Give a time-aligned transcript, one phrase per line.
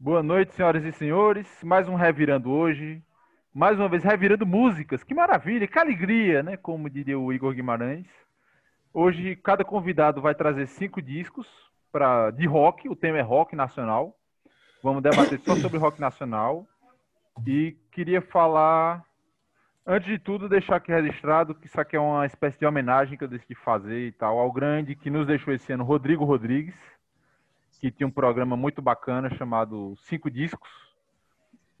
[0.00, 1.48] Boa noite, senhoras e senhores.
[1.64, 3.02] Mais um Revirando hoje.
[3.52, 5.02] Mais uma vez, revirando músicas.
[5.02, 6.56] Que maravilha, que alegria, né?
[6.56, 8.06] Como diria o Igor Guimarães.
[8.94, 11.48] Hoje, cada convidado vai trazer cinco discos
[11.90, 12.88] pra, de rock.
[12.88, 14.16] O tema é rock nacional.
[14.84, 16.64] Vamos debater só sobre rock nacional.
[17.44, 19.04] E queria falar,
[19.84, 23.24] antes de tudo, deixar aqui registrado que isso aqui é uma espécie de homenagem que
[23.24, 26.76] eu decidi fazer e tal, ao grande que nos deixou esse ano, Rodrigo Rodrigues
[27.80, 30.70] que tinha um programa muito bacana chamado Cinco Discos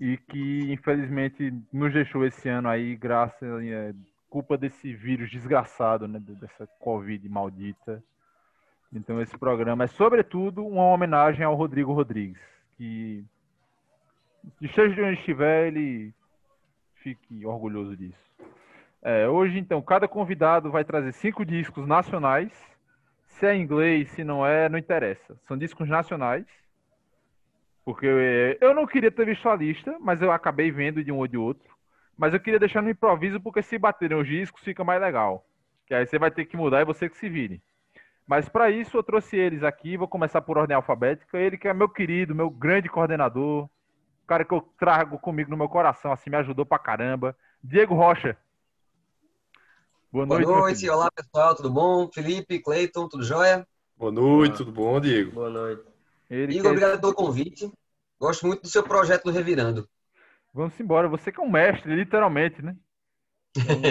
[0.00, 3.92] e que infelizmente nos deixou esse ano aí graças é,
[4.30, 8.02] culpa desse vírus desgraçado, né, dessa Covid maldita.
[8.92, 12.40] Então esse programa é sobretudo uma homenagem ao Rodrigo Rodrigues,
[12.76, 13.24] que
[14.60, 16.14] esteja de onde estiver, ele
[16.94, 18.28] fique orgulhoso disso.
[19.00, 22.50] É, hoje, então, cada convidado vai trazer cinco discos nacionais
[23.38, 25.38] se é inglês, se não é, não interessa.
[25.46, 26.44] São discos nacionais.
[27.84, 28.18] Porque eu,
[28.60, 31.36] eu não queria ter visto a lista, mas eu acabei vendo de um ou de
[31.36, 31.68] outro.
[32.16, 35.46] Mas eu queria deixar no improviso, porque se baterem os discos, fica mais legal.
[35.86, 37.62] Que aí você vai ter que mudar e você que se vire.
[38.26, 41.38] Mas para isso eu trouxe eles aqui, vou começar por ordem alfabética.
[41.38, 45.56] Ele que é meu querido, meu grande coordenador, o cara que eu trago comigo no
[45.56, 47.34] meu coração, assim, me ajudou pra caramba.
[47.62, 48.36] Diego Rocha.
[50.10, 50.46] Boa noite.
[50.46, 52.08] Boa noite, olá pessoal, tudo bom?
[52.10, 53.66] Felipe, Cleiton, tudo jóia?
[53.94, 55.32] Boa noite, tudo bom, Diego?
[55.32, 55.82] Boa noite.
[56.30, 56.68] Ele Igor, quer...
[56.68, 57.70] obrigado pelo convite.
[58.18, 59.86] Gosto muito do seu projeto do Revirando.
[60.54, 62.74] Vamos embora, você que é um mestre, literalmente, né?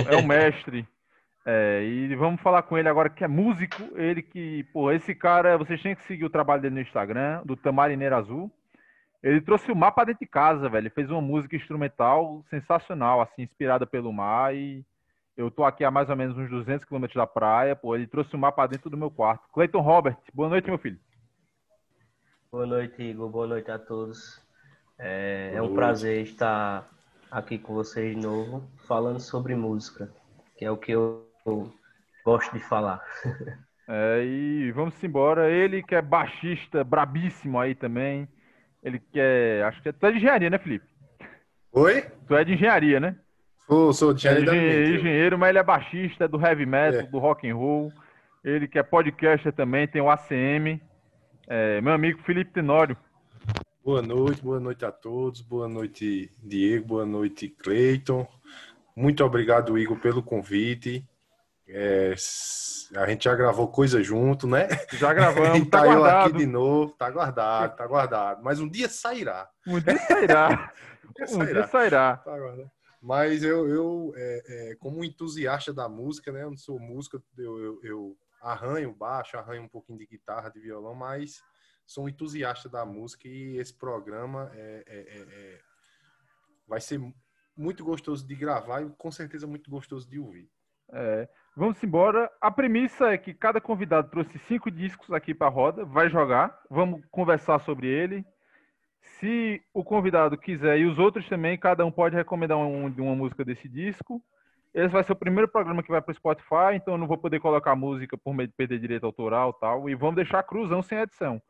[0.10, 0.88] É um mestre.
[1.46, 3.84] É, e vamos falar com ele agora que é músico.
[3.96, 7.56] Ele que, pô, esse cara, vocês têm que seguir o trabalho dele no Instagram, do
[7.56, 8.52] Tamarineiro Azul.
[9.22, 10.86] Ele trouxe o mar pra dentro de casa, velho.
[10.86, 14.84] Ele fez uma música instrumental sensacional, assim, inspirada pelo mar e
[15.38, 18.36] eu tô aqui a mais ou menos uns 200 quilômetros da praia, pô, ele trouxe
[18.36, 19.48] o mapa dentro do meu quarto.
[19.54, 21.00] Cleiton Robert, boa noite, meu filho.
[22.52, 23.30] Boa noite, Igor.
[23.30, 24.42] Boa noite a todos.
[24.98, 26.90] É, é um prazer estar
[27.30, 30.12] aqui com vocês de novo, falando sobre música,
[30.58, 31.72] que é o que eu, eu
[32.26, 33.04] gosto de falar.
[33.90, 35.50] É, e vamos embora.
[35.50, 38.28] Ele que é baixista, brabíssimo aí também.
[38.84, 39.64] Ele que é.
[39.64, 39.94] Acho que é.
[39.94, 40.86] Tu é de engenharia, né, Felipe?
[41.72, 42.02] Oi?
[42.28, 43.16] Tu é de engenharia, né?
[43.68, 47.04] Sou, sou de é engenheiro, mas ele é baixista do heavy metal, é.
[47.04, 47.92] do rock and roll.
[48.44, 50.82] Ele que é podcaster também, tem o ACM.
[51.50, 52.96] É, meu amigo Felipe Tenório.
[53.84, 55.42] Boa noite, boa noite a todos.
[55.42, 56.88] Boa noite, Diego.
[56.88, 58.26] Boa noite, Cleiton.
[58.96, 61.06] Muito obrigado, Igor, pelo convite.
[61.68, 62.16] É,
[62.96, 64.70] a gente já gravou coisa junto, né?
[64.94, 68.42] Já gravamos, tá, tá eu aqui de novo, tá guardado, tá guardado.
[68.42, 69.50] Mas um dia sairá.
[69.68, 70.72] Um dia sairá.
[71.04, 71.44] um dia sairá.
[71.44, 72.18] Um dia sairá.
[72.18, 72.77] Tá guardado.
[73.08, 76.44] Mas eu, eu é, é, como entusiasta da música, né?
[76.44, 80.60] Eu não sou músico, eu, eu, eu, arranho baixo, arranho um pouquinho de guitarra, de
[80.60, 81.42] violão, mas
[81.86, 85.60] sou um entusiasta da música e esse programa é, é, é, é
[86.68, 87.00] vai ser
[87.56, 90.52] muito gostoso de gravar e com certeza muito gostoso de ouvir.
[90.92, 92.30] É, vamos embora.
[92.42, 96.62] A premissa é que cada convidado trouxe cinco discos aqui para a roda, vai jogar,
[96.70, 98.26] vamos conversar sobre ele,
[99.02, 103.44] se o convidado quiser e os outros também, cada um pode recomendar um, uma música
[103.44, 104.22] desse disco.
[104.74, 107.18] Esse vai ser o primeiro programa que vai para o Spotify, então eu não vou
[107.18, 109.90] poder colocar música por medo de perder direito autoral e tal.
[109.90, 111.42] E vamos deixar cruzão sem edição.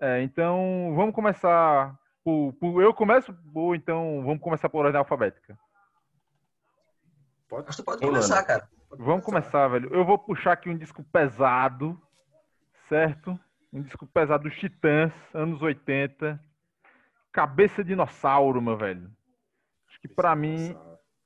[0.00, 5.56] É, então, vamos começar por, por, Eu começo, ou então vamos começar por ordem alfabética.
[7.48, 8.68] Pode, pode começar, cara.
[8.88, 9.50] Pode vamos começar.
[9.50, 9.94] começar, velho.
[9.94, 12.00] Eu vou puxar aqui um disco pesado,
[12.88, 13.38] certo?
[13.72, 16.40] Um disco pesado dos Titãs, anos 80
[17.34, 19.10] Cabeça Dinossauro, meu velho.
[19.88, 20.76] Acho que para mim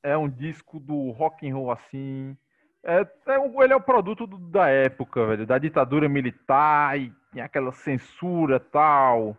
[0.02, 2.34] é um disco do rock and roll assim.
[2.82, 7.44] É, é ele é o produto do, da época, velho, da ditadura militar e tinha
[7.44, 9.36] aquela censura tal.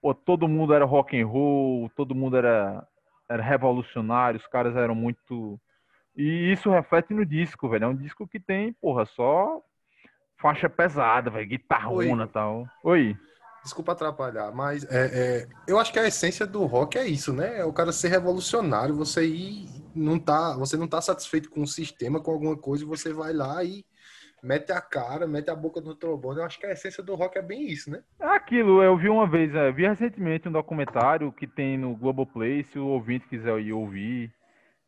[0.00, 2.86] Pô, todo mundo era rock and roll, todo mundo era,
[3.28, 5.60] era revolucionário, os caras eram muito.
[6.16, 7.86] E isso reflete no disco, velho.
[7.86, 9.60] É um disco que tem, porra, só
[10.36, 12.68] faixa pesada, velho, guitarrona e tal.
[12.84, 13.16] Oi.
[13.68, 17.58] Desculpa atrapalhar, mas é, é, eu acho que a essência do rock é isso, né?
[17.58, 21.66] É o cara ser revolucionário, você ir, não tá, você não tá satisfeito com o
[21.66, 23.84] sistema, com alguma coisa, você vai lá e
[24.42, 26.38] mete a cara, mete a boca no trombone.
[26.38, 28.02] Eu acho que a essência do rock é bem isso, né?
[28.18, 32.64] É aquilo, eu vi uma vez, é, vi recentemente um documentário que tem no Globoplay,
[32.64, 34.32] se o ouvinte quiser ir ouvir.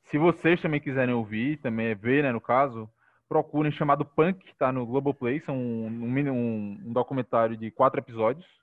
[0.05, 2.88] Se vocês também quiserem ouvir, também ver, né, no caso,
[3.29, 8.60] procurem chamado Punk, tá no Globoplay, são um, um, um documentário de quatro episódios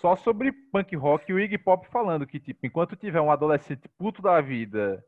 [0.00, 3.88] só sobre punk rock e o Iggy Pop falando que, tipo, enquanto tiver um adolescente
[3.98, 5.04] puto da vida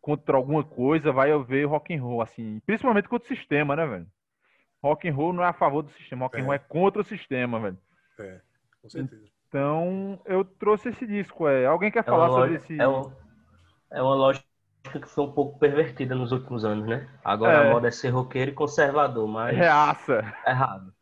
[0.00, 4.06] contra alguma coisa, vai haver rock and roll, assim, principalmente contra o sistema, né, velho?
[4.82, 6.40] Rock and roll não é a favor do sistema, rock é.
[6.40, 7.78] and roll é contra o sistema, velho.
[8.18, 8.40] É,
[8.82, 9.22] com certeza.
[9.48, 11.48] Então, eu trouxe esse disco.
[11.48, 11.66] É.
[11.66, 12.80] Alguém quer é falar sobre esse.
[12.80, 13.12] É, um,
[13.92, 14.44] é uma lógica
[14.84, 17.08] que foi um pouco pervertida nos últimos anos, né?
[17.24, 17.68] Agora é.
[17.68, 19.56] a moda é ser roqueiro e conservador, mas.
[19.56, 20.22] Reaça.
[20.46, 20.94] Errado.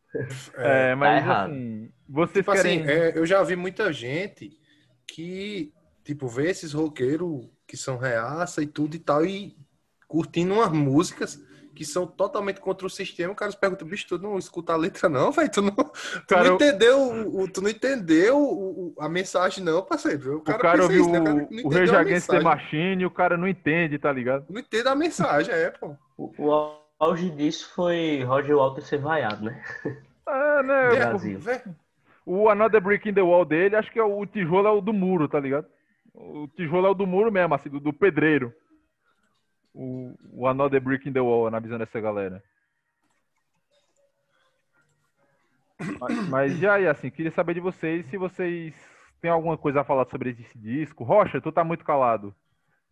[0.57, 2.83] É, mas tá assim, vocês tipo assim, querem.
[2.83, 4.59] Assim, é, eu já vi muita gente
[5.07, 5.73] que,
[6.05, 9.57] tipo, vê esses roqueiros que são reaça e tudo e tal, e
[10.07, 11.39] curtindo umas músicas
[11.75, 14.77] que são totalmente contra o sistema, o cara se pergunta, bicho, tu não escuta a
[14.77, 15.49] letra não, velho?
[15.49, 15.95] Tu não, tu
[16.27, 20.39] cara, não entendeu, o, tu não entendeu o, a mensagem não, parceiro.
[20.39, 21.49] O cara, o cara ouviu isso, né?
[21.63, 24.45] o, o Rage Against the Machine e o cara não entende, tá ligado?
[24.51, 25.95] Não entende a mensagem, é, pô.
[26.17, 29.63] O, o auge disso foi Roger Walter ser vaiado, né?
[30.27, 30.89] É, né?
[30.97, 31.41] Brasil.
[32.31, 34.81] O Another Brick in the Wall dele, acho que é o, o tijolo é o
[34.81, 35.67] do muro, tá ligado?
[36.13, 38.53] O tijolo é o do muro mesmo, assim, do, do pedreiro
[39.79, 42.43] o, o Another Brick in the Wall na visão dessa galera.
[46.01, 48.75] Mas, mas já aí, assim, queria saber de vocês se vocês
[49.21, 51.05] têm alguma coisa a falar sobre esse disco.
[51.05, 52.35] Rocha, tu tá muito calado.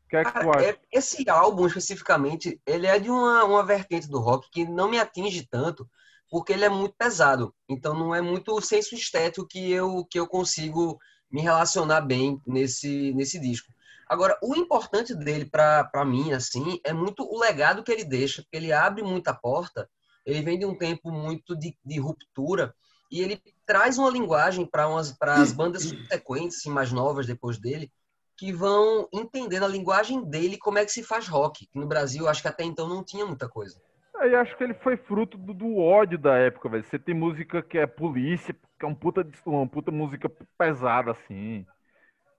[0.05, 0.71] O que é que tu acha?
[0.71, 5.01] É, esse álbum, especificamente, ele é de uma, uma vertente do rock que não me
[5.01, 5.89] atinge tanto,
[6.31, 7.55] porque ele é muito pesado.
[7.69, 10.99] Então não é muito o senso estético que eu, que eu consigo
[11.31, 13.73] me relacionar bem nesse, nesse disco.
[14.09, 18.57] Agora, o importante dele para mim, assim, é muito o legado que ele deixa, porque
[18.57, 19.91] ele abre muita porta,
[20.25, 22.73] ele vem de um tempo muito de, de ruptura,
[23.11, 24.87] e ele traz uma linguagem para
[25.35, 27.91] as bandas subsequentes, assim, mais novas depois dele,
[28.37, 31.67] que vão entender na linguagem dele como é que se faz rock.
[31.67, 33.81] Que no Brasil, acho que até então não tinha muita coisa.
[34.21, 36.85] Eu acho que ele foi fruto do, do, ódio da época, velho.
[36.85, 41.67] Você tem música que é polícia, que é um puta, uma puta música pesada, assim.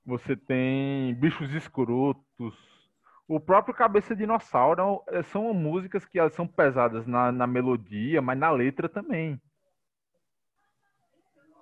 [0.06, 2.56] Você tem Bichos Escrotos.
[3.28, 8.40] O próprio Cabeça Dinossauro é, são músicas que elas são pesadas na, na melodia, mas
[8.40, 9.40] na letra também.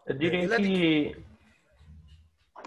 [0.06, 0.54] Eu diria Ele que.
[0.54, 1.26] É de...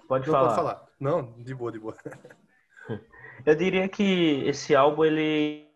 [0.09, 0.45] Pode falar.
[0.45, 0.89] Pode falar.
[0.99, 1.97] Não, de boa, de boa.
[3.47, 5.69] Eu diria que esse álbum ele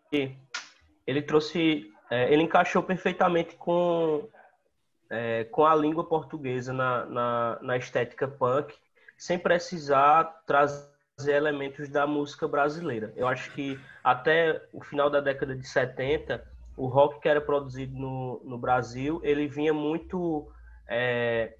[1.07, 4.29] ele trouxe, é, ele encaixou perfeitamente com
[5.13, 8.75] é, com a língua portuguesa na, na, na estética punk
[9.19, 10.91] sem precisar trazer
[11.27, 13.13] elementos da música brasileira.
[13.15, 16.43] Eu acho que até o final da década de 70,
[16.77, 20.51] o rock que era produzido no, no Brasil, ele vinha muito
[20.89, 21.55] é,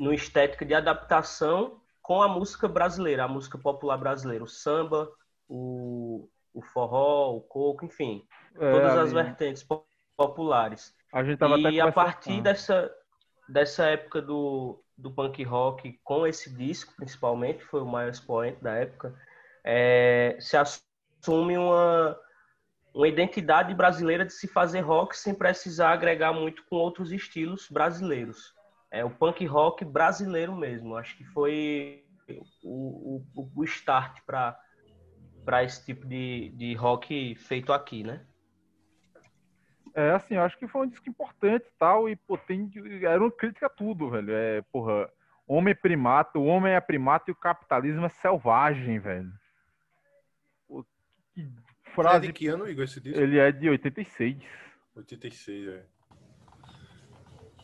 [0.00, 5.08] no estética de adaptação com a música brasileira, a música popular brasileira, o samba,
[5.46, 8.26] o, o forró, o coco, enfim,
[8.56, 9.66] é, todas as vertentes
[10.16, 10.94] populares.
[11.12, 12.92] A gente tava e a partir dessa,
[13.48, 18.74] dessa época do, do punk rock com esse disco, principalmente, foi o maior expoente da
[18.74, 19.14] época,
[19.64, 22.18] é, se assume uma,
[22.94, 28.54] uma identidade brasileira de se fazer rock sem precisar agregar muito com outros estilos brasileiros.
[28.90, 30.96] É o punk rock brasileiro mesmo.
[30.96, 32.04] Acho que foi
[32.62, 34.58] o, o, o start para
[35.64, 38.24] esse tipo de, de rock feito aqui, né?
[39.94, 42.70] É, assim, eu acho que foi um disco importante e tal, e, pô, tem,
[43.02, 44.32] era uma crítica a tudo, velho.
[44.32, 45.10] É, porra,
[45.46, 49.32] homem primata, o homem é primata e o capitalismo é selvagem, velho.
[50.68, 50.86] Pô,
[51.34, 51.48] que
[51.94, 52.18] frase...
[52.18, 53.20] Ele é de que ano, Igor, esse disco?
[53.20, 54.38] Ele é de 86.
[54.94, 55.84] 86, é.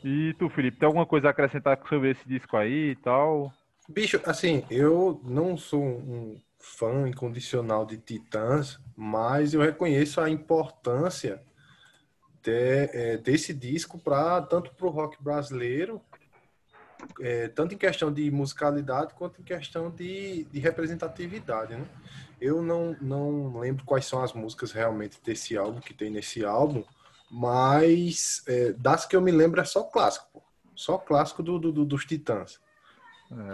[0.05, 3.53] E tu, Felipe, tem alguma coisa a acrescentar sobre esse disco aí e tal?
[3.89, 6.41] Bicho, assim, eu não sou um
[6.75, 11.43] fã incondicional de Titãs, mas eu reconheço a importância
[12.43, 12.51] de,
[12.93, 16.03] é, desse disco para tanto para o rock brasileiro,
[17.21, 21.87] é, tanto em questão de musicalidade quanto em questão de, de representatividade, né?
[22.41, 26.85] Eu não, não lembro quais são as músicas realmente desse álbum, que tem nesse álbum,
[27.31, 30.43] mas é, das que eu me lembro é só clássico, pô.
[30.75, 32.61] Só clássico do, do, dos Titãs.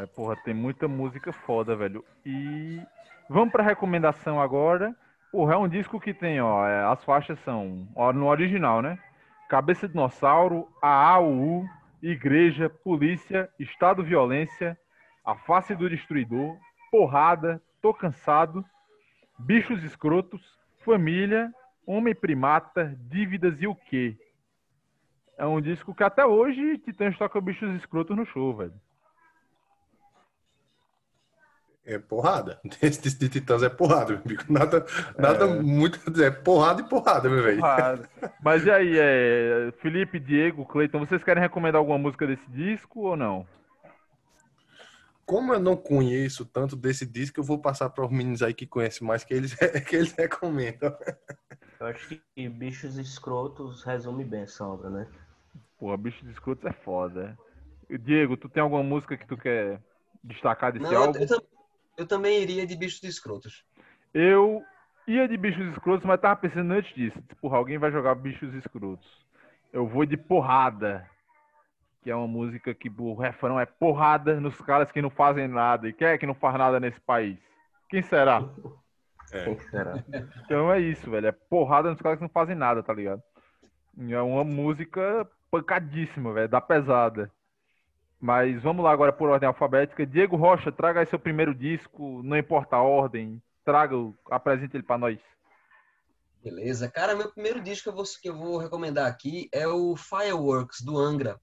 [0.01, 2.05] É, porra, tem muita música foda, velho.
[2.27, 2.81] E
[3.29, 4.95] vamos para recomendação agora.
[5.31, 8.99] Porra, é um disco que tem, ó, é, as faixas são, ó, no original, né?
[9.49, 11.65] Cabeça de Dinossauro, AAU,
[12.03, 14.79] Igreja, Polícia, Estado Violência,
[15.25, 16.57] A Face do Destruidor,
[16.91, 18.65] Porrada, Tô Cansado,
[19.39, 20.43] Bichos Escrotos,
[20.85, 21.51] Família,
[21.87, 24.17] Homem Primata, Dívidas e o Quê?
[25.39, 28.75] É um disco que até hoje Titãs toca Bichos Escrotos no show, velho
[31.85, 32.61] é porrada.
[32.81, 34.45] Esse de Titãs é porrada, meu amigo.
[34.49, 34.87] Nada,
[35.19, 35.61] nada é.
[35.61, 36.23] muito.
[36.23, 37.61] É porrada e porrada, meu velho.
[38.43, 43.17] Mas e aí, é, Felipe, Diego, Cleiton, vocês querem recomendar alguma música desse disco ou
[43.17, 43.47] não?
[45.25, 48.67] Como eu não conheço tanto desse disco, eu vou passar para os meninos aí que
[48.67, 49.55] conhecem mais, que eles,
[49.89, 50.95] que eles recomendam.
[51.81, 55.07] Eu acho que Bichos Escrotos resume bem essa obra, né?
[55.79, 57.37] Pô, Bichos Escrotos é foda.
[57.89, 59.81] Diego, tu tem alguma música que tu quer
[60.23, 61.19] destacar desse Não, álbum?
[61.19, 61.53] eu, eu
[62.07, 63.65] também iria de Bichos Escrotos.
[64.13, 64.63] Eu
[65.07, 67.23] ia de Bichos Escrotos, mas tava pensando antes disso.
[67.41, 69.07] Porra, alguém vai jogar Bichos Escrotos.
[69.73, 71.09] Eu vou de Porrada,
[72.03, 75.89] que é uma música que o refrão é porrada nos caras que não fazem nada.
[75.89, 77.39] E quem é que não faz nada nesse país?
[77.89, 78.43] Quem será?
[79.31, 79.95] Quem será?
[80.45, 81.29] Então é isso, velho.
[81.29, 83.23] É porrada nos caras que não fazem nada, tá ligado?
[83.97, 86.49] E É uma música pancadíssima, velho.
[86.49, 87.31] Da pesada.
[88.23, 90.07] Mas vamos lá agora por ordem alfabética.
[90.07, 93.43] Diego Rocha, traga aí seu primeiro disco, não importa a ordem.
[93.65, 93.97] Traga,
[94.31, 95.19] apresente ele pra nós.
[96.41, 96.89] Beleza.
[96.89, 100.83] Cara, meu primeiro disco que eu, vou, que eu vou recomendar aqui é o Fireworks,
[100.83, 101.41] do Angra.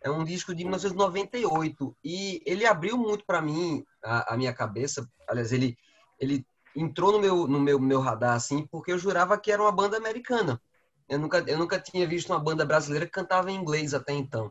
[0.00, 5.06] É um disco de 1998 e ele abriu muito para mim a, a, minha cabeça.
[5.28, 5.76] Aliás, ele,
[6.18, 9.70] ele entrou no meu, no meu, meu radar assim, porque eu jurava que era uma
[9.70, 10.58] banda americana.
[11.06, 14.50] Eu nunca, eu nunca tinha visto uma banda brasileira que cantava em inglês até então.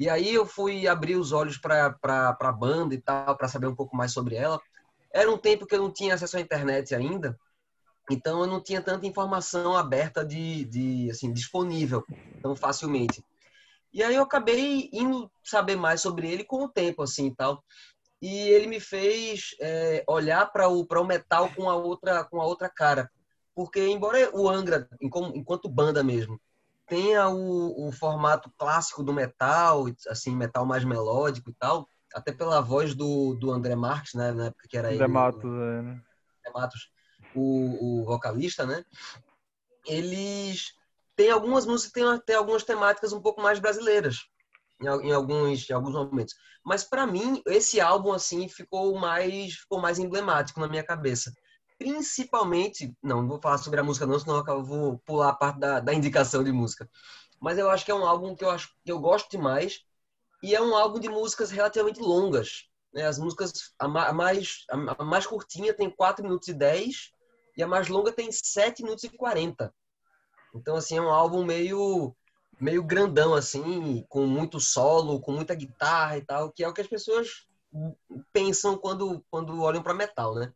[0.00, 1.94] E aí eu fui abrir os olhos para
[2.40, 4.58] a banda e tal, para saber um pouco mais sobre ela.
[5.12, 7.38] Era um tempo que eu não tinha acesso à internet ainda,
[8.10, 12.02] então eu não tinha tanta informação aberta de, de assim disponível
[12.42, 13.22] tão facilmente.
[13.92, 17.62] E aí eu acabei indo saber mais sobre ele com o tempo assim e tal.
[18.22, 22.40] E ele me fez é, olhar para o para o metal com a outra com
[22.40, 23.10] a outra cara,
[23.54, 26.40] porque embora o Angra enquanto banda mesmo
[26.90, 32.60] tenha o, o formato clássico do metal, assim metal mais melódico e tal, até pela
[32.60, 35.12] voz do, do André Marques, né, na época que era André ele.
[35.12, 35.90] Matos, é, né?
[35.92, 36.90] André Matos
[37.32, 38.84] o, o vocalista, né?
[39.86, 40.72] Eles
[41.14, 44.16] têm algumas músicas, têm até algumas temáticas um pouco mais brasileiras
[44.82, 46.34] em, em alguns, em alguns momentos.
[46.64, 51.32] Mas para mim esse álbum assim ficou mais ficou mais emblemático na minha cabeça.
[51.80, 55.80] Principalmente, não, vou falar sobre a música não, senão eu vou pular a parte da,
[55.80, 56.86] da indicação de música.
[57.40, 59.80] Mas eu acho que é um álbum que eu acho que eu gosto demais
[60.42, 62.68] e é um álbum de músicas relativamente longas.
[62.92, 63.06] Né?
[63.06, 67.14] As músicas a mais a mais curtinha tem 4 minutos e 10
[67.56, 69.74] e a mais longa tem 7 minutos e 40.
[70.54, 72.14] Então, assim, é um álbum meio,
[72.60, 76.82] meio grandão, assim, com muito solo, com muita guitarra e tal, que é o que
[76.82, 77.46] as pessoas
[78.34, 80.52] pensam quando, quando olham para metal, né?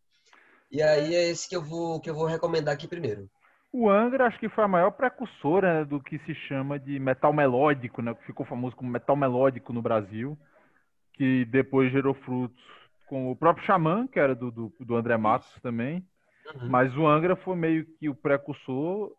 [0.74, 3.30] E aí é esse que eu vou, que eu vou recomendar aqui primeiro.
[3.72, 7.32] O Angra acho que foi a maior precursora né, do que se chama de metal
[7.32, 8.12] melódico, né?
[8.12, 10.36] Que ficou famoso como metal melódico no Brasil,
[11.12, 12.60] que depois gerou frutos
[13.06, 16.04] com o próprio Xamã, que era do, do, do André Matos também.
[16.56, 16.68] Uhum.
[16.68, 19.12] Mas o Angra foi meio que o precursor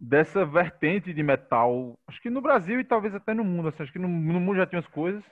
[0.00, 1.98] dessa vertente de metal.
[2.06, 3.68] Acho que no Brasil e talvez até no mundo.
[3.68, 5.22] Assim, acho que no, no, mundo já tinha as coisas,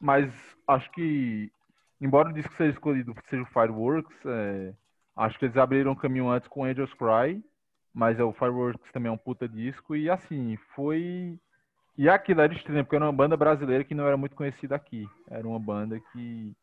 [0.00, 0.32] mas
[0.66, 1.52] acho que,
[2.00, 4.74] embora o disco seja escolhido seja o Fireworks, é,
[5.16, 7.42] acho que eles abriram caminho antes com Angels Cry,
[7.94, 9.94] mas é, o Fireworks também é um puta disco.
[9.94, 11.38] E assim, foi.
[11.96, 15.06] E aquilo era estranho, porque era uma banda brasileira que não era muito conhecida aqui.
[15.30, 16.54] Era uma banda que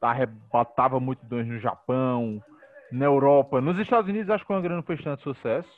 [0.00, 2.42] arrebatava multidões no Japão,
[2.90, 3.60] na Europa.
[3.60, 5.70] Nos Estados Unidos, acho que o Angra não fez tanto sucesso,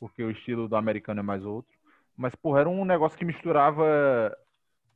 [0.00, 1.70] porque o estilo do americano é mais outro.
[2.16, 4.34] Mas, porra, era um negócio que misturava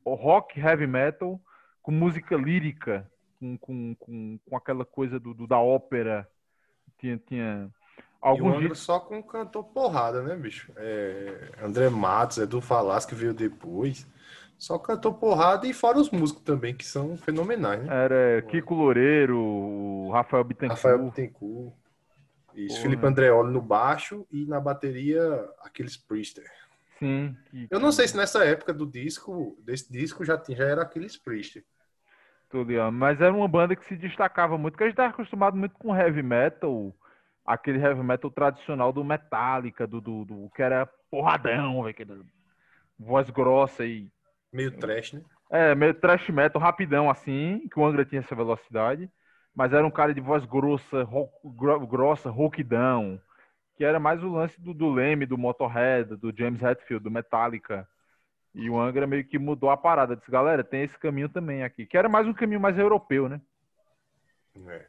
[0.04, 1.40] rock, heavy metal,
[1.82, 3.08] com música lírica,
[3.42, 6.28] com, com, com, com aquela coisa do, do, da ópera.
[6.98, 7.18] Tinha.
[7.18, 7.70] tinha
[8.20, 8.78] alguns dias...
[8.78, 10.72] só com cantor porrada, né, bicho?
[10.76, 14.06] É, André Matos, Edu Falas, que veio depois.
[14.56, 18.04] Só cantou porrada e fora os músicos também, que são fenomenais, né?
[18.04, 20.76] Era Kiko Loureiro, Rafael Bittencourt.
[20.76, 21.74] Rafael Bittencourt.
[22.54, 22.82] Isso, Porra.
[22.82, 25.20] Felipe Andreoli no baixo e na bateria
[25.62, 26.48] aqueles Priester.
[27.00, 27.36] Sim.
[27.50, 27.66] Que...
[27.68, 31.64] Eu não sei se nessa época do disco, desse disco já, já era aqueles Priester.
[32.92, 35.94] Mas era uma banda que se destacava muito, porque a gente estava acostumado muito com
[35.94, 36.94] heavy metal,
[37.44, 42.24] aquele heavy metal tradicional do Metallica, do, do, do que era porradão, véio,
[42.98, 44.10] voz grossa e
[44.52, 45.22] Meio trash, né?
[45.50, 49.10] É, meio trash metal, rapidão assim, que o Angra tinha essa velocidade,
[49.54, 51.32] mas era um cara de voz grossa, rock,
[51.88, 53.20] grossa, rockdão,
[53.76, 57.88] que era mais o lance do, do Leme, do Motorhead, do James Hetfield, do Metallica.
[58.54, 60.14] E o Angra meio que mudou a parada.
[60.14, 61.86] Disse, galera, tem esse caminho também aqui.
[61.86, 63.40] Que era mais um caminho mais europeu, né?
[64.66, 64.86] É.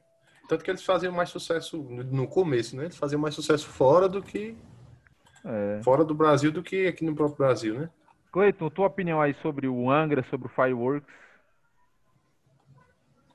[0.48, 2.84] Tanto que eles faziam mais sucesso no começo, né?
[2.84, 4.58] Eles faziam mais sucesso fora do que.
[5.46, 5.82] É.
[5.84, 7.90] Fora do Brasil do que aqui no próprio Brasil, né?
[8.32, 11.14] Cleiton, tua opinião aí sobre o Angra, sobre o Fireworks?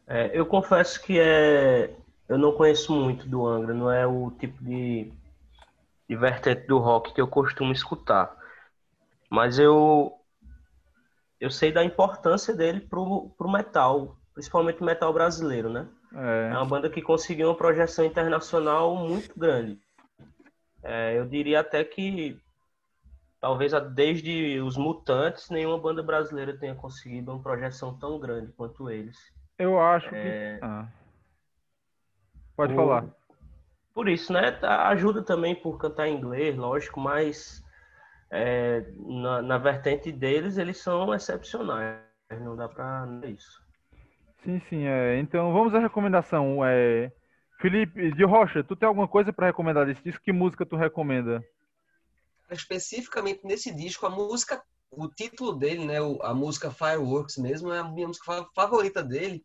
[0.07, 1.95] É, eu confesso que é,
[2.29, 5.13] eu não conheço muito do Angra, não é o tipo de,
[6.09, 8.35] de vertente do rock que eu costumo escutar.
[9.31, 10.18] Mas eu
[11.41, 15.87] eu sei da importância dele pro, pro metal, principalmente o metal brasileiro, né?
[16.15, 16.51] É.
[16.53, 19.79] é uma banda que conseguiu uma projeção internacional muito grande.
[20.83, 22.41] É, eu diria até que
[23.41, 29.17] talvez desde os Mutantes, nenhuma banda brasileira tenha conseguido uma projeção tão grande quanto eles.
[29.59, 30.59] Eu acho é...
[30.59, 30.65] que.
[30.65, 30.89] Ah.
[32.57, 32.81] Pode por...
[32.81, 33.05] falar.
[33.95, 34.53] Por isso, né?
[34.53, 37.63] Tá, ajuda também por cantar em inglês, lógico, mas
[38.31, 41.99] é, na, na vertente deles, eles são excepcionais.
[42.41, 43.63] Não dá pra isso.
[44.45, 44.87] Sim, sim.
[44.87, 45.19] É.
[45.19, 46.65] Então vamos à recomendação.
[46.65, 47.11] É...
[47.61, 50.23] Felipe de Rocha, tu tem alguma coisa para recomendar desse disco?
[50.23, 51.43] Que música tu recomenda?
[52.51, 57.85] especificamente nesse disco, a música, o título dele, né, a música Fireworks mesmo, é a
[57.85, 59.45] minha música favorita dele,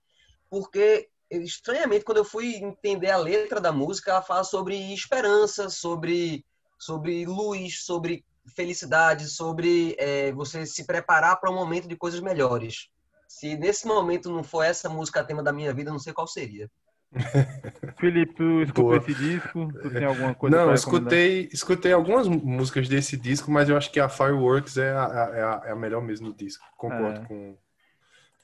[0.49, 6.45] porque estranhamente quando eu fui entender a letra da música, ela fala sobre esperança, sobre
[6.77, 8.25] sobre luz, sobre
[8.55, 12.89] felicidade, sobre é, você se preparar para um momento de coisas melhores.
[13.27, 16.69] Se nesse momento não for essa música tema da minha vida, não sei qual seria.
[17.99, 18.97] Felipe, tu escutou Boa.
[18.97, 19.71] esse disco?
[19.81, 23.99] Tu tem alguma coisa Não, escutei, escutei algumas músicas desse disco, mas eu acho que
[23.99, 26.65] a Fireworks é a, é a, é a melhor mesmo do disco.
[26.75, 27.25] Concordo é.
[27.25, 27.57] com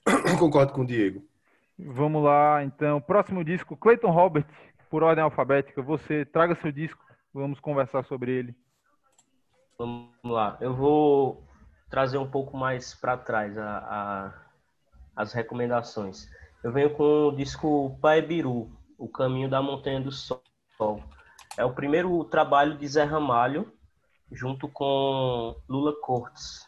[0.38, 1.24] concordo com o Diego.
[1.78, 3.00] Vamos lá, então.
[3.00, 4.46] Próximo disco, Clayton Robert,
[4.90, 5.82] por ordem alfabética.
[5.82, 7.04] Você traga seu disco,
[7.34, 8.56] vamos conversar sobre ele.
[9.80, 10.58] Vamos lá.
[10.60, 11.42] Eu vou
[11.90, 14.34] trazer um pouco mais para trás a, a,
[15.16, 16.30] as recomendações.
[16.62, 20.44] Eu venho com o disco Pai Biru, O Caminho da Montanha do Sol.
[21.58, 23.72] É o primeiro trabalho de Zé Ramalho,
[24.30, 26.68] junto com Lula Cortes.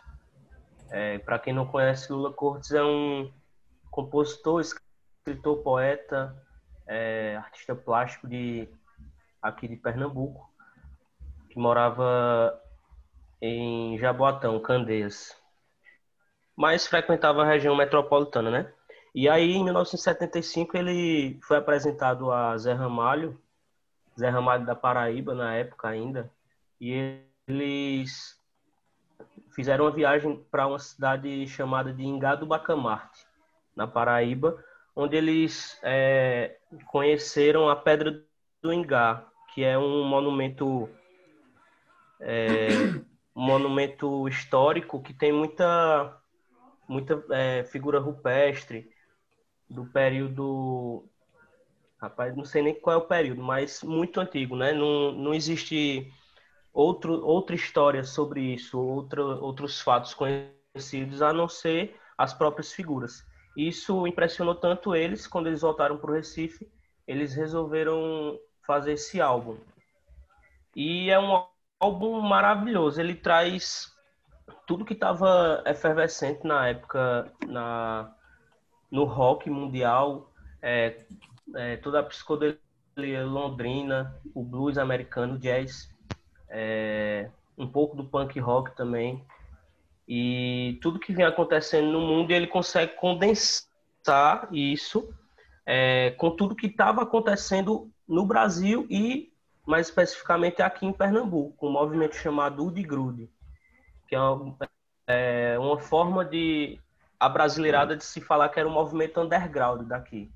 [0.89, 3.29] É, Para quem não conhece, Lula Cortes é um
[3.89, 6.33] compositor, escritor, poeta,
[6.87, 8.69] é, artista plástico de
[9.41, 10.49] aqui de Pernambuco,
[11.49, 12.60] que morava
[13.41, 15.35] em Jaboatão, Candeias.
[16.55, 18.73] Mas frequentava a região metropolitana, né?
[19.13, 23.39] E aí, em 1975, ele foi apresentado a Zé Ramalho,
[24.17, 26.31] Zé Ramalho da Paraíba, na época ainda,
[26.79, 28.39] e eles
[29.53, 33.25] fizeram uma viagem para uma cidade chamada de Ingado Bacamarte,
[33.75, 34.63] na Paraíba,
[34.95, 38.23] onde eles é, conheceram a Pedra
[38.61, 40.89] do Ingá, que é um monumento
[42.19, 42.67] é,
[43.35, 46.17] um monumento histórico que tem muita
[46.87, 48.89] muita é, figura rupestre
[49.69, 51.05] do período.
[51.97, 54.73] Rapaz, não sei nem qual é o período, mas muito antigo, né?
[54.73, 56.11] Não, não existe
[56.73, 63.23] outro, outra história sobre isso, outra, outros fatos conhecidos, a não ser as próprias figuras.
[63.55, 66.67] Isso impressionou tanto eles, quando eles voltaram para o Recife,
[67.07, 69.57] eles resolveram fazer esse álbum.
[70.75, 71.45] E é um
[71.81, 73.91] álbum maravilhoso, ele traz
[74.67, 78.13] tudo que estava efervescente na época na,
[78.89, 81.03] no rock mundial, é,
[81.55, 85.89] é, toda a psicodelia londrina, o blues americano, o jazz,
[86.47, 89.25] é, um pouco do punk rock também.
[90.07, 95.11] E tudo que vem acontecendo no mundo, ele consegue condensar isso
[95.65, 99.30] é, com tudo que estava acontecendo no Brasil e,
[99.71, 103.31] mais especificamente, aqui em Pernambuco, um movimento chamado Udi Grude,
[104.05, 104.57] que é uma,
[105.07, 106.77] é uma forma de
[107.17, 110.29] a brasileirada de se falar que era um movimento underground daqui.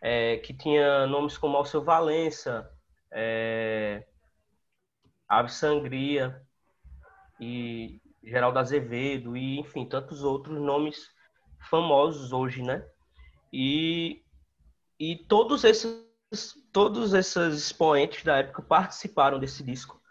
[0.00, 2.68] É, que tinha nomes como Alceu Valença,
[3.08, 4.04] é,
[5.28, 6.42] Ave Sangria
[7.38, 11.08] e Geraldo Azevedo e, enfim, tantos outros nomes
[11.70, 12.84] famosos hoje, né?
[13.52, 14.24] E,
[14.98, 16.01] e todos esses
[16.72, 20.02] todos esses expoentes da época participaram desse disco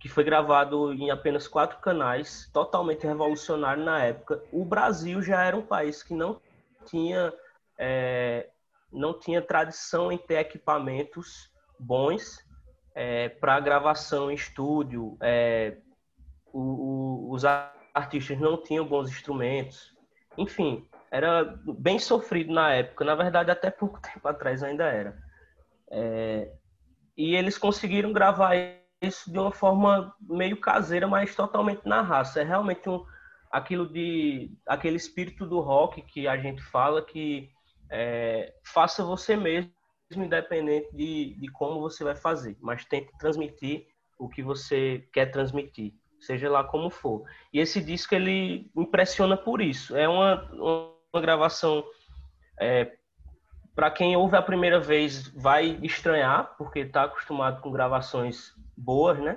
[0.00, 4.42] que foi gravado em apenas quatro canais, totalmente revolucionário na época.
[4.52, 6.40] O Brasil já era um país que não
[6.84, 7.32] tinha,
[7.78, 8.48] é,
[8.92, 12.44] não tinha tradição em ter equipamentos bons
[12.94, 15.16] é, para gravação em estúdio.
[15.20, 15.78] É,
[16.52, 19.94] o, o, os artistas não tinham bons instrumentos.
[20.38, 21.44] Enfim, era
[21.78, 23.04] bem sofrido na época.
[23.04, 25.25] Na verdade, até pouco tempo atrás ainda era.
[25.90, 26.50] É,
[27.16, 28.54] e eles conseguiram gravar
[29.00, 32.40] isso de uma forma meio caseira, mas totalmente na raça.
[32.40, 33.04] É realmente um,
[33.50, 37.50] aquilo de aquele espírito do rock que a gente fala que
[37.90, 39.70] é, faça você mesmo,
[40.14, 43.86] independente de, de como você vai fazer, mas tente transmitir
[44.18, 47.24] o que você quer transmitir, seja lá como for.
[47.52, 49.96] E esse disco ele impressiona por isso.
[49.96, 51.84] É uma, uma gravação
[52.58, 52.92] é,
[53.76, 59.36] para quem ouve a primeira vez vai estranhar, porque está acostumado com gravações boas, né?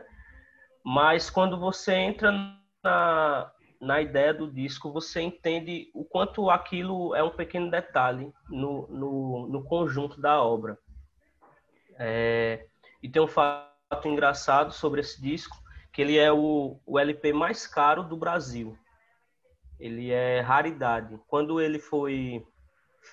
[0.81, 2.31] Mas quando você entra
[2.81, 8.87] na, na ideia do disco, você entende o quanto aquilo é um pequeno detalhe no,
[8.87, 10.79] no, no conjunto da obra.
[11.97, 12.65] É,
[13.03, 15.57] e tem um fato engraçado sobre esse disco,
[15.91, 18.77] que ele é o, o LP mais caro do Brasil.
[19.77, 21.19] Ele é raridade.
[21.27, 22.47] Quando ele foi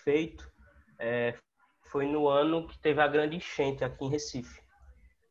[0.04, 0.54] feito,
[0.98, 1.34] é,
[1.90, 4.60] foi no ano que teve a grande enchente aqui em Recife.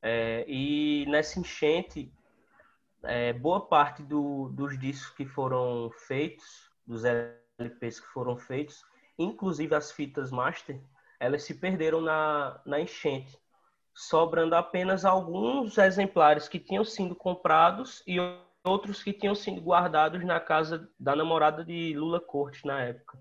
[0.01, 2.11] É, e nessa enchente,
[3.03, 8.83] é, boa parte do, dos discos que foram feitos, dos LPs que foram feitos,
[9.17, 10.79] inclusive as fitas master,
[11.19, 13.37] elas se perderam na, na enchente,
[13.93, 18.17] sobrando apenas alguns exemplares que tinham sido comprados e
[18.63, 23.17] outros que tinham sido guardados na casa da namorada de Lula Cortes na época.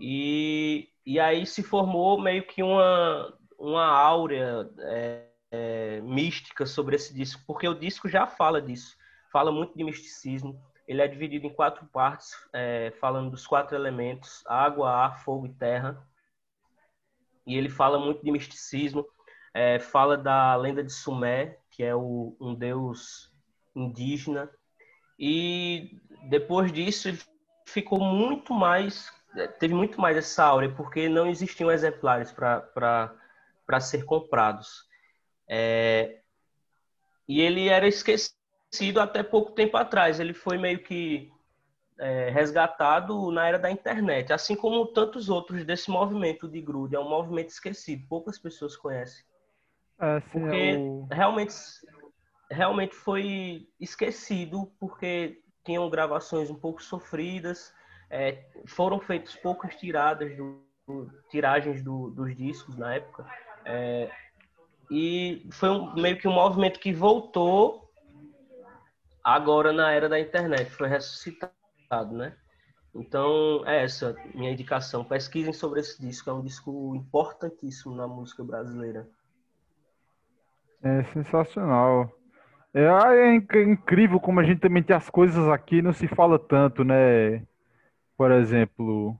[0.00, 7.14] E, e aí se formou meio que uma, uma áurea é, é, mística sobre esse
[7.14, 8.94] disco, porque o disco já fala disso,
[9.32, 10.62] fala muito de misticismo.
[10.86, 15.54] Ele é dividido em quatro partes, é, falando dos quatro elementos: água, ar, fogo e
[15.54, 16.06] terra.
[17.46, 19.06] E ele fala muito de misticismo,
[19.54, 23.32] é, fala da lenda de Sumé, que é o, um deus
[23.74, 24.50] indígena.
[25.18, 27.08] E depois disso,
[27.66, 29.10] ficou muito mais
[29.58, 34.86] teve muito mais essa áurea, porque não existiam exemplares para ser comprados.
[35.48, 36.20] É,
[37.26, 40.18] e ele era esquecido até pouco tempo atrás.
[40.18, 41.30] Ele foi meio que
[41.98, 46.96] é, resgatado na era da internet, assim como tantos outros desse movimento de grude.
[46.96, 49.24] É um movimento esquecido, poucas pessoas conhecem.
[50.00, 51.08] É, sim, porque é o...
[51.10, 51.54] realmente,
[52.50, 57.74] realmente foi esquecido, porque tinham gravações um pouco sofridas,
[58.10, 63.26] é, foram feitas poucas tiradas do, do tiragens do, dos discos na época.
[63.64, 64.10] É,
[64.90, 67.90] e foi um, meio que um movimento que voltou
[69.22, 72.34] agora na era da internet, foi ressuscitado, né?
[72.94, 75.04] Então, é essa minha indicação.
[75.04, 79.06] Pesquisem sobre esse disco, é um disco importantíssimo na música brasileira.
[80.82, 82.10] É sensacional.
[82.72, 86.82] É, é incrível como a gente também tem as coisas aqui, não se fala tanto,
[86.82, 87.46] né?
[88.18, 89.16] Por exemplo,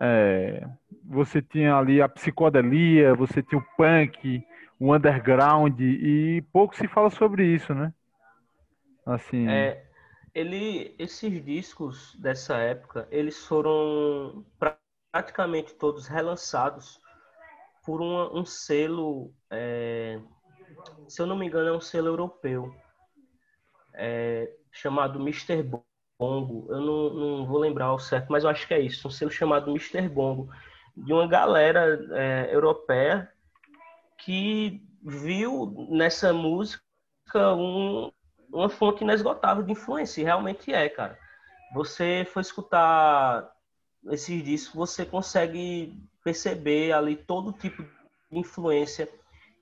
[0.00, 0.66] é,
[1.04, 4.42] você tinha ali a psicodelia, você tinha o punk,
[4.80, 7.92] o underground, e pouco se fala sobre isso, né?
[9.04, 9.46] Assim.
[9.46, 9.86] É,
[10.34, 14.42] ele, esses discos dessa época, eles foram
[15.12, 16.98] praticamente todos relançados
[17.84, 20.18] por uma, um selo, é,
[21.06, 22.74] se eu não me engano, é um selo europeu,
[23.92, 25.62] é, chamado Mr.
[25.62, 25.84] Bo
[26.18, 29.10] Bongo, eu não, não vou lembrar o certo, mas eu acho que é isso, um
[29.10, 30.08] selo chamado Mr.
[30.08, 30.48] Bongo,
[30.96, 33.30] de uma galera é, europeia
[34.18, 36.82] que viu nessa música
[37.34, 38.12] um,
[38.52, 41.18] uma fonte inesgotável de influência, e realmente é, cara.
[41.74, 43.52] Você foi escutar
[44.10, 49.08] esses discos, você consegue perceber ali todo tipo de influência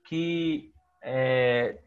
[0.05, 1.79] que é,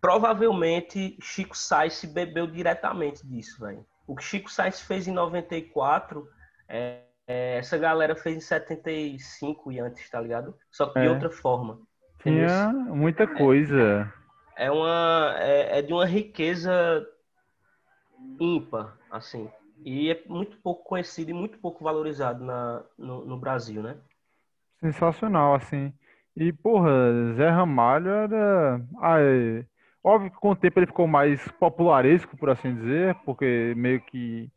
[0.00, 3.84] provavelmente Chico Sainz bebeu diretamente disso, velho.
[4.08, 6.26] O que Chico Sainz fez em 94,
[6.66, 10.56] é, é, essa galera fez em 75 e antes, tá ligado?
[10.70, 11.10] Só que de é.
[11.10, 11.78] outra forma.
[12.22, 14.10] Tinha muita coisa.
[14.56, 17.06] É, uma é, é, de uma riqueza
[18.40, 19.50] ímpar, assim.
[19.84, 23.98] E é muito pouco conhecido e muito pouco valorizado na, no, no Brasil, né?
[24.80, 25.92] Sensacional, assim.
[26.34, 26.90] E, porra,
[27.36, 28.80] Zé Ramalho era.
[29.20, 29.64] É...
[30.02, 34.50] Óbvio que com o tempo ele ficou mais popularesco, por assim dizer, porque meio que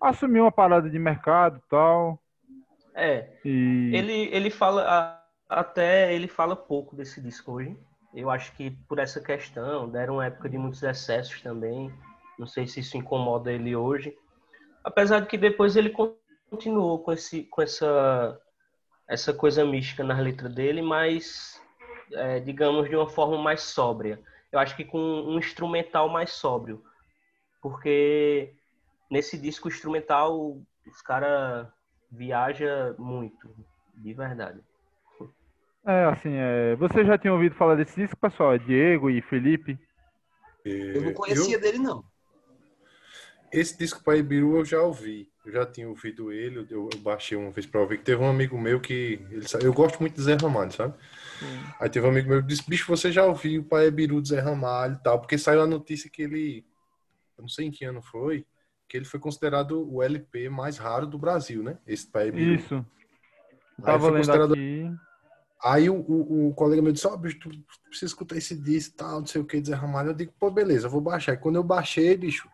[0.00, 2.20] assumiu uma parada de mercado e tal.
[2.94, 3.28] É.
[3.44, 3.92] E...
[3.94, 7.76] Ele, ele fala, até ele fala pouco desse disco hoje.
[8.14, 11.92] Eu acho que por essa questão, deram uma época de muitos excessos também.
[12.38, 14.16] Não sei se isso incomoda ele hoje.
[14.82, 15.92] Apesar de que depois ele
[16.48, 18.40] continuou com, esse, com essa,
[19.06, 21.60] essa coisa mística nas letras dele, mas,
[22.12, 24.18] é, digamos, de uma forma mais sóbria
[24.52, 26.82] eu acho que com um instrumental mais sóbrio.
[27.60, 28.54] Porque
[29.10, 31.68] nesse disco instrumental os caras
[32.10, 33.54] viaja muito,
[33.94, 34.60] de verdade.
[35.84, 36.74] É, assim, é...
[36.76, 38.58] você já tinha ouvido falar desse disco, pessoal?
[38.58, 39.78] Diego e Felipe?
[40.64, 41.60] Eu não conhecia eu...
[41.60, 42.04] dele, não.
[43.52, 45.28] Esse disco para Ibiru eu já ouvi.
[45.44, 48.58] Eu já tinha ouvido ele, eu, baixei uma vez para ouvir, que teve um amigo
[48.58, 49.24] meu que.
[49.30, 50.94] Ele, eu gosto muito de Zé Ramalho, sabe?
[51.78, 54.30] Aí teve um amigo meu que disse, bicho, você já ouviu o Pai Biru de
[54.30, 56.66] Zé Ramalho e tal, porque saiu a notícia que ele.
[57.38, 58.44] Eu não sei em que ano foi,
[58.88, 61.78] que ele foi considerado o LP mais raro do Brasil, né?
[61.86, 62.54] Esse Pai Biru.
[62.54, 62.86] Isso.
[63.82, 64.52] Tava lendo considerado...
[64.54, 64.90] aqui.
[65.62, 67.50] Aí o, o, o, colega meu disse, ó, oh, bicho, tu
[67.88, 70.10] precisa escutar esse disco e tal, não sei o que, Zé Ramalho.
[70.10, 71.34] Eu digo, pô, beleza, eu vou baixar.
[71.34, 72.48] E quando eu baixei, bicho,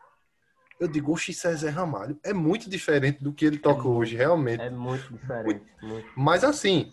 [0.82, 2.18] eu digo, oxe, isso é Zé Ramalho.
[2.24, 4.62] É muito diferente do que ele toca é hoje, realmente.
[4.62, 5.62] É muito diferente.
[5.80, 6.08] Muito.
[6.16, 6.92] Mas assim,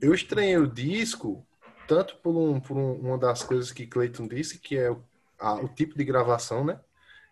[0.00, 1.46] eu estranhei o disco
[1.86, 4.94] tanto por, um, por um, uma das coisas que Clayton disse, que é
[5.38, 6.80] a, o tipo de gravação, né?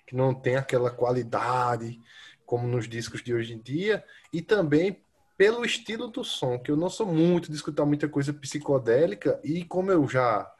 [0.06, 2.00] Que não tem aquela qualidade
[2.46, 5.02] como nos discos de hoje em dia, e também
[5.36, 9.64] pelo estilo do som, que eu não sou muito de escutar muita coisa psicodélica, e
[9.64, 10.50] como eu já,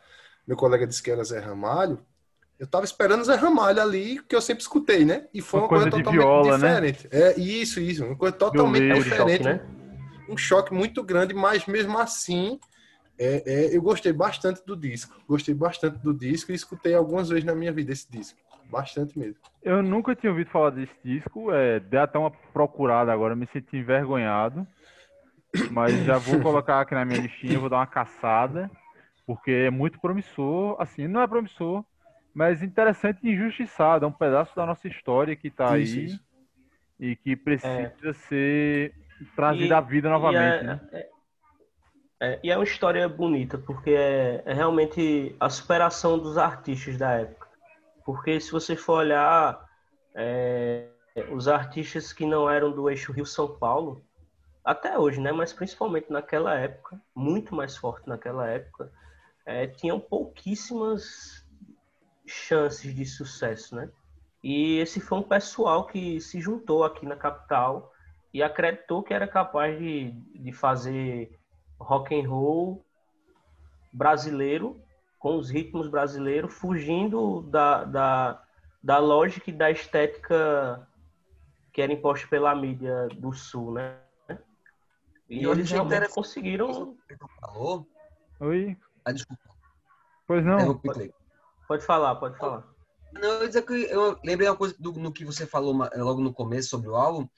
[0.46, 2.04] meu colega disse que era Zé Ramalho,
[2.58, 5.26] eu tava esperando Zé Ramalho ali, que eu sempre escutei, né?
[5.32, 6.68] E foi uma, uma coisa, coisa totalmente viola, né?
[6.68, 7.04] diferente.
[7.04, 7.20] Né?
[7.22, 9.44] É, isso, isso, uma coisa totalmente Violeta, diferente.
[9.44, 9.66] Choque, né?
[10.28, 12.58] Um choque muito grande, mas mesmo assim,
[13.18, 15.16] é, é, eu gostei bastante do disco.
[15.28, 18.38] Gostei bastante do disco e escutei algumas vezes na minha vida esse disco.
[18.70, 19.36] Bastante mesmo.
[19.62, 21.52] Eu nunca tinha ouvido falar desse disco.
[21.52, 24.66] É, dei até uma procurada agora, me senti envergonhado.
[25.70, 28.70] Mas já vou colocar aqui na minha listinha, vou dar uma caçada.
[29.26, 30.76] Porque é muito promissor.
[30.78, 31.84] Assim, não é promissor,
[32.38, 34.04] mas interessante e injustiçado.
[34.04, 35.82] É um pedaço da nossa história que está aí.
[35.82, 36.20] Isso.
[37.00, 38.12] E que precisa é.
[38.12, 38.94] ser
[39.34, 40.60] trazido à vida novamente.
[40.60, 40.80] É, né?
[40.92, 41.08] É,
[42.20, 47.10] é, e é uma história bonita, porque é, é, realmente a superação dos artistas da
[47.10, 47.48] época.
[48.04, 49.68] Porque se você for olhar
[50.14, 50.86] é,
[51.32, 54.04] os artistas que não eram do eixo Rio-São Paulo,
[54.64, 55.32] até hoje, né?
[55.32, 58.92] Mas principalmente naquela época, muito mais forte naquela época,
[59.76, 61.37] tinham pouquíssimas
[62.28, 63.90] chances de sucesso, né?
[64.42, 67.92] E esse foi um pessoal que se juntou aqui na capital
[68.32, 71.38] e acreditou que era capaz de, de fazer
[71.80, 72.84] rock and roll
[73.92, 74.80] brasileiro,
[75.18, 78.42] com os ritmos brasileiros, fugindo da, da,
[78.82, 80.86] da lógica e da estética
[81.72, 83.98] que era imposta pela mídia do Sul, né?
[85.28, 86.96] E, e eles realmente conseguiram...
[87.40, 87.86] Falou?
[88.40, 88.76] Oi?
[89.04, 89.42] Ah, desculpa.
[90.26, 90.78] Pois não.
[90.78, 91.12] Pode,
[91.68, 92.64] pode falar, pode falar.
[93.12, 96.32] Não, eu dizer que eu lembrei uma coisa do, no que você falou logo no
[96.32, 97.28] começo sobre o álbum,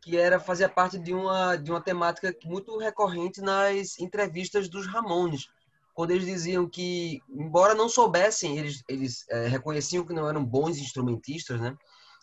[0.00, 5.48] que era fazer parte de uma, de uma temática muito recorrente nas entrevistas dos Ramones,
[5.94, 10.76] quando eles diziam que, embora não soubessem, eles, eles é, reconheciam que não eram bons
[10.78, 11.76] instrumentistas, né?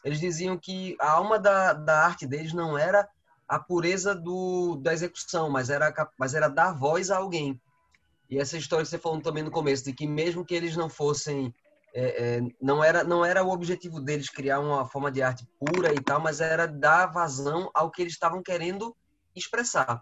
[0.03, 3.07] Eles diziam que a alma da, da arte deles não era
[3.47, 7.59] a pureza do, da execução, mas era, mas era dar voz a alguém.
[8.31, 10.89] E essa história que você falou também no começo, de que mesmo que eles não
[10.89, 11.53] fossem
[11.93, 15.93] é, é, não era não era o objetivo deles criar uma forma de arte pura
[15.93, 18.95] e tal, mas era dar vazão ao que eles estavam querendo
[19.35, 20.01] expressar.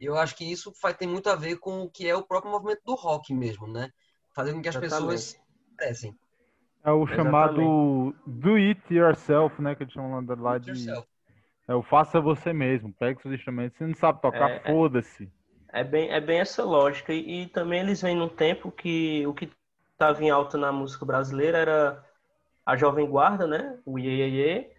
[0.00, 2.26] E eu acho que isso vai ter muito a ver com o que é o
[2.26, 3.88] próprio movimento do rock mesmo, né?
[4.34, 5.12] Fazer com que as Exatamente.
[5.12, 6.18] pessoas expressem.
[6.84, 9.76] É o chamado do it yourself, né?
[9.76, 10.72] Que eles chamam lá de.
[11.68, 12.92] É o faça você mesmo.
[12.94, 13.78] Pega seus instrumentos.
[13.78, 14.72] Você não sabe tocar, é, é.
[14.72, 15.30] foda-se.
[15.72, 17.12] É bem, é bem essa lógica.
[17.12, 19.50] E, e, também eles vêm num tempo que o que
[19.92, 22.04] estava em alta na música brasileira era
[22.64, 23.78] a Jovem Guarda, né?
[23.84, 24.70] O Iê,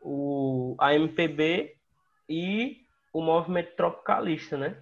[0.00, 1.76] o a MPB
[2.28, 4.76] e o movimento tropicalista, né?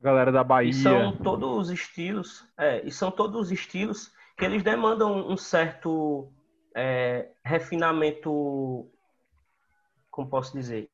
[0.00, 0.70] Galera da Bahia.
[0.70, 5.36] E são todos os estilos, é, e são todos os estilos que eles demandam um
[5.36, 6.32] certo
[6.74, 8.88] é, refinamento,
[10.10, 10.88] como posso dizer,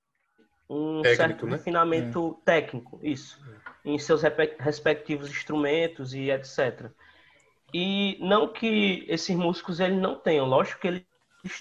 [0.68, 1.52] um técnico, certo né?
[1.52, 2.44] refinamento é.
[2.44, 3.40] técnico, isso,
[3.84, 4.22] em seus
[4.58, 6.90] respectivos instrumentos e etc.
[7.72, 11.04] E não que esses músicos eles não tenham, lógico que eles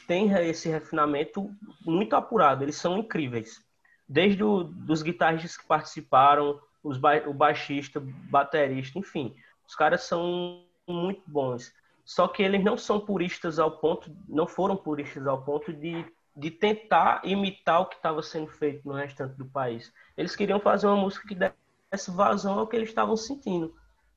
[0.08, 1.52] têm esse refinamento
[1.86, 3.64] muito apurado, eles são incríveis.
[4.08, 9.36] Desde o, dos guitarristas que participaram, os ba o baixista, baterista, enfim,
[9.68, 11.74] os caras são muito bons.
[12.06, 16.50] Só que eles não são puristas ao ponto, não foram puristas ao ponto de, de
[16.50, 19.94] tentar imitar o que estava sendo feito no restante do país.
[20.18, 23.74] Eles queriam fazer uma música que desse vazão ao que eles estavam sentindo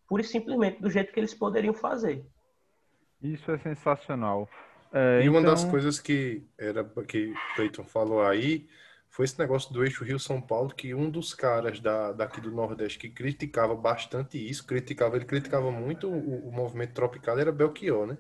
[0.09, 2.25] pura e simplesmente do jeito que eles poderiam fazer.
[3.23, 4.49] Isso é sensacional.
[4.93, 8.69] É, e uma das então coisas que era que Cleiton falou aí
[9.11, 12.99] foi esse negócio do eixo Rio-São Paulo, que um dos caras da, daqui do Nordeste
[12.99, 18.19] que criticava bastante isso, criticava, ele criticava muito o, o movimento tropical, era Belchior, né?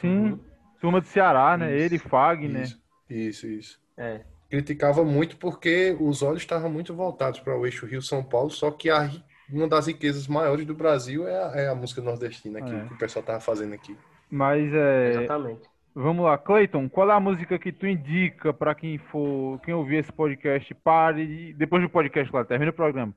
[0.00, 0.40] Sim, uhum.
[0.80, 1.76] turma do Ceará, né?
[1.76, 2.62] Isso, ele, Fagner.
[2.62, 2.80] Isso,
[3.14, 3.46] isso.
[3.46, 3.80] isso.
[3.96, 4.20] É.
[4.48, 8.90] Criticava muito porque os olhos estavam muito voltados para o eixo Rio-São Paulo, só que
[8.90, 9.08] a
[9.52, 12.84] uma das riquezas maiores do Brasil é a, é a música nordestina que, é.
[12.86, 13.96] que, o pessoal tava fazendo aqui.
[14.30, 15.10] Mas é.
[15.10, 15.68] Exatamente.
[15.94, 19.96] Vamos lá, Cleiton, qual é a música que tu indica para quem for, quem ouvir
[19.96, 23.12] esse podcast, pare depois do podcast, claro, termina o programa,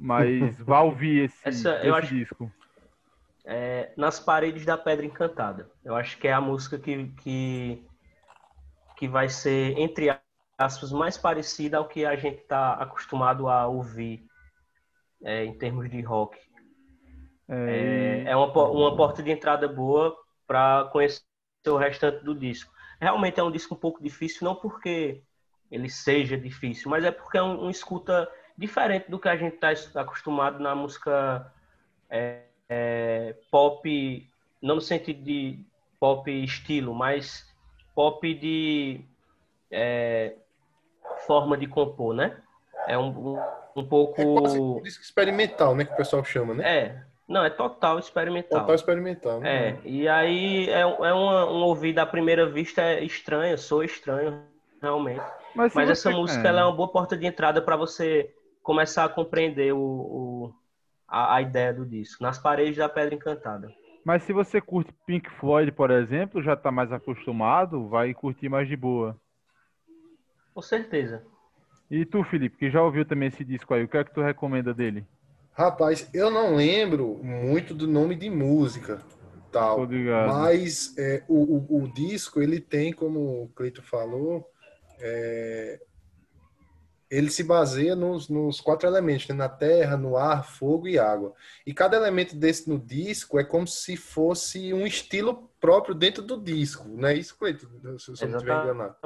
[0.00, 2.50] mas vá ouvir esse, Essa, esse acho, disco.
[3.44, 5.70] É, Nas Paredes da Pedra Encantada.
[5.84, 7.86] Eu acho que é a música que, que,
[8.96, 10.08] que vai ser, entre
[10.58, 14.26] aspas, mais parecida ao que a gente está acostumado a ouvir
[15.22, 16.38] é, em termos de rock.
[17.48, 21.22] É, é, é uma, uma porta de entrada boa para conhecer
[21.66, 22.72] o restante do disco.
[23.00, 25.22] Realmente é um disco um pouco difícil, não porque
[25.70, 29.54] ele seja difícil, mas é porque é um, um escuta diferente do que a gente
[29.54, 31.52] está acostumado na música
[32.08, 34.30] é, é, pop,
[34.62, 35.64] não no sentido de,
[35.98, 37.46] pop estilo, mas
[37.96, 39.00] pop de
[39.70, 40.34] é,
[41.26, 42.36] forma de compor, né?
[42.86, 43.42] É um, um,
[43.74, 44.20] um pouco.
[44.20, 45.86] É quase um disco experimental, né?
[45.86, 46.78] Que o pessoal chama, né?
[46.78, 47.02] É.
[47.26, 48.60] Não, é total experimental.
[48.60, 49.70] Total experimental, né?
[49.70, 54.42] É, e aí é, é uma, um ouvido à primeira vista é estranho, sou estranho,
[54.80, 55.24] realmente.
[55.52, 58.32] Mas, Mas essa música ela é uma boa porta de entrada para você
[58.62, 60.54] começar a compreender o, o
[61.08, 62.22] a, a, ideia do disco.
[62.22, 63.72] Nas paredes da Pedra Encantada.
[64.06, 68.68] Mas se você curte Pink Floyd, por exemplo, já está mais acostumado, vai curtir mais
[68.68, 69.20] de boa.
[70.54, 71.24] Com certeza.
[71.90, 74.22] E tu, Felipe, que já ouviu também esse disco aí, o que é que tu
[74.22, 75.04] recomenda dele?
[75.50, 79.02] Rapaz, eu não lembro muito do nome de música,
[79.50, 79.88] tal.
[80.28, 84.48] Mas é, o, o, o, disco ele tem, como o Cleito falou,
[85.00, 85.80] é,
[87.10, 89.34] ele se baseia nos, nos quatro elementos, né?
[89.34, 91.32] na terra, no ar, fogo e água.
[91.64, 96.40] E cada elemento desse no disco é como se fosse um estilo próprio dentro do
[96.40, 97.66] disco, não é isso, Cleiton?
[97.98, 98.96] Se eu não estiver enganado.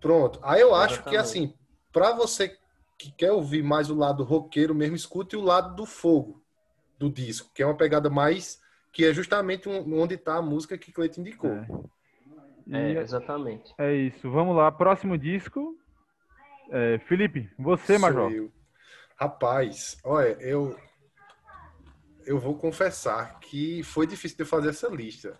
[0.00, 0.38] Pronto.
[0.42, 1.10] Aí eu acho Exatamente.
[1.10, 1.54] que, assim,
[1.92, 2.58] para você
[2.98, 6.42] que quer ouvir mais o lado roqueiro mesmo, escute o lado do fogo
[6.98, 8.60] do disco, que é uma pegada mais...
[8.92, 11.50] que é justamente onde está a música que Cleiton indicou.
[11.50, 11.66] É.
[12.70, 13.74] é, exatamente.
[13.78, 14.30] É isso.
[14.30, 14.70] Vamos lá.
[14.70, 15.76] Próximo disco,
[16.70, 18.30] é, Felipe, você, Major.
[18.30, 18.52] Eu.
[19.16, 20.76] Rapaz, olha, eu
[22.26, 25.38] eu vou confessar que foi difícil de fazer essa lista.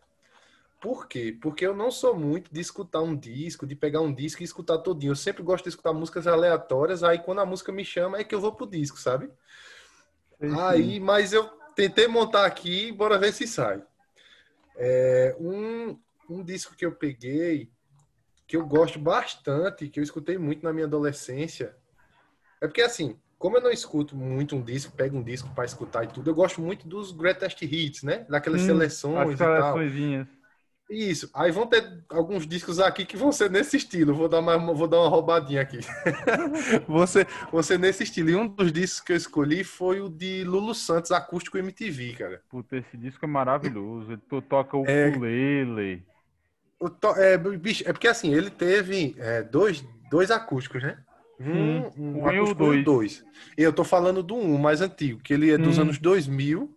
[0.80, 1.36] Por quê?
[1.40, 4.78] Porque eu não sou muito de escutar um disco, de pegar um disco e escutar
[4.78, 5.12] todinho.
[5.12, 8.34] Eu sempre gosto de escutar músicas aleatórias, aí quando a música me chama é que
[8.34, 9.30] eu vou pro disco, sabe?
[10.38, 10.60] Sim.
[10.60, 13.82] Aí, mas eu tentei montar aqui, bora ver se sai.
[14.76, 17.70] É, um, um disco que eu peguei
[18.46, 21.74] que eu gosto bastante, que eu escutei muito na minha adolescência.
[22.60, 26.04] É porque, assim, como eu não escuto muito um disco, pego um disco para escutar
[26.04, 28.26] e tudo, eu gosto muito dos greatest hits, né?
[28.28, 29.76] Daquelas hum, seleções e tal.
[30.88, 31.30] Isso.
[31.34, 34.14] Aí vão ter alguns discos aqui que vão ser nesse estilo.
[34.14, 35.78] Vou dar uma, vou dar uma roubadinha aqui.
[36.86, 38.30] você, você nesse estilo.
[38.30, 42.42] E um dos discos que eu escolhi foi o de Lulu Santos, acústico MTV, cara.
[42.50, 44.12] Puta, esse disco é maravilhoso.
[44.12, 45.08] Ele toca o é...
[45.08, 46.04] ukulele.
[46.84, 47.08] O to...
[47.16, 50.98] é, bicho, é porque assim, ele teve é, dois, dois acústicos, né?
[51.40, 52.84] Um, um, um acústico dois.
[52.84, 53.24] dois.
[53.56, 55.82] Eu tô falando do um mais antigo, que ele é dos hum.
[55.82, 56.76] anos 2000.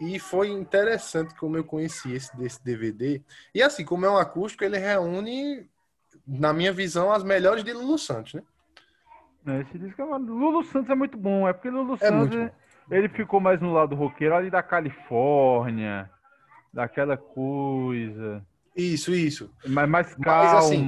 [0.00, 3.22] E foi interessante como eu conheci esse desse DVD.
[3.54, 5.64] E assim, como é um acústico, ele reúne,
[6.26, 8.42] na minha visão, as melhores de Lulu Santos, né?
[9.46, 12.50] É, esse disco é Lulu Santos é muito bom, é porque Lulu é Santos
[12.90, 16.10] ele ficou mais no lado roqueiro ali da Califórnia,
[16.72, 18.44] daquela coisa.
[18.76, 19.50] Isso, isso.
[19.66, 20.54] Mas mais calma.
[20.54, 20.84] Mas, assim,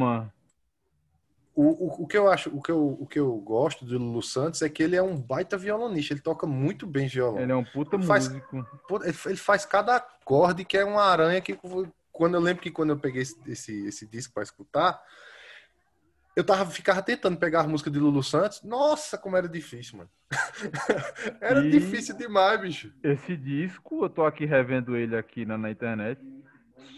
[1.54, 4.22] o, o, o, que eu acho, o que eu, o que eu gosto do Lulu
[4.22, 7.40] Santos é que ele é um baita violonista, ele toca muito bem violão.
[7.40, 8.66] Ele é um puta ele músico.
[8.88, 11.58] Faz, ele faz cada acorde que é uma aranha que
[12.10, 15.02] quando eu lembro que quando eu peguei esse, esse, esse disco para escutar,
[16.34, 18.62] eu tava, ficava tentando pegar a música de Lulu Santos.
[18.62, 20.10] Nossa, como era difícil, mano.
[21.38, 22.92] era e difícil demais, bicho.
[23.02, 26.18] Esse disco, eu tô aqui revendo ele aqui na, na internet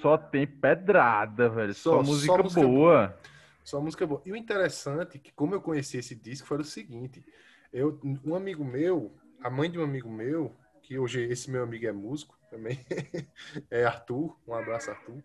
[0.01, 1.75] só tem pedrada, velho.
[1.75, 2.73] Só, só, música, só música boa.
[2.73, 3.18] boa.
[3.64, 4.23] Só música boa.
[4.27, 7.25] E o interessante, é que como eu conheci esse disco, foi o seguinte.
[7.73, 11.87] Eu, um amigo meu, a mãe de um amigo meu, que hoje esse meu amigo
[11.87, 12.79] é músico também,
[13.70, 15.25] é Arthur, um abraço, Arthur.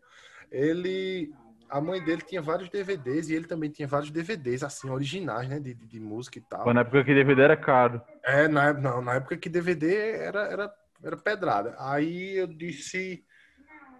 [0.52, 1.32] Ele,
[1.70, 5.60] a mãe dele tinha vários DVDs e ele também tinha vários DVDs, assim, originais, né,
[5.60, 6.66] de, de, de música e tal.
[6.66, 8.02] Mas na época que DVD era caro.
[8.24, 11.76] É, na, não, na época que DVD era, era, era pedrada.
[11.78, 13.24] Aí eu disse,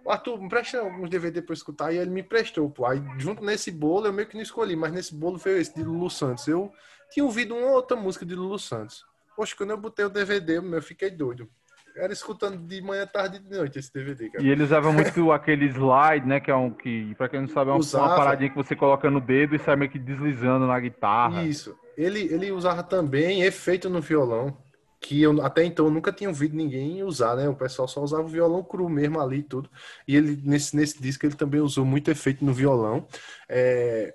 [0.06, 1.92] Arthur, me presta alguns DVD pra eu escutar.
[1.92, 2.86] E ele me prestou, pô.
[2.86, 5.82] Aí, junto nesse bolo, eu meio que não escolhi, mas nesse bolo veio esse de
[5.82, 6.46] Lulu Santos.
[6.48, 6.72] Eu
[7.10, 9.04] tinha ouvido uma outra música de Lulu Santos.
[9.36, 11.48] Poxa, quando eu botei o DVD, eu fiquei doido.
[11.96, 14.44] Era escutando de manhã, tarde e de noite esse DVD, cara.
[14.44, 16.40] E ele usava muito aquele slide, né?
[16.40, 19.10] Que é um que, pra quem não sabe, é uma, uma paradinha que você coloca
[19.10, 21.42] no dedo e sai meio que deslizando na guitarra.
[21.42, 21.76] Isso.
[21.96, 24.56] Ele, ele usava também efeito no violão
[25.00, 27.48] que eu até então eu nunca tinha ouvido ninguém usar, né?
[27.48, 29.70] O pessoal só usava o violão cru mesmo ali e tudo.
[30.06, 33.06] E ele nesse, nesse disco ele também usou muito efeito no violão.
[33.48, 34.14] É,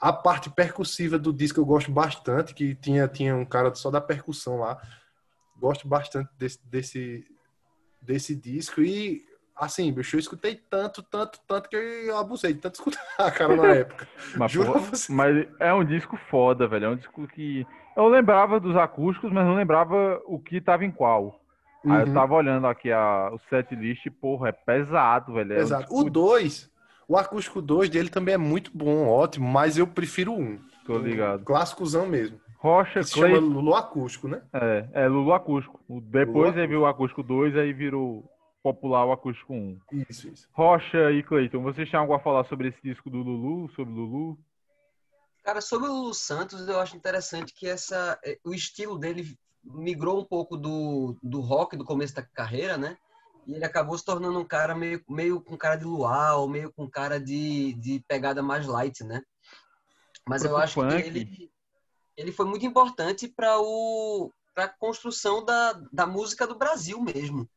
[0.00, 4.00] a parte percussiva do disco eu gosto bastante, que tinha, tinha um cara só da
[4.00, 4.80] percussão lá.
[5.58, 7.24] Gosto bastante desse, desse,
[8.00, 8.80] desse disco.
[8.80, 9.22] E
[9.56, 13.74] assim, bicho, eu escutei tanto, tanto, tanto que eu abusei de tanto escutar, cara, na
[13.74, 14.08] época.
[14.36, 14.80] mas, Juro
[15.10, 16.86] mas é um disco foda, velho.
[16.86, 17.66] É um disco que
[17.96, 21.40] eu lembrava dos acústicos, mas não lembrava o que tava em qual.
[21.84, 21.92] Uhum.
[21.92, 22.14] Aí eu uhum.
[22.14, 25.54] tava olhando aqui a, o set list, porra, é pesado, velho.
[25.54, 25.64] É.
[25.90, 26.70] Um o 2,
[27.08, 30.58] o acústico 2 dele também é muito bom, ótimo, mas eu prefiro um.
[30.84, 31.44] Tô ligado.
[31.44, 32.38] clássicozão mesmo.
[32.58, 33.34] Rocha, Se Clay...
[33.34, 34.42] chama Lulu Acústico, né?
[34.52, 35.80] É, é Lulu Acústico.
[36.02, 38.24] Depois Lulu aí viu o acústico 2, aí virou
[38.62, 39.78] popular, o acústico 1.
[40.08, 40.48] Isso, isso.
[40.52, 44.38] Rocha e Cleiton, vocês têm algo a falar sobre esse disco do Lulu, sobre Lulu?
[45.42, 50.24] Cara, sobre o Santos, eu acho interessante que essa, eh, o estilo dele migrou um
[50.24, 52.96] pouco do, do rock do começo da carreira, né?
[53.46, 56.88] E ele acabou se tornando um cara meio, meio com cara de luau, meio com
[56.88, 59.22] cara de, de pegada mais light, né?
[60.28, 61.50] Mas eu acho que ele,
[62.16, 63.56] ele foi muito importante para
[64.56, 67.48] a construção da, da música do Brasil mesmo.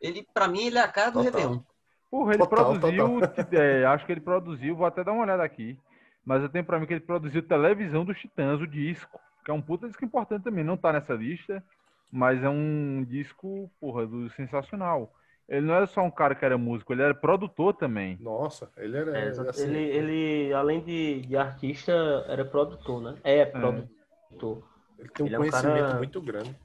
[0.00, 1.32] Ele, para mim, ele é a cara do Total.
[1.32, 1.62] Réveillon.
[2.10, 3.20] Porra, ele Total, produziu,
[3.52, 5.78] é, acho que ele produziu, vou até dar uma olhada aqui,
[6.26, 9.54] mas eu tenho pra mim que ele produziu Televisão dos Titãs, o disco, que é
[9.54, 11.64] um puta disco importante também, não tá nessa lista,
[12.10, 15.14] mas é um disco, porra, do sensacional.
[15.48, 18.18] Ele não era só um cara que era músico, ele era produtor também.
[18.20, 19.16] Nossa, ele era.
[19.16, 21.92] É, assim, ele, ele, além de, de artista,
[22.26, 23.14] era produtor, né?
[23.22, 24.64] É, produtor.
[24.98, 26.56] ele tem um ele é um conhecimento cara- muito grande.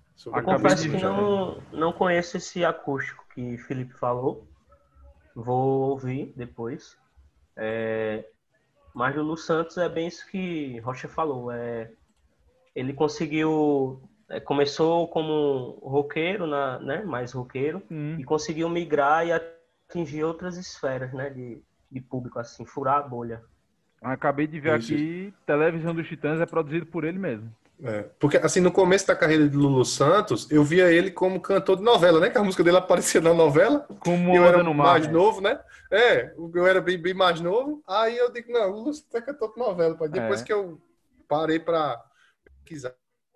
[0.44, 4.48] Confesso de que não, não conheço esse acústico que Felipe falou.
[5.36, 6.98] Vou ouvir depois.
[7.56, 8.26] É,
[8.94, 11.52] mas Lulu Santos é bem isso que Rocha falou.
[11.52, 11.92] É,
[12.76, 14.02] ele conseguiu.
[14.30, 17.04] é, começou como roqueiro, na, né?
[17.04, 17.82] Mais roqueiro.
[17.88, 18.18] Sim.
[18.20, 21.30] E conseguiu migrar e atingir outras esferas, né?
[21.30, 21.62] De,
[21.92, 23.42] de público, assim, furar a bolha.
[24.02, 24.94] Acabei de ver Isso.
[24.94, 27.54] aqui, Televisão dos Titãs é produzido por ele mesmo.
[27.84, 31.78] É, porque, assim, no começo da carreira de Lulu Santos, eu via ele como cantor
[31.78, 32.30] de novela, né?
[32.30, 33.88] Que a música dele aparecia na novela.
[34.02, 35.00] Como eu era no mar.
[35.00, 35.60] mais novo, né?
[35.90, 37.84] É, eu era bem, bem mais novo.
[37.88, 39.98] Aí eu digo, não, Lulu Santos é cantor de novela.
[39.98, 40.10] pai.
[40.10, 40.44] Depois É.
[40.46, 40.80] que eu
[41.28, 42.00] parei pra
[42.44, 42.94] pesquisar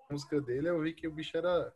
[0.10, 1.74] a música dele, eu vi que o bicho era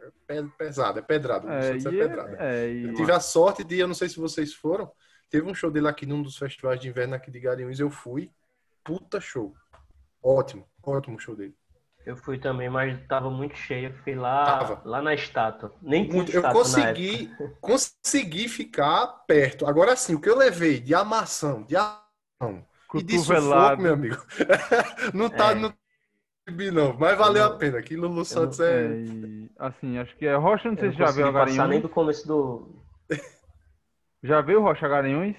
[0.00, 0.10] é
[0.42, 1.50] pe- pesado, é pedrado.
[1.50, 2.36] É, Santos é e, pedrado.
[2.38, 4.92] é, e- Eu tive a sorte de, eu não sei se vocês foram,
[5.28, 8.30] teve um show dele aqui num dos festivais de inverno aqui de Garanhuns, eu fui.
[8.84, 9.54] Puta show.
[10.22, 11.56] Ótimo, ótimo show dele.
[12.06, 13.88] Eu fui também, mas tava muito cheio.
[13.88, 14.82] Eu fui lá, Tava.
[14.84, 15.72] lá na estátua.
[15.82, 17.28] Nem Muito- eu consegui,
[17.60, 19.66] consegui ficar perto.
[19.66, 24.16] Agora sim, o que eu levei de amação, de ação e de sufoco, meu amigo,
[25.12, 25.54] não tá É.
[25.56, 25.74] no
[26.72, 26.96] não.
[26.96, 27.82] Mas valeu Eu a pena.
[27.90, 28.86] Lulu não- Santos É,
[29.58, 31.56] assim, acho que é Rocha, não sei Eu se não já a consegui passar nem
[31.56, 31.82] Garanhuns.
[31.82, 32.68] do começo do.
[34.22, 35.36] Já veio Rocha Garanhuns?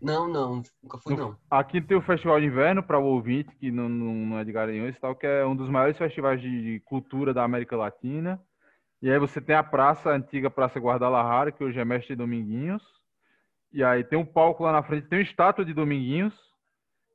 [0.00, 1.36] Não, não, nunca fui, não.
[1.50, 4.52] Aqui tem o Festival de Inverno para o ouvinte, que não, não, não é de
[4.52, 8.40] Garanhuns e tal, que é um dos maiores festivais de, cultura da América Latina.
[9.00, 12.82] E aí você tem a praça, a antiga Praça Guadalajara, que hoje é Mestre Dominguinhos.
[13.72, 16.34] E aí tem um palco lá na frente, tem uma estátua de Dominguinhos,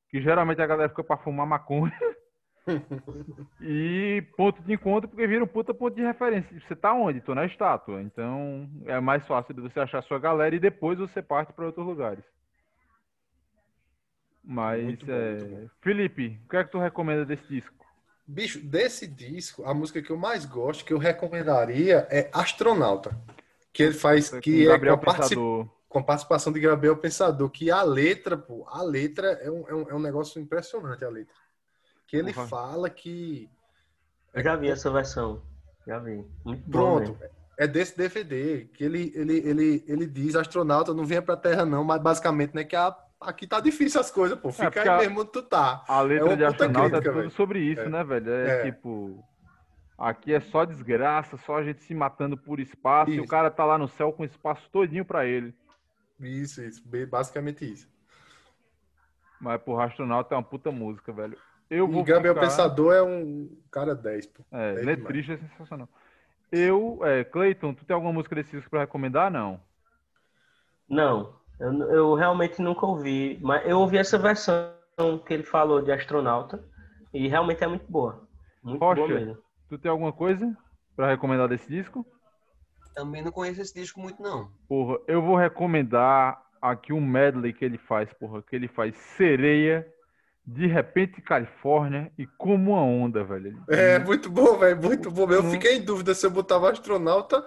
[0.09, 1.93] que geralmente a galera fica para fumar maconha.
[3.61, 6.59] e ponto de encontro, porque vira um puta ponto de referência.
[6.59, 7.21] Você tá onde?
[7.21, 8.01] Tô na estátua.
[8.01, 11.65] Então é mais fácil de você achar a sua galera e depois você parte para
[11.65, 12.23] outros lugares.
[14.53, 15.31] Mas, Muito bom, é...
[15.35, 15.69] muito bom.
[15.81, 17.73] Felipe, o que é que tu recomenda desse disco?
[18.27, 23.17] Bicho, desse disco, a música que eu mais gosto, que eu recomendaria, é Astronauta.
[23.71, 25.69] Que ele faz, que Com é Gabriel com a, partici- Pensador.
[25.87, 29.73] com a participação de Gabriel Pensador, que a letra, pô, a letra é um, é
[29.73, 31.33] um, é um negócio impressionante, a letra.
[32.05, 32.47] Que ele Porra.
[32.47, 33.49] fala que
[34.33, 35.41] Eu já vi essa versão.
[35.87, 36.25] Já vi.
[36.43, 37.01] Muito bom.
[37.03, 37.17] Pronto.
[37.57, 41.83] É desse DVD que ele, ele, ele, ele diz, astronauta, não venha pra Terra não,
[41.85, 44.51] mas basicamente, né, que a, aqui tá difícil as coisas, pô.
[44.51, 45.83] Fica porque aí mesmo onde tu tá.
[45.87, 47.31] A letra uma de astronauta crítica, é tudo velho.
[47.31, 47.89] sobre isso, É.
[47.89, 48.31] né, velho?
[48.31, 48.71] É, É.
[48.71, 49.23] tipo.
[49.97, 53.29] Aqui é só desgraça, só a gente se matando por espaço, e o Isso.
[53.29, 55.53] cara tá lá no céu com espaço todinho pra ele.
[56.19, 56.81] Isso, isso.
[57.07, 57.87] Basicamente isso.
[59.39, 61.37] Mas, porra, astronauta é uma puta música, velho.
[61.69, 62.47] Eu vou E Gabriel ficar...
[62.47, 64.43] Pensador é um cara 10, pô.
[64.51, 65.87] É, é letrista é sensacional.
[66.51, 69.31] Eu, é, Cleiton, tu tem alguma música desse disco pra recomendar?
[69.31, 69.59] Não.
[70.89, 74.73] Não, eu, eu realmente nunca ouvi, mas eu ouvi essa versão
[75.25, 76.63] que ele falou de astronauta
[77.13, 78.27] e realmente é muito boa.
[78.63, 79.37] Muito boa mesmo.
[79.69, 80.55] Tu tem alguma coisa
[80.95, 82.05] pra recomendar desse disco?
[82.93, 84.51] Também não conheço esse disco muito, não.
[84.67, 89.87] Porra, eu vou recomendar aqui um medley que ele faz, porra, que ele faz Sereia,
[90.45, 93.63] De Repente Califórnia e Como uma Onda, velho.
[93.69, 94.77] É, muito bom, velho.
[94.81, 95.29] Muito bom.
[95.31, 97.43] Eu fiquei em dúvida se eu botava astronauta,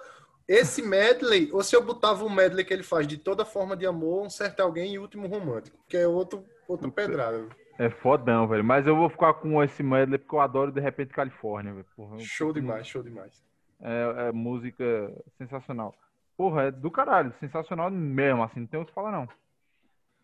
[0.47, 3.87] esse medley, ou se eu botava o medley que ele faz de toda forma de
[3.87, 7.49] amor, um certo alguém e último romântico, que é outro, outra pedrada.
[7.79, 8.63] É fodão, velho.
[8.63, 11.87] Mas eu vou ficar com esse medley porque eu adoro De Repente Califórnia, velho.
[11.97, 13.43] Porra, Show demais, show demais.
[13.81, 15.95] É, é música sensacional.
[16.37, 17.33] Porra, é do caralho.
[17.41, 18.61] Sensacional mesmo, assim.
[18.61, 19.29] Não tem o que falar, não.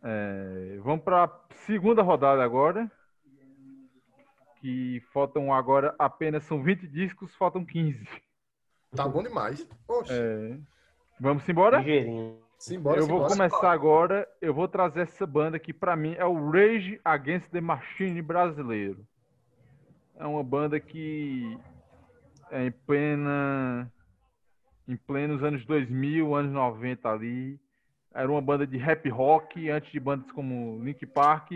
[0.03, 1.31] É, vamos pra
[1.67, 2.91] segunda rodada agora.
[4.61, 8.07] Que faltam agora apenas são 20 discos, faltam 15.
[8.95, 9.67] Tá bom demais.
[9.87, 10.59] Poxa, É,
[11.21, 11.79] vamos embora?
[11.79, 12.39] Ligeirinho.
[12.59, 13.51] simbora, eu vou simbora.
[13.51, 14.29] começar agora.
[14.41, 19.07] Eu vou trazer essa banda que pra mim é o Rage Against the Machine brasileiro.
[20.17, 21.57] É uma banda que
[22.51, 23.91] é em plena
[24.89, 27.61] em plenos anos 2000, anos 90 ali.
[28.13, 31.53] Era uma banda de rap rock, antes de bandas como Link Park,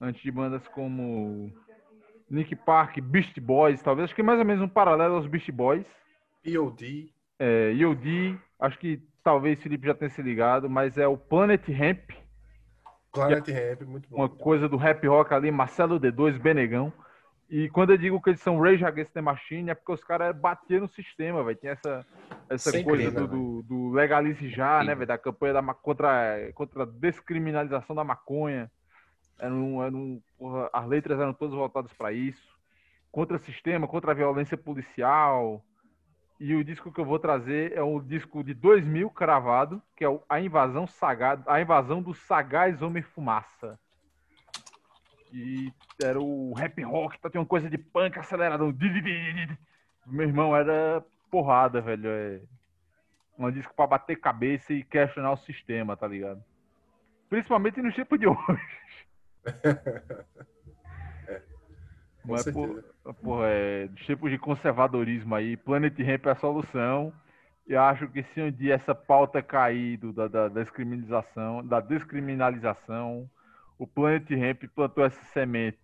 [0.00, 1.52] antes de bandas como
[2.28, 4.06] Link Park, Beast Boys, talvez.
[4.06, 5.86] Acho que é mais ou menos um paralelo aos Beast Boys.
[6.44, 7.12] EOD.
[7.38, 12.10] É, EOD, acho que talvez Felipe já tenha se ligado, mas é o Planet Ramp.
[13.12, 14.16] Planet Ramp, muito bom.
[14.16, 16.92] Uma coisa do rap rock ali, Marcelo D2, Benegão.
[17.48, 20.34] E quando eu digo que eles são Rage Against the Machine, é porque os caras
[20.36, 22.04] batiam no sistema, vai Tem essa,
[22.48, 25.06] essa coisa do, do, do, legalize já, né, velho?
[25.06, 28.70] Da campanha da, contra, contra a descriminalização da maconha.
[29.38, 32.42] Era um, era um, porra, as letras eram todas voltadas para isso.
[33.12, 35.62] Contra o sistema, contra a violência policial.
[36.46, 40.20] E o disco que eu vou trazer é um disco de 2000 cravado, que é
[40.28, 43.80] a invasão sagada, a invasão do sagaz homem fumaça.
[45.32, 45.72] E
[46.02, 48.76] era o rap rock, tá tem uma coisa de punk acelerado.
[50.04, 52.10] Meu irmão era porrada, velho.
[52.10, 52.40] É
[53.38, 56.44] um disco para bater cabeça e questionar o sistema, tá ligado?
[57.30, 59.06] Principalmente no tipo de hoje.
[61.26, 61.42] é,
[62.22, 67.12] Mas, por, porra, é, tipos de conservadorismo aí, Planet Ramp é a solução.
[67.66, 73.28] E acho que se um dia essa pauta cair do, da, da, descriminalização, da descriminalização,
[73.78, 75.78] o Planet Ramp plantou essa semente.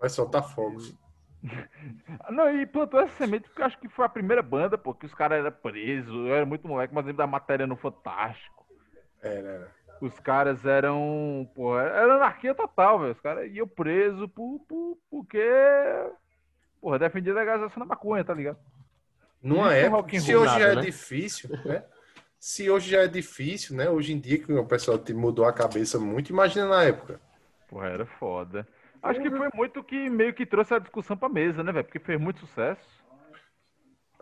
[0.00, 0.94] Vai soltar fogos.
[2.30, 5.38] Não, e plantou essa semente porque acho que foi a primeira banda, porque os caras
[5.38, 8.66] eram presos, eu era muito moleque, mas lembro da matéria no Fantástico.
[9.22, 9.76] Era, era.
[10.00, 11.48] Os caras eram.
[11.54, 13.12] Pô, era anarquia total, velho.
[13.12, 15.42] Os caras iam presos por, por, porque.
[16.80, 18.58] Porra, defendia a legalização da maconha, tá ligado?
[19.42, 20.82] Numa época, se hoje já é né?
[20.82, 21.84] difícil, né?
[22.38, 23.88] Se hoje já é difícil, né?
[23.88, 27.20] Hoje em dia que o pessoal mudou a cabeça muito, imagina na época.
[27.68, 28.66] Porra, era foda.
[29.02, 31.84] Acho que foi muito que meio que trouxe a discussão pra mesa, né, velho?
[31.84, 32.80] Porque fez muito sucesso.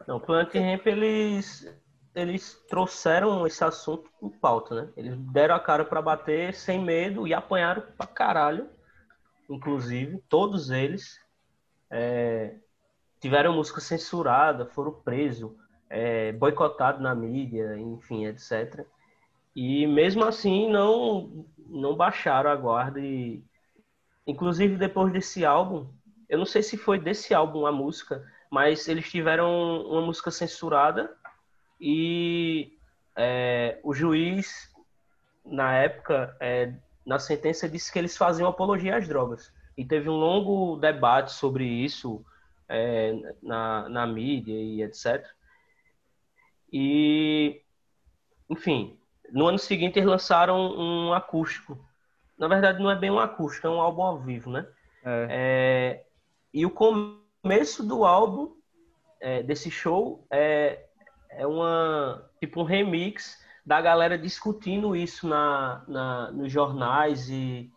[0.06, 1.66] Não, o Planet Ramp, eles,
[2.14, 4.92] eles trouxeram esse assunto em pauta, né?
[4.96, 8.68] Eles deram a cara para bater sem medo e apanharam pra caralho,
[9.48, 11.18] inclusive, todos eles.
[11.96, 12.56] É,
[13.20, 15.52] tiveram música censurada, foram presos,
[15.88, 18.84] é, boicotados na mídia, enfim, etc.
[19.54, 23.44] E mesmo assim não, não baixaram a guarda e
[24.26, 25.86] Inclusive, depois desse álbum,
[26.28, 31.14] eu não sei se foi desse álbum a música, mas eles tiveram uma música censurada
[31.78, 32.72] e
[33.14, 34.72] é, o juiz,
[35.44, 36.72] na época, é,
[37.04, 39.52] na sentença, disse que eles faziam apologia às drogas.
[39.76, 42.24] E teve um longo debate sobre isso
[42.68, 45.26] é, na, na mídia e etc.
[46.72, 47.60] E,
[48.48, 48.98] enfim,
[49.32, 51.78] no ano seguinte eles lançaram um acústico
[52.38, 54.66] na verdade, não é bem um acústico, é um álbum ao vivo, né?
[55.04, 55.26] É.
[55.30, 56.06] É,
[56.52, 58.54] e o começo do álbum,
[59.20, 60.84] é, desse show, é,
[61.30, 67.70] é uma tipo um remix da galera discutindo isso na, na, nos jornais e,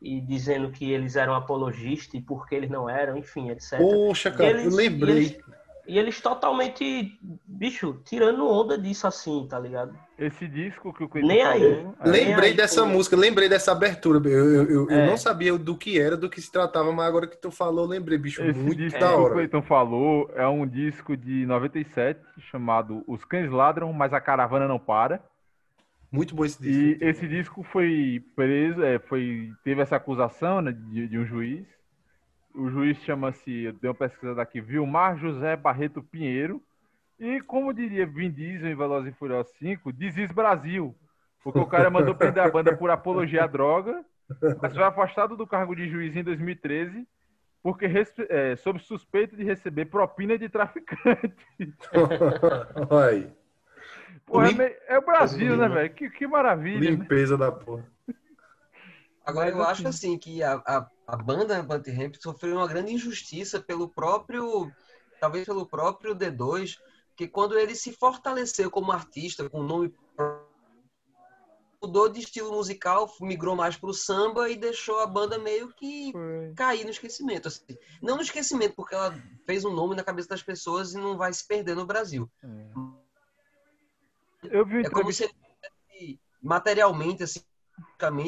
[0.00, 3.78] e dizendo que eles eram apologistas e por que eles não eram, enfim, etc.
[3.78, 5.16] Poxa, cara, eles, eu lembrei.
[5.16, 5.38] Eles,
[5.86, 9.94] e eles totalmente, bicho, tirando onda disso assim, tá ligado?
[10.18, 11.86] Esse disco que o Coelho Nem falou, aí.
[12.00, 12.08] É...
[12.08, 14.18] Lembrei aí, dessa música, lembrei dessa abertura.
[14.26, 15.02] Eu, eu, eu, é.
[15.02, 17.86] eu, não sabia do que era, do que se tratava, mas agora que tu falou,
[17.86, 19.24] lembrei, bicho, Esse muito disco da hora.
[19.24, 22.18] que o Cleiton falou é um disco de 97,
[22.50, 25.22] chamado Os Cães Ladram, mas a Caravana Não Para.
[26.14, 27.04] Muito bom esse disco.
[27.04, 31.66] E esse disco foi preso, é, foi, teve essa acusação né, de, de um juiz
[32.54, 36.62] o juiz chama-se, deu uma pesquisa daqui, Vilmar José Barreto Pinheiro.
[37.18, 40.94] E como diria Vin Diesel em Velozes e Furiosos 5, Diz Brasil.
[41.42, 44.04] Porque o cara mandou prender a banda por apologia à droga,
[44.62, 47.06] mas foi afastado do cargo de juiz em 2013
[47.62, 47.86] porque
[48.28, 51.34] é, sob suspeita de receber propina de traficante.
[52.90, 53.32] Oi.
[54.26, 54.58] Porra, Lim...
[54.60, 55.94] é, o Brasil, né, velho?
[55.94, 56.90] Que, que maravilha.
[56.90, 56.96] Né?
[56.96, 57.46] Limpeza né?
[57.46, 57.86] da porra.
[59.24, 63.58] Agora, eu acho assim que a, a, a banda Bunty Ramp sofreu uma grande injustiça
[63.58, 64.70] pelo próprio,
[65.18, 66.76] talvez pelo próprio D2,
[67.16, 69.94] que quando ele se fortaleceu como artista, com o nome
[71.82, 76.12] mudou de estilo musical, migrou mais para o samba e deixou a banda meio que
[76.12, 76.52] Foi.
[76.56, 77.48] cair no esquecimento.
[77.48, 77.62] Assim.
[78.00, 81.32] Não no esquecimento, porque ela fez um nome na cabeça das pessoas e não vai
[81.32, 82.30] se perder no Brasil.
[82.42, 83.03] É.
[84.50, 85.28] Eu vi é como se
[86.42, 87.40] materialmente, assim,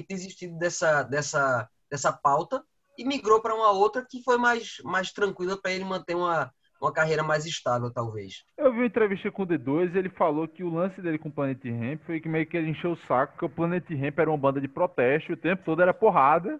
[0.08, 2.64] desistido dessa, dessa, dessa pauta
[2.98, 6.50] e migrou para uma outra que foi mais, mais tranquila para ele manter uma,
[6.80, 8.44] uma carreira mais estável, talvez.
[8.56, 11.28] Eu vi uma entrevista com o D2 e ele falou que o lance dele com
[11.28, 14.18] o Planet Ramp foi que meio que ele encheu o saco, porque o Planet Ramp
[14.18, 16.58] era uma banda de protesto, o tempo todo era porrada.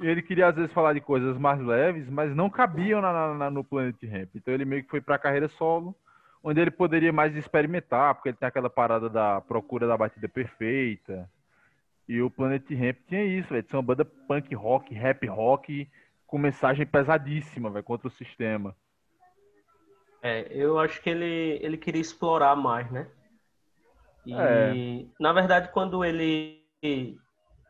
[0.00, 3.50] E ele queria às vezes falar de coisas mais leves, mas não cabiam na, na,
[3.50, 4.30] no Planet Ramp.
[4.34, 5.94] Então ele meio que foi para a carreira solo.
[6.42, 11.30] Onde ele poderia mais experimentar, porque ele tem aquela parada da procura da batida perfeita.
[12.08, 13.62] E o Planet Ramp tinha isso, velho.
[13.62, 15.88] Tinha uma banda punk rock, rap rock,
[16.26, 18.76] com mensagem pesadíssima, velho, contra o sistema.
[20.20, 23.08] É, eu acho que ele, ele queria explorar mais, né?
[24.24, 25.06] E, é.
[25.18, 26.62] na verdade, quando ele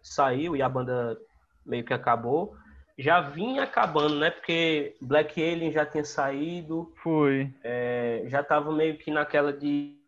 [0.02, 1.16] saiu e a banda
[1.64, 2.56] meio que acabou,
[2.98, 4.30] já vinha acabando, né?
[4.30, 6.92] Porque Black Alien já tinha saído.
[7.02, 7.52] Foi.
[7.62, 9.98] É, já tava meio que naquela de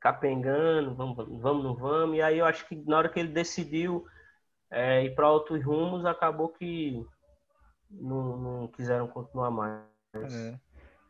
[0.00, 2.16] capengando, vamos, vamos, não vamos.
[2.16, 4.04] E aí eu acho que na hora que ele decidiu
[4.70, 7.06] é, ir para outros rumos, acabou que
[7.88, 9.82] não, não quiseram continuar mais.
[10.14, 10.58] É.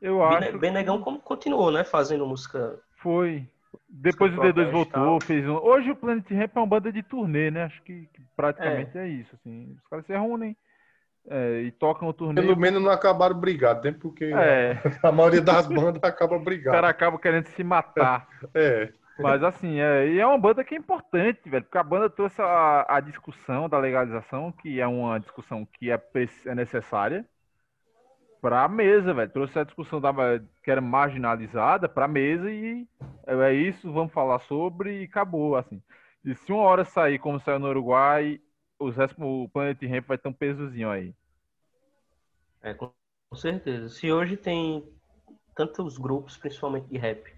[0.00, 0.58] Eu acho.
[0.58, 1.84] Benegão como continuou, né?
[1.84, 2.78] Fazendo música.
[2.96, 3.48] Foi.
[3.88, 5.56] Depois o D2 voltou, fez um.
[5.56, 7.64] Hoje o Planet Ramp é uma banda de turnê, né?
[7.64, 9.02] Acho que, que praticamente é.
[9.02, 9.08] é.
[9.08, 9.34] isso.
[9.34, 9.76] Assim.
[9.76, 10.56] Os caras se reúnem
[11.28, 12.40] é, e tocam o turnê.
[12.40, 13.92] Pelo menos não acabaram brigados, né?
[13.92, 14.78] Porque é.
[15.02, 16.70] a maioria das bandas acaba brigando.
[16.70, 18.28] O cara acaba querendo se matar.
[18.54, 18.92] É.
[19.18, 22.40] Mas assim, é, e é uma banda que é importante, velho, porque a banda trouxe
[22.40, 26.02] a, a discussão da legalização, que é uma discussão que é,
[26.46, 27.24] é necessária,
[28.42, 29.30] para a mesa, velho.
[29.30, 30.12] Trouxe a discussão da,
[30.62, 32.86] que era marginalizada para a mesa e
[33.24, 35.80] é, é isso, vamos falar sobre e acabou, assim.
[36.24, 38.40] E se uma hora sair como saiu no Uruguai,
[38.78, 41.14] os restos, o Planet Ramp vai ter um pesozinho aí.
[42.60, 42.92] É, com
[43.34, 43.88] certeza.
[43.88, 44.84] Se hoje tem
[45.54, 47.32] tantos grupos, principalmente de rap,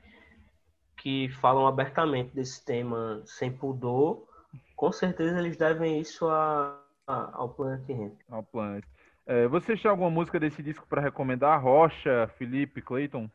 [0.96, 4.26] que falam abertamente desse tema sem pudor,
[4.74, 8.20] com certeza eles devem isso a, a, ao Planet Ramp.
[8.30, 8.84] Ao Planet.
[9.26, 11.62] É, você tem alguma música desse disco para recomendar?
[11.62, 13.30] Rocha, Felipe, Clayton?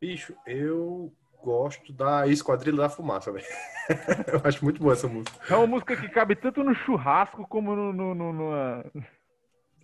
[0.00, 1.12] Bicho, eu
[1.42, 3.44] gosto da Esquadrilha da Fumaça, velho.
[4.32, 5.38] eu acho muito boa essa música.
[5.52, 7.92] É uma música que cabe tanto no churrasco como no.
[7.92, 8.84] no, no, no...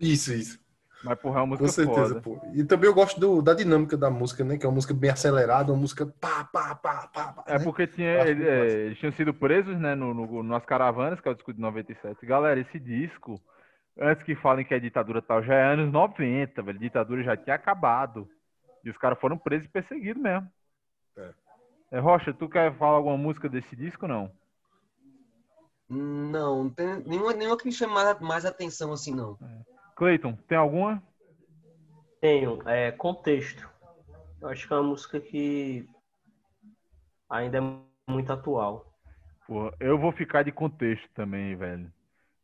[0.01, 0.67] Isso, isso.
[1.05, 2.41] Mas, porra, é uma música Com certeza, pô.
[2.55, 4.57] E também eu gosto do, da dinâmica da música, né?
[4.57, 7.33] Que é uma música bem acelerada, uma música pá, pá, pá, pá.
[7.33, 7.65] pá é né?
[7.65, 9.95] porque tinha, ele, é, eles tinham sido presos, né?
[9.95, 12.25] No, no, nas caravanas, que é o disco de 97.
[12.25, 13.41] Galera, esse disco
[13.99, 16.79] antes que falem que é ditadura tal, já é anos 90, velho.
[16.79, 18.29] Ditadura já tinha acabado.
[18.85, 20.51] E os caras foram presos e perseguidos mesmo.
[21.17, 21.31] É.
[21.93, 21.99] é.
[21.99, 24.31] Rocha, tu quer falar alguma música desse disco não?
[25.89, 29.39] Não, não tem nenhuma, nenhuma que me chame mais, atenção assim, não.
[29.41, 29.77] É.
[29.95, 31.03] Cleiton, tem alguma?
[32.21, 32.61] Tenho.
[32.69, 33.69] É, Contexto.
[34.41, 35.89] Eu acho que é uma música que
[37.31, 38.93] ainda é muito atual.
[39.47, 41.93] Pô, eu vou ficar de contexto também, velho.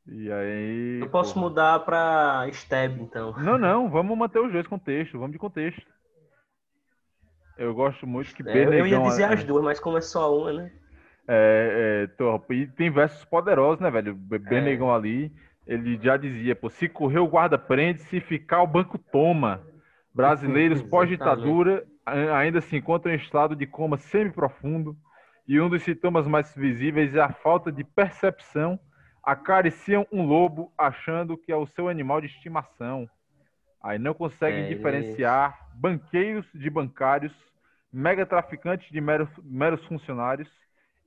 [0.06, 1.00] E aí.
[1.00, 1.48] Eu posso porra.
[1.48, 3.32] mudar pra Stab, então.
[3.38, 5.82] Não, não, vamos manter os dois contextos, vamos de contexto.
[7.56, 10.52] Eu gosto muito que é, Eu ia dizer as duas, mas como é só uma,
[10.52, 10.72] né?
[11.28, 14.14] É, é E tem versos poderosos, né, velho?
[14.14, 14.96] Benegão é.
[14.96, 15.32] ali,
[15.66, 19.62] ele já dizia, pô, se correr o guarda prende, se ficar o banco toma.
[20.12, 24.96] Brasileiros pós-ditadura ainda se encontram em estado de coma semi-profundo
[25.46, 28.78] e um dos sintomas mais visíveis é a falta de percepção
[29.22, 33.08] acariciam um lobo achando que é o seu animal de estimação.
[33.82, 35.80] Aí não conseguem é diferenciar isso.
[35.80, 37.32] banqueiros de bancários,
[37.92, 40.48] mega traficantes de meros, meros funcionários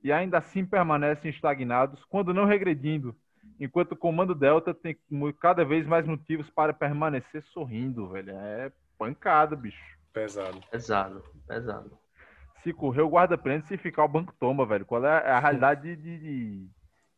[0.02, 3.16] e ainda assim permanecem estagnados, quando não regredindo,
[3.58, 4.96] enquanto o Comando Delta tem
[5.40, 8.30] cada vez mais motivos para permanecer sorrindo, velho.
[8.30, 9.96] É pancada, bicho.
[10.12, 10.60] Pesado.
[10.70, 11.90] Pesado, pesado.
[12.62, 14.84] Se correr, o guarda prende, se ficar, o banco toma, velho.
[14.84, 16.68] Qual é a realidade de, de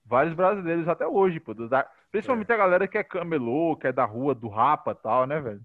[0.08, 1.52] vários brasileiros até hoje, pô.
[1.54, 1.88] Da...
[2.10, 2.54] Principalmente é.
[2.54, 5.60] a galera que é camelô, que é da rua, do rapa e tal, né, velho?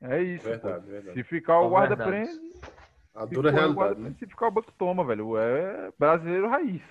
[0.00, 0.48] É isso.
[0.48, 0.90] Verdade, pô.
[0.90, 1.14] verdade.
[1.14, 2.32] Se ficar o guarda prende.
[3.14, 4.00] A dura realidade.
[4.00, 4.14] Né?
[4.18, 5.36] Se ficar o banco toma, velho.
[5.36, 6.82] É brasileiro raiz.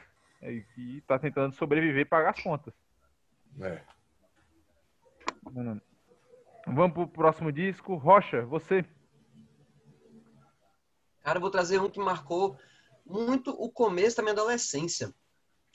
[0.41, 2.73] É, que tá tentando sobreviver e pagar as contas.
[3.59, 3.81] É.
[6.67, 7.95] Vamos pro próximo disco.
[7.95, 8.85] Rocha, você.
[11.21, 12.57] Cara, eu vou trazer um que marcou
[13.05, 15.11] muito o começo da minha adolescência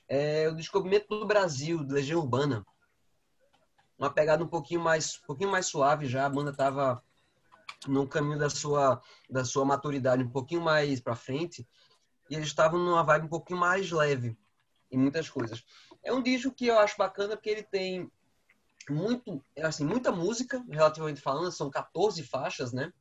[0.09, 2.64] é o descobrimento do Brasil, de Legião Urbana.
[3.98, 7.03] Uma pegada um pouquinho mais, um pouquinho mais suave já, a banda estava
[7.86, 11.66] no caminho da sua, da sua maturidade um pouquinho mais para frente,
[12.30, 14.36] e eles estavam numa vibe um pouquinho mais leve
[14.90, 15.64] em muitas coisas.
[16.03, 18.11] É um disco que eu acho bacana porque ele tem
[18.88, 22.92] muito, assim, muita música, relativamente falando, são 14 faixas, né?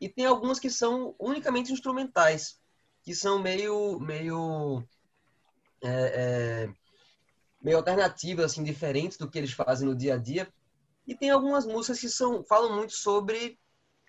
[0.00, 2.60] E tem algumas que são unicamente instrumentais,
[3.02, 4.84] que são meio meio
[5.82, 6.68] é, é,
[7.62, 10.48] meio alternativas, assim, diferentes do que eles fazem no dia a dia.
[11.06, 13.58] E tem algumas músicas que são, falam muito sobre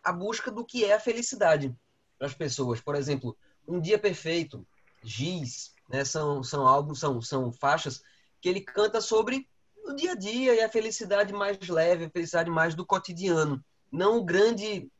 [0.03, 1.75] a busca do que é a felicidade
[2.17, 2.81] para as pessoas.
[2.81, 4.65] Por exemplo, Um Dia Perfeito,
[5.03, 8.01] Giz, né, são, são álbuns, são, são faixas
[8.41, 9.47] que ele canta sobre
[9.85, 13.63] o dia a dia e a felicidade mais leve, a felicidade mais do cotidiano.
[13.91, 14.91] Não o grande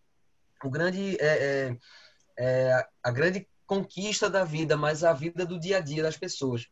[0.63, 1.77] o grande é, é,
[2.37, 6.67] é, a grande conquista da vida, mas a vida do dia a dia das pessoas.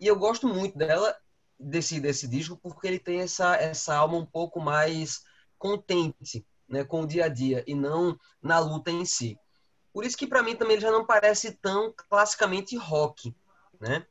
[0.00, 1.16] E eu gosto muito dela
[1.56, 5.22] desse desse disco porque ele tem essa essa alma um pouco mais
[5.56, 9.38] contente, né, com o dia a dia e não na luta em si.
[9.92, 13.32] Por isso que para mim também ele já não parece tão classicamente rock,
[13.80, 14.04] né?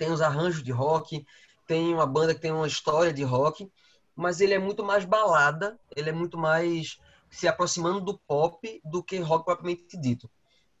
[0.00, 1.24] Tem os arranjos de rock,
[1.64, 3.70] tem uma banda que tem uma história de rock,
[4.16, 6.98] mas ele é muito mais balada, ele é muito mais
[7.30, 10.28] se aproximando do pop do que rock propriamente dito.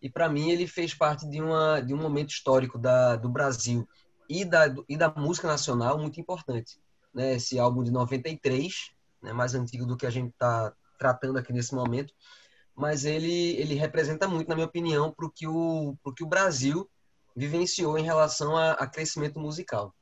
[0.02, 3.86] E para mim ele fez parte de, uma, de um momento histórico da, do Brasil
[4.28, 6.80] e da, e da música nacional muito importante.
[7.12, 7.34] Né?
[7.34, 8.90] Esse álbum de 93,
[9.22, 9.32] né?
[9.32, 12.14] mais antigo do que a gente está tratando aqui nesse momento,
[12.74, 15.96] mas ele, ele representa muito, na minha opinião, para o que o,
[16.26, 16.88] Brasil
[17.36, 19.94] vivenciou em relação a, a crescimento musical.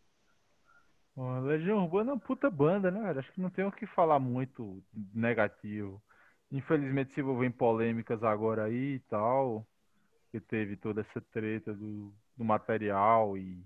[1.16, 4.20] Bom, Legião Urbana é uma puta banda, né, Acho que não tem o que falar
[4.20, 4.82] muito
[5.12, 6.00] negativo.
[6.50, 9.66] Infelizmente se envolveu em polêmicas agora aí e tal,
[10.30, 13.62] que teve toda essa treta do, do material e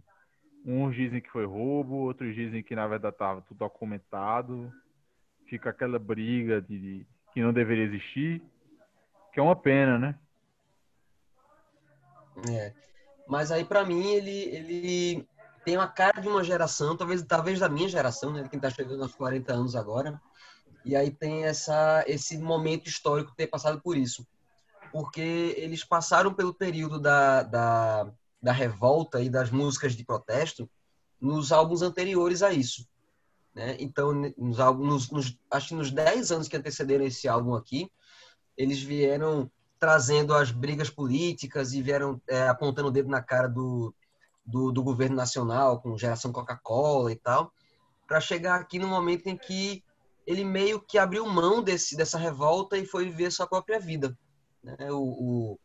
[0.65, 4.73] uns dizem que foi roubo, outros dizem que na verdade estava tudo documentado.
[5.47, 8.43] Fica aquela briga de, de que não deveria existir,
[9.33, 10.19] que é uma pena, né?
[12.49, 12.73] É.
[13.27, 15.29] Mas aí para mim ele ele
[15.65, 18.49] tem uma cara de uma geração, talvez, talvez da minha geração, né?
[18.49, 20.21] Quem está chegando aos 40 anos agora.
[20.85, 24.27] E aí tem essa, esse momento histórico ter passado por isso.
[24.93, 30.69] Porque eles passaram pelo período da, da, da revolta e das músicas de protesto
[31.21, 32.87] nos álbuns anteriores a isso.
[33.55, 33.77] Né?
[33.79, 37.91] Então, nos, álbuns, nos, acho que nos 10 anos que antecederam esse álbum aqui,
[38.57, 43.95] eles vieram trazendo as brigas políticas e vieram é, apontando o dedo na cara do,
[44.45, 47.53] do, do governo nacional, com geração Coca-Cola e tal,
[48.07, 49.83] para chegar aqui no momento em que
[50.27, 54.17] ele meio que abriu mão desse, dessa revolta e foi viver sua própria vida.
[54.63, 54.77] Né?
[54.91, 55.59] O, o,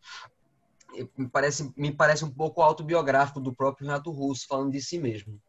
[1.17, 5.39] me, parece, me parece um pouco autobiográfico do próprio Renato Russo, falando de si mesmo.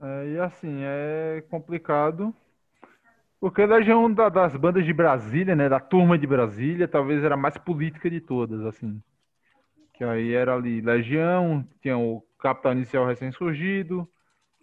[0.00, 2.34] É, e assim, é complicado,
[3.40, 7.38] porque Legião da, das bandas de Brasília, né, da turma de Brasília, talvez era a
[7.38, 9.02] mais política de todas, assim.
[9.94, 14.08] Que aí era ali Legião, tinha o Capital Inicial recém-surgido,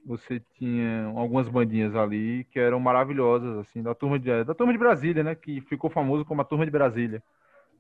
[0.08, 4.80] você tinha algumas bandinhas ali que eram maravilhosas, assim, da turma de, da turma de
[4.80, 5.36] Brasília, né?
[5.36, 7.22] Que ficou famoso como a turma de Brasília.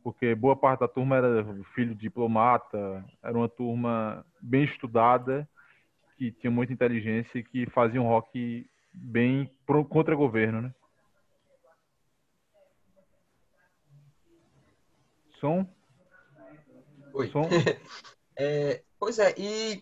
[0.04, 5.48] Porque boa parte da turma era filho de diplomata, era uma turma bem estudada,
[6.18, 10.74] que tinha muita inteligência e que fazia um rock bem pro, contra governo, né?
[15.40, 15.66] Som?
[17.14, 17.32] Oi.
[18.36, 19.82] é, pois é, e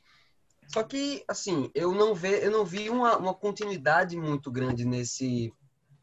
[0.68, 5.53] só que assim, eu não ve, eu não vi uma, uma continuidade muito grande nesse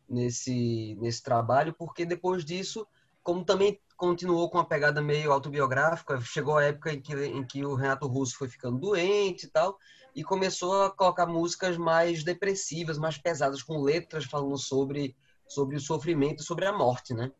[0.08, 2.86] nesse nesse trabalho, porque depois disso,
[3.22, 7.64] como também continuou com uma pegada meio autobiográfica, chegou a época em que, em que
[7.64, 9.78] o Renato Russo foi ficando doente e tal,
[10.14, 15.80] e começou a colocar músicas mais depressivas, mais pesadas, com letras falando sobre, sobre o
[15.80, 17.30] sofrimento, sobre a morte, né?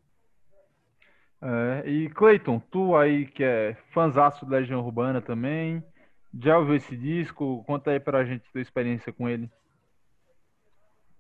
[1.43, 5.85] É, e Cleiton, tu aí que é fãzaço da Legião Urbana também,
[6.41, 7.62] já ouviu esse disco?
[7.66, 9.51] Conta aí pra gente tua experiência com ele.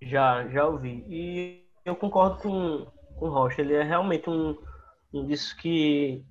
[0.00, 1.04] Já, já ouvi.
[1.08, 2.86] E eu concordo com,
[3.16, 4.56] com o Rocha, ele é realmente um,
[5.12, 6.24] um disco que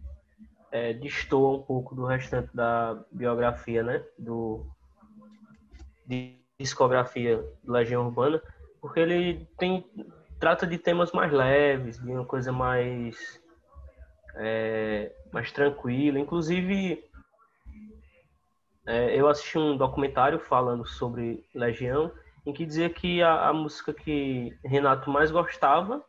[0.71, 4.03] é, destoa um pouco do restante da biografia, né?
[4.17, 4.65] Do,
[6.05, 8.41] de discografia do Legião Urbana,
[8.79, 9.85] porque ele tem
[10.39, 13.39] trata de temas mais leves, de uma coisa mais
[14.35, 16.19] é, mais tranquila.
[16.19, 17.03] Inclusive,
[18.91, 22.11] é, eu assisti um documentário falando sobre Legião,
[22.45, 26.03] em que dizia que a, a música que Renato mais gostava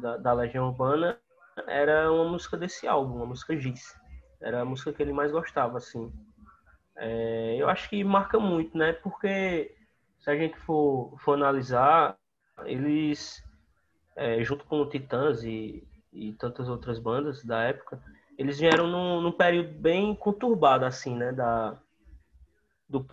[0.00, 1.18] da, da, Legião Urbana
[1.66, 3.92] era uma música desse álbum, uma música Giz.
[4.40, 6.12] Era a música que ele mais gostava, assim.
[6.94, 8.92] É, eu acho que marca muito, né?
[8.92, 9.74] Porque
[10.20, 12.16] se a gente for, for analisar,
[12.66, 13.42] eles,
[14.14, 18.00] é, junto com o Titãs e, e tantas outras bandas da época,
[18.36, 21.78] eles vieram num, num período bem conturbado, assim, né, da,
[22.88, 23.06] do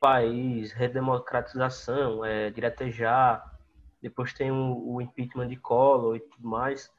[0.00, 3.58] país, redemocratização, é, diretejar,
[4.00, 6.90] depois tem o, o impeachment de Collor e tudo mais,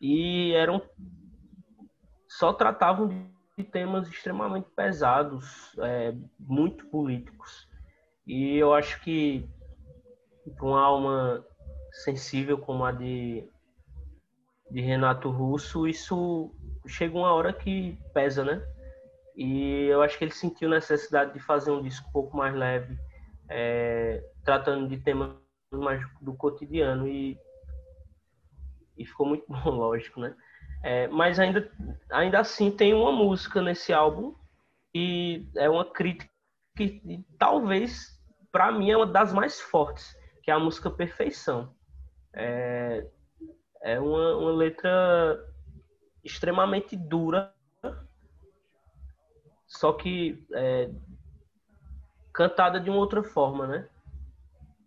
[0.00, 0.82] e eram
[2.28, 3.08] só tratavam
[3.56, 7.68] de temas extremamente pesados, é, muito políticos.
[8.26, 9.48] E eu acho que
[10.60, 11.44] uma alma
[11.92, 13.48] sensível como a de
[14.70, 16.54] de Renato Russo, isso
[16.86, 18.62] chega uma hora que pesa, né?
[19.36, 22.98] E eu acho que ele sentiu necessidade de fazer um disco um pouco mais leve,
[23.48, 25.34] é, tratando de temas
[25.72, 27.38] mais do cotidiano e
[29.00, 30.36] e ficou muito bom, lógico, né?
[30.82, 31.70] É, mas ainda,
[32.10, 34.34] ainda assim tem uma música nesse álbum
[34.94, 36.30] e é uma crítica
[36.76, 38.18] que talvez
[38.50, 41.74] para mim é uma das mais fortes, que é a música Perfeição.
[42.34, 43.06] É,
[43.82, 45.38] é uma, uma letra
[46.24, 47.54] extremamente dura,
[49.66, 50.90] só que é,
[52.32, 53.88] cantada de uma outra forma, né?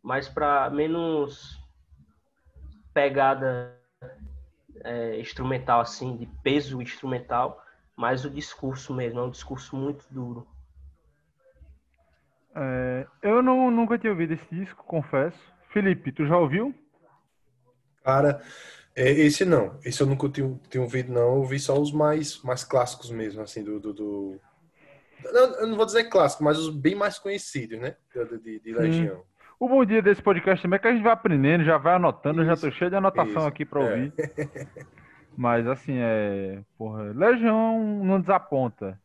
[0.02, 1.62] Mais para menos
[2.94, 3.80] pegada
[4.84, 7.64] é, instrumental, assim, de peso instrumental,
[7.96, 10.48] mas o discurso mesmo, é um discurso muito duro.
[12.56, 15.40] É, eu não, nunca tinha ouvido esse disco, confesso.
[15.70, 16.74] Felipe, tu já ouviu?
[18.04, 18.42] Cara,
[18.96, 19.80] é, esse não.
[19.84, 21.22] Esse eu nunca tinha, tinha ouvido, não.
[21.22, 23.80] Eu ouvi só os mais, mais clássicos mesmo, assim, do.
[23.80, 24.40] do, do...
[25.24, 27.96] Não, eu não vou dizer clássico, mas os bem mais conhecidos, né?
[28.14, 29.20] De, de, de Legião.
[29.20, 29.24] Hum.
[29.60, 32.42] O bom dia desse podcast também é que a gente vai aprendendo, já vai anotando,
[32.42, 33.84] isso, já tô cheio de anotação isso, aqui para é.
[33.84, 34.14] ouvir.
[34.18, 34.86] É.
[35.36, 36.62] Mas assim, é.
[36.78, 39.00] Porra, Legião não desaponta.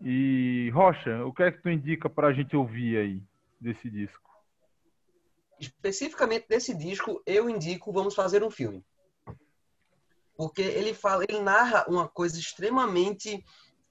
[0.00, 3.22] E Rocha, o que é que tu indica pra gente ouvir aí
[3.58, 4.30] desse disco?
[5.58, 8.84] Especificamente desse disco, eu indico Vamos Fazer um Filme.
[10.36, 13.44] Porque ele fala, ele narra uma coisa extremamente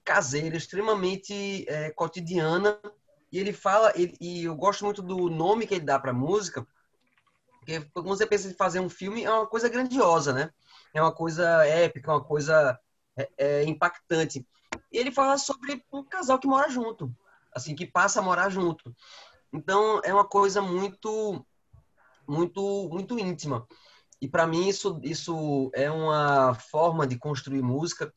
[0.03, 2.79] caseira, extremamente é, cotidiana
[3.33, 6.13] e ele fala, ele, e eu gosto muito do nome que ele dá para a
[6.13, 6.67] música,
[7.57, 10.51] porque quando você pensa em fazer um filme, é uma coisa grandiosa, né?
[10.93, 12.77] É uma coisa épica, uma coisa
[13.17, 14.45] é, é, impactante.
[14.91, 17.11] E ele fala sobre um casal que mora junto,
[17.51, 18.95] assim, que passa a morar junto.
[19.51, 21.43] Então, é uma coisa muito,
[22.27, 23.65] muito, muito íntima.
[24.23, 28.13] E para mim isso, isso é uma forma de construir música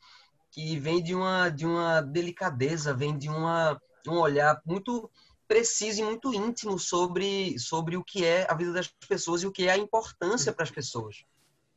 [0.53, 3.77] que vem de uma, de uma delicadeza, vem de uma
[4.07, 5.11] um olhar muito
[5.49, 9.51] preciso e muito íntimo sobre, sobre o que é a vida das pessoas e o
[9.51, 11.25] que é a importância para as pessoas.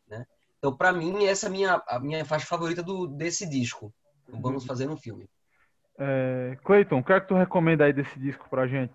[0.07, 0.23] Né?
[0.59, 3.91] Então, para mim, essa é a minha, a minha faixa favorita do, desse disco.
[4.27, 5.27] Vamos fazer um filme.
[5.97, 8.93] É, Cleiton, o que é que tu recomenda aí desse disco pra gente?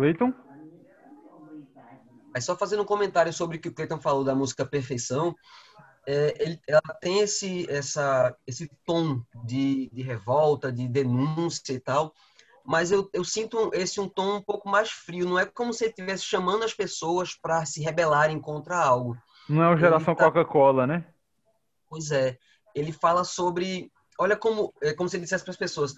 [0.00, 0.32] Cleiton?
[2.32, 5.36] Mas só fazendo um comentário sobre o que o Cleiton falou da música Perfeição,
[6.06, 12.14] é, ele, ela tem esse, essa, esse tom de, de revolta, de denúncia e tal,
[12.64, 15.28] mas eu, eu sinto esse um tom um pouco mais frio.
[15.28, 19.18] Não é como se ele estivesse chamando as pessoas para se rebelarem contra algo.
[19.48, 20.24] Não é uma geração tá...
[20.24, 21.04] Coca-Cola, né?
[21.90, 22.38] Pois é.
[22.74, 23.92] Ele fala sobre.
[24.18, 24.72] Olha como.
[24.80, 25.94] É como se ele dissesse para as pessoas: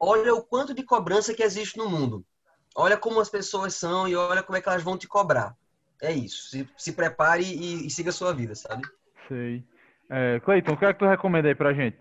[0.00, 2.24] olha o quanto de cobrança que existe no mundo.
[2.76, 5.56] Olha como as pessoas são e olha como é que elas vão te cobrar
[6.02, 6.50] é isso.
[6.50, 8.82] Se, se prepare e, e, siga a sua vida, sabe?
[9.28, 9.64] Sei.
[10.10, 11.98] É, Cleiton, o que é que tu recomenda aí pra gente?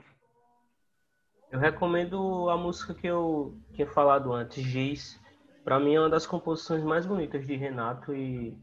[1.52, 5.22] Eu recomendo a música que eu tinha falado antes, Giz.
[5.64, 8.58] Pra mim é uma das composições mais bonitas de Renato e,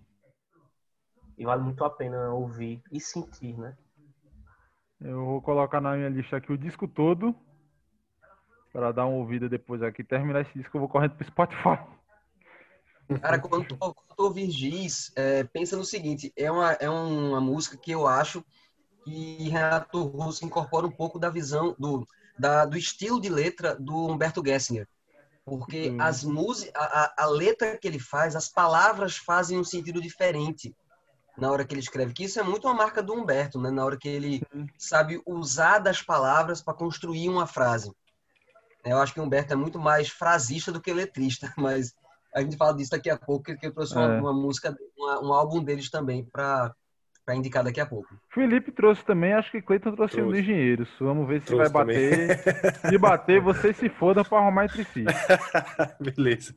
[1.37, 3.77] e vale muito a pena ouvir e sentir, né?
[5.01, 7.35] Eu vou colocar na minha lista aqui o disco todo
[8.73, 10.03] para dar uma ouvida depois aqui.
[10.03, 11.79] Terminar esse disco, eu vou correndo pro Spotify.
[13.21, 17.41] Cara, quando tu, quando tu ouvir Giz, é, pensa no seguinte, é uma, é uma
[17.41, 18.45] música que eu acho
[19.05, 22.07] que Renato Russo incorpora um pouco da visão, do,
[22.39, 24.87] da, do estilo de letra do Humberto Gessinger.
[25.45, 26.03] Porque uhum.
[26.03, 30.77] as músicas, a, a letra que ele faz, as palavras fazem um sentido diferente
[31.39, 32.13] na hora que ele escreve.
[32.13, 33.71] Que isso é muito uma marca do Humberto, né?
[33.71, 34.67] Na hora que ele uhum.
[34.77, 37.91] sabe usar das palavras para construir uma frase.
[38.85, 41.95] Eu acho que o Humberto é muito mais frasista do que letrista, mas
[42.39, 44.21] a gente fala disso daqui a pouco, que eu trouxe uma, é.
[44.21, 46.73] uma música, uma, um álbum deles também para
[47.29, 48.09] para indicar daqui a pouco.
[48.31, 50.27] Felipe trouxe também, acho que Cleiton trouxe, trouxe.
[50.27, 50.89] um dos engenheiros.
[50.99, 52.39] Vamos ver se trouxe vai bater.
[52.89, 55.05] se bater, vocês se fodam para arrumar entre si.
[56.01, 56.55] Beleza.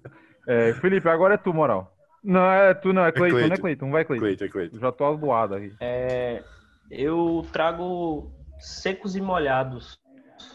[0.47, 1.93] É, Felipe, agora é tu, moral.
[2.23, 3.91] Não, é tu não, é Cleiton, é não é Cleiton?
[3.91, 4.25] Vai, Cleiton.
[4.25, 4.79] Cleiton, é Cleiton.
[4.79, 5.73] Já tô aloado aqui.
[5.81, 6.41] É,
[6.89, 9.99] eu trago Secos e Molhados.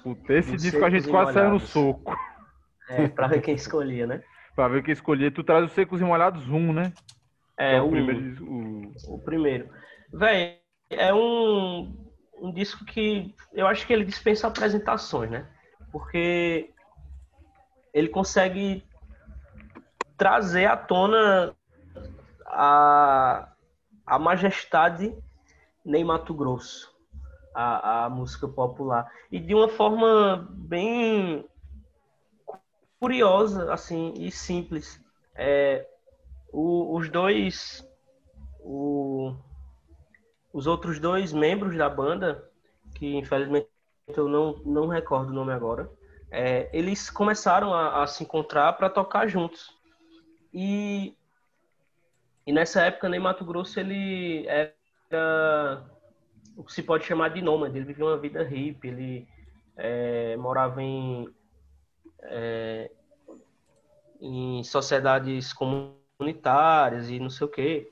[0.03, 2.17] Puta, esse disco a gente quase saiu no soco.
[2.89, 4.23] É, pra ver quem escolhia, né?
[4.57, 5.33] Pra ver o que escolher.
[5.33, 6.93] Tu traz os secos e molhados um, né?
[7.59, 8.45] É, é o, primeiro.
[8.45, 9.69] O, o primeiro.
[10.13, 11.95] Véi, é um,
[12.41, 15.47] um disco que eu acho que ele dispensa apresentações, né?
[15.93, 16.71] Porque
[17.93, 18.83] ele consegue
[20.17, 21.55] trazer à tona
[22.47, 23.53] a,
[24.07, 25.15] a majestade
[25.85, 26.91] Ney Mato Grosso,
[27.55, 29.07] a, a música popular.
[29.31, 31.47] E de uma forma bem
[33.07, 35.01] curiosa assim e simples.
[35.33, 35.87] É,
[36.53, 37.89] o, os dois,
[38.59, 39.33] o,
[40.53, 42.51] os outros dois membros da banda,
[42.97, 43.69] que infelizmente
[44.09, 45.89] eu não, não recordo o nome agora,
[46.33, 49.71] é, eles começaram a, a se encontrar para tocar juntos.
[50.53, 51.15] E,
[52.45, 55.85] e nessa época, Ney Mato Grosso, ele era
[56.57, 57.79] o que se pode chamar de nômade.
[57.79, 59.29] Ele vivia uma vida hippie, ele
[59.77, 61.29] é, morava em,
[62.23, 62.91] é,
[64.21, 67.91] em sociedades comunitárias e não sei o quê.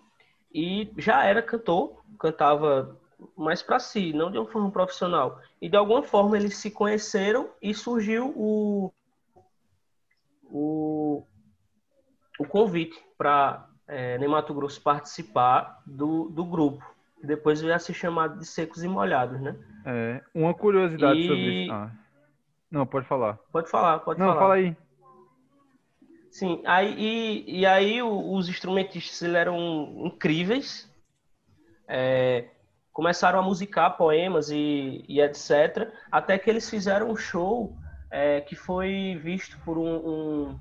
[0.52, 2.98] E já era cantor, cantava
[3.36, 5.40] mais para si, não de uma forma profissional.
[5.60, 8.92] E de alguma forma eles se conheceram e surgiu o,
[10.44, 11.24] o,
[12.38, 16.84] o convite para é, Mato Grosso participar do, do grupo.
[17.22, 19.56] Depois veio a ser chamado de Secos e Molhados, né?
[19.86, 21.26] É, uma curiosidade e...
[21.26, 21.72] sobre isso.
[21.72, 21.90] Ah.
[22.74, 23.38] Não, pode falar.
[23.52, 24.34] Pode falar, pode não, falar.
[24.34, 24.76] Não, fala aí.
[26.28, 30.92] Sim, aí, e, e aí os instrumentistas eram incríveis.
[31.86, 32.48] É,
[32.92, 35.92] começaram a musicar poemas e, e, etc.
[36.10, 37.76] Até que eles fizeram um show
[38.10, 40.60] é, que foi visto por um, um,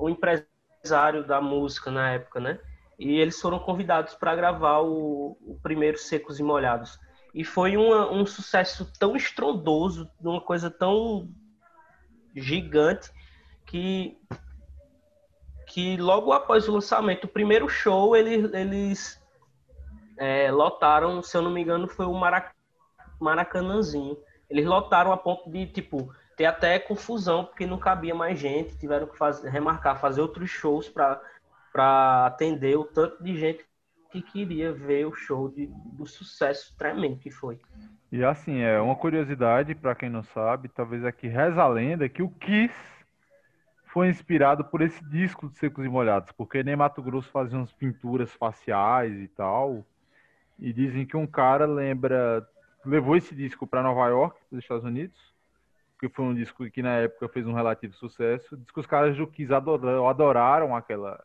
[0.00, 2.58] um, empresário da música na época, né?
[2.98, 6.98] E eles foram convidados para gravar o, o, primeiro Secos e Molhados.
[7.36, 11.28] E foi uma, um sucesso tão estrondoso, uma coisa tão
[12.34, 13.12] gigante,
[13.66, 14.18] que
[15.66, 19.22] que logo após o lançamento, o primeiro show, eles, eles
[20.16, 22.54] é, lotaram, se eu não me engano, foi o Marac
[23.20, 24.16] Maracanãzinho.
[24.48, 29.08] Eles lotaram a ponto de, tipo, ter até confusão, porque não cabia mais gente, tiveram
[29.08, 33.66] que fazer, remarcar, fazer outros shows para atender o tanto de gente
[34.10, 37.60] que queria ver o show de, do sucesso tremendo que foi.
[38.10, 42.22] E assim, é uma curiosidade para quem não sabe, talvez aqui reza a lenda que
[42.22, 42.74] o Kiss
[43.86, 47.72] foi inspirado por esse disco de Secos e Molhados, porque nem Mato Grosso fazia umas
[47.72, 49.84] pinturas faciais e tal.
[50.58, 52.46] E dizem que um cara lembra,
[52.84, 55.18] levou esse disco para Nova York, dos Estados Unidos,
[55.98, 58.56] que foi um disco que na época fez um relativo sucesso.
[58.56, 61.22] Diz que os caras do Kiss adoraram, adoraram aquela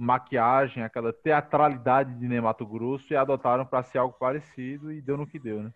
[0.00, 5.26] maquiagem, aquela teatralidade de Nemato Grosso e adotaram para ser algo parecido e deu no
[5.26, 5.70] que deu, né?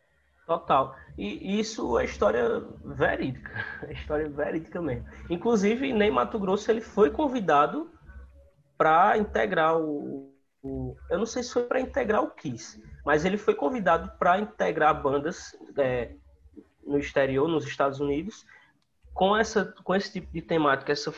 [0.46, 0.94] Total.
[1.16, 3.52] E isso é história verídica.
[3.88, 5.06] É história verídica mesmo.
[5.28, 7.90] Inclusive, Ney Mato Grosso ele foi convidado
[8.78, 13.36] para integrar o, o, Eu não sei se foi para integrar o Kiss, mas ele
[13.36, 16.14] foi convidado para integrar bandas é,
[16.86, 18.46] no exterior, nos Estados Unidos,
[19.12, 21.12] com, essa, com esse tipo de temática, essa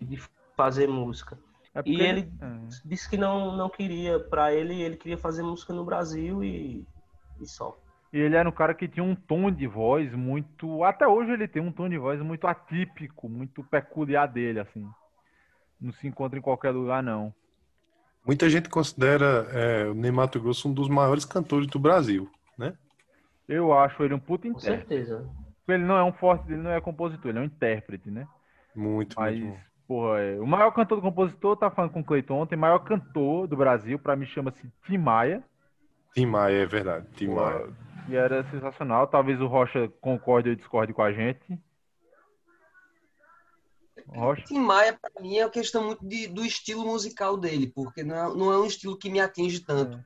[0.00, 0.20] de
[0.56, 1.38] fazer música.
[1.74, 1.90] É porque...
[1.90, 2.68] E ele é.
[2.84, 6.86] disse que não, não queria, para ele, ele queria fazer música no Brasil e,
[7.40, 7.76] e só.
[8.12, 10.84] E ele era um cara que tinha um tom de voz muito.
[10.84, 14.88] Até hoje ele tem um tom de voz muito atípico, muito peculiar dele, assim.
[15.80, 17.34] Não se encontra em qualquer lugar, não.
[18.24, 22.74] Muita gente considera é, o Ney Mato Grosso um dos maiores cantores do Brasil, né?
[23.48, 24.82] Eu acho ele um puta intérprete.
[24.82, 25.30] Com certeza.
[25.66, 28.28] Ele não é um forte, ele não é compositor, ele é um intérprete, né?
[28.74, 29.58] Muito, Mas, muito.
[29.86, 30.40] Porra, é...
[30.40, 33.98] o maior cantor do compositor, tá falando com o Cleiton ontem, maior cantor do Brasil,
[33.98, 35.42] para mim chama-se Tim Maia.
[36.14, 37.68] Tim Maia, é verdade, Tim Maia.
[38.08, 39.06] E era sensacional.
[39.06, 41.58] Talvez o Rocha concorde ou discorde com a gente.
[44.08, 44.44] Rocha.
[44.44, 48.14] Tim Maia, para mim, é uma questão muito de, do estilo musical dele, porque não
[48.14, 49.96] é, não é um estilo que me atinge tanto.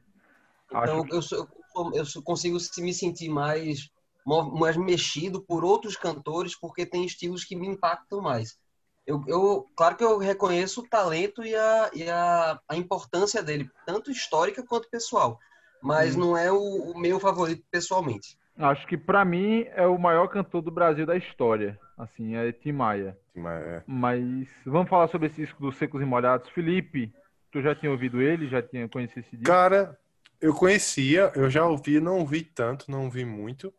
[0.72, 0.78] É.
[0.78, 1.14] Então, que...
[1.14, 3.90] eu, sou, eu, eu consigo me sentir mais,
[4.24, 8.56] mais mexido por outros cantores, porque tem estilos que me impactam mais.
[9.09, 13.68] Eu, eu, claro que eu reconheço o talento e, a, e a, a importância dele,
[13.86, 15.40] tanto histórica quanto pessoal
[15.82, 16.20] mas hum.
[16.20, 18.36] não é o, o, meu favorito pessoalmente.
[18.56, 21.78] Acho que para mim é o maior cantor do Brasil da história.
[21.96, 23.16] Assim, é Tim Maia.
[23.32, 23.82] Tim Maia é.
[23.86, 26.48] Mas vamos falar sobre esse disco dos Secos e Molhados.
[26.50, 27.12] Felipe,
[27.52, 28.48] tu já tinha ouvido ele?
[28.48, 29.44] Já tinha conhecido esse disco?
[29.44, 29.96] Cara,
[30.40, 33.72] eu conhecia, eu já ouvi, não ouvi tanto, não ouvi muito.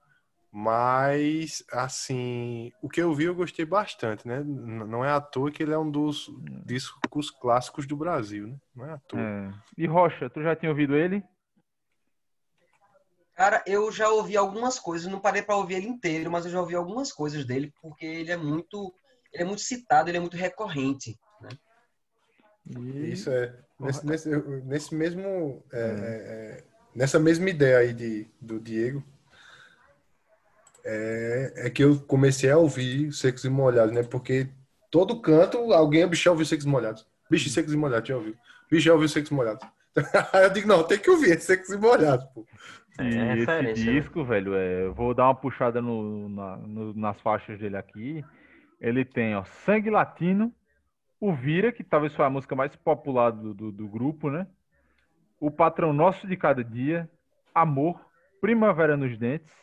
[0.51, 4.43] Mas, assim, o que eu vi eu gostei bastante, né?
[4.43, 6.27] Não é à toa que ele é um dos
[6.65, 8.57] discos clássicos do Brasil, né?
[8.75, 9.21] Não é à toa.
[9.21, 9.53] É.
[9.77, 11.23] E Rocha, tu já tinha ouvido ele?
[13.35, 16.59] Cara, eu já ouvi algumas coisas, não parei para ouvir ele inteiro, mas eu já
[16.59, 18.93] ouvi algumas coisas dele, porque ele é muito,
[19.31, 21.49] ele é muito citado, ele é muito recorrente, né?
[23.07, 23.55] Isso é.
[23.79, 24.29] Nesse, nesse,
[24.65, 25.63] nesse mesmo.
[25.71, 25.83] É, é.
[25.83, 29.03] É, nessa mesma ideia aí de, do Diego,
[30.89, 34.03] é, é que eu comecei a ouvir Secos e Molhados, né?
[34.03, 34.49] Porque
[34.89, 37.07] todo canto alguém, bicho, já ouviu Secos e Molhados.
[37.29, 38.35] Bicho, Secos e Molhados, já ouviu.
[38.69, 39.67] Bicho, já ouviu Secos e Molhados.
[40.33, 42.45] Aí eu digo, não, tem que ouvir Secos e Molhados, pô.
[42.97, 43.73] É e esse né?
[43.73, 44.25] disco, né?
[44.25, 48.25] velho, é, vou dar uma puxada no, na, no, nas faixas dele aqui.
[48.81, 50.53] Ele tem, ó, Sangue Latino,
[51.19, 54.47] o Vira, que talvez foi a música mais popular do, do, do grupo, né?
[55.39, 57.09] O Patrão Nosso de Cada Dia,
[57.53, 57.99] Amor,
[58.41, 59.53] Primavera nos Dentes,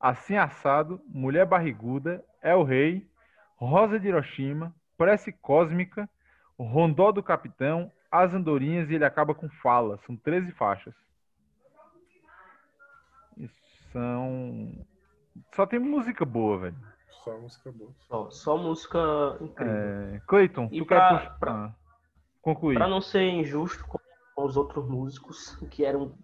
[0.00, 3.08] Assim Assado, Mulher Barriguda, É o Rei,
[3.56, 6.08] Rosa de Hiroshima, Prece Cósmica,
[6.58, 9.98] Rondó do Capitão, As Andorinhas e ele acaba com Fala.
[10.06, 10.94] São 13 faixas.
[13.36, 13.48] E
[13.92, 14.72] são.
[15.54, 16.76] Só tem música boa, velho.
[17.24, 17.90] Só música boa.
[18.08, 18.98] Só, só música
[19.40, 19.74] incrível.
[19.76, 20.22] É...
[20.26, 21.74] Cleiton, tu pra- quer puxar- pra- ah,
[22.42, 22.76] concluir?
[22.76, 23.98] Pra não ser injusto com,
[24.34, 26.14] com os outros músicos que eram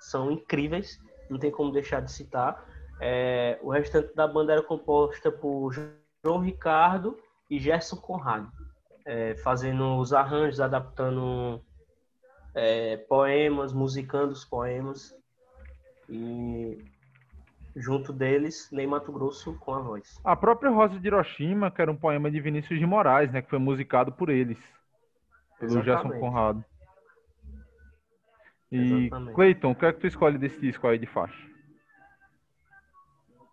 [0.00, 1.00] são incríveis,
[1.30, 2.62] não tem como deixar de citar.
[3.06, 5.74] É, o restante da banda era composta por
[6.24, 7.18] João Ricardo
[7.50, 8.50] e Gerson Conrado,
[9.04, 11.62] é, fazendo os arranjos, adaptando
[12.54, 15.14] é, poemas, musicando os poemas
[16.08, 16.82] e
[17.76, 20.18] junto deles Ney Mato Grosso com a voz.
[20.24, 23.42] A própria Rosa de Hiroshima, que era um poema de Vinícius de Moraes, né?
[23.42, 24.58] Que foi musicado por eles.
[25.58, 26.08] Pelo Gerson.
[26.18, 26.64] Conrado.
[28.72, 29.34] E, Exatamente.
[29.34, 31.53] Cleiton, o que é que tu escolhe desse disco aí de faixa?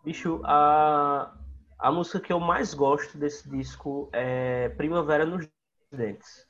[0.04, 1.34] Bicho, a,
[1.78, 5.47] a música que eu mais gosto desse disco é Primavera nos
[5.91, 6.47] Dentes.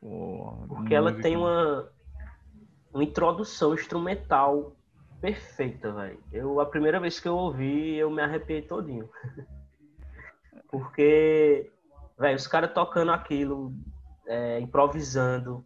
[0.00, 1.90] Pô, Porque ela música- tem uma,
[2.92, 4.74] uma introdução instrumental
[5.20, 6.22] perfeita, velho.
[6.32, 9.08] Eu, a primeira vez que eu ouvi, eu me arrepiei todinho.
[10.70, 11.70] Porque,
[12.18, 13.72] velho, os caras tocando aquilo,
[14.26, 15.64] é, improvisando,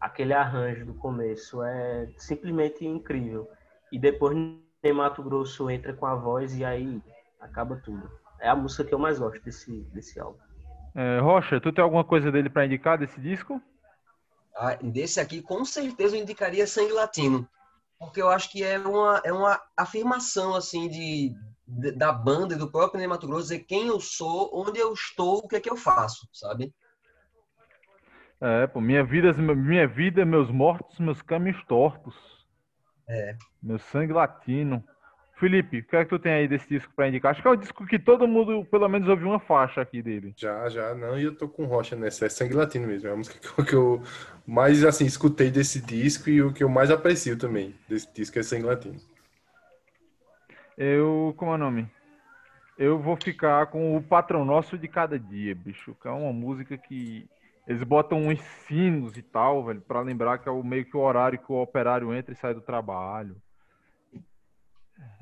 [0.00, 3.48] aquele arranjo do começo, é simplesmente incrível.
[3.90, 4.36] E depois
[4.84, 7.02] Ney Mato Grosso entra com a voz e aí
[7.40, 8.10] acaba tudo.
[8.38, 10.38] É a música que eu mais gosto desse, desse álbum.
[10.94, 13.60] É, Rocha, tu tem alguma coisa dele pra indicar desse disco?
[14.54, 17.48] Ah, desse aqui, com certeza eu indicaria Sangue Latino.
[17.98, 21.34] Porque eu acho que é uma, é uma afirmação, assim, de,
[21.66, 24.92] de- da banda e do próprio Ney Mato Grosso, dizer quem eu sou, onde eu
[24.92, 26.72] estou, o que é que eu faço, sabe?
[28.40, 32.14] É, pô, minha vida, minha vida, meus mortos, meus caminhos tortos.
[33.08, 33.36] É.
[33.64, 34.84] Meu sangue latino.
[35.36, 37.32] Felipe, o que é que tu tem aí desse disco pra indicar?
[37.32, 40.32] Acho que é o disco que todo mundo, pelo menos, ouviu uma faixa aqui dele.
[40.36, 43.16] Já, já, não, e eu tô com rocha nessa, é sangue latino mesmo, é a
[43.16, 44.02] música que eu, que eu
[44.46, 48.42] mais, assim, escutei desse disco e o que eu mais aprecio também desse disco é
[48.42, 49.00] sangue latino.
[50.76, 51.88] Eu, como é o nome?
[52.76, 55.96] Eu vou ficar com o Patrão Nosso de Cada Dia, bicho.
[56.00, 57.28] Que é uma música que
[57.66, 61.00] eles botam uns sinos e tal, velho, pra lembrar que é o meio que o
[61.00, 63.36] horário que o operário entra e sai do trabalho.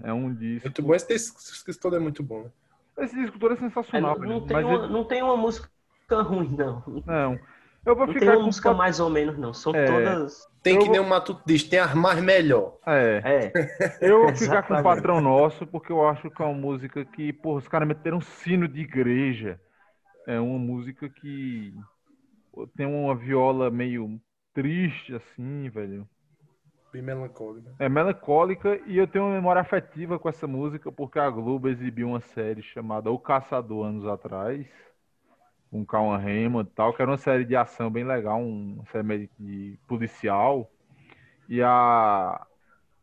[0.02, 0.66] É um disco.
[0.68, 2.50] Muito bom, esse disco, todo é muito bom, né?
[2.98, 4.32] Esse disco todo é É, sensacional, não, velho.
[4.32, 5.68] não, tem Mas uma, ele- não tem uma música
[6.10, 6.82] ruim, não.
[7.06, 7.38] não.
[7.84, 9.52] Eu vou Não tem ficar uma com música Pat- mais ou menos, não.
[9.52, 9.84] São É.
[9.86, 10.46] todas.
[10.62, 12.78] Tem Eu que vou- nem o Matuto diz, tem as mais melhor.
[12.86, 13.22] É.
[13.24, 13.52] É,
[14.00, 14.82] Eu vou ficar com o.
[14.82, 18.20] Patrão Nosso, porque eu acho que é uma música que, porra, os caras meteram um
[18.20, 19.60] sino de igreja.
[20.26, 21.74] É uma música que
[22.76, 24.20] tem uma viola meio
[24.54, 26.08] triste, assim, velho.
[26.92, 27.70] Bem melancólico.
[27.78, 32.08] É melancólica e eu tenho uma memória afetiva com essa música, porque a Globo exibiu
[32.08, 34.66] uma série chamada O Caçador anos atrás,
[35.70, 38.84] com Calma Raymond e tal, que era uma série de ação bem legal, um- uma
[38.86, 40.70] série de policial.
[41.48, 42.46] E a,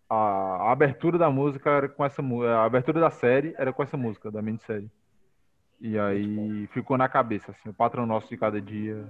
[0.10, 3.98] a, a abertura da música era com essa a abertura da série era com essa
[3.98, 4.90] música, da minissérie.
[5.82, 9.08] E aí ficou na cabeça, assim, o patrão nosso de cada dia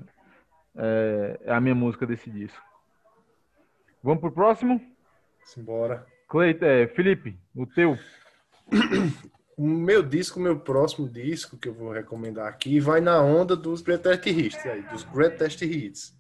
[0.76, 2.69] é, é a minha música desse disco.
[4.04, 4.80] Vamos pro próximo?
[5.44, 6.06] Simbora.
[6.28, 7.98] Cleito, é, Felipe, o teu.
[9.58, 13.58] O meu disco, o meu próximo disco que eu vou recomendar aqui, vai na onda
[13.58, 16.18] dos Greatest Hits, aí, dos Greatest Hits,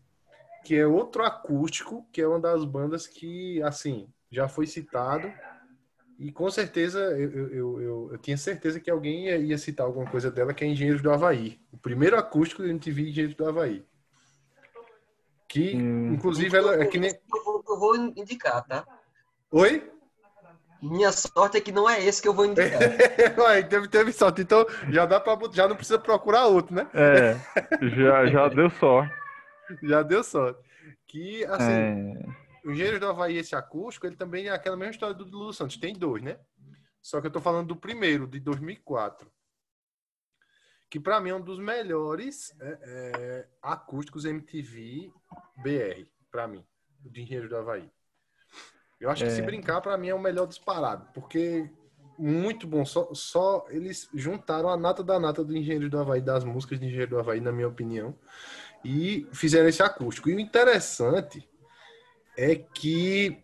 [0.65, 5.31] que é outro acústico, que é uma das bandas que, assim, já foi citado
[6.19, 9.85] e com certeza eu, eu, eu, eu- eu tinha certeza que alguém ia, ia citar
[9.85, 11.57] alguma coisa dela, que é Engenheiros do Havaí.
[11.71, 13.85] O primeiro acústico da MTV Engenheiros do Havaí.
[15.47, 16.13] Que, Hum.
[16.13, 17.17] inclusive, ela é que nem...
[17.79, 18.85] Eu vou, indicar, tá?
[19.51, 19.89] Oi?
[20.81, 22.77] Minha sorte é que não é esse que eu vou indicar.
[23.39, 24.41] Ué, teve, teve sorte.
[24.41, 26.89] Então, já dá pra, bot- já não precisa procurar outro, né?
[26.93, 27.35] É,
[27.95, 29.13] já, já deu sorte.
[29.83, 30.59] Já deu sorte.
[31.07, 35.15] Que, assim, É, o Engenheiros do Havaí, esse acústico, ele também é aquela mesma história
[35.15, 35.77] do Lulu Santos.
[35.77, 36.37] Tem dois, né?
[37.01, 39.31] Só que eu tô falando do primeiro, de 2004.
[40.89, 45.09] Que pra mim é um dos melhores é, é, acústicos MTV
[45.57, 46.65] BR, pra mim,
[47.03, 47.89] o de Engenheiros do Havaí.
[48.99, 49.33] Eu acho que É.
[49.35, 51.69] se brincar, pra mim é o melhor disparado, porque
[52.17, 52.83] muito bom.
[52.85, 56.85] Só, só eles juntaram a nata da nata do Engenheiro do Havaí, das músicas de
[56.85, 58.13] Engenheiro do Havaí, na minha opinião,
[58.83, 60.29] e fizeram esse acústico.
[60.29, 61.47] E o interessante
[62.37, 63.41] é que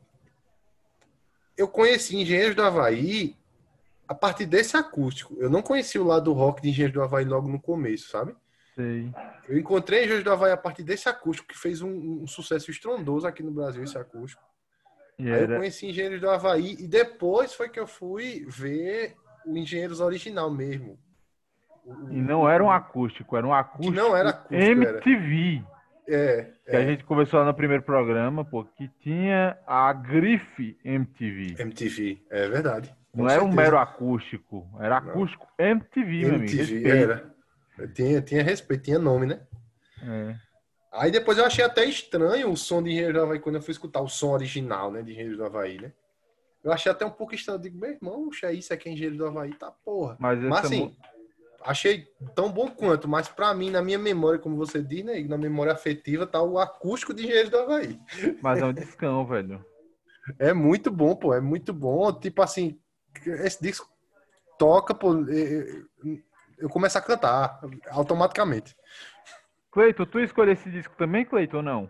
[1.57, 3.37] eu conheci Engenheiros do Havaí
[4.07, 5.35] a partir desse acústico.
[5.39, 8.35] Eu não conhecia o lado rock de Engenheiros do Havaí logo no começo, sabe?
[8.75, 9.11] Sei.
[9.47, 13.25] Eu encontrei Engenheiros do Havaí a partir desse acústico, que fez um, um sucesso estrondoso
[13.27, 14.43] aqui no Brasil, esse acústico.
[15.17, 19.15] E Aí eu era, conheci Engenheiros do Havaí e depois foi que eu fui ver
[19.45, 20.99] o Engenheiros original mesmo.
[21.85, 24.71] o- E não era um acústico, era um acústico não era acústico, era.
[24.71, 25.63] MTV.
[26.07, 31.55] É, Que a gente conversou lá no primeiro programa, pô, que tinha a grife MTV.
[31.59, 32.95] MTV, é verdade.
[33.13, 33.61] Não era um certeza.
[33.61, 36.43] mero acústico, era acústico MTV, meu amigo.
[36.43, 36.87] MTV, respeito.
[37.11, 37.34] era.
[37.93, 39.41] Tinha, tinha respeito, tinha nome, né?
[40.01, 40.35] É.
[40.91, 43.71] Aí depois eu achei até estranho o som de Engenheiro do Havaí, quando eu fui
[43.71, 45.91] escutar o som original, né, de Engenheiro do Havaí, né?
[46.63, 47.57] Eu achei até um pouco estranho.
[47.57, 50.15] Eu digo, meu irmão, é isso aqui é Engenheiro do Havaí, tá porra.
[50.19, 50.95] Mas, Mas essa assim,
[51.61, 55.37] achei tão bom quanto, mas pra mim, na minha memória, como você diz, né, na
[55.37, 57.99] memória afetiva, tá o acústico de Engenheiro do Havaí.
[58.41, 59.63] mas é um discão, velho.
[60.39, 62.11] É muito bom, pô, é muito bom.
[62.13, 62.79] Tipo assim,
[63.25, 63.87] esse disco
[64.57, 65.13] toca, pô,
[66.57, 67.59] eu, começo a cantar
[67.89, 68.75] automaticamente.
[69.71, 71.89] Cleiton, tu escolheu esse disco também, Cleiton, ou não?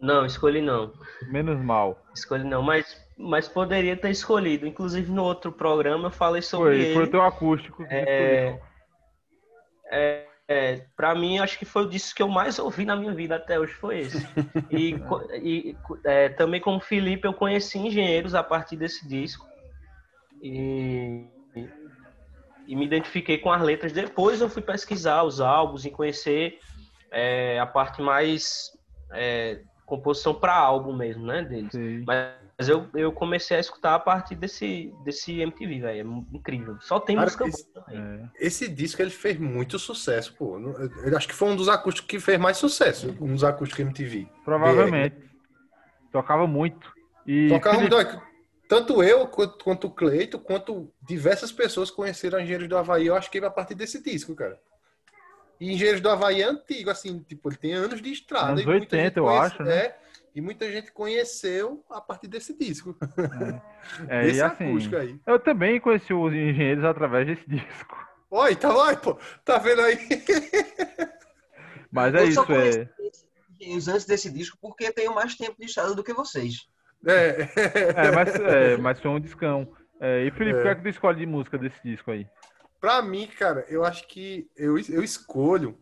[0.00, 0.92] Não, escolhi não.
[1.30, 2.02] Menos mal.
[2.14, 4.66] Escolhi não, mas, mas poderia ter escolhido.
[4.66, 6.94] Inclusive no outro programa eu falei sobre Foi, ele.
[6.94, 7.84] foi o teu acústico.
[7.90, 8.58] É,
[9.90, 13.12] é, é, pra mim, acho que foi o disco que eu mais ouvi na minha
[13.12, 14.26] vida até hoje, foi esse.
[14.70, 14.96] E,
[15.42, 19.46] e é, também como Felipe, eu conheci engenheiros a partir desse disco.
[20.42, 21.26] E,
[22.70, 23.92] e me identifiquei com as letras.
[23.92, 26.58] Depois eu fui pesquisar os álbuns e conhecer
[27.10, 28.70] é, a parte mais
[29.12, 31.72] é, composição para álbum mesmo, né, deles.
[32.06, 36.24] Mas eu, eu comecei a escutar a partir desse, desse MTV, velho.
[36.32, 36.76] É incrível.
[36.80, 38.00] Só tem Cara, música esse- boa também.
[38.00, 38.46] É.
[38.46, 40.58] Esse disco ele fez muito sucesso, pô.
[41.04, 44.28] Eu acho que foi um dos acústicos que fez mais sucesso, um dos acústicos MTV.
[44.44, 45.16] Provavelmente.
[46.12, 46.92] Tocava muito.
[47.26, 48.29] E Tocava Felipe- muito.
[48.70, 53.28] Tanto eu, quanto, quanto o Cleito, quanto diversas pessoas conheceram Engenheiros do Havaí, eu acho
[53.28, 54.60] que a partir desse disco, cara.
[55.58, 58.52] E Engenheiros do Havaí é antigo, assim, tipo, ele tem anos de estrada.
[58.52, 59.76] Anos e muita 80, gente eu conhece- acho, né?
[59.76, 59.98] É,
[60.36, 62.96] e muita gente conheceu a partir desse disco.
[64.08, 65.18] É, Esse e assim, acústico aí.
[65.26, 68.08] eu também conheci os engenheiros através desse disco.
[68.30, 69.18] Oi, tá lá, pô.
[69.44, 69.98] Tá vendo aí?
[71.90, 72.88] Mas é eu isso, é.
[73.58, 76.68] esses antes desse disco porque tenho mais tempo de estrada do que vocês.
[77.06, 77.42] É.
[78.06, 79.72] É, mas, é, mas foi um discão.
[80.00, 80.60] É, e Felipe, É.
[80.60, 82.26] o que é que tu escolhe de música desse disco aí?
[82.80, 85.78] Pra mim, cara, eu acho que eu, eu escolho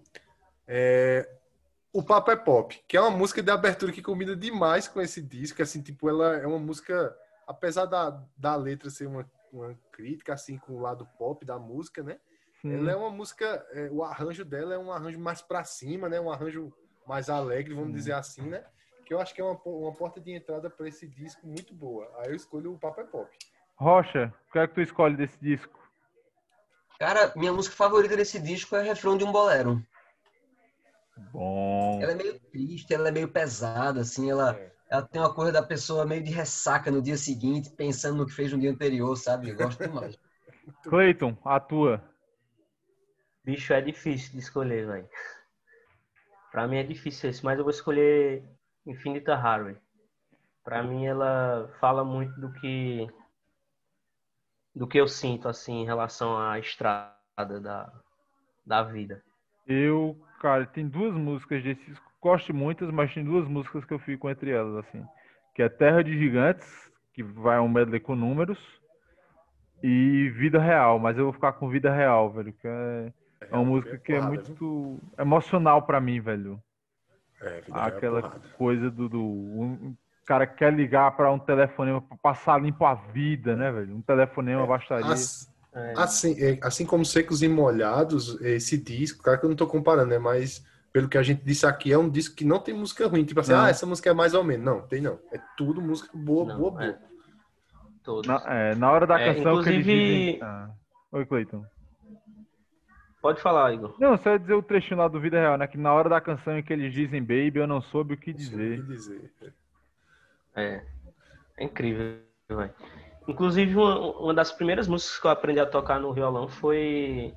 [0.66, 1.28] é,
[1.93, 5.23] o Papo é Pop, que é uma música de abertura que combina demais com esse
[5.23, 5.62] disco.
[5.62, 7.15] Assim, tipo, ela é uma música,
[7.47, 12.03] apesar da, da letra ser uma, uma crítica, assim, com o lado pop da música,
[12.03, 12.19] né?
[12.61, 12.74] Sim.
[12.74, 16.20] Ela é uma música, é, o arranjo dela é um arranjo mais pra cima, né?
[16.20, 16.73] Um arranjo
[17.07, 17.95] mais alegre, vamos Hum.
[17.95, 18.65] dizer assim, né?
[19.09, 22.12] Que eu acho que é uma, uma porta de entrada para esse disco muito boa.
[22.18, 23.35] Aí eu escolho o Papo é Pop.
[23.74, 25.80] Rocha, o que é que tu escolhe desse disco?
[26.98, 29.82] Cara, minha música favorita desse disco é Refrão de um Bolero.
[31.32, 31.98] Bom.
[32.02, 34.60] Ela é meio triste, ela é meio pesada, assim, ela,
[34.90, 38.35] ela tem uma coisa da pessoa meio de ressaca no dia seguinte, pensando no que
[38.35, 39.48] fez no dia anterior, sabe?
[39.48, 40.18] Eu gosto demais.
[40.85, 42.05] Cleiton, a tua.
[43.43, 45.09] Bicho, é difícil de escolher, velho.
[46.52, 48.57] Pra mim é difícil esse, mas eu vou escolher
[48.89, 49.77] Infinita Harvey.
[50.65, 53.06] Pra mim ela fala muito do que
[54.74, 57.93] do que eu sinto assim em relação à estrada da,
[58.65, 59.23] da vida.
[59.66, 62.12] Eu, cara, tem duas músicas desse disco.
[62.20, 65.05] Gosto muitas, mas tem duas músicas que eu fico entre elas, assim.
[65.55, 68.59] Que é Terra de Gigantes, que vai um medley com números,
[69.82, 73.12] e Vida Real, mas eu vou ficar com Vida Real, velho, que é,
[73.51, 76.60] é uma música que é muito emocional pra mim, velho.
[77.40, 78.40] É, é Aquela porrada.
[78.56, 79.94] coisa do, do um
[80.27, 83.94] cara que quer ligar pra um telefonema pra passar limpo a vida, né, velho?
[83.94, 85.06] Um telefonema bastaria.
[85.12, 89.56] As- É, Assim, é, assim como Secos e Molhados, esse disco, claro que eu não
[89.56, 90.19] tô comparando, né?
[90.19, 93.23] Mas pelo que a gente disse aqui, é um disco que não tem música ruim.
[93.24, 93.60] Tipo assim, Não.
[93.60, 94.65] ah, essa música é mais ou menos.
[94.65, 95.19] Não, tem não.
[95.31, 96.85] É tudo música boa, Não, boa, boa.
[96.85, 96.98] é.
[98.27, 100.43] Na, é, na hora da É, canção que eles inclusive- dizem.
[100.43, 100.70] Ah.
[101.12, 101.65] Oi, Cleiton.
[103.28, 103.94] Pode falar, Igor.
[103.98, 105.66] Não, só ia dizer o trechinho lá do Vida Real, né?
[105.66, 108.32] Que na hora da canção em que eles dizem Baby, eu não soube o que
[108.32, 108.80] dizer.
[108.80, 109.30] o que dizer.
[110.56, 110.82] É,
[111.59, 112.72] é incrível, velho.
[113.28, 117.34] Inclusive, uma, uma das primeiras músicas que eu aprendi a tocar no violão foi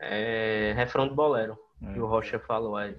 [0.00, 1.58] é, Refrão de Bolero,
[1.92, 2.96] que o Rocha falou aí.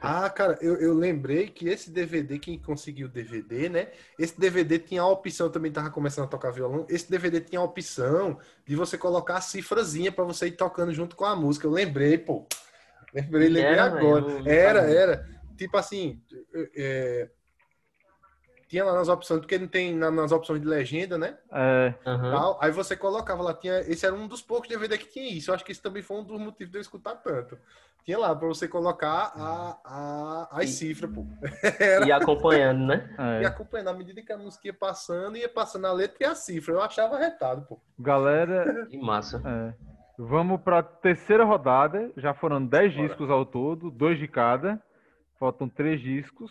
[0.00, 3.88] Ah, cara, eu, eu lembrei que esse DVD, quem conseguiu o DVD, né?
[4.18, 6.86] Esse DVD tinha a opção, eu também tava começando a tocar violão.
[6.88, 11.14] Esse DVD tinha a opção de você colocar a cifrazinha pra você ir tocando junto
[11.14, 11.66] com a música.
[11.66, 12.46] Eu lembrei, pô.
[13.12, 14.50] Lembrei, lembrei Era, velho, agora.
[14.50, 15.28] Era, era.
[15.58, 16.22] Tipo assim,
[16.74, 17.28] é,
[18.70, 21.36] tinha lá nas opções, porque não tem na- nas opções de legenda, né?
[21.52, 21.92] É.
[22.04, 22.56] Tal.
[22.62, 25.50] Aí você colocava lá, tinha, esse era um dos poucos DVD que tinha isso.
[25.50, 27.58] Eu acho que isso também foi um dos motivos de eu escutar tanto.
[28.04, 31.26] Tinha lá pra você colocar a, a, as E- cifras, pô.
[32.06, 33.10] E acompanhando, né?
[33.40, 33.46] E é.
[33.46, 36.72] acompanhando, à medida que a música ia passando, ia passando a letra e a cifra.
[36.74, 37.78] Eu achava retado, pô.
[37.98, 39.42] Galera, Que massa.
[39.44, 39.74] é.
[40.16, 42.10] vamos para a terceira rodada.
[42.16, 43.08] Já foram 10 Bora.
[43.08, 44.80] discos ao todo, dois de cada.
[45.40, 46.50] Faltam três discos.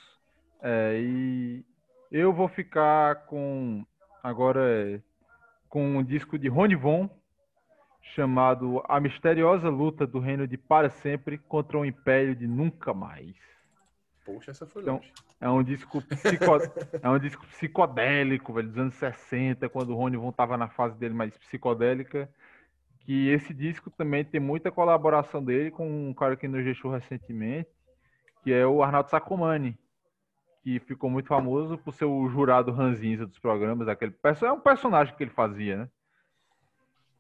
[0.61, 1.65] É, e
[2.11, 3.85] eu vou ficar com
[4.23, 5.01] agora é,
[5.67, 7.09] com um disco de Rony Von
[8.01, 13.35] chamado A Misteriosa Luta do Reino de Para Sempre contra o Império de Nunca Mais.
[14.25, 15.13] Poxa, essa foi Então, longe.
[15.39, 16.45] É um disco psico...
[17.01, 20.97] é um disco psicodélico, velho, dos anos 60, quando o Rony Von tava na fase
[20.97, 22.29] dele mais psicodélica.
[23.01, 27.69] Que esse disco também tem muita colaboração dele com um cara que nos deixou recentemente,
[28.43, 29.77] que é o Arnaldo Sacomani,
[30.61, 34.13] que ficou muito famoso por ser o jurado ranzinza dos programas, aquele
[34.43, 35.89] é um personagem que ele fazia, né?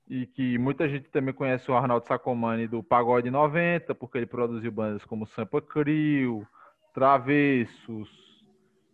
[0.07, 4.71] E que muita gente também conhece o Arnaldo Sacomani do Pagode 90, porque ele produziu
[4.71, 6.47] bandas como Sampa Crio,
[6.93, 8.09] Travessos,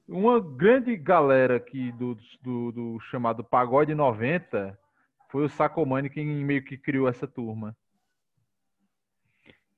[0.07, 4.77] uma grande galera aqui do, do, do chamado Pagode 90
[5.29, 7.75] foi o Sacomani quem meio que criou essa turma.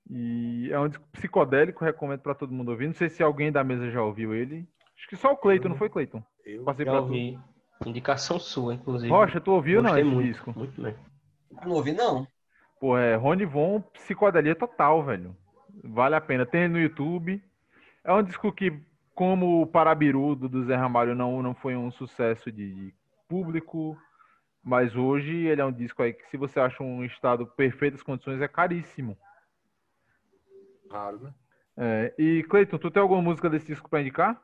[0.10, 2.88] E é um disco psicodélico, recomendo para todo mundo ouvir.
[2.88, 4.68] Não sei se alguém da mesa já ouviu ele.
[4.98, 6.24] Acho que só o Cleiton, não foi Cleiton?
[6.46, 7.06] Eu, Passei Já pra tu.
[7.06, 7.38] ouvi.
[7.86, 9.12] Indicação sua, inclusive.
[9.12, 10.54] Rocha, tu ouviu ou não Gostei esse muito, disco?
[10.56, 10.96] muito bem.
[11.64, 12.28] Não ouvi, não.
[12.80, 15.36] Pô, é Rony Von, psicodelia total, velho.
[15.84, 16.46] Vale a pena.
[16.46, 17.42] Tem no YouTube.
[18.04, 18.82] É um disco que,
[19.14, 22.94] como o Parabiru do, Zé Ramalho não, não foi um sucesso de, de
[23.28, 23.98] público,
[24.64, 28.42] mas hoje ele é um disco aí que, se você acha um estado perfeitas condições,
[28.42, 29.18] é caríssimo.
[30.92, 31.34] Raro, né?
[31.78, 34.42] É, e, Cleiton, tu tem alguma música desse disco pra indicar?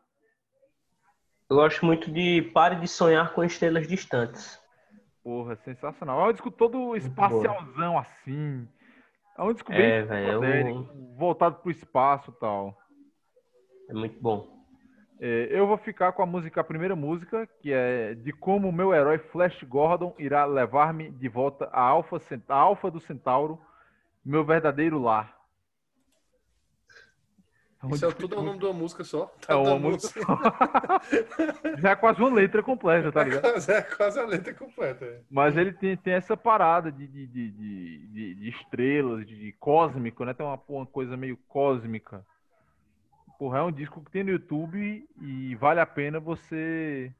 [1.49, 4.59] Eu gosto muito de Pare de Sonhar com Estrelas Distantes.
[5.23, 6.21] Porra, sensacional.
[6.21, 8.67] É um disco todo espacialzão, assim.
[9.37, 12.77] É um disco bem É, velho, é psicodélico, voltado pro espaço e tal.
[13.89, 14.53] É muito bom.
[15.19, 18.73] É, eu vou ficar com a música, a primeira música, que é de como o
[18.73, 23.59] meu herói Flash Gordon irá levar-me de volta à Alfa, à Alfa do Centauro,
[24.23, 25.42] meu verdadeiro lar.
[27.83, 29.33] É Isso é tudo é o nome de uma música só.
[29.47, 30.21] É uma música
[31.79, 33.41] Já é quase uma letra completa, tá ligado?
[33.51, 35.03] quase, é quase a letra completa.
[35.05, 35.19] é.
[35.29, 39.51] Mas ele tem, tem essa parada de, de, de, de, de- de estrelas, de, de
[39.53, 40.33] cósmico, né?
[40.33, 42.25] Tem uma, uma coisa meio cósmica.
[43.37, 47.11] Porra, é um disco que tem no YouTube e vale a pena você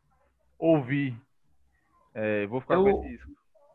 [0.58, 1.20] ouvir.
[2.14, 3.32] É, vou ficar Eu- com esse disco.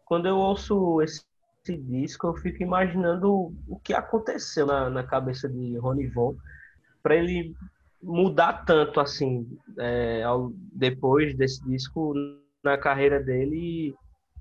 [0.06, 1.22] Quando eu ouço esse,
[1.62, 6.34] esse disco, eu fico imaginando o que aconteceu na, na cabeça de Rony Von
[7.08, 7.54] para ele
[8.02, 9.46] mudar tanto assim
[9.78, 12.14] é, ao- depois desse disco
[12.62, 13.94] na carreira dele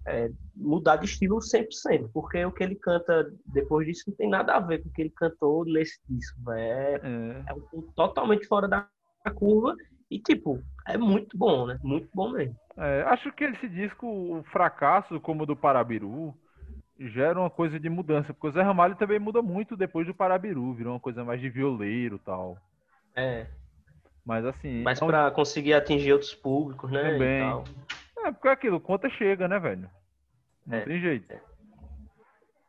[0.07, 4.55] é, mudar de estilo 100%, porque o que ele canta depois disso não tem nada
[4.55, 8.67] a ver com o que ele cantou nesse disco, é, É, é um totalmente fora
[8.67, 8.87] da
[9.35, 9.75] curva
[10.09, 11.77] e tipo, é muito bom, né?
[11.83, 12.55] Muito bom mesmo.
[12.77, 16.35] é, acho que esse disco, o fracasso como o do Parabiru,
[16.99, 20.73] gera uma coisa de mudança, porque o Zé Ramalho também muda muito depois do Parabiru,
[20.73, 22.57] virou uma coisa mais de violeiro e tal.
[23.15, 23.47] É,
[24.25, 24.83] Mas assim.
[24.83, 27.09] mas é um para conseguir atingir outros públicos, né?
[27.09, 27.39] e Também.
[27.41, 27.63] tal.
[28.25, 29.89] É, porque é aquilo, conta chega, né, velho?
[30.65, 30.81] Não É.
[30.81, 31.33] tem jeito.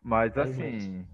[0.02, 1.06] Mas Tem assim.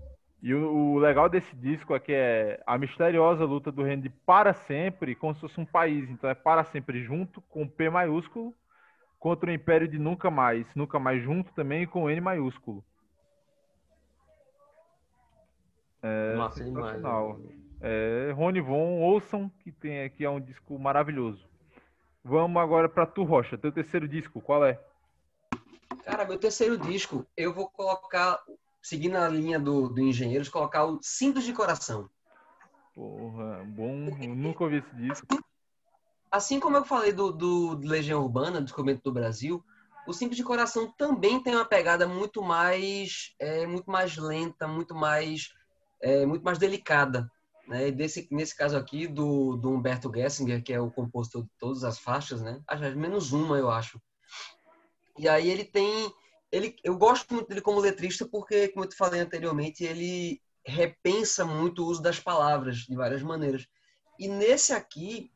[0.42, 4.10] E o, o legal desse disco é que é a misteriosa luta do reino de
[4.10, 6.08] para sempre, como se fosse um país.
[6.10, 8.54] Então é para sempre junto, com P maiúsculo,
[9.18, 10.66] contra o império de nunca mais.
[10.74, 12.84] Nunca mais junto também com N maiúsculo.
[16.06, 17.02] É Massa demais.
[17.80, 21.48] É, Rony Von, ouçam, que tem aqui é um disco maravilhoso.
[22.22, 24.78] Vamos agora para Tu Rocha, teu terceiro disco, qual é?
[26.04, 28.38] Cara, meu terceiro disco, eu vou colocar,
[28.82, 32.08] seguindo a linha do, do Engenheiros, colocar o Simples de Coração.
[32.94, 35.26] Porra, bom, eu nunca ouvi esse disco.
[36.30, 39.64] Assim como eu falei do, do Legião Urbana, do Descobrimento do Brasil,
[40.06, 44.94] o Simples de Coração também tem uma pegada muito mais, é, muito mais lenta, muito
[44.94, 45.54] mais,
[46.04, 47.30] é, muito mais delicada.
[47.66, 47.88] Né?
[47.88, 51.82] E Desse, nesse caso aqui, do, do Humberto Gessinger, que é o compositor de todas
[51.82, 52.60] as faixas, né?
[52.94, 54.00] Menos uma, eu acho.
[55.18, 56.12] E aí ele tem...
[56.52, 61.44] Ele, eu gosto muito dele como letrista porque, como eu te falei anteriormente, ele repensa
[61.44, 63.66] muito o uso das palavras de várias maneiras.
[64.18, 65.32] E nesse aqui,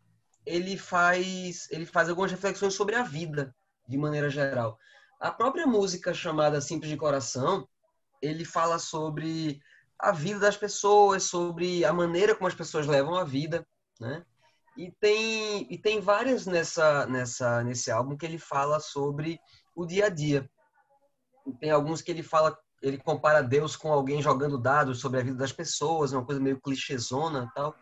[0.47, 3.55] ele faz ele faz algumas reflexões sobre a vida
[3.87, 4.79] de maneira geral.
[5.19, 7.69] A própria música chamada Simples de Coração,
[8.23, 9.61] ele fala sobre
[9.99, 13.67] a vida das pessoas, sobre a maneira como as pessoas levam a vida,
[14.01, 14.25] né?
[14.77, 19.41] E tem, e tem várias nessa, nessa, nesse álbum que ele fala sobre
[19.75, 20.49] o dia a dia.
[21.59, 25.37] Tem alguns que ele fala, ele compara Deus com alguém jogando dados sobre a vida
[25.37, 27.75] das pessoas, uma coisa meio clichêzona tal.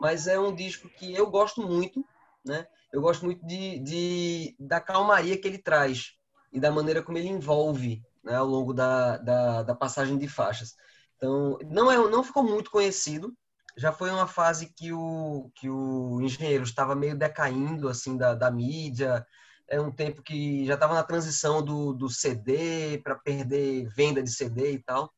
[0.00, 2.04] Mas é um disco que eu gosto muito,
[2.44, 2.66] né?
[2.92, 6.14] Eu gosto muito de, de da calmaria que ele traz
[6.52, 10.74] e da maneira como ele envolve né, ao longo da, da, da passagem de faixas.
[11.22, 13.32] Então, não, é, não ficou muito conhecido,
[13.76, 18.50] já foi uma fase que o, que o engenheiro estava meio decaindo assim da, da
[18.50, 19.24] mídia.
[19.70, 24.32] É um tempo que já estava na transição do, do CD para perder venda de
[24.32, 25.12] CD e tal.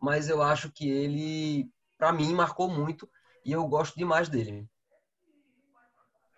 [0.00, 1.68] Mas eu acho que ele,
[1.98, 3.08] para mim, marcou muito
[3.44, 4.68] e eu gosto demais dele.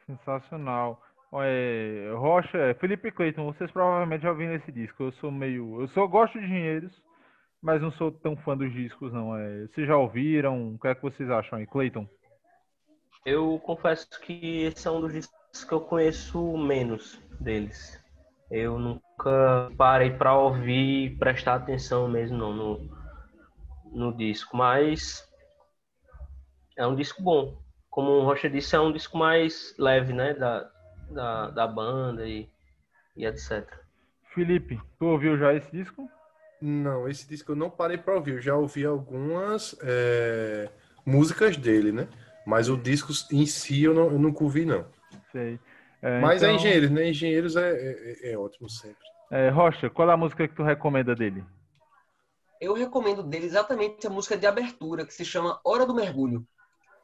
[0.07, 1.03] Sensacional.
[1.35, 5.03] É, Rocha, Felipe Cleiton, vocês provavelmente já ouviram esse disco.
[5.03, 5.83] Eu sou meio.
[5.83, 6.93] Eu só gosto de engenheiros
[7.63, 9.37] mas não sou tão fã dos discos, não.
[9.37, 10.75] É, vocês já ouviram?
[10.75, 12.07] O que é que vocês acham aí, Clayton?
[13.25, 18.03] Eu confesso que esse é um dos discos que eu conheço menos deles.
[18.51, 22.91] Eu nunca parei para ouvir e prestar atenção mesmo não, no,
[23.93, 25.27] no disco, mas
[26.77, 27.57] é um disco bom.
[27.89, 30.69] Como o Rocha disse, é um disco mais leve, né, da,
[31.11, 32.49] da, da banda e,
[33.17, 33.67] e etc.
[34.35, 36.11] Felipe, tu ouviu já esse disco?
[36.65, 38.35] Não, esse disco eu não parei para ouvir.
[38.35, 40.71] Eu já ouvi algumas é,
[41.05, 42.07] músicas dele, né?
[42.47, 44.87] Mas o disco em si eu, não, eu nunca ouvi, não.
[45.33, 45.59] Sei.
[46.01, 46.51] É, Mas é então...
[46.51, 47.09] é Engenheiros, né?
[47.09, 49.05] Engenheiros é, é, é ótimo sempre.
[49.29, 51.45] É, Rocha, qual é a música que tu recomenda dele?
[52.61, 56.47] Eu recomendo dele exatamente a música de abertura, que se chama Hora do Mergulho.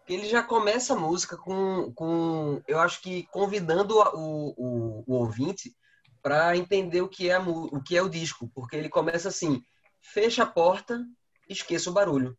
[0.09, 5.75] Ele já começa a música com, com eu acho que convidando o, o, o ouvinte
[6.23, 9.63] para entender o que é o que é o disco, porque ele começa assim:
[10.01, 11.05] fecha a porta,
[11.49, 12.37] esqueça o barulho,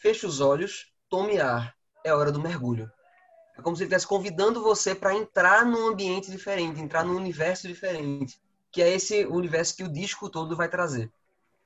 [0.00, 2.90] fecha os olhos, tome ar, é hora do mergulho.
[3.56, 7.68] É como se ele estivesse convidando você para entrar num ambiente diferente, entrar num universo
[7.68, 8.40] diferente,
[8.70, 11.12] que é esse universo que o disco todo vai trazer.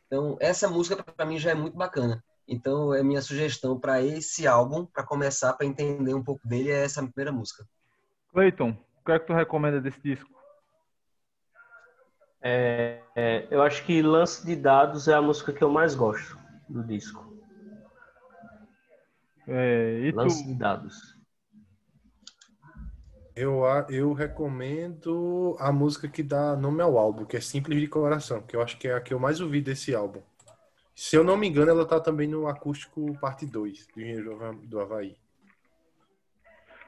[0.06, 2.24] Então, essa música para mim já é muito bacana.
[2.48, 6.84] Então, é minha sugestão para esse álbum, para começar para entender um pouco dele, é
[6.84, 7.66] essa primeira música.
[8.32, 10.36] Clayton, o que é que tu recomenda desse disco?
[12.48, 16.39] É, é, eu acho que Lance de Dados é a música que eu mais gosto
[16.68, 17.36] do disco.
[19.48, 20.47] É, Lance tu...
[20.47, 21.16] de Dados.
[23.35, 28.40] Eu, eu recomendo a música que dá nome ao álbum, que é Simples de Coração,
[28.40, 30.23] que eu acho que é a que eu mais ouvi desse álbum.
[30.94, 34.81] Se eu não me engano, ela tá também no acústico parte 2 do Engenheiro do
[34.81, 35.16] Havaí.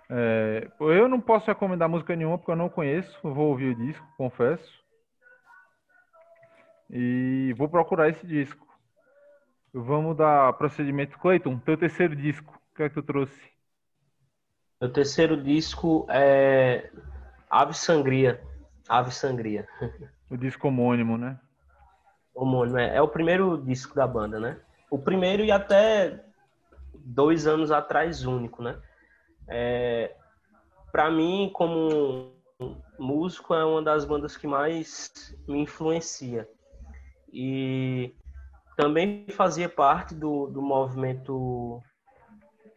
[0.08, 4.06] É, eu não posso recomendar música nenhuma porque eu não conheço, vou ouvir o disco,
[4.16, 4.87] confesso.
[6.90, 8.66] E vou procurar esse disco.
[9.72, 11.18] Vamos dar procedimento.
[11.18, 13.38] Clayton, teu terceiro disco, o que é que tu trouxe?
[14.80, 16.90] Meu terceiro disco é
[17.50, 18.40] Ave Sangria.
[18.88, 19.68] Ave Sangria.
[20.30, 21.38] O disco homônimo, né?
[22.34, 22.96] Homônimo, é.
[22.96, 24.60] É o primeiro disco da banda, né?
[24.90, 26.24] O primeiro e até
[26.94, 28.80] dois anos atrás único, né?
[29.46, 30.14] É,
[30.92, 32.32] para mim, como
[32.98, 36.48] músico, é uma das bandas que mais me influencia
[37.32, 38.14] e
[38.76, 41.82] também fazia parte do, do movimento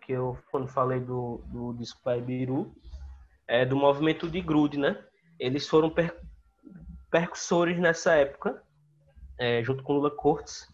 [0.05, 2.73] que eu, quando falei do, do disco Paibiru,
[3.47, 4.97] é do movimento de grude, né?
[5.39, 6.17] Eles foram per,
[7.09, 8.63] percussores nessa época,
[9.37, 10.67] é, junto com Lula Cortes.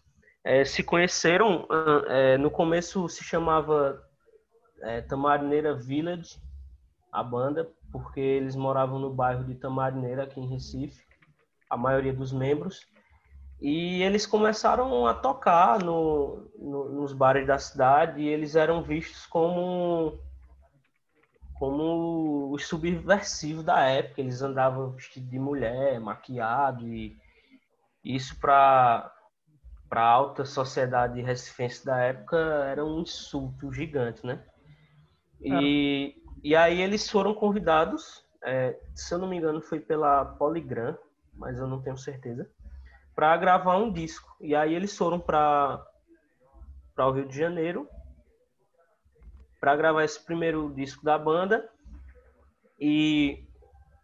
[0.44, 1.66] É, se conheceram,
[2.08, 4.02] é, no começo se chamava
[4.82, 6.40] é, Tamarineira Village,
[7.12, 11.04] a banda, porque eles moravam no bairro de Tamarineira, aqui em Recife,
[11.68, 12.86] a maioria dos membros.
[13.60, 19.26] E eles começaram a tocar no, no, nos bares da cidade e eles eram vistos
[19.26, 20.16] como,
[21.54, 24.20] como os subversivos da época.
[24.20, 27.16] Eles andavam vestidos de mulher, maquiado e
[28.04, 29.12] isso para
[29.88, 34.44] para a alta sociedade recifense da época era um insulto gigante, né?
[35.40, 36.30] E, é.
[36.44, 40.94] e aí eles foram convidados, é, se eu não me engano foi pela Polygram,
[41.32, 42.46] mas eu não tenho certeza
[43.18, 44.36] para gravar um disco.
[44.40, 45.84] E aí eles foram para
[46.94, 47.88] para o Rio de Janeiro
[49.60, 51.68] para gravar esse primeiro disco da banda.
[52.78, 53.44] E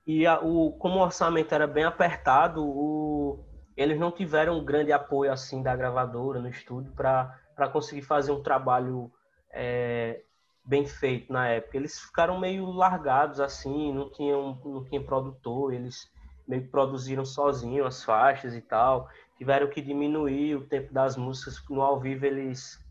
[0.05, 3.39] e a, o como o orçamento era bem apertado, o,
[3.77, 8.33] eles não tiveram um grande apoio assim da gravadora no estúdio para para conseguir fazer
[8.33, 9.13] um trabalho
[9.53, 10.25] é,
[10.65, 11.77] bem feito na época.
[11.77, 16.13] Eles ficaram meio largados assim, não tinham não tinha produtor, eles
[16.47, 19.09] meio que produziram sozinho as faixas e tal.
[19.37, 21.63] Tiveram que diminuir o tempo das músicas.
[21.69, 22.83] No ao vivo eles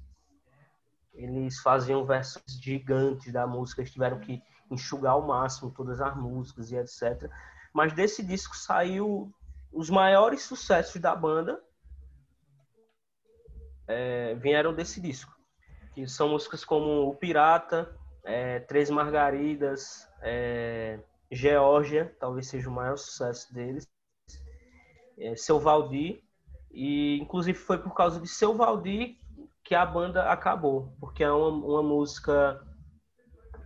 [1.14, 3.82] eles faziam versões gigantes da música.
[3.82, 7.30] Eles tiveram que enxugar ao máximo todas as músicas e etc.
[7.72, 9.32] Mas desse disco saiu
[9.72, 11.62] os maiores sucessos da banda
[13.88, 15.32] é, vieram desse disco.
[15.94, 21.00] Que são músicas como O Pirata, é, Três Margaridas, é,
[21.34, 23.88] Geórgia, talvez seja o maior sucesso deles,
[25.18, 26.23] é, Seu Valdir,
[26.72, 29.18] e inclusive foi por causa de Seu Valdir
[29.64, 32.61] que a banda acabou, porque é uma, uma música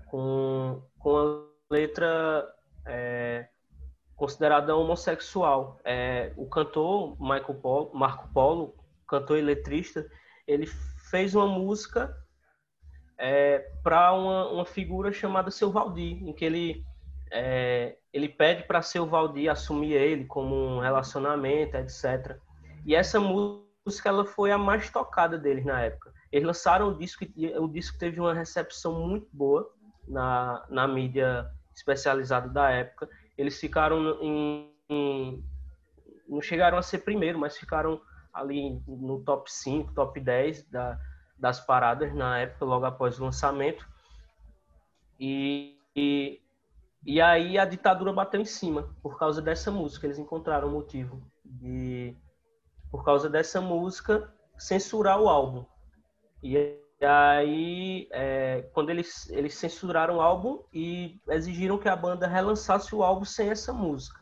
[0.07, 2.48] com, com a letra
[2.85, 3.49] é,
[4.15, 5.80] considerada homossexual.
[5.84, 8.76] É, o cantor Michael Polo, Marco Polo,
[9.07, 10.10] cantor e letrista,
[10.45, 10.68] ele
[11.10, 12.15] fez uma música
[13.18, 16.85] é, para uma, uma, figura chamada Seu Valdir, em que ele
[17.32, 22.38] é, ele pede para Seu Valdir assumir ele como um relacionamento, etc.
[22.86, 26.14] E essa música ela foi a mais tocada deles na época.
[26.32, 29.70] Eles lançaram o disco e o disco teve uma recepção muito boa
[30.08, 33.10] na, na mídia especializada da época.
[33.38, 35.44] Eles ficaram em, em
[36.28, 38.02] não chegaram a ser primeiro, mas ficaram
[38.34, 40.99] ali no top 5, top 10 da,
[41.38, 43.88] das paradas na época, logo após o lançamento.
[45.20, 46.41] E, e,
[47.08, 50.06] e, aí a ditadura bateu em cima por causa dessa música.
[50.06, 52.16] Eles encontraram motivo de,
[52.92, 55.66] por causa dessa música, censurar o álbum.
[56.44, 62.94] E aí, é, quando eles, eles censuraram o álbum e exigiram que a banda relançasse
[62.94, 64.20] o álbum sem essa música.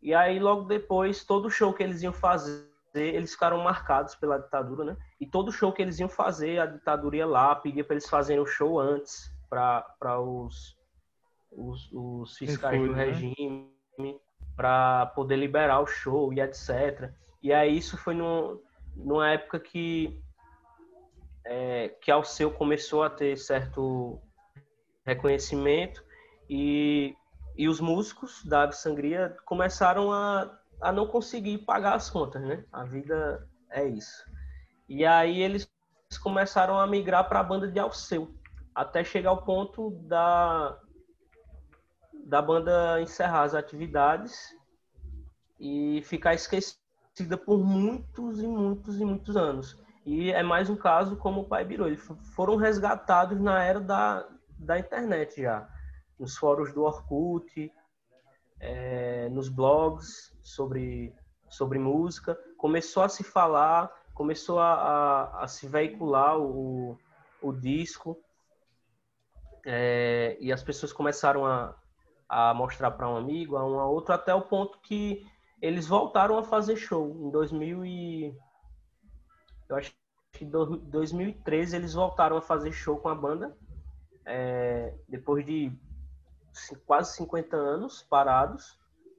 [0.00, 4.84] E aí, logo depois, todo show que eles iam fazer eles ficaram marcados pela ditadura,
[4.84, 4.96] né?
[5.18, 8.42] E todo show que eles iam fazer, a ditadura ia lá, pedia para eles fazerem
[8.42, 10.76] o show antes para os,
[11.56, 13.04] os, os, fiscais foi, do né?
[13.04, 13.70] regime,
[14.56, 17.10] para poder liberar o show e etc.
[17.42, 18.62] E aí isso foi no,
[18.96, 20.20] numa época que
[21.44, 24.20] é, que Alceu começou a ter certo
[25.04, 26.04] reconhecimento
[26.48, 27.14] e,
[27.56, 32.64] e os músicos da Ave Sangria começaram a a não conseguir pagar as contas, né?
[32.72, 34.24] A vida é isso.
[34.88, 35.70] E aí eles
[36.20, 38.34] começaram a migrar para a banda de Alceu,
[38.74, 40.76] até chegar ao ponto da
[42.24, 44.56] da banda encerrar as atividades
[45.58, 49.80] e ficar esquecida por muitos e muitos e muitos anos.
[50.04, 51.86] E é mais um caso como o Pai Birou.
[51.86, 52.02] Eles
[52.34, 54.28] foram resgatados na era da,
[54.58, 55.68] da internet já.
[56.18, 57.72] Nos fóruns do Orkut,
[58.58, 61.14] é, nos blogs sobre,
[61.48, 66.98] sobre música, começou a se falar, começou a, a, a se veicular o,
[67.40, 68.18] o disco,
[69.64, 71.74] é, e as pessoas começaram a,
[72.32, 75.22] a mostrar para um amigo, a um a outro, até o ponto que
[75.60, 77.14] eles voltaram a fazer show.
[77.20, 78.34] Em 2000 e
[79.68, 79.94] eu acho
[80.32, 83.54] que em 2013 eles voltaram a fazer show com a banda.
[84.24, 85.78] É, depois de
[86.86, 88.78] quase 50 anos parados,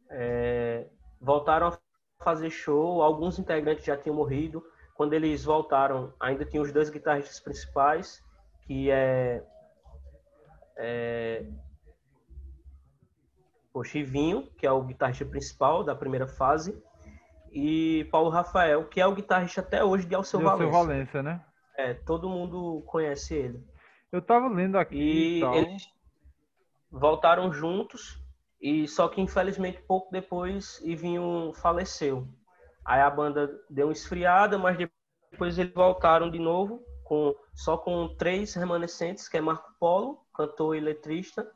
[0.09, 0.87] é,
[1.21, 1.77] voltaram a
[2.23, 4.65] fazer show, alguns integrantes já tinham morrido.
[4.95, 8.23] Quando eles voltaram, ainda tinha os dois guitarristas principais,
[8.65, 9.45] que é,
[10.77, 11.45] é
[13.73, 16.81] o Chivinho, que é o guitarrista principal da primeira fase,
[17.51, 20.63] e Paulo Rafael, que é o guitarrista até hoje de Alceu Valença.
[20.63, 21.41] Alceu Valença, né?
[21.77, 23.63] É, todo mundo conhece ele.
[24.11, 25.87] Eu tava lendo aqui e, e eles,
[26.91, 28.21] voltaram juntos
[28.61, 32.27] e só que infelizmente pouco depois Ivinho faleceu.
[32.85, 34.77] Aí a banda deu uma esfriada, mas
[35.31, 40.75] depois eles voltaram de novo com só com três remanescentes, que é Marco Polo, cantor
[40.75, 41.49] e letrista,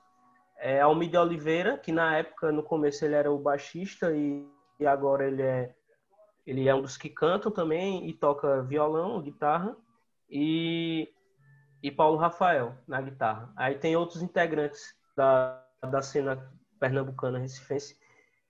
[0.57, 4.45] é Almide Oliveira, que na época no começo ele era o baixista e,
[4.79, 5.73] e agora ele é
[6.45, 9.75] ele é um dos que cantam também e toca violão, guitarra
[10.29, 11.09] e
[11.83, 13.51] e Paulo Rafael na guitarra.
[13.55, 17.97] Aí tem outros integrantes da, da cena pernambucana recifense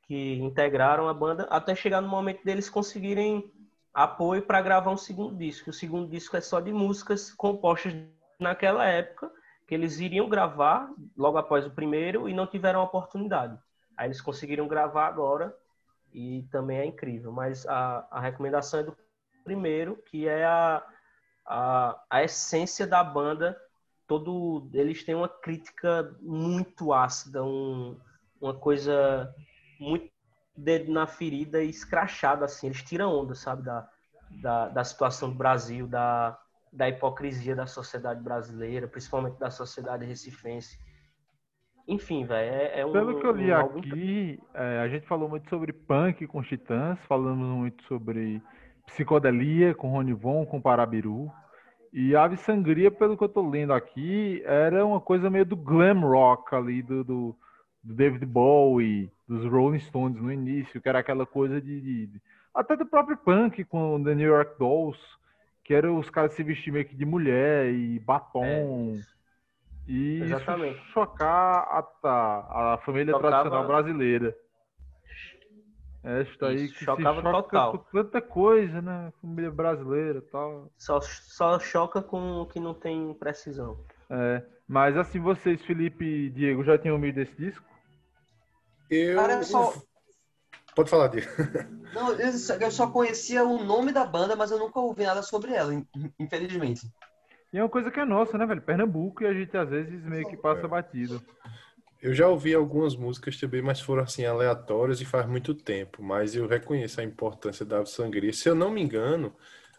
[0.04, 3.52] que integraram a banda até chegar no momento deles conseguirem
[3.94, 5.70] apoio para gravar um segundo disco.
[5.70, 7.94] O segundo disco é só de músicas compostas
[8.40, 9.32] naquela época
[9.68, 13.60] que eles iriam gravar logo após o primeiro e não tiveram a oportunidade.
[13.96, 15.56] Aí eles conseguiram gravar agora
[16.14, 17.32] e também é incrível.
[17.32, 18.98] Mas a, a recomendação é do
[19.44, 20.84] primeiro, que é a,
[21.46, 23.58] a, a essência da banda
[24.08, 28.00] todo eles têm uma crítica muito ácida, um,
[28.40, 29.34] uma coisa
[29.80, 30.10] muito
[30.56, 32.68] dedo na ferida e escrachada assim.
[32.68, 33.88] Eles tiram onda, sabe, da,
[34.42, 36.40] da, da situação do Brasil, da,
[36.72, 40.78] da hipocrisia da sociedade brasileira, principalmente da sociedade recifense.
[41.88, 42.92] Enfim, velho, é, é, um.
[42.92, 46.48] Pelo que eu li um aqui, é, a gente falou muito sobre punk com os
[46.48, 48.42] Titãs, falamos muito sobre
[48.86, 51.32] psicodelia com Rony Von, com Parabiru.
[51.94, 56.02] E Ave Sangria, pelo que eu tô lendo aqui, era uma coisa meio do glam
[56.02, 57.36] rock ali, do, do,
[57.82, 62.22] do David Bowie, dos Rolling Stones no início, que era aquela coisa de, de,
[62.54, 65.00] até do próprio punk com The New York Dolls,
[65.68, 68.96] que eram os caras se vestir meio que de mulher e batom.
[68.96, 69.02] É,
[69.86, 70.80] e Exatamente.
[70.94, 73.30] chocar a, a, a família Chocava...
[73.30, 74.36] tradicional brasileira.
[76.02, 77.72] Esta aí que chocava choca total.
[77.72, 79.12] com tanta coisa, né?
[79.22, 80.72] Família brasileira tal.
[80.78, 83.78] Só, só choca com o que não tem precisão.
[84.10, 87.66] É, mas assim, vocês, Felipe e Diego, já tinham ouvido esse disco?
[88.90, 89.18] Eu.
[89.18, 89.74] Cara, eu só...
[90.78, 91.28] Pode falar, Diego.
[91.92, 95.74] Não, eu só conhecia o nome da banda, mas eu nunca ouvi nada sobre ela,
[96.20, 96.88] infelizmente.
[97.52, 98.62] E é uma coisa que é nossa, né, velho?
[98.62, 100.68] Pernambuco e a gente às vezes meio que passa é.
[100.68, 101.20] batido.
[102.00, 106.04] Eu já ouvi algumas músicas também, mas foram assim aleatórias e faz muito tempo.
[106.04, 108.32] Mas eu reconheço a importância da Ave Sangria.
[108.32, 109.34] Se eu não me engano,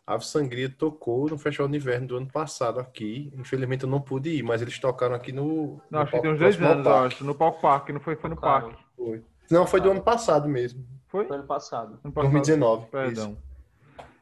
[0.05, 3.33] a Ave Sangria tocou no Festival de Inverno do ano passado aqui.
[3.37, 5.81] Infelizmente eu não pude ir, mas eles tocaram aqui no.
[5.89, 7.25] Não, no acho que tem uns dois anos, eu acho.
[7.25, 8.75] No Palco Parque, não foi, foi no Parque.
[8.97, 9.23] Foi.
[9.51, 10.85] Não, foi do ano passado mesmo.
[11.07, 11.27] Foi?
[11.27, 11.99] Foi ano passado.
[12.05, 12.87] Ano passado 2019.
[12.87, 13.33] Perdão.
[13.33, 13.49] Isso.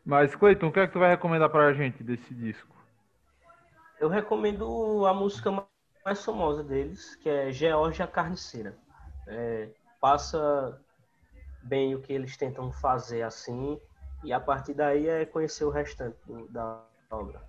[0.04, 2.74] Mas, Cleiton, o que é que tu vai recomendar pra gente desse disco?
[3.98, 5.50] Eu recomendo a música
[6.04, 8.76] mais famosa deles, que é Georgia Carniceira.
[9.26, 9.68] É,
[10.00, 10.80] passa
[11.62, 13.80] bem o que eles tentam fazer assim,
[14.22, 16.16] e a partir daí é conhecer o restante
[16.50, 16.80] da
[17.10, 17.42] obra.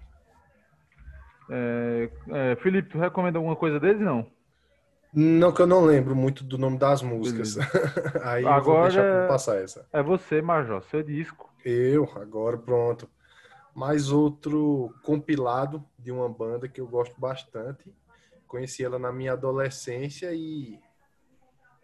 [1.50, 4.26] É, é, Felipe, tu recomenda alguma coisa deles, não?
[5.20, 7.58] Não, que eu não lembro muito do nome das músicas.
[8.24, 9.88] Aí agora eu vou deixar passar essa.
[9.92, 11.52] É você, Major, seu disco.
[11.66, 13.10] Eu, agora pronto.
[13.74, 17.92] Mais outro compilado de uma banda que eu gosto bastante,
[18.48, 20.80] Conheci ela na minha adolescência e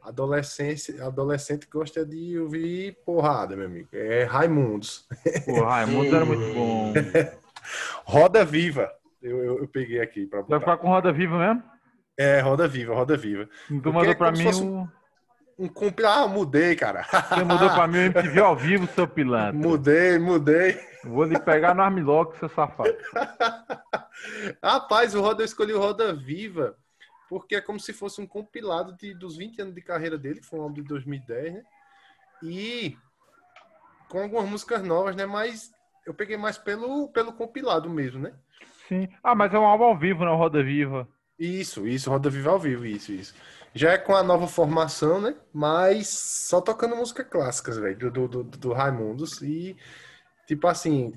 [0.02, 3.90] adolescência, adolescente gosta de ouvir porrada, meu amigo.
[3.92, 5.06] É Raimundos.
[5.46, 6.94] Pô, Raimundos era muito bom.
[8.06, 8.92] Roda Viva.
[9.22, 11.73] Eu, eu, eu peguei aqui para Vai ficar com Roda Viva mesmo?
[12.18, 13.50] É, Roda Viva, Roda Viva.
[13.68, 14.88] Tu mandou é para mim um...
[15.58, 16.08] um compil...
[16.08, 17.04] Ah, mudei, cara.
[17.04, 19.54] Você mudou para mim o MTV ao vivo, seu pilantra.
[19.54, 20.80] Mudei, mudei.
[21.04, 22.96] Vou lhe pegar no armlock, seu safado.
[24.64, 26.78] Rapaz, o Roda, eu escolhi o Roda Viva,
[27.28, 30.46] porque é como se fosse um compilado de, dos 20 anos de carreira dele, que
[30.46, 31.64] foi um álbum de 2010, né?
[32.42, 32.98] E
[34.08, 35.26] com algumas músicas novas, né?
[35.26, 35.72] Mas
[36.06, 38.34] eu peguei mais pelo, pelo compilado mesmo, né?
[38.88, 39.10] Sim.
[39.24, 41.08] Ah, mas é um álbum ao vivo, não Roda Viva.
[41.38, 43.34] Isso, isso, Roda Viva ao vivo, isso, isso.
[43.74, 45.36] Já é com a nova formação, né?
[45.52, 49.42] Mas só tocando músicas clássicas, velho, do, do, do Raimundos.
[49.42, 49.76] E,
[50.48, 51.14] tipo assim,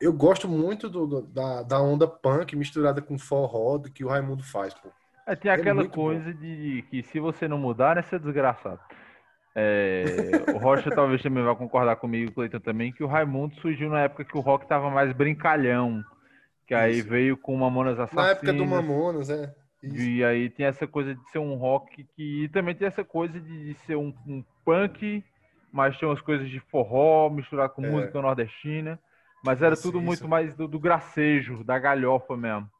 [0.00, 4.08] eu gosto muito do, do, da, da onda punk misturada com forró do que o
[4.08, 4.88] Raimundo faz, pô.
[5.26, 6.40] É, tem é aquela coisa bom.
[6.40, 8.80] de que se você não mudar, né, você é desgraçado.
[9.54, 10.04] É,
[10.54, 14.24] o Rocha talvez também vai concordar comigo, Cleiton também, que o Raimundo surgiu na época
[14.24, 16.02] que o rock tava mais brincalhão.
[16.70, 17.08] Que aí Isso.
[17.08, 18.24] veio com Mamonas Assassinas.
[18.26, 19.52] Na época do Mamonas, é.
[19.82, 20.08] Isso.
[20.08, 23.40] E aí tem essa coisa de ser um rock que e também tem essa coisa
[23.40, 25.24] de, ser um, um, punk,
[25.72, 27.90] mas tem umas coisas de forró, misturar com é.
[27.90, 29.00] música nordestina.
[29.44, 32.70] Mas era isso, tudo muito mais do, do, gracejo, da galhofa mesmo.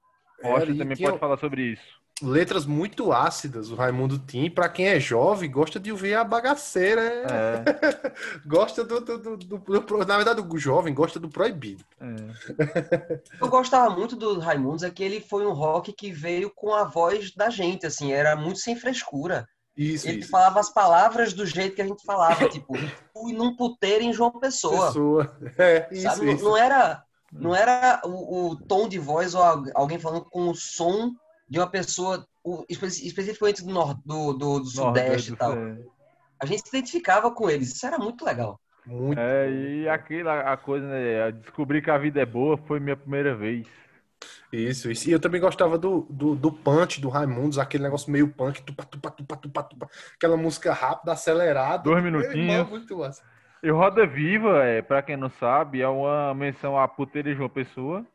[0.41, 4.51] Rocha também pode falar sobre isso letras muito ácidas o Raimundo Tim.
[4.51, 7.03] Para quem é jovem, gosta de ouvir a bagaceira.
[7.03, 7.65] É.
[8.47, 11.85] gosta do, do, do, do, Na verdade, o jovem gosta do proibido.
[12.01, 13.21] É.
[13.41, 16.85] Eu gostava muito do Raimundos, é que ele foi um rock que veio com a
[16.85, 19.47] voz da gente, assim, era muito sem frescura.
[19.77, 20.31] Isso, ele isso.
[20.31, 22.75] falava as palavras do jeito que a gente falava, tipo,
[23.13, 24.87] fui num puteiro em João Pessoa.
[24.89, 25.39] Pessoa.
[25.57, 26.33] É, isso, Sabe?
[26.33, 26.45] Isso.
[26.45, 27.03] Não, não era,
[27.33, 29.43] não era o, o tom de voz ou
[29.75, 31.13] alguém falando com o som
[31.51, 32.25] de uma pessoa,
[32.69, 35.55] especificamente do, nord, do, do, do Sudeste e tal.
[36.41, 38.59] A gente se identificava com eles, isso era muito legal.
[38.87, 41.33] Muito é, e aquela a coisa, né?
[41.33, 43.67] Descobrir que a vida é boa foi minha primeira vez.
[44.53, 45.09] Isso, isso.
[45.09, 48.85] E eu também gostava do, do, do punch do Raimundos, aquele negócio meio punk, tupa,
[48.85, 51.83] tupa, tupa, tupa, tupa, aquela música rápida, acelerada.
[51.83, 52.69] Dois minutinhos.
[52.69, 53.23] muito massa.
[53.63, 57.49] E Roda Viva, é, pra quem não sabe, é uma menção a puteira de João
[57.49, 58.07] Pessoa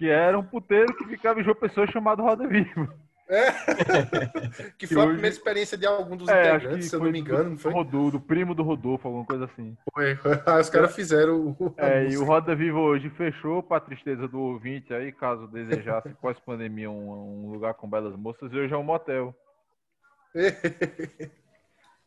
[0.00, 2.88] que era um puteiro que ficava em João Pessoa chamado Roda Viva.
[3.28, 3.52] É.
[4.78, 7.20] que foi que a primeira experiência de algum dos é, integrantes, se eu não me
[7.20, 7.70] engano, não foi?
[7.70, 9.76] Rodolfo, do primo do Rodolfo, alguma coisa assim.
[9.92, 10.14] Foi,
[10.58, 11.74] os caras fizeram o.
[11.76, 16.90] É, e o Roda Viva hoje fechou, para tristeza do ouvinte aí, caso desejasse, pós-pandemia,
[16.90, 19.34] um, um, lugar com belas moças, e hoje é um motel.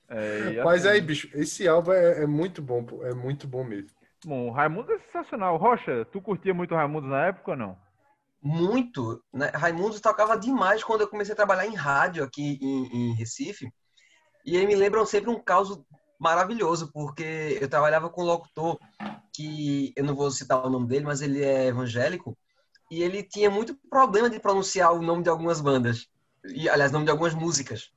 [0.10, 3.92] é, Mas assim, aí, bicho, esse álbum é, é muito bom, é muito bom mesmo.
[4.26, 5.58] Bom, Raimundo é sensacional.
[5.58, 7.83] Rocha, tu curtia muito Raimundo na época ou não?
[8.44, 9.24] Muito.
[9.34, 9.48] Né?
[9.54, 13.72] Raimundo tocava demais quando eu comecei a trabalhar em rádio aqui em, em Recife.
[14.46, 15.86] E aí me lembram sempre um caso
[16.20, 18.78] maravilhoso, porque eu trabalhava com um locutor
[19.34, 22.38] que eu não vou citar o nome dele, mas ele é evangélico,
[22.92, 26.08] e ele tinha muito problema de pronunciar o nome de algumas bandas.
[26.46, 27.92] E, aliás, o nome de algumas músicas.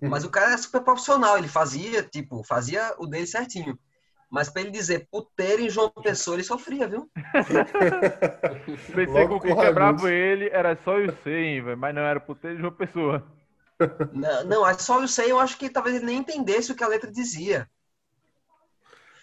[0.00, 3.78] Mas o cara é super profissional, ele fazia, tipo, fazia o dele certinho.
[4.36, 7.10] Mas pra ele dizer puteiro em João Pessoa, ele sofria, viu?
[8.94, 11.78] Pensei que o que quebrava ele era só o 100, velho.
[11.78, 13.24] Mas não era puteiro de uma pessoa.
[14.12, 16.82] Não, não, é só eu sei, eu acho que talvez ele nem entendesse o que
[16.82, 17.68] a letra dizia.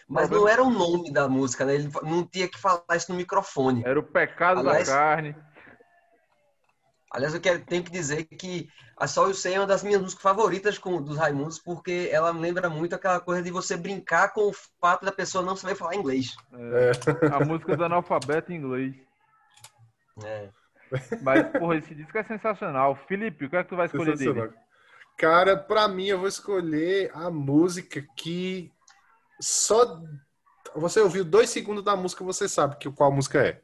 [0.07, 1.73] Mas não era o nome da música, né?
[1.73, 3.81] Ele não tinha que falar isso no microfone.
[3.83, 5.35] Era o pecado Aliás- da carne.
[7.13, 8.67] Aliás, eu quero, tenho que dizer que
[8.97, 12.33] a Sol Eu Sei é uma das minhas músicas favoritas com, dos Raimundos, porque ela
[12.33, 15.75] me lembra muito aquela coisa de você brincar com o fato da pessoa não saber
[15.75, 16.35] falar inglês.
[16.51, 16.91] É,
[17.31, 18.95] a música do analfabeto em inglês.
[20.23, 20.49] É.
[21.21, 22.95] Mas, porra, esse disco é sensacional.
[23.07, 24.51] Felipe, o que é que tu vai escolher dele?
[25.15, 28.71] Cara, pra mim, eu vou escolher a música que
[29.39, 30.01] só.
[30.75, 33.61] Você ouviu dois segundos da música, você sabe que, qual música é.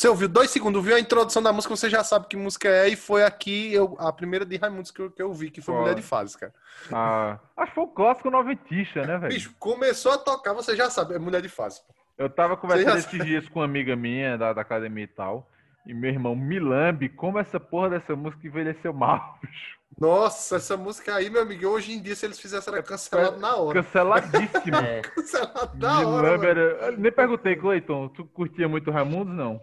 [0.00, 2.88] Você ouviu dois segundos, ouviu a introdução da música, você já sabe que música é,
[2.88, 5.74] e foi aqui eu, a primeira de Raimundos que eu, que eu vi, que foi?
[5.74, 6.54] Mulher de Fases, cara.
[6.90, 9.34] Ah, acho que foi o clássico noventista, né, velho?
[9.34, 11.82] Bicho, começou a tocar, você já sabe, é Mulher de Fases.
[12.16, 15.46] Eu tava conversando esses dias com uma amiga minha da, da academia e tal.
[15.86, 19.78] E meu irmão, me lambe como essa porra dessa música envelheceu mal, bicho.
[20.00, 23.54] Nossa, essa música aí, meu amigo, hoje em dia, se eles fizessem, era cancelado na
[23.54, 23.82] hora.
[23.82, 24.78] Canceladíssimo.
[25.14, 26.48] Cancelado na hora.
[26.48, 26.92] era...
[26.92, 29.60] Nem perguntei, Cleiton, tu curtia muito Raimundos, não?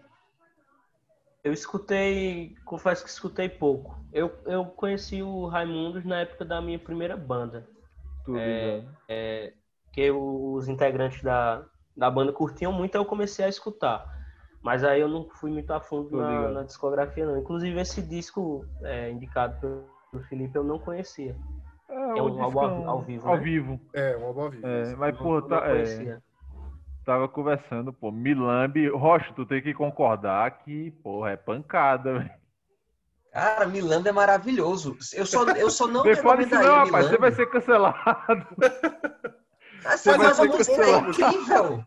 [1.48, 3.98] Eu escutei, confesso que escutei pouco.
[4.11, 7.68] Eu, eu conheci o Raimundos na época da minha primeira banda.
[8.26, 8.98] Tu, É, ligado?
[9.07, 9.53] é,
[9.94, 11.65] que os integrantes da,
[11.95, 14.06] da banda curtiam muito, aí eu comecei a escutar.
[14.61, 17.38] Mas aí eu não fui muito a fundo na, na discografia, não.
[17.38, 21.36] Inclusive, esse disco é, indicado pelo, Felipe eu não conhecia.
[21.90, 23.41] É, é o um álbum discão ao- ao vivo, Ao né?
[23.44, 23.80] vivo.
[23.94, 24.68] É, uma boa vida.
[24.68, 26.24] É, mas, pô, tá, não é, conhecia.
[27.08, 28.90] Tava conversando, pô, Milambe.
[28.90, 32.32] Rocha, tu tem que concordar que, porra, é pancada, velho.
[33.32, 34.98] Cara, Milanda é maravilhoso.
[35.14, 38.46] Eu só, eu só não isso recomendaria não, rapaz, você vai ser cancelado.
[39.84, 41.10] Mas, Você mas a música é cancelado.
[41.12, 41.84] incrível.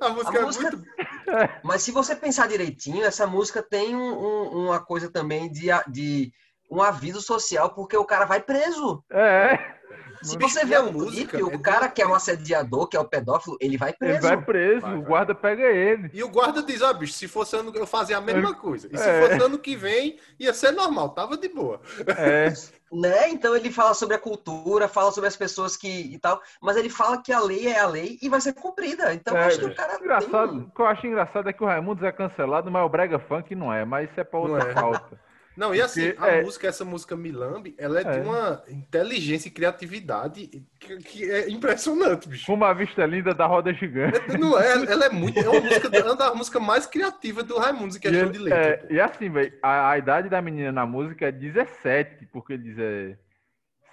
[0.00, 0.90] A música A é música- muito.
[1.64, 6.32] Mas se você pensar direitinho, essa música tem um- um- uma coisa também de, de
[6.70, 9.02] um aviso social, porque o cara vai preso.
[9.10, 9.79] É,
[10.22, 12.96] Se você vê o música clipe, é o cara do- que é um assediador, que
[12.96, 14.20] é o pedófilo, ele vai ele preso.
[14.20, 15.06] vai preso, Vai, o vai.
[15.08, 16.10] guarda pega ele.
[16.12, 18.88] E o guarda diz, ó, bicho, se fosse ano eu fazia a mesma coisa.
[18.92, 19.22] E se É.
[19.22, 21.80] fosse ano que vem, ia ser normal, tava de boa.
[22.16, 22.52] É,
[22.92, 23.28] Né?
[23.28, 26.90] Então ele fala sobre a cultura, fala sobre as pessoas que e tal, mas ele
[26.90, 29.14] fala que a lei é a lei e vai ser cumprida.
[29.14, 30.58] Então É, acho que o cara engraçado, tem...
[30.62, 33.54] o que eu acho engraçado é que o Raimundos é cancelado, mas o Brega Funk
[33.54, 34.74] não é, mas isso é pra outra Não é.
[34.74, 35.20] pauta.
[35.56, 38.22] Não, e assim, Porque, a é- música, essa música Milambi, ela é, de É.
[38.22, 40.46] uma inteligência e criatividade
[40.78, 42.46] que, que é impressionante, bicho.
[42.46, 44.18] Como a vista linda da roda gigante.
[44.38, 47.58] Não é, ela é muito, é uma música, é uma das músicas mais criativas do
[47.58, 48.58] Raimundos em E, questão ele- de letra.
[48.60, 52.62] é, e assim, velho, a, a idade da menina na música é 17, porque ele
[52.62, 53.16] diz, é,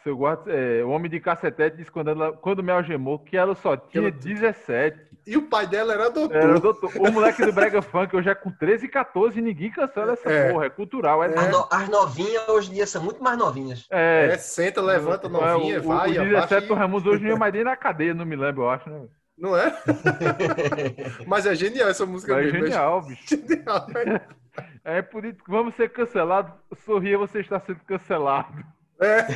[0.07, 3.53] seu guarda, é, o homem de cacetete diz quando, ela, quando me algemou que ela
[3.55, 5.05] só tinha ela- 17.
[5.27, 6.37] E o pai dela era doutor.
[6.37, 9.41] Era o, doutor, o moleque do Brega Funk hoje é com 13 e 14 e
[9.41, 10.53] ninguém cancela essa É.
[10.53, 11.21] porra, é cultural.
[11.21, 13.85] É, As, no- as novinhas hoje em dia são muito mais novinhas.
[13.91, 16.23] é, É, senta, levanta, novinha, é, o, vai, o, o abaixa
[16.55, 18.69] 17 do e- Raimundos hoje não ia mais nem na cadeia, não me lembro, eu
[18.69, 19.01] acho, né?
[19.37, 19.71] Não é?
[21.27, 22.59] Mas é genial essa música É mesmo.
[22.59, 23.25] genial, bicho.
[23.27, 23.85] genial.
[24.83, 26.51] É por isso que vamos ser cancelados.
[26.83, 28.63] Sorria, você está sendo cancelado.
[28.99, 29.27] É.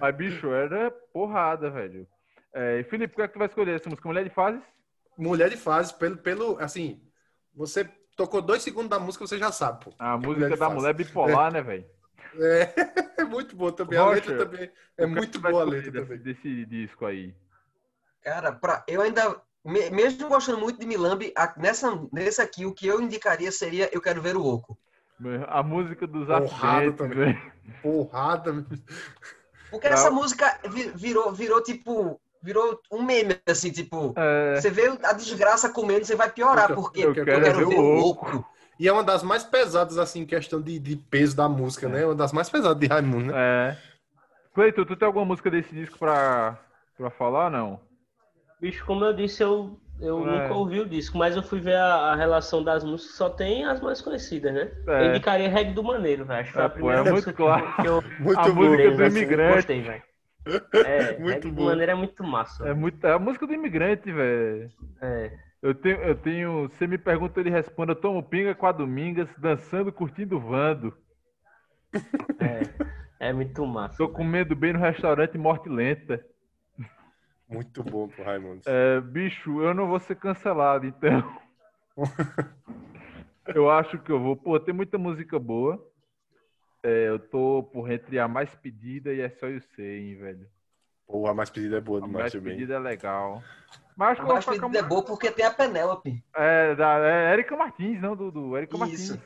[0.00, 2.06] Mas, bicho, era porrada, velho.
[2.52, 3.76] É, e Felipe, o que é que tu vai escolher?
[3.76, 4.62] Essa música Mulher de Fases?
[5.16, 6.58] Mulher de fase, pelo, pelo.
[6.58, 7.00] Assim,
[7.54, 7.84] você
[8.16, 9.92] tocou dois segundos da música, você já sabe, pô.
[9.98, 10.74] A Mulher música de da Fases.
[10.82, 11.86] mulher bipolar, né, velho?
[12.38, 12.72] É,
[13.22, 13.98] é muito boa também.
[13.98, 16.18] A Rocha, letra também é que muito boa a letra desse, também.
[16.22, 17.34] desse disco aí.
[18.22, 22.74] Cara, pra, eu ainda, me- mesmo gostando muito de Milambi, a- nessa, nesse aqui, o
[22.74, 24.76] que eu indicaria seria Eu Quero Ver o Oco.
[25.48, 27.40] A música dos acidentes, também.
[27.82, 28.64] Porrada.
[29.70, 34.86] Porque essa música vi- virou, virou tipo, virou um meme, assim, tipo, É, você vê
[35.02, 37.82] a desgraça comendo, você vai piorar, Eu- porque eu eu quero quero, ver ver o
[37.82, 38.26] o oco.
[38.28, 38.46] oco.
[38.78, 42.04] E é uma das mais pesadas, assim, em questão de, de peso da música, né?
[42.04, 43.34] Uma das mais pesadas de Raimundo, né?
[43.34, 43.76] é.
[44.54, 46.58] Cleiton, tu tem alguma música desse disco pra,
[46.96, 47.80] pra falar, não?
[48.60, 50.42] Bicho, como eu disse, eu, eu É.
[50.42, 53.64] nunca ouvi o disco, mas eu fui ver a, a relação das músicas, só tem
[53.64, 54.70] as mais conhecidas, né?
[54.86, 55.02] É.
[55.02, 56.40] Eu indicaria Reggae do Maneiro, velho.
[56.40, 57.76] Acho que foi É, a pô, primeira é muito música que eu- claro.
[57.80, 59.54] que eu Muito a música do assim, imigrante.
[59.54, 60.02] Gostei, velho.
[60.82, 61.62] É, Muito Reggae do.
[61.64, 62.68] Maneiro é muito massa.
[62.68, 64.70] É, muito, é a música do imigrante, velho.
[65.00, 65.32] É.
[65.62, 66.68] Eu tenho, eu tenho.
[66.68, 70.94] Você me pergunta, ele responde: Eu tomo pinga com a Domingas, dançando, curtindo o Vando.
[73.18, 73.96] É, é muito massa.
[73.96, 76.24] Tô comendo bem no restaurante Morte Lenta.
[77.48, 78.62] Muito bom pro Raimundo.
[78.66, 81.40] É, bicho, eu não vou ser cancelado, então.
[83.54, 84.36] eu acho que eu vou.
[84.36, 85.80] Pô, tem muita música boa.
[86.82, 90.46] É, eu tô por entre a mais pedida e é só eu sei, hein, velho.
[91.06, 92.54] Pô, a mais pedida é boa A demais mais também.
[92.54, 93.42] pedida é legal.
[93.96, 96.22] Mas acho A mais pedida é com- boa porque tem a Penélope.
[96.34, 98.76] É, da é Érica Martins, não, do, do Isso.
[98.76, 99.18] Martins.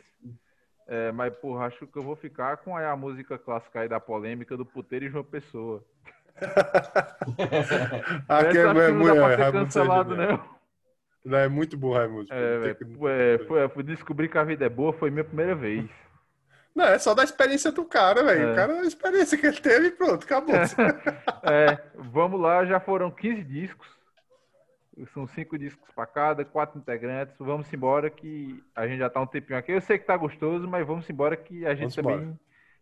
[0.87, 4.01] É, mas, porra, acho que eu vou ficar com a, a música clássica aí da
[4.01, 5.85] polêmica do puteiro e João Pessoa.
[8.29, 10.61] Aqui é, que é, não muito- dá pra é, ser cancelado, Sérgio, não.
[11.23, 12.29] Não, é muito bom, Raimundo.
[12.33, 15.89] É, que- é, foi, foi descobrir que a vida é boa, foi minha primeira vez.
[16.75, 18.49] Não, é só da experiência do cara, velho.
[18.49, 18.53] É.
[18.53, 20.55] O cara, a experiência que ele teve pronto, acabou.
[21.43, 23.89] É, vamos lá, já foram 15 discos.
[25.15, 27.35] São cinco discos para cada, quatro integrantes.
[27.39, 29.73] Vamos embora que a gente já tá um tempinho aqui.
[29.73, 32.39] Eu sei que tá gostoso, mas vamos embora que a gente Vamos também embora.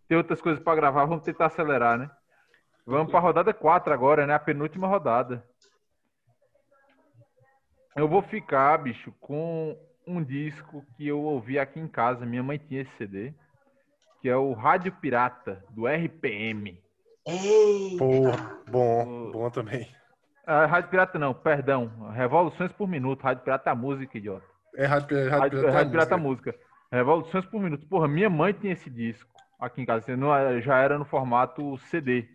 [0.09, 1.05] tem outras coisas para gravar.
[1.05, 2.11] Vamos tentar acelerar, né?
[2.89, 4.33] Vamos para a rodada 4 agora, né?
[4.33, 5.45] A penúltima rodada.
[7.95, 12.25] Eu vou ficar, bicho, com um disco que eu ouvi aqui em casa.
[12.25, 13.35] Minha mãe tinha esse CD,
[14.23, 16.83] que é o Rádio Pirata, do RPM.
[17.99, 18.33] Pô,
[18.71, 19.87] bom, bom também.
[20.47, 22.11] Ah, Rádio Pirata não, perdão.
[22.13, 23.23] Revoluções por minuto.
[23.23, 24.47] Rádio Pirata é a música, idiota.
[24.75, 26.51] É Rádio, Rádio, Rádio, Pirata, Rádio Pirata é a música.
[26.53, 26.69] música.
[26.91, 27.87] Revoluções por minuto.
[27.87, 30.07] Porra, minha mãe tinha esse disco aqui em casa.
[30.63, 32.27] Já era no formato CD.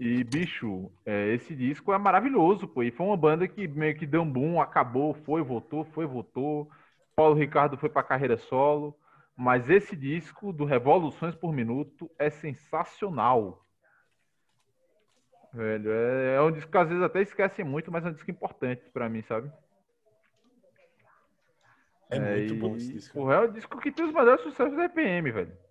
[0.00, 2.82] E, bicho, é, esse disco é maravilhoso, pô.
[2.82, 6.70] E foi uma banda que meio que deu um boom, acabou, foi, voltou, foi, voltou.
[7.14, 8.98] Paulo Ricardo foi pra carreira solo.
[9.36, 13.62] Mas esse disco do Revoluções por Minuto é sensacional.
[15.52, 18.30] Velho, é, é um disco que às vezes até esquecem muito, mas é um disco
[18.30, 19.52] importante pra mim, sabe?
[22.08, 23.18] É muito e, bom esse disco.
[23.18, 25.69] Porra, é um disco que tem os maiores sucessos da RPM, velho.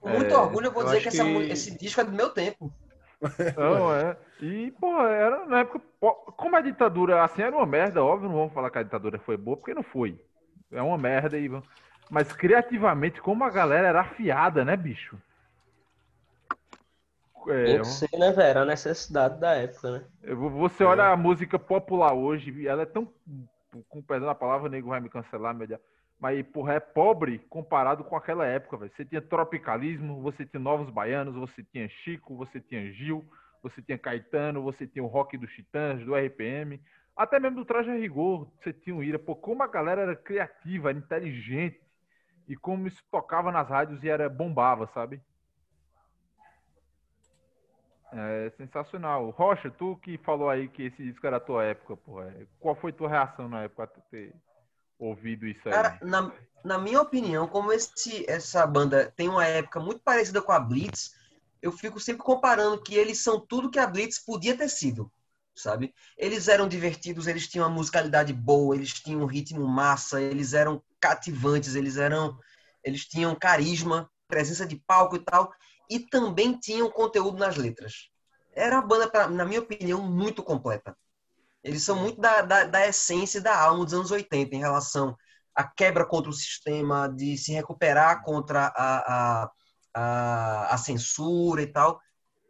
[0.00, 2.12] Com muito É, orgulho, eu vou eu dizer que, essa que- esse disco é do
[2.12, 2.72] meu tempo.
[3.56, 4.16] Não, é.
[4.40, 5.80] E, pô, era na época.
[6.36, 9.36] Como a ditadura, assim, era uma merda, óbvio, não vamos falar que a ditadura foi
[9.36, 10.16] boa, porque não foi.
[10.70, 11.50] É uma merda e.
[12.10, 15.16] Mas criativamente, como a galera era afiada, né, bicho?
[17.48, 18.48] É, Tem que ser, né, velho?
[18.48, 20.04] Era a necessidade da época, né?
[20.60, 23.08] Você olha a música popular hoje, ela é tão.
[23.88, 25.80] Com perdão da palavra, o nego vai me cancelar, meu Deus.
[26.20, 28.92] Mas, porra, é pobre comparado com aquela época, velho.
[28.94, 33.24] Você tinha tropicalismo, você tinha Novos Baianos, você tinha Chico, você tinha Gil,
[33.62, 36.80] você tinha Caetano, você tinha o rock dos Titãs, do RPM,
[37.16, 39.18] até mesmo do Traje a Rigor, você tinha o Ira.
[39.18, 41.80] Pô, como a galera era criativa, era inteligente,
[42.48, 45.20] e como isso tocava nas rádios e era bombava, sabe?
[48.10, 49.30] É sensacional.
[49.30, 52.32] Rocha, tu que falou aí que esse disco era a tua época, porra.
[52.58, 53.92] Qual foi tua reação na época
[54.98, 55.74] ouvido isso aí?
[55.76, 56.32] Cara, na,
[56.64, 61.10] na minha opinião, como esse, essa banda tem uma época muito parecida com a Blitz,
[61.60, 65.10] eu fico sempre comparando que eles são tudo que a Blitz podia ter sido,
[65.54, 65.92] sabe?
[66.16, 70.82] Eles eram divertidos, eles tinham uma musicalidade boa, eles tinham um ritmo massa, eles eram
[71.00, 72.38] cativantes, eles eram,
[72.84, 75.52] eles tinham carisma, presença de palco e tal,
[75.90, 78.08] e também tinham conteúdo nas letras.
[78.52, 80.96] Era uma banda, pra- na minha opinião, muito completa.
[81.62, 85.16] Eles são muito da, da, da essência e da alma dos anos 80 em relação
[85.54, 89.50] à quebra contra o sistema, de se recuperar contra a, a,
[89.94, 92.00] a, a censura e tal,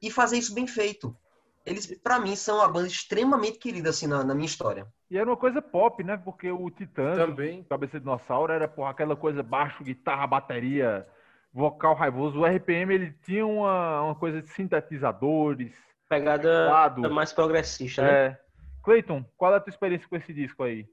[0.03, 1.17] e fazer isso bem feito.
[1.65, 4.87] Eles, pra mim, são uma banda extremamente querida, assim, na, na minha história.
[5.11, 6.17] E era uma coisa pop, né?
[6.17, 7.63] Porque o Titã, Também.
[7.65, 11.07] Cabeça de Dinossauro, era porra, aquela coisa baixo, guitarra, bateria,
[11.53, 12.41] vocal raivoso.
[12.41, 15.73] O RPM, ele tinha uma, uma coisa de sintetizadores.
[16.09, 18.11] Pegada mais progressista, né?
[18.27, 18.41] É.
[18.89, 20.89] Cleiton, qual é a tua experiência com esse disco aí?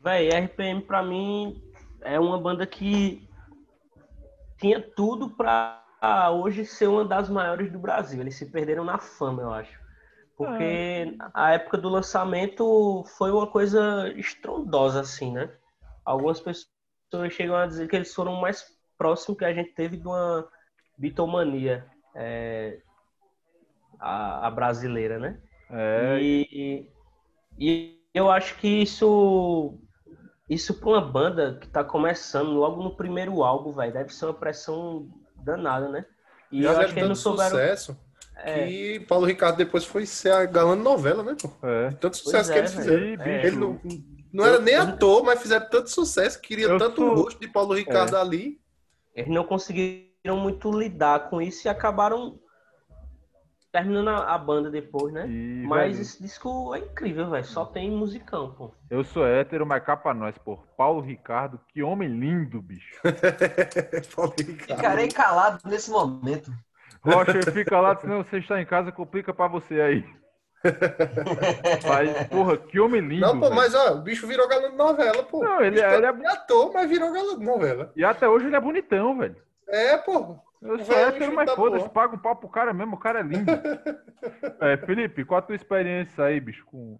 [0.00, 1.62] Véi, RPM pra mim
[2.00, 3.28] é uma banda que
[4.58, 5.84] tinha tudo pra
[6.32, 8.22] hoje ser uma das maiores do Brasil.
[8.22, 9.78] Eles se perderam na fama, eu acho.
[10.38, 15.54] Porque a época do lançamento foi uma coisa estrondosa, assim, né?
[16.02, 16.70] Algumas pessoas
[17.32, 20.48] chegam a dizer que eles foram mais próximo que a gente teve de uma
[20.96, 22.80] bitomania é,
[23.98, 25.38] a, a brasileira, né?
[25.72, 26.86] É, E,
[27.58, 29.78] e eu acho que isso,
[30.48, 34.34] isso para uma banda que tá começando logo no primeiro álbum, velho, deve ser uma
[34.34, 35.08] pressão
[35.44, 36.04] danada, né?
[36.50, 37.50] E eu Já acho deve que eles não souberam.
[37.50, 37.96] sucesso
[38.36, 41.50] É, que Paulo Ricardo depois foi ser a galã novela, né, pô?
[41.62, 41.90] é.
[41.92, 43.06] Tanto sucesso é, que eles fizeram.
[43.06, 43.46] E, É.
[43.46, 43.80] Ele não,
[44.32, 47.48] não era nem ator, mas fizeram tanto sucesso, queria Eu tanto sou- o rosto de
[47.48, 48.60] Paulo Ricardo ali.
[49.14, 52.38] eles não conseguiram muito lidar com isso e acabaram
[53.72, 55.26] terminando a, a banda depois, né?
[55.28, 57.44] e, Mas velho, esse disco é incrível, velho.
[57.44, 58.72] Só tem musicão, pô.
[58.90, 60.56] eu sou hétero, mas cá pra nós, pô.
[60.76, 63.00] Paulo Ricardo, que homem lindo, bicho.
[64.14, 64.76] Paulo Ricardo.
[64.76, 66.50] Ficarei calado nesse momento.
[67.02, 70.04] Rocha fica lá, senão você está em casa, complica pra você aí.
[71.88, 73.22] Mas, porra, que homem lindo.
[73.22, 73.54] Não, pô, velho.
[73.54, 75.42] mas ó, o bicho virou galã de novela, pô.
[75.42, 76.08] Não, ele, O bicho ele é.
[76.08, 77.92] é ator, mas virou galã de novela.
[77.96, 79.36] E até hoje ele é bonitão, velho.
[79.68, 80.38] É, pô.
[80.62, 83.22] Eu sou hétero, mas tá foda-se, paga um pau pro cara mesmo, o cara é
[83.22, 83.50] lindo.
[84.60, 86.66] É, Felipe, qual a tua experiência aí, bicho?
[86.66, 86.98] Com...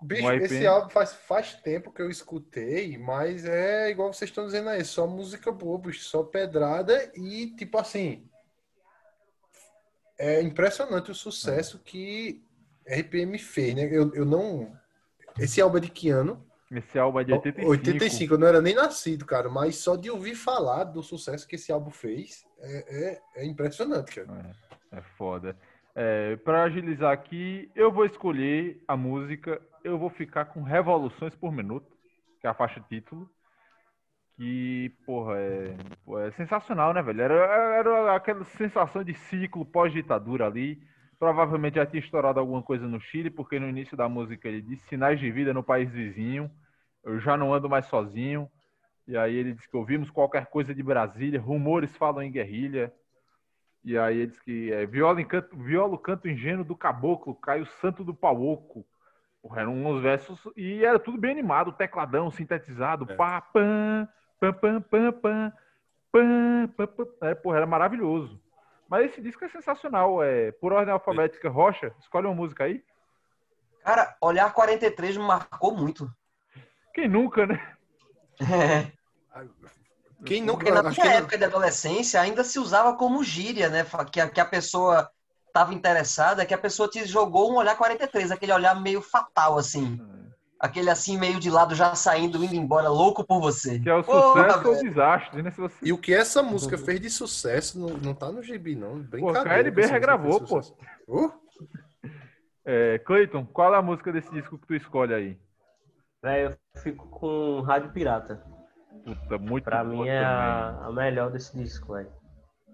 [0.00, 4.70] Bicho, esse álbum faz, faz tempo que eu escutei, mas é igual vocês estão dizendo
[4.70, 8.26] aí, só música boa, bicho, só pedrada e, tipo assim,
[10.18, 12.42] é impressionante o sucesso que
[12.88, 13.84] RPM fez, né?
[13.92, 14.74] Eu, eu não...
[15.38, 16.42] Esse álbum é de que ano?
[16.70, 17.70] Esse álbum é de 85.
[17.70, 21.56] 85, eu não era nem nascido, cara, mas só de ouvir falar do sucesso que
[21.56, 24.54] esse álbum fez é, é, é impressionante, cara.
[24.92, 25.56] É, é foda.
[25.94, 31.50] É, pra agilizar aqui, eu vou escolher a música, eu vou ficar com Revoluções por
[31.50, 31.96] Minuto,
[32.40, 33.30] que é a faixa título.
[34.36, 35.76] Que, porra, é,
[36.26, 37.22] é sensacional, né, velho?
[37.22, 37.34] Era,
[37.78, 40.82] era aquela sensação de ciclo pós-ditadura ali.
[41.18, 44.82] Provavelmente já tinha estourado alguma coisa no Chile, porque no início da música ele diz
[44.82, 46.50] sinais de vida no país vizinho.
[47.02, 48.50] Eu já não ando mais sozinho.
[49.06, 52.92] E aí ele diz que ouvimos qualquer coisa de Brasília, rumores falam em guerrilha.
[53.84, 57.60] E aí ele diz que é viola, canto, viola o canto ingênuo do caboclo, cai
[57.60, 58.84] o santo do pauoco.
[59.40, 63.14] Porra, eram uns versos e era tudo bem animado, tecladão, sintetizado, É.
[63.14, 64.08] pá, pam,
[64.40, 65.52] pam, pam, pam, pam,
[66.10, 67.06] pam, pam, pam.
[67.28, 68.40] É, porra, era maravilhoso.
[68.88, 71.48] Mas esse disco é sensacional, é por ordem alfabética.
[71.48, 72.84] Rocha, escolhe uma música aí.
[73.84, 76.10] Cara, Olhar 43 me marcou muito.
[76.92, 77.75] Quem nunca, né?
[80.24, 80.54] Quem não...
[80.54, 83.86] Porque na minha que não- época de adolescência ainda se usava como gíria, né?
[84.10, 85.08] Que a, que a pessoa
[85.46, 90.00] estava interessada, que a pessoa te jogou um olhar 43, aquele olhar meio fatal, assim.
[90.58, 93.78] Aquele assim, meio de lado, já saindo, indo embora, louco por você.
[93.78, 95.50] Que é o Porra, sucesso ou o desastre, né?
[95.50, 95.74] Se você...
[95.82, 99.00] E o que essa música fez de sucesso não, não tá no gibi, não.
[99.00, 99.48] Brincadeira.
[99.48, 100.60] KLB essa música regravou, pô.
[101.06, 101.30] Uh,
[102.64, 105.38] É, Cleiton, qual é a música desse disco que tu escolhe aí?
[106.26, 108.42] Véi, eu fico com Rádio Pirata.
[109.04, 112.10] Puta, muito Pra mim é a, a melhor desse disco, velho.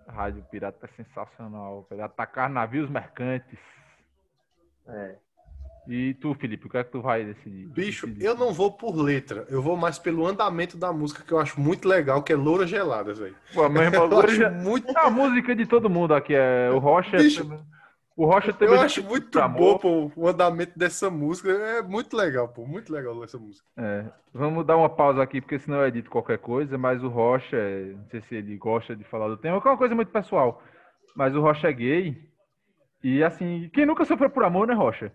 [0.09, 2.03] Rádio Pirata é sensacional, velho.
[2.03, 3.59] Atacar navios mercantes.
[4.89, 5.17] É.
[5.87, 7.69] E tu, Felipe, o que é que tu vai decidir?
[7.69, 8.25] bicho, decidir?
[8.25, 9.45] eu não vou por letra.
[9.51, 12.67] Eu vou mais pelo andamento da música, que eu acho muito legal, que é Loura
[12.67, 13.37] Geladas, velho.
[13.53, 14.97] Pô, mas Eu Loura muito...
[14.97, 16.35] É a música de todo mundo aqui.
[16.35, 16.71] É...
[16.71, 17.19] O Rocha.
[17.19, 17.63] Bicho, também-
[18.17, 18.75] O Rocha também.
[18.75, 21.51] Eu acho muito bom, pô, o andamento dessa música.
[21.51, 22.67] É muito legal, pô.
[22.67, 23.67] Muito legal essa música.
[23.77, 27.57] É, vamos dar uma pausa aqui, porque senão eu edito qualquer coisa, mas o Rocha,
[27.57, 30.13] é, não sei se ele gosta de falar do tema, que é uma coisa muito
[30.13, 30.63] pessoal.
[31.17, 32.33] Mas o Rocha é gay.
[33.03, 35.13] E assim, quem nunca sofreu por amor, né, Rocha?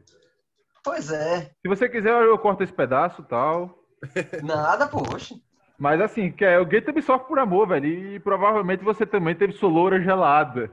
[0.84, 1.52] Pois é.
[1.62, 3.84] Se você quiser, eu corto esse pedaço e tal.
[4.44, 5.36] Nada, poxa.
[5.78, 7.86] Mas assim, que é, o gay também sofre por amor, velho.
[7.86, 10.72] E provavelmente você também teve sua loura gelada.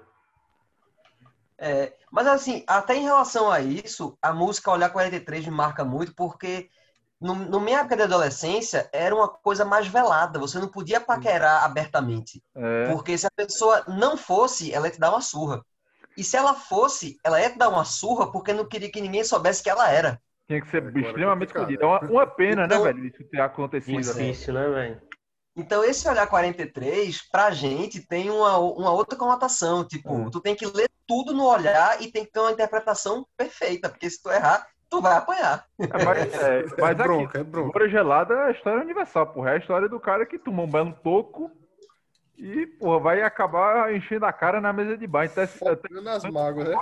[1.58, 6.14] É, mas assim, até em relação a isso, a música Olhar 43 me marca muito,
[6.14, 6.68] porque
[7.20, 11.64] no, no minha época de adolescência era uma coisa mais velada, você não podia paquerar
[11.64, 12.42] abertamente.
[12.56, 15.64] É, Porque se a pessoa não fosse, ela ia te dar uma surra.
[16.16, 19.24] E se ela fosse, ela ia te dar uma surra porque não queria que ninguém
[19.24, 20.20] soubesse que ela era.
[20.46, 21.82] tinha que ser Agora é extremamente escondido.
[21.82, 23.96] É uma, uma pena, Então- né, velho, isso ter acontecido.
[23.96, 24.00] É.
[24.00, 24.30] assim.
[24.30, 25.02] Difícil, né, velho?
[25.56, 29.86] Então, esse olhar 43, pra gente, tem uma, uma outra conotação.
[29.86, 30.30] Tipo, Hum.
[30.30, 34.10] tu tem que ler tudo no olhar e tem que ter uma interpretação perfeita, porque
[34.10, 35.64] se tu errar, tu vai apanhar.
[35.78, 37.78] É, mas, é, É mas aqui, bronca, é bronca.
[37.78, 39.50] Loura gelada é a história universal, porra.
[39.50, 41.50] É a história do cara que tomou um belo toco
[42.36, 45.26] e, porra, vai acabar enchendo a cara na mesa de bar.
[45.26, 46.76] Anteci- Focando nas mágoas, né?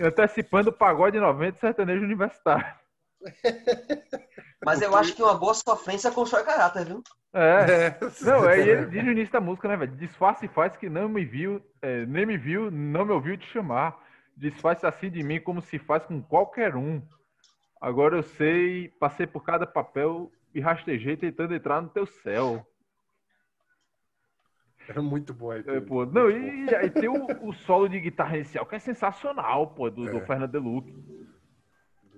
[0.00, 2.74] Antecipando o pagode 90 sertanejo universitário.
[4.64, 7.02] Mas eu acho que uma boa sofrência constrói caráter, viu?
[7.32, 7.96] É.
[7.98, 7.98] É.
[8.22, 9.96] Não, aí ele diz no início da música, né, velho?
[9.96, 13.46] Disfarce e faz que não me viu, é, nem me viu, não me ouviu te
[13.46, 13.96] chamar.
[14.36, 17.02] Disfarce assim de mim como se faz com qualquer um.
[17.80, 22.66] Agora eu sei, passei por cada papel e rastejei tentando entrar no teu céu.
[24.88, 25.64] Era muito bom aí.
[25.66, 28.78] É, pô, não, e, e aí tem o, o solo de guitarra inicial que é
[28.78, 30.26] sensacional, pô, do, do É.
[30.26, 30.92] Fernando Deluc.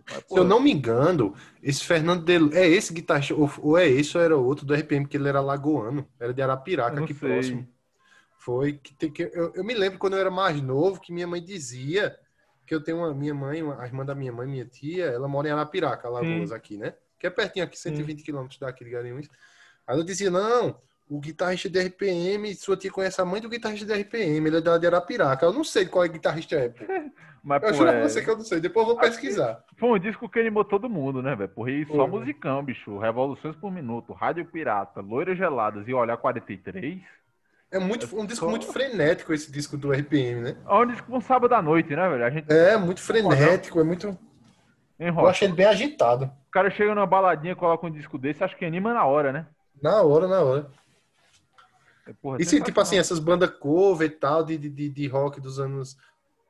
[0.09, 2.57] Mas, pô, Se eu não me engano, esse Fernando de...
[2.57, 6.09] é esse guitarrista, ou, é esse ou era outro do RPM, que ele era lagoano,
[6.19, 7.29] era de eu Arapiraca, aqui sei.
[7.29, 7.69] próximo.
[8.39, 11.27] Foi que, tem que eu, eu me lembro quando eu era mais novo que minha
[11.27, 12.17] mãe dizia
[12.65, 15.27] que eu tenho uma minha mãe, uma, a irmã da minha mãe, minha tia, ela
[15.27, 16.95] mora em Arapiraca, Alagoas aqui, né?
[17.19, 19.29] Que é pertinho aqui, 120 quilômetros daqui de Garanhuns.
[19.87, 23.87] Aí ela dizia: "Não, o guitarrista de RPM, sua tia conhece a mãe do guitarrista
[23.87, 25.47] de RPM, ele é da de Arapiraca.
[25.47, 26.85] Eu não sei qual é guitarrista é, pô.
[27.43, 29.63] Mas, Eu pô, juro é- pra você que eu não sei, depois eu vou pesquisar.
[29.79, 31.49] Foi um disco que animou todo mundo, né, velho?
[31.49, 32.07] Porra, e só Foi.
[32.09, 32.99] musicão, bicho.
[32.99, 37.01] Revoluções por minuto, Rádio Pirata, Loiras Geladas e Olhar 43.
[37.71, 40.57] É muito, um disco muito frenético esse disco do RPM, né?
[40.69, 42.25] É um disco um sábado à noite, né, velho?
[42.25, 44.19] A gente É, muito frenético, é muito.
[44.99, 46.25] Eu achei ele bem agitado.
[46.49, 49.47] O cara chega numa baladinha, coloca um disco desse, acho que anima na hora, né?
[49.83, 50.71] Na hora, na hora.
[52.07, 55.41] É, porra, E se, tipo assim, essas bandas cover e tal, de, de, de, rock
[55.41, 55.97] dos anos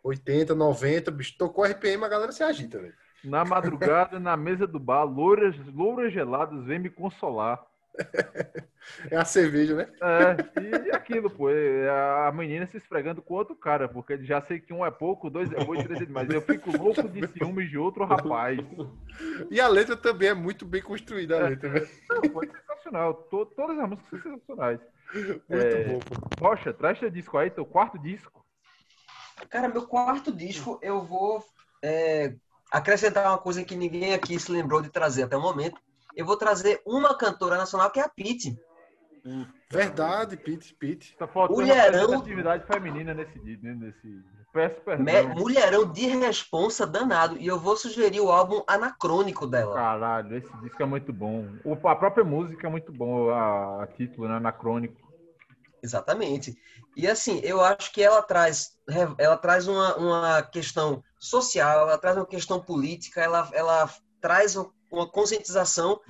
[0.04, 2.94] 80, 90, bicho, tocou RPM, a galera se agita, velho.
[3.24, 7.64] Na madrugada, na mesa do bar, louras, louras geladas, vem me consolar.
[9.10, 9.88] É a cerveja, né?
[10.00, 14.60] É, e aquilo, pô, é a menina se esfregando com outro cara, porque já sei
[14.60, 16.30] que um é pouco, dois é muito, três é demais.
[16.30, 18.58] Eu fico louco de ciúmes de outro rapaz.
[19.50, 21.88] E a letra também é muito bem construída, a letra, velho.
[22.08, 23.14] Não, foi sensacional.
[23.14, 24.80] To- todas as músicas são sensacionais.
[25.14, 25.84] Muito É.
[25.84, 26.00] bom.
[26.40, 28.44] Rocha, traz teu disco aí, teu quarto disco.
[29.48, 31.44] Cara, meu quarto disco, eu vou
[31.82, 32.34] é,
[32.70, 35.80] acrescentar uma coisa que ninguém aqui se lembrou de trazer até o momento.
[36.14, 38.58] Eu vou trazer uma cantora nacional que é a Pitty.
[39.70, 41.16] Verdade, Pete, Pete.
[41.16, 42.20] Tá faltando Mulherão.
[42.20, 44.22] atividade feminina nesse dia, nesse.
[44.56, 45.34] Peço perdão.
[45.34, 47.36] Mulherão de responsa danado.
[47.38, 49.74] E eu vou sugerir o álbum anacrônico dela.
[49.74, 51.44] Caralho, esse disco é muito bom.
[51.62, 54.36] O- a própria música é muito bom, a, a título, né?
[54.36, 54.96] Anacrônico.
[55.82, 56.56] Exatamente.
[56.96, 58.70] E assim, eu acho que ela traz,
[59.18, 63.88] ela traz uma, uma questão social, ela traz uma questão política, ela, ela
[64.20, 66.00] traz uma conscientização,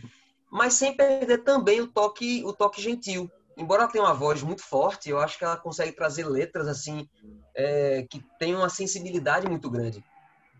[0.50, 3.28] mas sem perder também o toque, o toque gentil.
[3.56, 7.08] Embora ela tenha uma voz muito forte, eu acho que ela consegue trazer letras assim
[7.54, 10.04] é, que tem uma sensibilidade muito grande.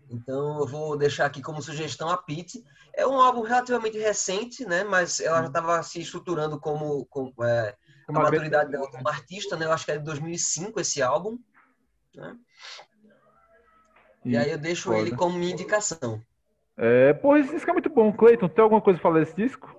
[0.09, 2.63] Então eu vou deixar aqui como sugestão a Pete.
[2.95, 4.83] É um álbum relativamente recente, né?
[4.83, 7.75] Mas ela já estava se estruturando como, como é,
[8.07, 9.65] a maturidade dela como artista, né?
[9.65, 11.37] Eu acho que é de 2005 esse álbum.
[12.15, 12.35] Né?
[14.25, 14.99] E, aí eu deixo foda.
[14.99, 16.21] ele como minha indicação.
[16.75, 18.11] É, porra, esse disco é muito bom.
[18.11, 19.76] Cleiton, tem alguma coisa pra falar desse disco?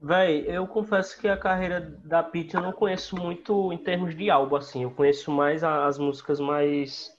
[0.00, 4.30] Véi, eu confesso que a carreira da Pitty eu não conheço muito em termos de
[4.30, 4.84] álbum, assim.
[4.84, 7.10] Eu conheço mais as músicas mais,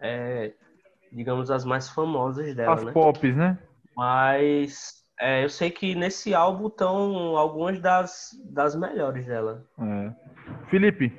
[0.00, 0.52] é,
[1.12, 2.92] digamos, as mais famosas dela, As né?
[2.92, 3.58] pops, né?
[3.94, 9.62] Mas é, eu sei que nesse álbum estão algumas das, das melhores dela.
[9.78, 10.12] É.
[10.70, 11.12] Felipe,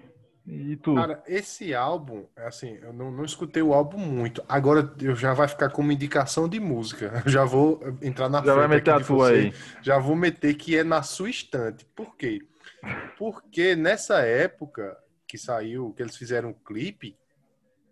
[0.53, 0.95] e tu?
[0.95, 4.43] Cara, esse álbum, assim, eu não, não escutei o álbum muito.
[4.49, 7.23] Agora eu já vai ficar como indicação de música.
[7.25, 9.33] Eu já vou entrar na Já vai meter a tua você.
[9.33, 9.53] aí.
[9.81, 11.85] Já vou meter que é na sua estante.
[11.95, 12.41] Por quê?
[13.17, 17.15] Porque nessa época que saiu, que eles fizeram um clipe,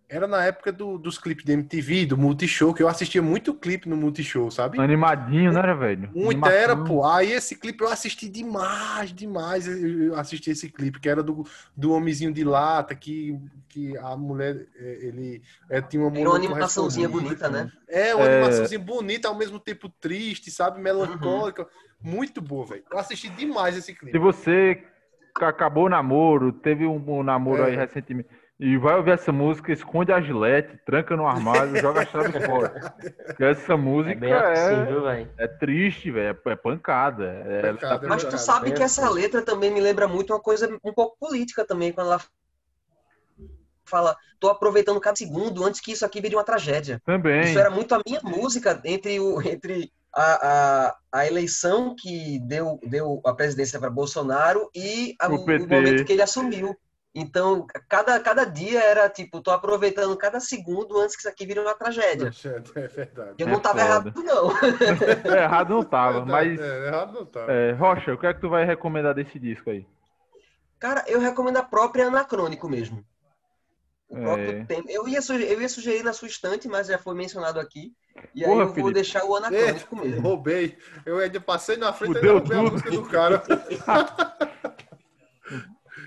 [0.10, 3.88] era na época do- dos clipes de MTV, do Multishow, que eu assistia muito clipe
[3.88, 4.80] no Multishow, sabe?
[4.80, 6.10] Animadinho, né, velho?
[6.14, 6.58] Muito Animação.
[6.58, 7.06] era, pô.
[7.06, 9.68] Aí esse clipe eu assisti demais, demais.
[9.68, 11.46] Eu assisti esse clipe, que era do,
[11.78, 16.34] do homenzinho de lata, que, que a mulher, é, ele é, tinha uma Tem uma
[16.34, 17.72] mulher animaçãozinha bonita, né?
[17.88, 18.34] É, uma É.
[18.34, 20.82] animaçãozinha bonita, ao mesmo tempo triste, sabe?
[20.82, 21.68] Melancólica.
[22.02, 22.84] Muito boa, velho.
[22.92, 24.12] Eu assisti demais esse clipe.
[24.14, 24.84] Se você
[25.36, 27.68] acabou o namoro, teve um, um namoro É.
[27.68, 28.30] aí recentemente,
[28.60, 32.74] e vai ouvir essa música, esconde a gilete, tranca no armário, joga a chave fora.
[33.28, 35.30] Porque essa É música é, velho?
[35.38, 37.26] é triste, velho, é, é pancada.
[37.26, 39.14] É, Pancada, é Mas tu sabe que essa assim.
[39.14, 42.22] letra também me lembra muito uma coisa um pouco política também, quando ela
[43.86, 47.02] fala, tô aproveitando cada segundo antes que isso aqui vire uma tragédia.
[47.06, 47.44] também.
[47.44, 52.80] Isso era muito a minha música entre, o, entre a, a, a eleição que deu,
[52.84, 56.76] deu a presidência para Bolsonaro e a- O o, momento que ele assumiu.
[57.14, 61.60] Então, cada, cada dia era tipo, tô aproveitando cada segundo antes que isso aqui vire
[61.60, 62.32] uma tragédia.
[62.76, 63.36] É verdade.
[63.40, 64.14] Eu É não tava foda.
[64.14, 64.52] errado, não.
[65.34, 66.60] É, errado não tava, mas.
[66.60, 69.86] É, errado não é, Rocha, o que é que tu vai recomendar desse disco aí?
[70.80, 73.04] Cara, eu recomendo a própria Anacrônico mesmo.
[74.10, 74.22] O É.
[74.22, 74.86] próprio tema.
[74.88, 77.94] Eu ia, sugerir, eu ia sugerir na sua estante, mas já foi mencionado aqui.
[78.34, 78.94] E Porra, aí eu vou Felipe.
[78.94, 80.22] deixar o Anacrônico É, mesmo.
[80.22, 80.78] roubei.
[81.06, 82.72] Eu ainda passei na frente e roubei a tudo.
[82.72, 83.44] música do cara.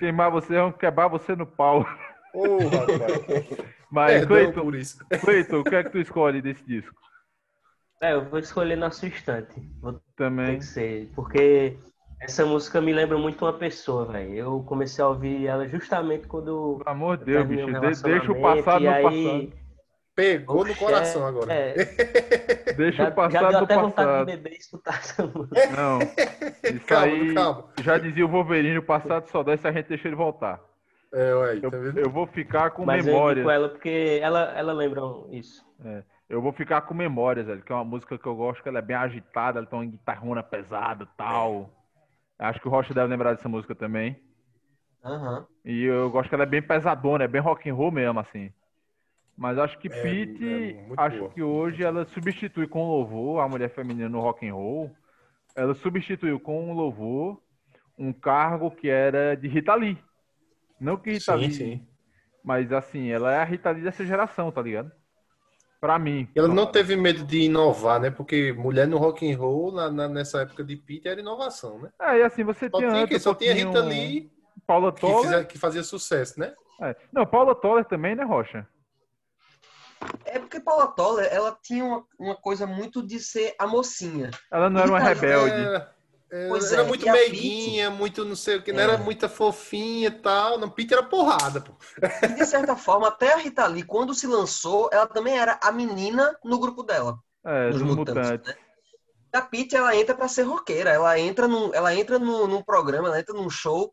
[0.02, 1.82] Queimar você, vamos quebrar você no pau.
[1.82, 2.02] Rapaz.
[3.88, 5.06] Mas, Perdão Cleiton, por isso.
[5.20, 6.92] Cleiton, o que é que tu escolhe desse disco?
[8.00, 9.60] É, eu vou escolher na sua estante.
[9.80, 10.58] Vou Também.
[10.58, 11.08] que ser.
[11.14, 11.76] Porque
[12.20, 14.34] essa música me lembra muito uma pessoa, velho.
[14.34, 16.78] Eu comecei a ouvir ela justamente quando.
[16.78, 17.80] Pelo amor de eu Deus, bicho.
[17.80, 19.61] de- deixa o passado no aí- passado.
[20.14, 21.52] Pegou no Oxe, coração é- agora.
[21.54, 21.74] é,
[22.76, 24.26] Deixa já, o já passado deu no até vontade passado.
[24.26, 25.66] de beber e escutar essa música.
[25.76, 25.98] Não.
[26.76, 27.34] Isso Calma, aí.
[27.34, 27.72] calma.
[27.82, 30.60] Já dizia o Wolverine, o passado só desce se a gente deixa ele voltar.
[31.14, 31.98] É, ué, tá Eu, vendo?
[31.98, 33.38] eu vou ficar com Mas eu memórias.
[33.38, 35.64] indico ela porque ela, ela lembra isso.
[36.28, 38.78] Eu vou ficar com memórias, velho, que é uma música que eu gosto, que ela
[38.78, 41.70] é bem agitada, ela tem uma guitarrona pesada e tal.
[42.38, 44.18] Acho que o Rocha deve lembrar dessa música também.
[45.04, 45.46] Aham.
[45.64, 48.50] E eu gosto que ela é bem pesadona, é bem rock and roll mesmo, assim.
[49.36, 51.30] Mas acho que É, Pete, é muito acho boa.
[51.30, 54.90] que hoje ela substitui com louvor a mulher feminina no rock and roll.
[55.56, 57.40] Ela substituiu com louvor
[57.98, 59.98] um cargo que era de Rita Lee.
[60.80, 61.86] Não que Rita Sim, Lee, sim.
[62.44, 64.90] mas assim, ela é a Rita Lee dessa geração, tá ligado?
[65.80, 66.28] Pra mim.
[66.34, 68.10] Ela não teve medo de inovar, né?
[68.10, 71.90] Porque mulher no rock and roll, na, na- nessa época de Pete, era inovação, né?
[72.00, 74.30] É, e assim, você Só tinha tinha, um só tinha Rita Lee
[74.66, 75.22] Paula que, Toller.
[75.22, 76.54] fizer- que fazia sucesso, né?
[76.80, 76.94] É.
[77.12, 78.66] Não, Paula Toller também, né, Rocha?
[80.24, 84.30] É porque Paula Toller, ela tinha uma, uma coisa muito de ser a mocinha.
[84.50, 85.54] Ela não era uma Rita Lee rebelde.
[85.60, 88.84] Era, era- Pois era é, muito meiguinha, muito não sei o que, não É.
[88.84, 90.58] era muita fofinha e tal.
[90.58, 91.72] Não, Pete era porrada, pô.
[92.24, 95.70] E de certa forma, até a Rita Lee, quando se lançou, ela também era a
[95.70, 97.18] menina no grupo dela.
[97.44, 98.48] É, Dos Mutantes, mutantes.
[98.48, 98.54] né?
[99.34, 100.88] A Pete, ela entra pra ser roqueira.
[100.90, 103.92] Ela entra num, ela entra num, num programa, ela entra num show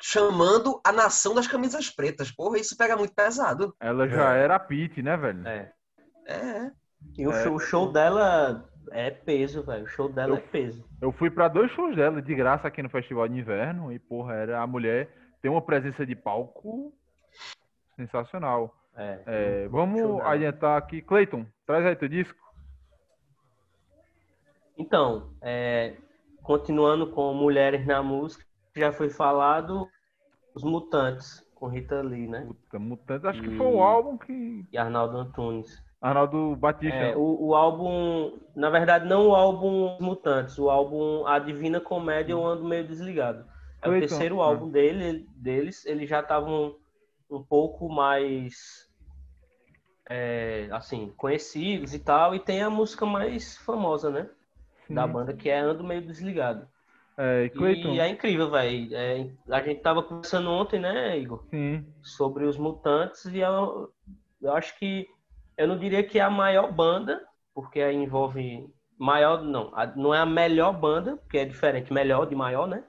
[0.00, 2.30] chamando a nação das camisas pretas.
[2.30, 3.74] Porra, isso pega muito pesado.
[3.80, 4.42] Ela já É.
[4.44, 5.46] era a Pete, né, velho?
[5.46, 5.72] É.
[6.26, 6.70] É.
[7.16, 7.42] E o, É.
[7.42, 9.84] show, o show dela é peso, velho.
[9.84, 10.84] O show dela Eu- é peso.
[11.00, 14.34] Eu fui pra dois shows dela de graça aqui no Festival de Inverno e, porra,
[14.34, 15.08] era a mulher
[15.40, 16.92] tem uma presença de palco
[17.96, 18.74] sensacional.
[18.96, 19.22] É.
[19.26, 21.00] É, vamos adiantar aqui.
[21.00, 22.36] Cleiton, traz aí teu disco.
[24.76, 25.96] Então, é,
[26.42, 28.44] continuando com Mulheres na Música,
[28.78, 29.88] já foi falado
[30.54, 32.46] Os Mutantes, com Rita Lee, né?
[32.46, 34.66] Puta, Mutantes, acho que E- foi o álbum que.
[34.72, 35.82] E Arnaldo Antunes.
[36.00, 36.94] Arnaldo Batista.
[36.94, 41.80] É, o, o álbum, na verdade, não o álbum Os Mutantes, o álbum A Divina
[41.80, 43.44] Comédia Eu Ando Meio Desligado.
[43.82, 44.46] É o terceiro ah.
[44.46, 46.76] álbum dele, deles, eles já estavam
[47.30, 48.88] um pouco mais
[50.08, 54.28] é, assim, conhecidos e tal, e tem a música mais famosa, né?
[54.86, 54.94] Sim.
[54.94, 56.66] Da banda, que é Ando Meio Desligado.
[57.18, 57.94] É, e.
[57.96, 58.94] E é incrível, velho.
[58.94, 61.44] É, a gente tava conversando ontem, né, Igor?
[61.50, 61.84] Sim.
[62.02, 63.92] sobre os mutantes e eu,
[64.40, 65.06] eu acho que
[65.56, 67.20] eu não diria que é a maior banda,
[67.52, 68.66] porque aí envolve
[68.96, 72.84] maior não, a- não é a melhor banda, porque é diferente, melhor de maior, né?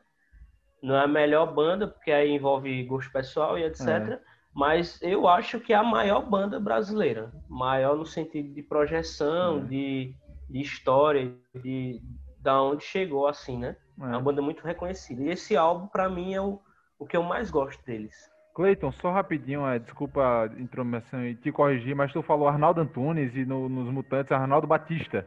[0.82, 3.88] Não é a melhor banda, porque aí envolve gosto pessoal e etc.
[3.88, 4.20] É.
[4.54, 9.62] Mas eu acho que é a maior banda brasileira, maior no sentido de projeção, É.
[9.64, 10.16] de,
[10.50, 12.00] de história, de
[12.40, 13.76] da onde chegou assim, né?
[14.00, 14.22] É uma É.
[14.22, 15.22] banda muito reconhecida.
[15.24, 16.60] E esse álbum pra mim é o,
[16.98, 18.16] o que eu mais gosto deles.
[18.56, 23.34] Cleiton, só rapidinho, é, desculpa a intromissão e te corrigir, mas tu falou Arnaldo Antunes
[23.36, 25.26] e no- nos Mutantes Arnaldo Batista.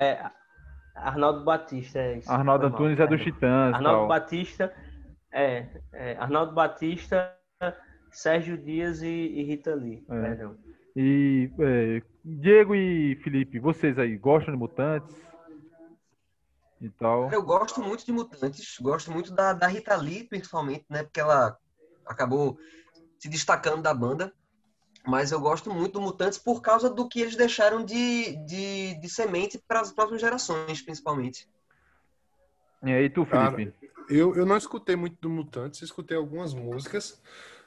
[0.00, 0.24] É,
[0.94, 2.30] Arnaldo Batista, é isso.
[2.32, 3.24] Arnaldo Foi mal, Antunes é do perdão.
[3.24, 3.74] Titãs.
[3.74, 4.08] Arnaldo tal.
[4.08, 4.72] Batista,
[5.32, 7.34] é, é, Arnaldo Batista,
[8.10, 10.20] Sérgio Dias e, e Rita Lee, É.
[10.20, 10.56] perdão.
[10.96, 15.14] E é, Diego e Felipe, vocês aí gostam de Mutantes?
[16.82, 17.32] E tal.
[17.32, 21.04] Eu gosto muito de Mutantes, gosto muito da, da Rita Lee, principalmente, né?
[21.04, 21.56] Porque ela
[22.04, 22.58] acabou
[23.20, 24.32] se destacando da banda.
[25.06, 29.08] Mas eu gosto muito do Mutantes por causa do que eles deixaram de, de, de
[29.08, 31.48] semente para as próximas gerações, principalmente.
[32.84, 33.90] E aí tu, Cara, Felipe?
[34.08, 37.20] Eu, eu não escutei muito do Mutantes, escutei algumas músicas,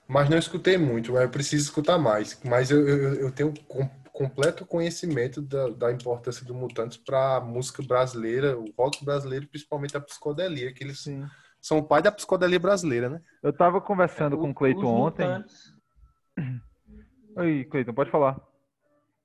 [0.07, 2.37] mas não escutei muito, eu preciso escutar mais.
[2.43, 7.41] Mas eu, eu, eu tenho com- completo conhecimento da, da importância do Mutantes para a
[7.41, 11.25] música brasileira, o rock brasileiro, principalmente a psicodelia, que eles Sim.
[11.61, 13.21] são o pai da psicodelia brasileira, né?
[13.43, 15.27] Eu tava conversando O- com o Cleiton ontem.
[15.27, 15.73] Mutantes-
[17.35, 18.39] Oi, Cleiton, pode falar.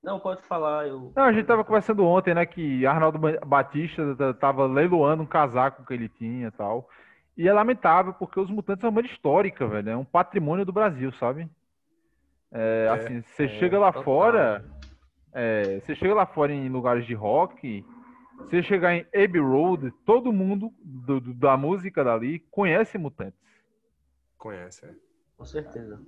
[0.03, 0.87] Não, pode falar.
[0.87, 1.13] Eu...
[1.15, 5.27] Não, a gente tava conversando ontem, né, que Arnaldo Ba- Batista t- tava leiloando um
[5.27, 6.89] casaco que ele tinha e tal.
[7.37, 9.89] E é lamentável, porque os Mutantes são uma banda histórica, velho.
[9.89, 11.47] É um patrimônio do Brasil, sabe?
[12.51, 14.03] É, É, assim, você é, chega lá total.
[14.03, 14.65] fora,
[15.33, 17.85] é, você chega lá fora em lugares de rock,
[18.49, 23.39] você chegar em Abbey Road, todo mundo do- do- da música dali conhece Mutantes.
[24.37, 24.93] Conhece, é.
[25.37, 26.01] Com certeza.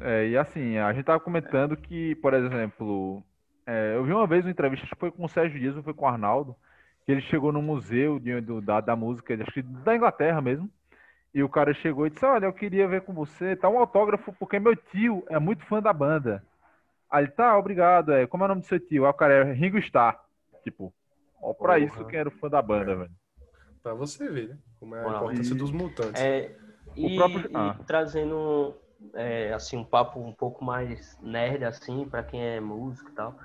[0.00, 3.22] É, e assim, a gente tava comentando que, por exemplo,
[3.66, 5.82] é, eu vi uma vez uma entrevista, acho que foi com o Sérgio Dias, ou
[5.82, 6.56] foi com o Arnaldo,
[7.06, 10.68] que ele chegou no museu de, do- da, da música, acho que da Inglaterra mesmo,
[11.34, 14.32] e o cara chegou e disse, olha, eu queria ver com você, tá um autógrafo,
[14.34, 16.44] porque meu tio é muito fã da banda.
[17.12, 19.04] Aí ele, tá, obrigado, é, como é o nome do seu tio?
[19.04, 20.18] Aí o cara é Ringo Starr,
[20.64, 20.92] tipo,
[21.42, 21.78] ó pra Porra.
[21.80, 22.94] isso quem era o fã da banda, É.
[22.96, 23.10] velho.
[23.82, 24.58] Pra você ver, né?
[24.80, 26.22] Como é a importância E- dos Mutantes.
[26.22, 26.56] É,
[26.96, 27.76] e, próprio- e ah.
[27.86, 28.74] trazendo
[29.14, 33.36] é, assim um papo um pouco mais nerd assim para quem é músico e tal,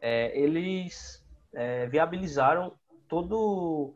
[0.00, 1.22] é, eles
[1.52, 2.72] é, viabilizaram
[3.08, 3.94] todo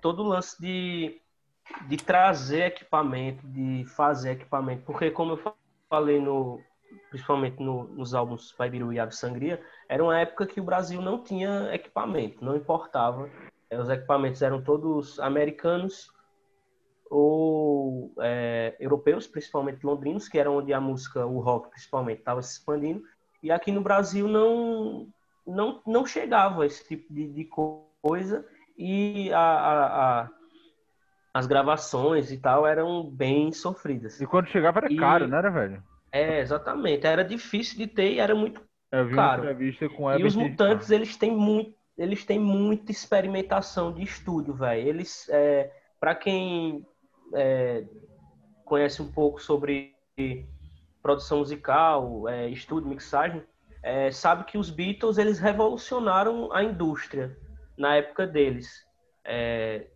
[0.00, 1.20] todo o lance de,
[1.88, 5.54] de trazer equipamento, de fazer equipamento, porque como eu fa-
[5.90, 6.60] falei no
[7.10, 11.22] principalmente no- nos álbuns Paibiru e Ave Sangria, era uma época que o Brasil não
[11.22, 13.28] tinha equipamento, não importava.
[13.70, 16.10] É, Os equipamentos eram todos americanos
[17.10, 22.58] ou é, europeus, principalmente londrinos, que era onde a música, o rock principalmente, estava se
[22.58, 23.02] expandindo.
[23.42, 25.08] E aqui no Brasil não
[25.46, 27.48] não, não chegava esse tipo de, de
[28.02, 28.46] coisa
[28.76, 30.28] e a, a, a,
[31.32, 34.20] as gravações e tal eram bem sofridas.
[34.20, 35.82] E quando chegava era E- caro, não era, velho?
[36.10, 37.06] É, exatamente.
[37.06, 38.60] Era difícil de ter e era muito
[38.90, 39.06] Eu
[39.90, 44.88] com E os mutantes, eles têm muito, eles têm muita experimentação de estúdio, velho.
[44.88, 45.70] Eles, é,
[46.00, 46.86] para quem
[47.34, 47.84] é,
[48.64, 49.94] conhece um pouco sobre
[51.02, 53.42] produção musical, é, estúdio, mixagem,
[53.82, 57.36] é, sabe que os Beatles eles revolucionaram a indústria
[57.76, 58.84] na época deles.
[59.24, 59.86] É,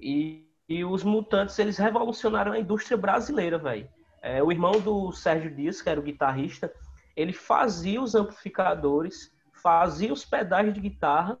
[0.00, 3.88] e, e os mutantes eles revolucionaram a indústria brasileira, velho.
[4.24, 6.72] É, o irmão do Sérgio Dias, que era o guitarrista,
[7.14, 11.38] ele fazia os amplificadores, fazia os pedais de guitarra,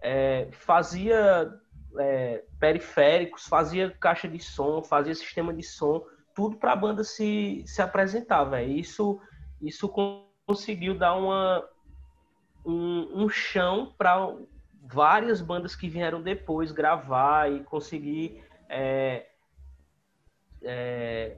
[0.00, 1.52] é, fazia
[1.98, 7.64] é, periféricos, fazia caixa de som, fazia sistema de som, tudo para a banda se,
[7.66, 8.70] se apresentar, velho.
[8.70, 9.20] Isso,
[9.60, 9.92] isso
[10.46, 11.68] conseguiu dar uma,
[12.64, 14.32] um, um chão para
[14.80, 19.26] várias bandas que vieram depois gravar e conseguir é,
[20.62, 21.36] é,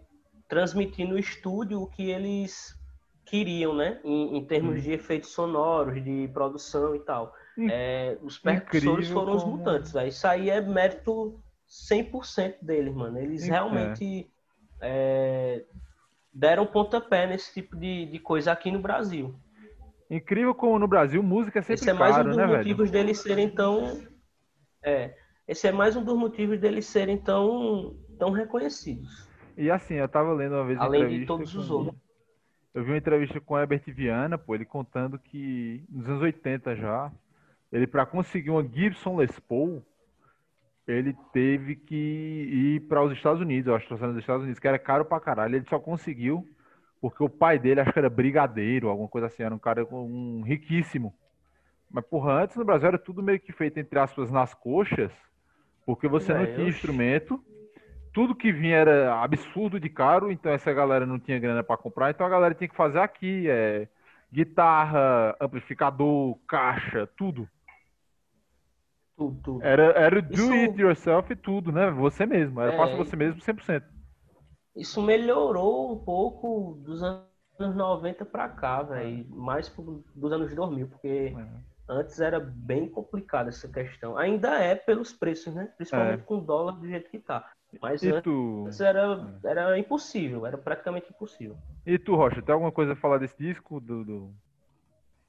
[0.53, 2.79] transmitir no estúdio o que eles
[3.25, 3.99] queriam, né?
[4.05, 4.81] Em, em termos Hum.
[4.83, 7.35] de efeitos sonoros, de produção e tal.
[7.71, 10.09] É, os percussores foram os como- mutantes, velho.
[10.09, 13.19] Isso aí é mérito 100% deles, mano.
[13.19, 14.31] Eles realmente
[14.79, 15.65] é,
[16.31, 19.35] deram pontapé nesse tipo de, de coisa aqui no Brasil.
[20.11, 22.59] Incrível como no Brasil música é sempre Esse é mais caro, um dos né, velho?
[22.59, 24.03] motivos deles serem tão.
[24.83, 25.15] É,
[25.49, 29.32] esse é mais um dos motivos deles serem tão, tão reconhecidos.
[29.57, 31.97] E assim, eu tava lendo uma vez Além de entrevista todos os outros.
[32.75, 36.75] Eu vi uma entrevista com o Herbert Viana, pô, ele contando que nos anos 80
[36.75, 37.13] já,
[37.71, 39.85] ele para conseguir uma Gibson Les Paul,
[40.87, 44.67] ele teve que ir para os Estados Unidos, eu acho que nos Estados Unidos, que
[44.67, 45.57] era caro pra caralho.
[45.57, 46.49] Ele só conseguiu
[47.03, 50.43] porque o pai dele, acho que era brigadeiro, alguma coisa assim, era um cara um
[50.43, 51.13] riquíssimo.
[51.91, 55.11] Mas, porra, antes no Brasil era tudo meio que feito, entre aspas, nas coxas,
[55.85, 57.45] porque você não Véi, tinha instrumento.
[58.13, 62.11] Tudo que vinha era absurdo de caro, então essa galera não tinha grana para comprar,
[62.11, 63.89] então a galera tinha que fazer aqui, é,
[64.31, 67.49] guitarra, amplificador, caixa, tudo.
[69.17, 69.63] Tudo, tudo.
[69.63, 71.91] Era, era o do Isso- it yourself e tudo, né?
[71.91, 73.85] Você mesmo, era É, faça você mesmo 100%.
[74.75, 77.27] Isso melhorou um pouco dos anos
[77.77, 79.27] 90 pra cá, velho.
[79.31, 81.47] Mais pro- dos anos 2000, porque É.
[81.89, 84.17] antes era bem complicada essa questão.
[84.17, 85.71] Ainda é pelos preços, né?
[85.77, 87.51] Principalmente com o dólar do jeito que tá.
[87.81, 91.57] Mas E tu, antes era, era impossível, era praticamente impossível.
[91.87, 93.81] e tu, Rocha, tem alguma coisa a falar desse disco?
[93.81, 94.35] Do, do-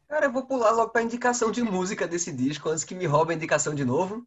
[0.08, 3.34] Cara, eu vou pular logo pra indicação de música desse disco, antes que me roubem
[3.34, 4.26] a indicação de novo.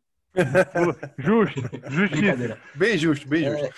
[1.19, 2.59] Justo, justiça.
[2.75, 3.69] Bem justo, bem justo.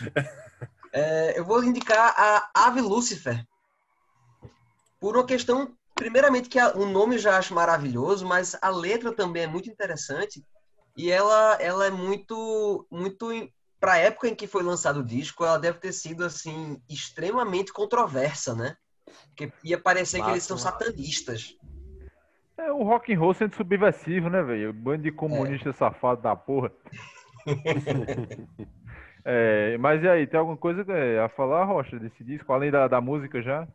[0.93, 3.45] É, eu vou indicar a Ave Lucifer.
[5.01, 9.45] Por uma questão, primeiramente, que a- o nome já acho maravilhoso, mas a letra também
[9.45, 10.45] é muito interessante.
[10.97, 13.31] E ela, ela é muito, muito
[13.81, 17.73] para a época em que foi lançado o disco, ela deve ter sido assim extremamente
[17.73, 18.77] controversa, né?
[19.29, 21.57] Porque ia parecer que eles são satanistas.
[22.57, 24.73] É o rock and roll sendo subversivo, né, velho?
[24.73, 26.73] Bando de comunista safado da porra.
[29.31, 32.51] É, mas e aí, tem alguma coisa é, a falar, Rocha, desse disco?
[32.51, 33.69] Além da, da música já?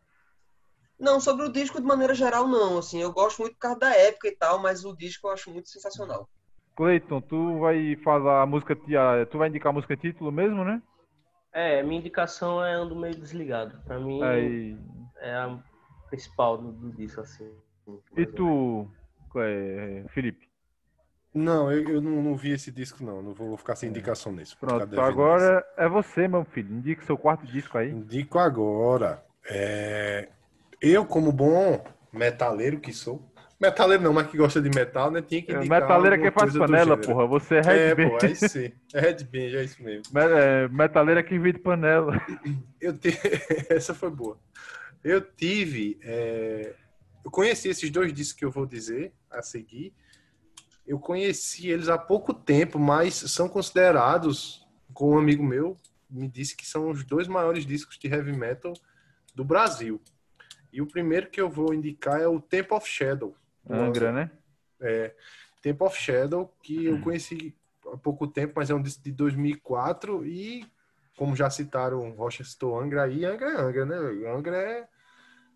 [0.99, 3.95] Não, sobre o disco de maneira geral não, assim, eu gosto muito por causa da
[3.95, 6.27] época e tal, mas o disco eu acho muito sensacional.
[6.75, 10.63] Cleiton, tu vai falar a música, ti- a- tu vai indicar a música título mesmo,
[10.63, 10.81] né?
[11.51, 13.79] É, minha indicação é ando meio desligado.
[13.85, 14.77] Pra mim Aí,
[15.17, 15.59] é a
[16.09, 17.51] principal do, do disco, assim.
[18.17, 18.87] e tu,
[19.35, 20.47] é, Felipe?
[21.33, 23.21] Não, eu, eu não, não vi esse disco, não.
[23.21, 24.55] Não vou ficar sem indicação nesse.
[24.59, 26.73] vou ficar Pronto, agora é você, meu filho.
[26.75, 27.91] Indique seu quarto disco aí.
[27.91, 28.05] nesse.
[28.05, 29.23] Indico agora.
[29.45, 30.29] É,
[30.81, 33.21] Eu, como bom metaleiro que sou.
[33.64, 35.22] Metaleiro não, mas que gosta de metal, né?
[35.22, 37.26] Tinha que indicar Metaleira alguma que faz panela, porra.
[37.27, 37.61] Você é É,
[37.95, 38.10] headbang.
[38.10, 38.72] pô, aí sim.
[38.94, 40.03] É headbang, é isso mesmo.
[40.14, 42.19] Me- é, Metaleira que vide panela.
[42.81, 43.10] Eu te...
[43.69, 44.38] Essa foi boa.
[45.03, 45.98] Eu tive.
[46.03, 46.73] é,
[47.23, 49.94] Eu conheci esses dois discos que eu vou dizer a seguir.
[50.85, 55.77] Eu conheci eles há pouco tempo, mas são considerados, com um amigo meu,
[56.10, 58.73] me disse que são os dois maiores discos de heavy metal
[59.34, 60.02] do Brasil.
[60.73, 63.34] E o primeiro que eu vou indicar é o Temple of Shadow.
[63.69, 64.31] Angra, né?
[64.81, 65.14] é,
[65.61, 67.56] Temple of Shadow, que eu conheci
[67.91, 70.65] há pouco tempo, mas é um disco de 2004 e,
[71.18, 74.30] como já citaram, Rocha citou Angra aí, Angra é Angra, né?
[74.30, 74.88] Angra é,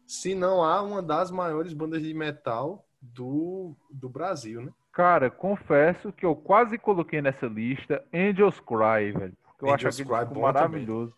[0.05, 4.71] se não há, uma das maiores bandas de metal do, do Brasil, né?
[4.93, 9.37] Cara, confesso que eu quase coloquei nessa lista Angels Cry, velho.
[9.43, 11.13] Porque eu Angels acho aquele Cry, bom maravilhoso.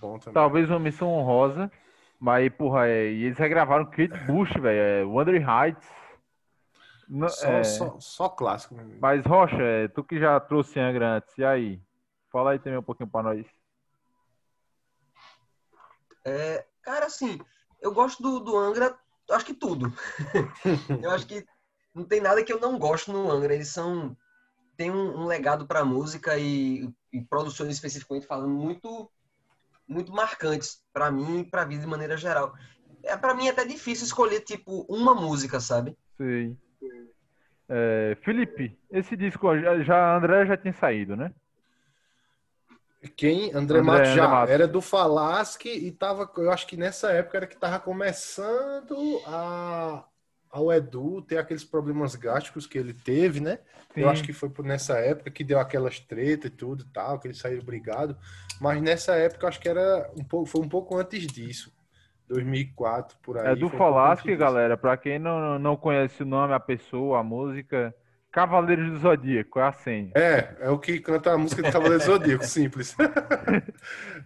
[0.00, 0.34] Bom também.
[0.34, 1.70] Talvez uma missão honrosa.
[2.18, 4.78] Mas, porra, é, e eles regravaram Kate Bush, velho.
[4.78, 6.01] É, Wuthering Heights.
[7.28, 8.74] Só, é, só, só clássico.
[8.74, 8.98] meu amigo.
[9.00, 11.82] Mas, Rocha, é, tu que já trouxe Angra antes, e aí?
[12.30, 13.46] Fala aí também um pouquinho pra nós.
[16.24, 17.38] É, cara, assim,
[17.80, 18.98] eu gosto do, do Angra,
[19.30, 19.92] acho que tudo.
[21.02, 21.44] eu acho que
[21.94, 23.54] não tem nada que eu não gosto no Angra.
[23.54, 24.16] Eles são.
[24.76, 29.10] Tem um, um legado pra música e, e produções especificamente falando muito
[29.86, 32.54] muito marcantes para mim e pra vida de maneira geral.
[33.02, 35.96] É, para mim é até difícil escolher, tipo, uma música, sabe?
[36.16, 36.56] Sim.
[37.68, 39.48] É, Felipe, esse disco
[39.82, 41.32] já, André já tinha saído, né?
[43.16, 43.52] Quem?
[43.52, 47.36] André, André- Matos já André era do Falasque e tava, eu acho que nessa época
[47.38, 50.06] era que tava começando a
[50.50, 53.58] ao Edu ter aqueles problemas gástricos que ele teve, né?
[53.96, 54.12] Eu Sim.
[54.12, 57.26] acho que foi por nessa época que deu aquelas tretas e tudo e tal, que
[57.26, 58.18] ele saiu brigado.
[58.60, 61.72] Mas nessa época eu acho que era um pouco, foi um pouco antes disso.
[62.32, 63.52] 2004 por aí.
[63.52, 64.76] É do um Falasque, galera.
[64.76, 67.94] Pra quem não, não conhece o nome, a pessoa, a música,
[68.30, 70.10] Cavaleiros do Zodíaco, é a senha.
[70.14, 72.96] É, é o que canta a música do Cavaleiro Zodíaco, simples.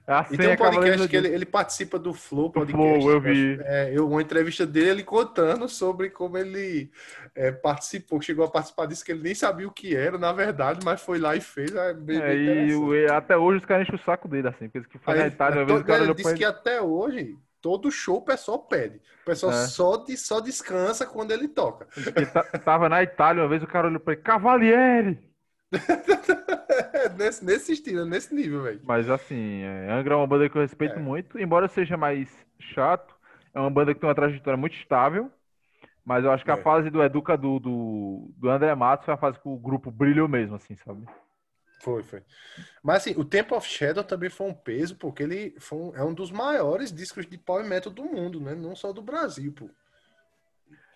[0.07, 2.47] É a E senha tem um Cavaleiros do podcast que ele, ele participa do Flow
[2.47, 3.01] Do Podcast.
[3.01, 3.59] Flow, eu vi.
[3.65, 6.91] É, eu, uma entrevista dele, ele contando sobre como ele
[7.35, 10.81] é, participou, chegou a participar disso, que ele nem sabia o que era, na verdade,
[10.85, 11.74] mas foi lá e fez.
[11.74, 14.49] É, bem, É, bem e o- e até hoje os caras enchem o saco dele,
[14.49, 16.45] assim, porque que foi Aí na Itália, uma to- vez o cara ele disse que
[16.45, 18.98] até hoje, todo show o pessoal pede.
[19.22, 19.66] O pessoal É.
[19.66, 21.88] só, de, só descansa quando ele toca.
[22.32, 25.18] Ta- tava na Itália uma vez, o cara olhou pra ele, Cavalieri!
[27.18, 28.80] nesse, nesse estilo, nesse nível, velho.
[28.84, 30.98] Mas assim, é, Angra é uma banda que eu respeito É.
[31.01, 32.28] muito, embora seja mais
[32.60, 33.12] chato,
[33.52, 35.28] é uma banda que tem uma trajetória muito estável,
[36.05, 36.62] mas eu acho que a É.
[36.62, 40.28] fase do Educa do, do, do André Matos foi a fase que o grupo brilhou
[40.28, 41.05] mesmo, assim, sabe?
[41.87, 42.21] Foi, foi.
[42.83, 46.03] Mas assim, o Temple of Shadow também foi um peso, porque ele foi um- é
[46.03, 48.57] um dos maiores discos de power metal do mundo, né?
[48.57, 49.71] Não só do Brasil, pô.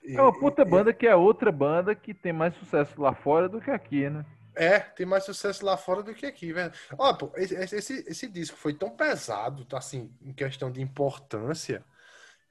[0.02, 3.14] E- É uma puta e- banda que é outra banda que tem mais sucesso lá
[3.14, 4.26] fora do que aqui, né?
[4.56, 6.72] É, tem mais sucesso lá fora do que aqui, velho.
[6.98, 11.84] Ó, pô, esse, esse, esse disco foi tão pesado, tá, assim, em questão de importância,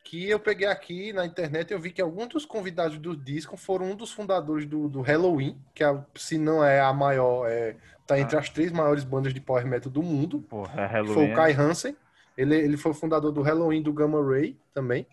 [0.04, 3.58] que eu peguei aqui na internet e eu vi que alguns dos convidados do disco
[3.58, 7.76] foram um dos fundadores do, do Halloween, que é, se não é a maior, é,
[8.10, 10.42] tá entre as três maiores bandas de power metal do mundo.
[10.42, 11.32] Porra, é que foi Halloween.
[11.32, 11.96] o Kai Hansen.
[12.36, 15.06] Ele, ele foi o fundador do Halloween do Gamma Ray também.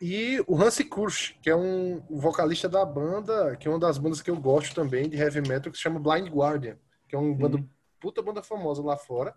[0.00, 4.20] E o Hansi Kursch, que é um vocalista da banda, que é uma das bandas
[4.20, 6.76] que eu gosto também de heavy metal, que se chama Blind Guardian,
[7.08, 7.64] que é uma banda,
[8.00, 9.34] puta banda famosa lá fora.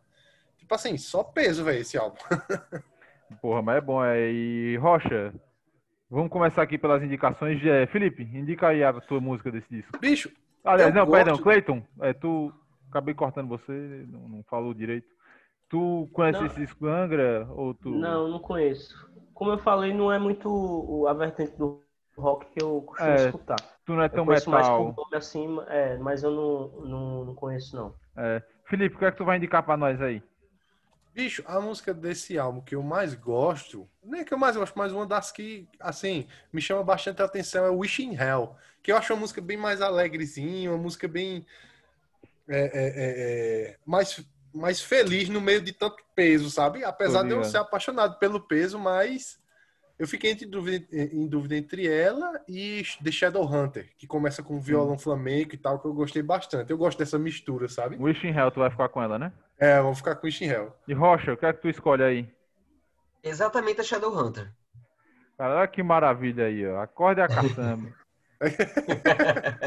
[0.57, 2.17] Tipo assim, só peso, velho, esse álbum.
[3.41, 4.03] Porra, mas é bom.
[4.03, 4.31] É...
[4.31, 5.33] E Rocha,
[6.09, 7.63] vamos começar aqui pelas indicações.
[7.63, 9.97] É, Felipe, indica aí a tua música desse disco.
[9.99, 10.31] Bicho,
[10.63, 12.51] Aliás, não, gosto- perdão, Cleiton, é, tu
[12.89, 15.07] acabei cortando você, não, não falou direito.
[15.69, 16.47] Tu conhece Não.
[16.47, 17.89] esse disco do Angra ou tu?
[17.89, 18.95] Não, não conheço.
[19.33, 21.81] Como eu falei, não é muito o- a vertente do
[22.17, 23.57] rock que eu costumo É, escutar.
[23.85, 24.93] Tu não é Eu tão mais metal.
[24.93, 27.93] por nome assim, é, mas eu não, não, não conheço, não.
[28.17, 28.41] É.
[28.65, 30.21] Felipe, o que é que tu vai indicar pra nós aí?
[31.13, 34.93] bicho, a música desse álbum que eu mais gosto, nem que eu mais gosto, mas
[34.93, 39.13] uma das que, assim, me chama bastante a atenção é Wishing Hell, que eu acho
[39.13, 41.45] uma música bem mais alegrezinha, uma música bem
[42.49, 46.83] é, é, é, é, mais, mais feliz no meio de tanto peso, sabe?
[46.83, 49.39] Apesar de eu ser apaixonado pelo peso, mas
[49.99, 54.97] eu fiquei entre dúvida, em dúvida entre ela e The Shadowhunter, que começa com violão
[54.97, 56.71] flamenco e tal, que eu gostei bastante.
[56.71, 57.97] Eu gosto dessa mistura, sabe?
[57.99, 59.31] Wishing Hell, tu vai ficar com ela, né?
[59.57, 60.73] É, vamos ficar com Wishing Hell.
[60.87, 62.29] E Rocha, o que é que tu escolhe aí?
[63.23, 64.51] Exatamente a Shadowhunter.
[65.37, 66.81] Cara, olha que maravilha aí, ó.
[66.81, 67.93] Acorde a caçamba.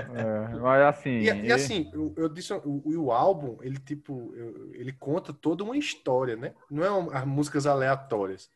[0.09, 1.11] é, mas assim.
[1.19, 4.33] E, e e- assim, eu, eu disse, o, o álbum, ele tipo,
[4.73, 6.55] ele conta toda uma história, né?
[6.71, 8.51] Não é uma- as músicas aleatórias.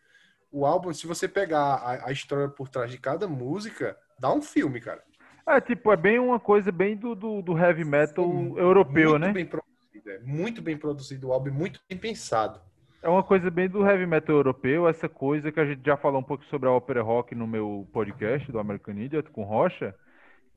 [0.50, 4.42] O álbum, se você pegar a, a história por trás de cada música, dá um
[4.42, 5.04] filme, cara.
[5.48, 9.18] É, tipo, é bem uma coisa bem do, do, do heavy metal Sim, europeu, muito
[9.18, 9.32] né?
[9.32, 12.60] bem produzido, é muito bem produzido o álbum, muito bem pensado.
[13.02, 16.20] É uma coisa bem do heavy metal europeu, essa coisa que a gente já falou
[16.20, 19.94] um pouco sobre a ópera rock no meu podcast do American Idiot com Rocha,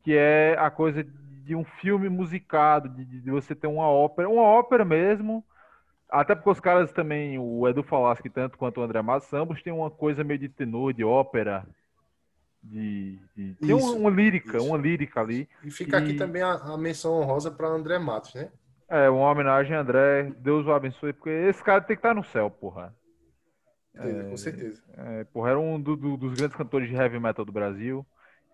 [0.04, 4.44] que é a coisa de um filme musicado, de, de você ter uma ópera, uma
[4.44, 5.44] ópera mesmo.
[6.10, 9.74] Até porque os caras também, o Edu Falaschi tanto quanto o André Matos, ambos têm
[9.74, 11.66] uma coisa meio de tenor, de ópera,
[12.64, 14.70] de, de- tem Isso, uma lírica, isso.
[14.70, 15.48] uma lírica ali.
[15.64, 18.52] E fica aqui E- também a, a menção honrosa para André Matos, né?
[18.88, 22.24] É, uma homenagem a André, Deus o abençoe, porque esse cara tem que estar no
[22.24, 22.94] céu, porra.
[24.30, 24.82] Com certeza.
[24.98, 28.06] É, porra, era um do- do- dos grandes cantores de heavy metal do Brasil,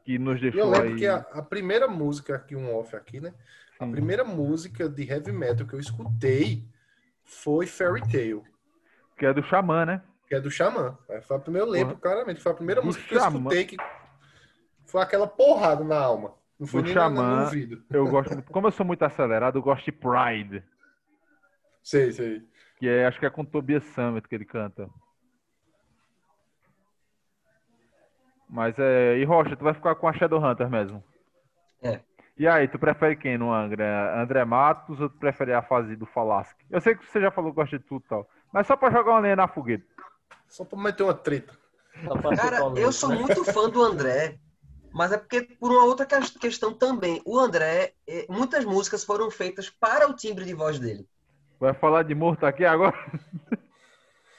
[0.05, 0.95] que nos E eu deixou lembro aí.
[0.95, 3.33] que a, a primeira música aqui, um off aqui, né?
[3.79, 3.91] A Sim.
[3.91, 6.63] primeira música de heavy metal que eu escutei
[7.23, 8.43] foi Fairy Tale.
[9.17, 10.01] que é do Xamã, né?
[10.27, 10.97] que é do Xamã.
[11.09, 13.65] É, Foi a primeira, eu lembro claramente, foi a primeira Do música que eu escutei
[13.65, 13.77] que
[14.85, 16.33] foi aquela porrada na alma.
[16.59, 17.35] Não foi Do nem na- Xamã.
[17.37, 17.83] no ouvido.
[17.91, 18.41] Eu gosto.
[18.43, 20.63] Como eu sou muito acelerado, eu gosto de Pride.
[21.83, 22.47] Sei, sei.
[22.77, 24.89] Que é, acho que é com Tobias Summit que ele canta.
[28.55, 29.17] Mas é.
[29.17, 31.03] E Rocha, tu vai ficar com a Shadowhunter mesmo?
[31.83, 31.99] É.
[32.37, 34.21] E aí, tu prefere quem no Angra?
[34.21, 36.65] André Matos ou tu prefere a fase do Falasque?
[36.71, 38.29] Eu sei que você já falou que gosta de tudo e tal.
[38.53, 39.83] Mas só pra jogar uma lenha na fogueira.
[40.47, 41.53] Só pra meter uma treta.
[42.37, 44.37] Cara, eu sou muito fã do André,
[44.93, 47.21] mas é porque por uma outra ques- questão também.
[47.25, 51.05] O André, eh, muitas músicas foram feitas para o timbre de voz dele.
[51.59, 52.95] Vai falar de morto aqui agora?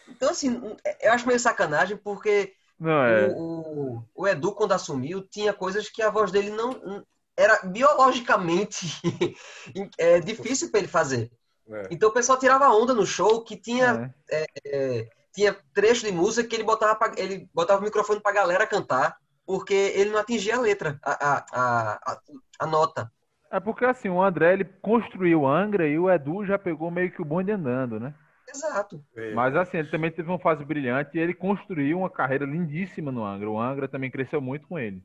[0.08, 3.28] Então, assim, eu acho meio sacanagem, porque Não, é.
[3.28, 7.04] o, o, o Edu, quando assumiu, tinha coisas que a voz dele não.
[7.36, 8.86] Era biologicamente
[9.98, 11.30] é, difícil para ele fazer.
[11.68, 11.82] É.
[11.90, 14.46] Então o pessoal tirava onda no show que tinha, é.
[14.64, 18.66] é, tinha trecho de música que ele botava, pra- ele botava o microfone pra galera
[18.66, 22.20] cantar, porque ele não atingia a letra, a, a, a, a,
[22.60, 23.12] a nota.
[23.50, 27.10] É porque assim, o André ele construiu o Angra e o Edu já pegou meio
[27.12, 28.14] que o bonde andando, né?
[28.48, 29.02] Exato.
[29.16, 29.34] É.
[29.34, 33.24] Mas assim, ele também teve uma fase brilhante e ele construiu uma carreira lindíssima no
[33.24, 33.50] Angra.
[33.50, 35.02] O Angra também cresceu muito com ele.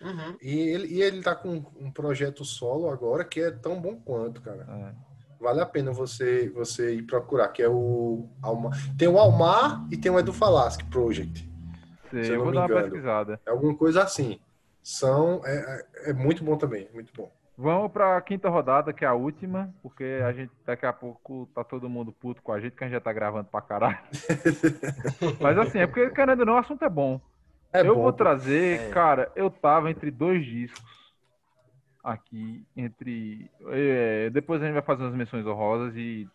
[0.00, 0.36] Uhum.
[0.40, 4.40] E ele, e ele tá com um projeto solo agora que é tão bom quanto,
[4.40, 4.66] cara.
[4.68, 5.08] É.
[5.40, 8.72] Vale a pena você, você ir procurar, que é o Almar.
[8.96, 11.48] Tem o Almar e tem o Edu Falaschi Project.
[12.10, 12.82] Se eu eu não vou me dar uma engano.
[12.84, 13.40] pesquisada.
[13.46, 14.40] É alguma coisa assim.
[14.82, 15.42] São.
[15.44, 17.30] É, é- é muito bom também, muito bom.
[17.60, 21.48] Vamos para a quinta rodada, que é a última, porque a gente daqui a pouco
[21.52, 23.98] tá todo mundo puto com a gente, que a gente já tá gravando pra caralho.
[25.42, 27.20] Mas assim, é porque, querendo ou não, o assunto é bom.
[27.72, 28.90] É eu bom, vou trazer, É.
[28.90, 31.12] cara, eu tava entre dois discos
[32.02, 33.50] aqui, entre.
[33.70, 36.28] é, depois a gente vai fazer umas menções honrosas e.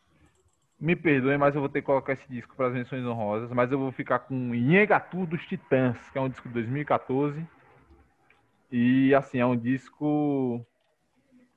[0.78, 3.72] Me perdoem, mas eu vou ter que colocar esse disco para as menções honrosas, mas
[3.72, 7.48] eu vou ficar com Nhegatu dos Titãs, que é um disco de 2014.
[8.70, 10.66] E assim, é um disco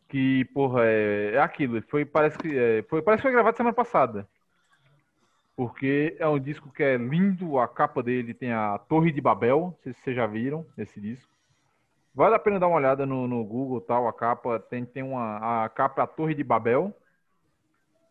[0.09, 1.83] que, porra, é, é aquilo.
[1.89, 4.29] Foi, parece que é, foi, parece que foi gravado semana passada.
[5.57, 9.61] Porque é um disco que é lindo, a capa dele tem a Torre de Babel,
[9.61, 11.31] não sei se vocês já viram esse disco.
[12.15, 15.65] Vale a pena dar uma olhada no, no Google tal, a capa tem, tem uma
[15.65, 16.95] a capa é a Torre de Babel.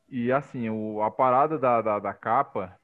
[0.09, 2.77] E assim, o, a parada da, da, da capa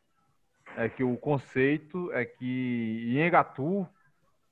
[0.77, 3.87] é que o conceito é que Nhegatu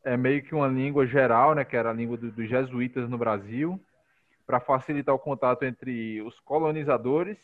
[0.04, 3.18] é meio que uma língua geral, né, que era a língua do- dos jesuítas no
[3.18, 3.82] Brasil,
[4.50, 7.38] para facilitar o contato entre os colonizadores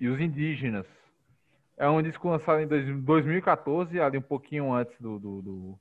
[0.00, 0.84] e os indígenas.
[1.76, 5.78] É um disco lançado em dois- 2014, ali um pouquinho antes do, do- do-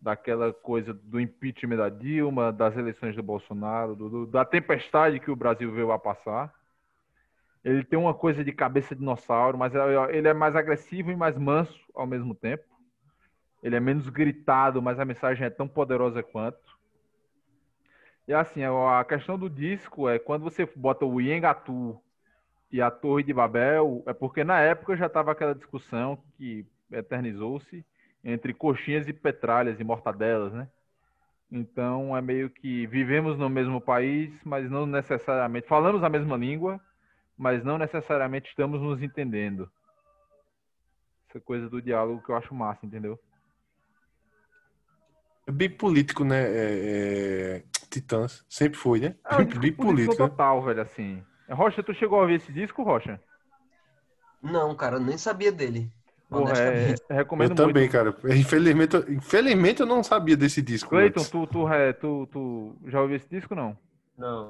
[0.00, 5.36] daquela coisa do impeachment da Dilma, das eleições do Bolsonaro, do- da tempestade que o
[5.36, 6.54] Brasil veio a passar.
[7.64, 9.72] Ele tem uma coisa de cabeça de dinossauro, mas
[10.10, 12.62] ele é mais agressivo e mais manso ao mesmo tempo.
[13.60, 16.71] Ele é menos gritado, mas a mensagem é tão poderosa quanto.
[18.26, 22.00] E assim, a questão do disco é quando você bota o Iengatu
[22.70, 27.84] e a Torre de Babel, é porque na época já estava aquela discussão que eternizou-se
[28.24, 30.68] entre coxinhas e petralhas e mortadelas, né?
[31.50, 36.80] Então é meio que vivemos no mesmo país, mas não necessariamente falamos a mesma língua,
[37.36, 39.70] mas não necessariamente estamos nos entendendo.
[41.28, 43.18] Essa coisa do diálogo que eu acho massa, entendeu?
[45.46, 46.42] É bem político, né?
[46.42, 48.44] É, é, Titãs.
[48.48, 49.14] Sempre foi, né?
[49.28, 50.22] É um bem político político.
[50.22, 50.28] né?
[50.28, 51.22] total, velho, assim.
[51.50, 53.20] Rocha, tu chegou a ouvir esse disco, Rocha?
[54.42, 55.92] Não, cara, eu nem sabia dele.
[56.28, 57.92] Porra, é, recomendo Eu também, muito.
[57.92, 58.16] cara.
[58.34, 60.88] Infelizmente, eu- infelizmente eu não sabia desse disco.
[60.88, 63.76] Cleiton, tu, tu, é, tu, tu já ouviu esse disco, não?
[64.16, 64.48] Não.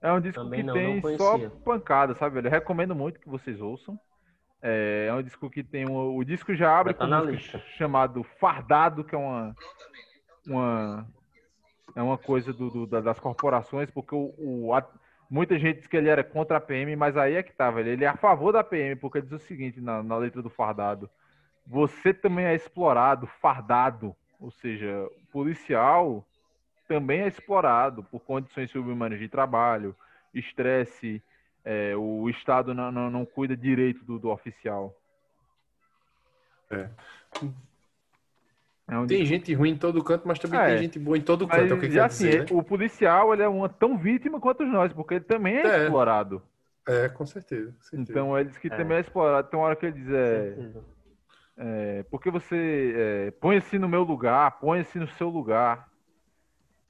[0.00, 2.46] É um disco Também que não, tem não só pancada, sabe, velho?
[2.46, 3.98] Eu recomendo muito que vocês ouçam.
[4.62, 7.36] É, é um disco que tem um, o disco já abre Já tá com um
[7.36, 9.54] disco chamado Fardado, que é uma
[10.46, 11.06] uma
[11.98, 14.88] é uma coisa do, do- da- das corporações, porque o, o- a-
[15.28, 17.88] muita gente diz que ele era contra a PM, mas aí é que tá, velho.
[17.88, 20.48] Ele é a favor da PM, porque ele diz o seguinte na, na letra do
[20.48, 21.10] Fardado:
[21.66, 26.24] você também é explorado, fardado, ou seja, o policial
[26.86, 29.94] também é explorado por condições subhumanas de trabalho,
[30.32, 31.22] estresse,
[31.64, 34.94] é, o Estado não, não, não cuida direito do, do oficial.
[36.70, 36.88] É.
[38.90, 40.66] É Tem gente ruim em todo canto, mas também É.
[40.68, 41.72] tem gente boa em todo Mas, canto.
[41.72, 42.46] É o que e quer assim, dizer, né?
[42.50, 45.82] o policial ele é uma tão vítima quanto nós, porque ele também é, É.
[45.84, 46.42] explorado.
[46.86, 47.70] É, com certeza.
[47.72, 48.10] com certeza.
[48.10, 48.76] Então ele diz que É.
[48.76, 49.46] também é explorado.
[49.50, 50.56] Tem uma hora que ele diz, é,
[51.58, 55.86] é, porque você é, põe-se no meu lugar, põe-se no seu lugar.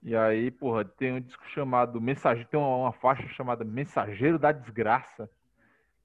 [0.01, 4.53] E aí, porra, tem um disco chamado Mensageiro, tem uma, uma faixa chamada Mensageiro da
[4.53, 5.29] Desgraça,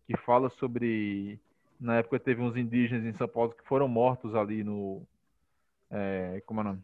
[0.08, 1.40] que fala sobre.
[1.80, 5.06] Na época teve uns indígenas em São Paulo que foram mortos ali no.
[5.94, 6.84] É, como é o nome?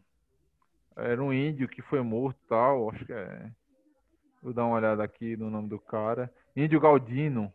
[0.96, 3.50] Era um índio que foi morto tal, acho que é.
[4.42, 6.32] Vou dar uma olhada aqui no nome do cara.
[6.56, 7.52] Índio Galdino,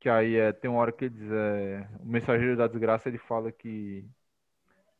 [0.00, 3.18] Que aí é, tem uma hora que ele diz, é, o mensageiro da desgraça, ele
[3.18, 4.04] fala que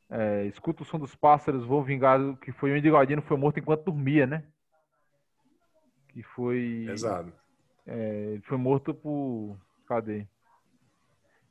[0.09, 3.59] é, escuta o som dos pássaros, vou vingar que foi o Índio Guadino foi morto
[3.59, 4.45] enquanto dormia, né?
[6.09, 6.87] Que foi.
[6.89, 7.33] Exato.
[7.87, 9.59] É, ele foi morto por.
[9.87, 10.27] Cadê?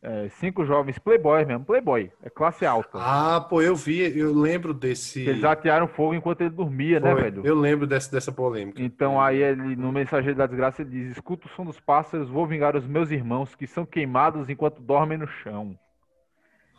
[0.03, 2.97] É, cinco jovens playboys mesmo, playboy, é classe alta.
[2.99, 5.21] Ah, pô, eu vi, eu lembro desse.
[5.21, 7.45] Eles atearam fogo enquanto ele dormia, né, Foi, velho?
[7.45, 8.81] Eu lembro dessa, dessa polêmica.
[8.81, 12.47] Então aí ele, no Mensageiro da Desgraça, ele diz: Escuta o som dos pássaros, vou
[12.47, 15.77] vingar os meus irmãos que são queimados enquanto dormem no chão.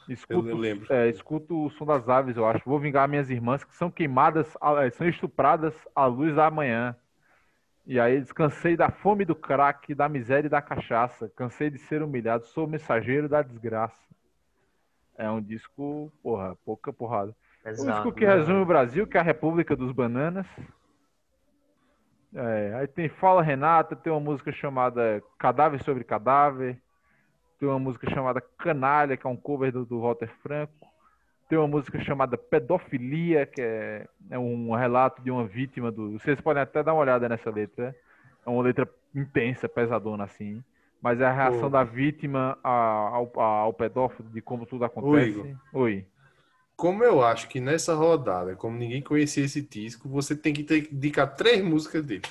[0.08, 0.92] Escuto, Eu lembro.
[0.92, 2.64] É, escuto o som das aves, eu acho.
[2.64, 4.46] Vou vingar minhas irmãs que são queimadas,
[4.80, 6.96] eh, são estupradas à luz da manhã.
[7.84, 11.30] E aí eles cansei da fome do crack, da miséria e da cachaça.
[11.34, 14.00] Cansei de ser humilhado, sou o mensageiro da desgraça.
[15.16, 17.34] É um disco, porra, pouca porrada.
[17.66, 18.12] Um disco Exato.
[18.12, 18.34] que né?
[18.34, 20.46] resume o Brasil, que é a República dos Bananas.
[22.34, 26.80] É, aí tem Fala Renata, tem uma música chamada Cadáver sobre Cadáver.
[27.58, 30.91] Tem uma música chamada Canalha, que é um cover do, do Walter Franco.
[31.52, 36.12] Tem uma música chamada Pedofilia, que é, é um relato de uma vítima do.
[36.12, 37.94] Vocês podem até dar uma olhada nessa letra.
[38.46, 40.64] É uma letra intensa, pesadona assim.
[41.02, 45.28] Mas é a reação da vítima ao, ao pedófilo, de como tudo acontece.
[45.28, 45.46] Igor.
[45.74, 46.06] Oi.
[46.82, 50.80] Como eu acho que nessa rodada, como ninguém conhecia esse disco, você tem que ter
[50.82, 52.22] que indicar três músicas dele.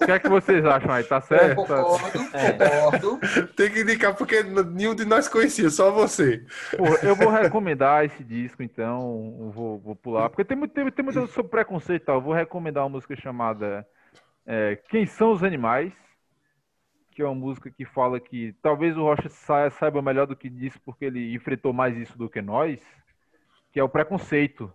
[0.00, 1.04] O que é que vocês acham aí?
[1.04, 1.66] Tá certo?
[1.66, 2.52] Tá- Concordo, É.
[2.52, 3.20] concordo.
[3.54, 6.46] Tem que indicar porque nenhum de nós conhecia, só você.
[6.78, 9.50] Pô, eu vou recomendar esse disco, então.
[9.54, 10.30] Vou, vou pular.
[10.30, 12.14] Porque tem muito, tem, tem muito sobre preconceito e tal.
[12.16, 13.86] Eu vou recomendar uma música chamada
[14.46, 15.92] é, Quem São os Animais?
[17.10, 20.48] Que é uma música que fala que talvez o Rocha sa- saiba melhor do que
[20.48, 22.80] disse, porque ele enfrentou mais isso do que nós.
[23.72, 24.72] Que é o preconceito.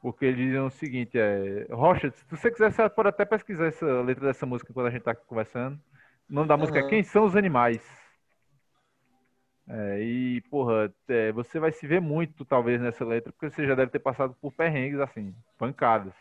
[0.00, 3.86] Porque eles dizem o seguinte: é, Rocha, se você quiser, você pode até pesquisar essa
[4.02, 5.80] letra dessa música quando a gente tá aqui conversando.
[6.28, 6.88] O nome da música é.
[6.88, 7.82] Quem São os Animais?
[9.68, 13.74] É, e, porra, é, você vai se ver muito, talvez, nessa letra, porque você já
[13.74, 16.14] deve ter passado por perrengues, assim, pancadas.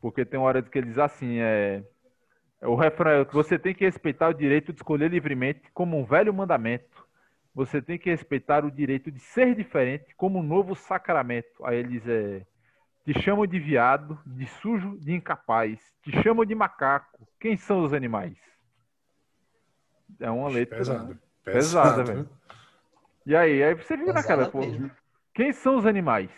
[0.00, 1.84] Porque tem uma hora que ele diz assim, é,
[2.60, 5.96] é o refrão é que você tem que respeitar o direito de escolher livremente como
[5.96, 7.05] um velho mandamento.
[7.56, 11.64] Você tem que respeitar o direito de ser diferente como um novo sacramento.
[11.64, 12.42] Aí ele diz, é,
[13.02, 15.80] te chamam de viado, de sujo, de incapaz.
[16.02, 17.26] Te chamam de macaco.
[17.40, 18.36] Quem são os animais?
[20.20, 20.76] É uma letra...
[20.76, 21.18] Pesado.
[21.42, 22.28] Pesada, velho.
[23.24, 24.60] E aí, aí você fica naquela, pô.
[25.32, 26.30] Quem são os animais?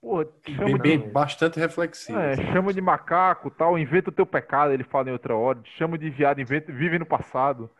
[0.00, 2.18] Pô, chama Bem, de, bem, bastante reflexivo.
[2.18, 5.60] é, chama de macaco, tal, inventa o teu pecado, ele fala em outra hora.
[5.60, 7.70] Te chama de viado, inventa, vive no passado.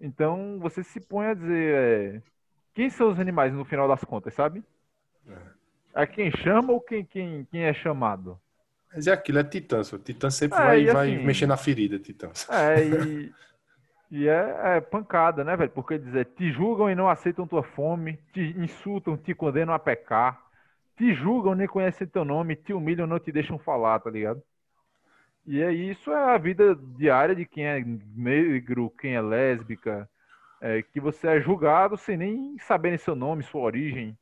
[0.00, 2.22] Então, você se põe a dizer, é,
[2.74, 4.62] quem são os animais no final das contas, sabe?
[5.94, 8.38] É quem chama ou quem, quem, quem é chamado?
[8.94, 9.92] Mas é aquilo, é Titãs.
[9.92, 12.46] O Titã sempre É, vai, e vai assim- mexer na ferida, Titãs.
[12.48, 13.36] É, e,
[14.10, 15.70] e é, é pancada, né, velho?
[15.72, 20.42] Porque dizer, te julgam e não aceitam tua fome, te insultam, te condenam a pecar,
[20.96, 24.42] te julgam, nem conhecem teu nome, te humilham, não te deixam falar, tá ligado?
[25.46, 27.80] E é isso é a vida diária de quem é
[28.16, 30.08] negro, quem é lésbica,
[30.60, 34.16] é, que você é julgado sem nem saberem seu nome, sua origem.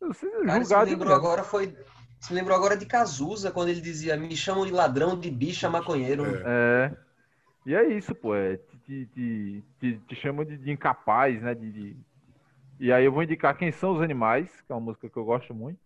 [0.00, 1.26] Você é Cara, se julgado lembrou direto.
[1.26, 1.76] agora foi.
[2.20, 5.68] Se me lembrou agora de Cazuza, quando ele dizia: Me chamam de ladrão, de bicha,
[5.68, 6.24] maconheiro.
[6.26, 6.44] É.
[6.44, 6.96] É.
[7.66, 8.34] E é isso, pô.
[8.34, 11.54] É, te, te, te, te- te chamam de, de incapaz, né?
[11.54, 11.96] De, de-
[12.80, 15.24] E aí eu vou indicar Quem São os Animais, que é uma música que eu
[15.24, 15.80] gosto muito.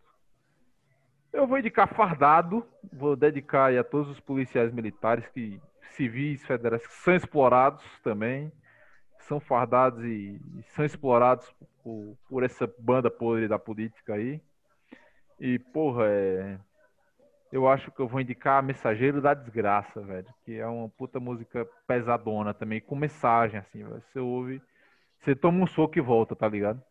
[1.33, 5.61] Eu vou indicar Fardado, vou dedicar a todos os policiais militares que
[5.97, 8.53] civis, federais, que são explorados também.
[9.21, 14.41] São fardados e, e são explorados por, por essa banda podre da política aí.
[15.41, 16.59] E, porra, é.
[17.53, 20.27] Eu acho que eu vou indicar Mensageiro da Desgraça, velho.
[20.45, 24.03] Que é uma puta música pesadona também, com mensagem, assim, velho.
[24.13, 24.63] Você ouve,
[25.21, 26.83] você toma um soco e volta, tá ligado?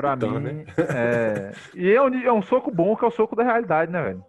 [0.00, 0.64] Pra Então, mim, né?
[0.94, 1.52] é...
[1.74, 4.24] E é um, é um soco bom, que é o soco da realidade, né, velho?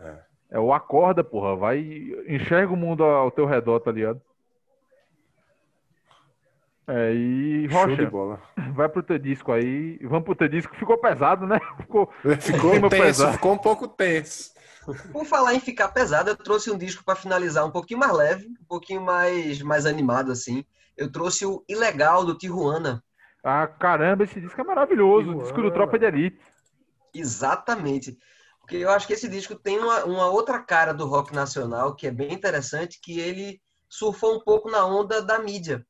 [0.00, 0.32] É.
[0.52, 1.56] É o acorda, porra.
[1.56, 1.80] Vai,
[2.28, 4.20] enxerga o mundo ao teu redor, tá ligado?
[6.86, 8.42] É, e Show de Rocha, bola.
[8.74, 9.98] vai pro teu disco aí.
[10.02, 10.74] Vamos pro teu disco.
[10.76, 11.58] Ficou pesado, né?
[11.78, 12.10] Ficou,
[12.40, 13.32] Ficou clima tenso, pesado.
[13.34, 14.52] ficou um pouco tenso.
[15.12, 18.46] Por falar em ficar pesado, eu trouxe um disco para finalizar um pouquinho mais leve,
[18.48, 20.64] um pouquinho mais, mais animado, assim.
[20.96, 23.02] Eu trouxe o Ilegal do Tijuana.
[23.42, 25.30] Ah, caramba, esse disco é maravilhoso.
[25.30, 25.70] O disco do.
[25.72, 26.40] Tropa de Elite.
[27.12, 28.16] Exatamente.
[28.60, 32.06] Porque eu acho que esse disco tem uma, uma outra cara do rock nacional que
[32.06, 35.84] é bem interessante, que ele surfou um pouco na onda da mídia.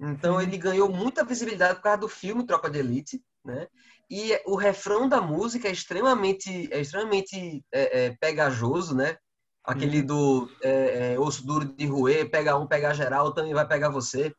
[0.00, 3.68] Então ele ganhou muita visibilidade por causa do filme Tropa de Elite, né?
[4.10, 9.16] E o refrão da música é extremamente, é extremamente é, é, pegajoso, né?
[9.62, 13.88] Aquele do é, é, osso duro de roer, pega um, pega geral, também vai pegar
[13.88, 14.34] você.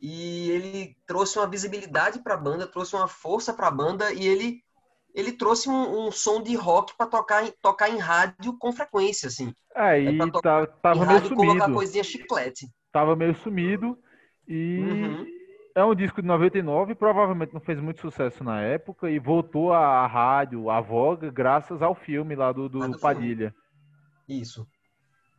[0.00, 4.26] E ele trouxe uma visibilidade para a banda, trouxe uma força para a banda e
[4.26, 4.62] ele
[5.14, 9.52] ele trouxe um, um som de rock para tocar, tocar em rádio com frequência, assim.
[9.74, 11.36] É, e é tá, tava meio sumido.
[11.36, 12.68] colocar coisinha chiclete.
[12.92, 13.98] Tava meio sumido
[14.46, 15.26] e uhum.
[15.74, 20.06] é um disco de 99, provavelmente não fez muito sucesso na época e voltou à
[20.06, 23.54] rádio, à voga, graças ao filme lá do, do, do Padilha.
[24.26, 24.42] Filme.
[24.42, 24.66] Isso.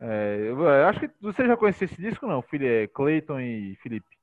[0.00, 2.44] É, eu acho que você já conhecia esse disco, não?
[2.52, 4.21] É Clayton e Felipe.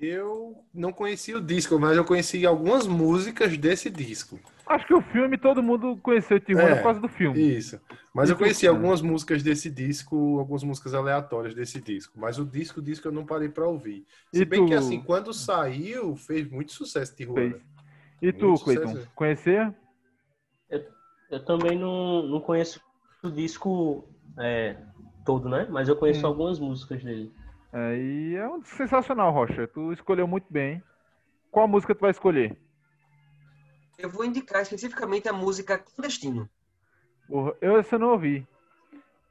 [0.00, 4.38] Eu não conhecia o disco, mas eu conheci algumas músicas desse disco.
[4.64, 7.56] Acho que o filme todo mundo conheceu Tijuana é, por causa do filme.
[7.56, 7.80] Isso.
[8.14, 12.12] Mas eu conheci algumas músicas desse disco, algumas músicas aleatórias desse disco.
[12.16, 14.06] Mas o disco, o disco eu não parei para ouvir.
[14.32, 14.66] Se e bem tu...
[14.66, 17.50] que assim, quando saiu, fez muito sucesso Tijuana.
[17.50, 17.62] Fez.
[18.22, 19.74] E tu, Cleiton, conhecia?
[20.70, 20.84] Eu,
[21.30, 22.80] eu também não, não conheço
[23.22, 24.76] o disco é,
[25.24, 25.66] todo, né?
[25.70, 26.28] Mas eu conheço hum.
[26.28, 27.32] algumas músicas dele.
[27.72, 29.66] É, e é um sensacional, Rocha.
[29.68, 30.82] Tu escolheu muito bem.
[31.50, 32.56] Qual música tu vai escolher?
[33.98, 36.48] Eu vou indicar especificamente a música Clandestino.
[37.60, 38.46] Eu essa não ouvi.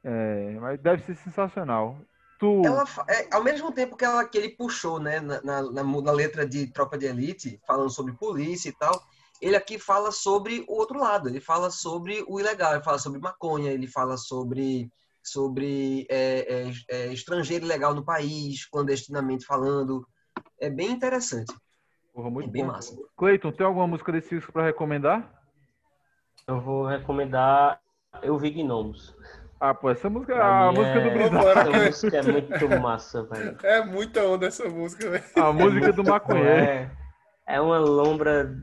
[0.04, 1.98] É, mas deve ser sensacional.
[2.38, 2.62] Tu...
[2.64, 6.46] Ela, é, ao mesmo tempo que, ela, que ele puxou né, na, na, na, letra
[6.46, 9.02] de Tropa de Elite, falando sobre polícia e tal,
[9.40, 11.28] ele aqui fala sobre o outro lado.
[11.28, 14.88] Ele fala sobre o ilegal, ele fala sobre maconha, ele fala sobre
[15.30, 20.06] sobre é, é, é, estrangeiro ilegal no país, clandestinamente falando.
[20.60, 21.52] É bem interessante.
[22.12, 22.72] Porra, muito é bem bom.
[22.72, 22.96] massa.
[23.16, 25.32] Cleiton, tem alguma música desse disco para recomendar?
[26.46, 27.80] Eu vou recomendar
[28.22, 29.14] Eu Vi Gnomos.
[29.60, 31.70] Ah, pô, essa música é a música do Brisado.
[31.74, 33.56] Essa música é muito massa, velho.
[33.62, 35.24] É muita onda essa música, velho.
[35.36, 36.48] A música do maconheiro.
[36.48, 36.90] É,
[37.46, 38.56] é uma lombra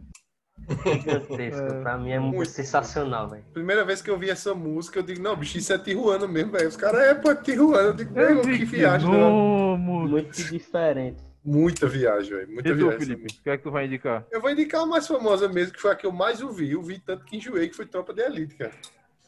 [0.67, 1.61] Gigantesco.
[1.61, 3.43] É, pra mim é muito sensacional, velho.
[3.53, 6.51] Primeira vez que eu vi essa música, eu digo, não, bicho, isso é Tijuana mesmo,
[6.51, 6.67] velho.
[6.67, 7.89] Os caras é pra Tijuana.
[7.89, 9.77] Eu digo, meu, que viagem, né?
[9.77, 11.23] Muito diferente.
[11.43, 12.51] Muita viagem, velho.
[12.51, 12.99] Muita e tu, viagem.
[12.99, 14.25] Felipe, o que é que tu vai indicar?
[14.31, 16.71] Eu vou indicar a mais famosa mesmo, que foi a que eu mais ouvi.
[16.71, 18.71] Eu vi tanto que enjoei, que foi Tropa de Elite, cara.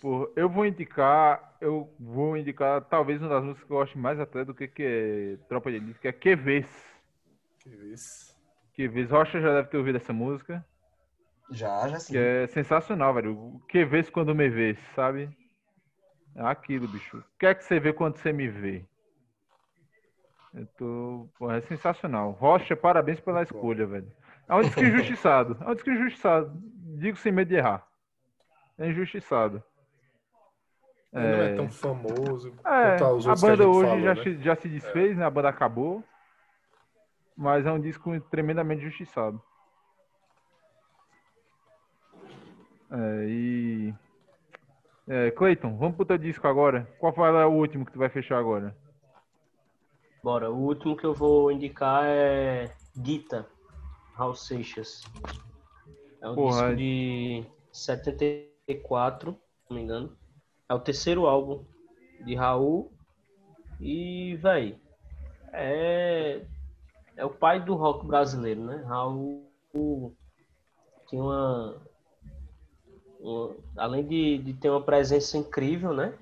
[0.01, 4.19] Pô, eu vou indicar, eu vou indicar talvez uma das músicas que eu gosto mais
[4.19, 6.67] até do que, que é Tropa de Elite, que é QVs.
[7.63, 8.35] QVs.
[8.75, 9.09] QVs.
[9.11, 10.65] Rocha já deve ter ouvido essa música.
[11.49, 12.13] Já, já sim.
[12.13, 13.37] Que é sensacional, velho.
[13.37, 15.29] O que vês quando me vês, sabe?
[16.35, 17.17] É aquilo, bicho.
[17.17, 18.85] O que é que você vê quando você me vê?
[20.53, 21.29] Eu tô...
[21.37, 22.31] Pô, é sensacional.
[22.31, 24.11] Rocha, parabéns pela escolha, velho.
[24.47, 25.57] É um disco injustiçado.
[25.61, 26.51] É um disco injustiçado.
[26.99, 27.85] Digo sem medo de errar.
[28.77, 29.63] É injustiçado.
[31.13, 31.19] É...
[31.19, 32.53] Não é tão famoso.
[32.65, 34.23] É, a banda a hoje falou, já, né?
[34.23, 35.15] se, já se desfez, é.
[35.15, 35.25] né?
[35.25, 36.03] A banda acabou.
[37.35, 39.41] Mas é um disco tremendamente injustiçado.
[42.91, 43.93] É, e.
[45.07, 46.87] É, Cleiton, vamos pro teu disco agora.
[46.99, 48.75] Qual foi o último que tu vai fechar agora?
[50.23, 53.47] Bora, o último que eu vou indicar é Gita,
[54.15, 55.03] Raul Seixas.
[56.21, 60.17] É um Porra, disco de 74, se não me engano.
[60.67, 61.63] É o terceiro álbum
[62.25, 62.91] de Raul.
[63.79, 64.77] E, véi,
[65.53, 66.41] é,
[67.15, 68.83] é o pai do rock brasileiro, né?
[68.87, 69.47] Raul
[71.07, 71.81] tinha uma,
[73.75, 76.13] além de, de ter uma presença incrível, né?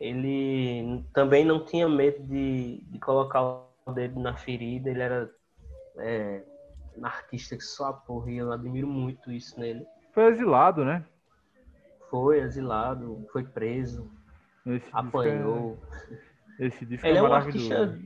[0.00, 5.30] Ele também não tinha medo de, de colocar o dedo na ferida, ele era
[5.98, 6.42] é,
[6.96, 9.86] um artista que só porra, eu admiro muito isso nele.
[10.12, 11.04] Foi exilado, né?
[12.10, 14.10] Foi exilado, foi preso,
[14.66, 15.78] Esse apanhou.
[16.58, 16.66] É...
[16.66, 17.98] Esse disco ele é, é um artista,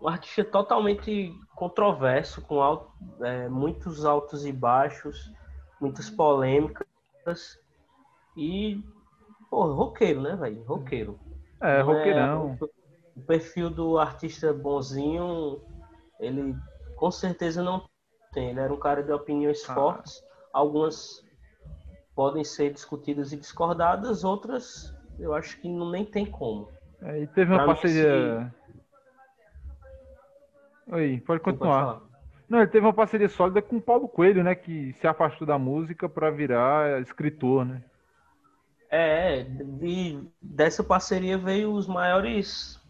[0.00, 5.32] um artista totalmente controverso, com alto, é, muitos altos e baixos,
[5.80, 6.86] muitas polêmicas
[8.36, 8.82] e,
[9.50, 10.62] pô, roqueiro, né, velho?
[10.64, 11.18] Roqueiro.
[11.60, 12.58] É, Não roqueirão.
[12.60, 12.64] É,
[13.16, 15.60] o perfil do artista bonzinho,
[16.20, 16.54] ele
[16.96, 17.84] com certeza não
[18.32, 18.50] tem.
[18.50, 19.74] Ele era um cara de opiniões ah.
[19.74, 20.22] fortes.
[20.52, 21.26] Algumas
[22.14, 26.68] podem ser discutidas e discordadas, outras eu acho que não, nem tem como.
[27.02, 28.52] É, e teve uma pra parceria.
[30.86, 30.92] Se...
[30.92, 32.00] Oi, pode continuar.
[32.48, 34.54] Não, ele teve uma parceria sólida com o Paulo Coelho, né?
[34.54, 37.82] Que se afastou da música para virar escritor, né?
[38.90, 39.42] É,
[39.82, 42.80] e dessa parceria veio os maiores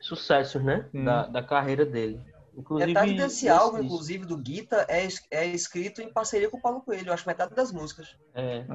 [0.00, 0.86] sucessos, né?
[0.92, 2.20] Da, da carreira dele.
[2.54, 3.86] Inclusive, metade desse álbum, isso.
[3.86, 7.08] inclusive, do Guita, é, é escrito em parceria com o Paulo Coelho.
[7.08, 8.14] Eu acho metade das músicas.
[8.34, 8.66] É,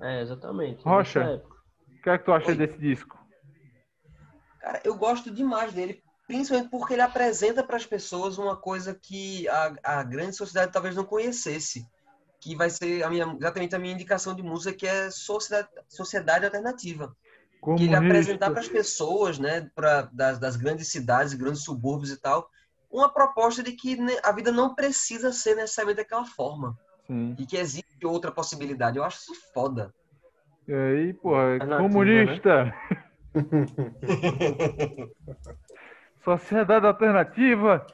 [0.00, 0.84] é, é exatamente.
[0.84, 1.42] Rocha,
[1.88, 2.54] o que é que tu acha Oi.
[2.54, 3.18] desse disco?
[4.60, 9.48] Cara, eu gosto demais dele principalmente porque ele apresenta para as pessoas uma coisa que
[9.48, 11.86] a, a grande sociedade talvez não conhecesse,
[12.40, 16.44] que vai ser a minha, exatamente a minha indicação de música, que é Sociedade, sociedade
[16.44, 17.14] Alternativa.
[17.76, 22.16] Que ele apresentar para as pessoas, né, pra, das, das grandes cidades, grandes subúrbios e
[22.18, 22.50] tal,
[22.90, 26.78] uma proposta de que a vida não precisa ser necessariamente daquela forma.
[27.06, 27.34] Sim.
[27.38, 28.98] E que existe outra possibilidade.
[28.98, 29.94] Eu acho isso foda.
[30.68, 32.64] E aí, porra, é comunista!
[32.64, 32.74] Né?
[36.24, 37.86] Sociedade alternativa?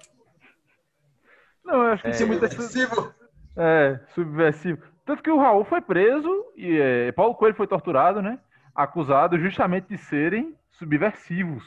[1.64, 2.48] Não, eu acho que é, tem muita.
[2.48, 3.14] Subversivo.
[3.56, 4.82] É, subversivo.
[5.04, 8.38] Tanto que o Raul foi preso e é, Paulo Coelho foi torturado, né?
[8.74, 11.64] Acusado justamente de serem subversivos.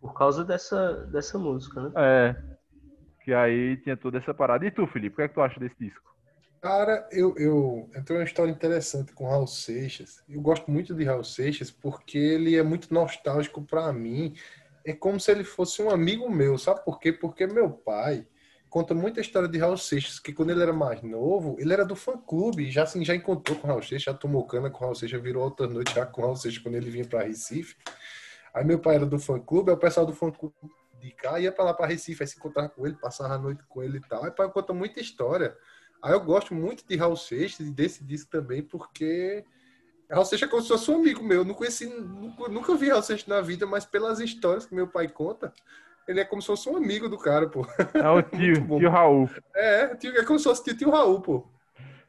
[0.00, 1.92] Por causa dessa, dessa música, né?
[1.96, 2.36] É.
[3.24, 4.66] Que aí tinha toda essa parada.
[4.66, 6.14] E tu, Felipe, o que é que tu acha desse disco?
[6.60, 10.22] Cara, eu, eu, eu tenho uma história interessante com Raul Seixas.
[10.28, 14.34] Eu gosto muito de Raul Seixas porque ele é muito nostálgico para mim.
[14.84, 17.12] É como se ele fosse um amigo meu, sabe por quê?
[17.12, 18.26] Porque meu pai
[18.68, 21.94] conta muita história de Raul Seixas, que quando ele era mais novo, ele era do
[21.94, 25.44] fã-clube, já assim, já encontrou com Raul Seixas, já tomou cana com Raul Seixas, virou
[25.44, 27.76] outra noite já com Raul Seixas quando ele vinha para Recife.
[28.52, 30.54] Aí meu pai era do fã-clube, aí o pessoal do fã-clube
[31.00, 33.62] de cá ia para lá para Recife, aí se encontrar com ele, passava a noite
[33.68, 34.24] com ele e tal.
[34.24, 35.56] Aí pai conta muita história
[36.04, 39.42] Aí eu gosto muito de Raul Seixas e desse disco também, porque
[40.14, 41.38] Raul Seixas é como se fosse um amigo meu.
[41.38, 44.86] Eu não conheci, nunca, nunca vi Raul Seixas na vida, mas pelas histórias que meu
[44.86, 45.52] pai conta,
[46.06, 47.66] ele é como se fosse um amigo do cara, pô.
[47.94, 49.28] É o tio, tio Raul.
[49.54, 51.46] É, tio, é como se fosse tio, tio Raul, pô.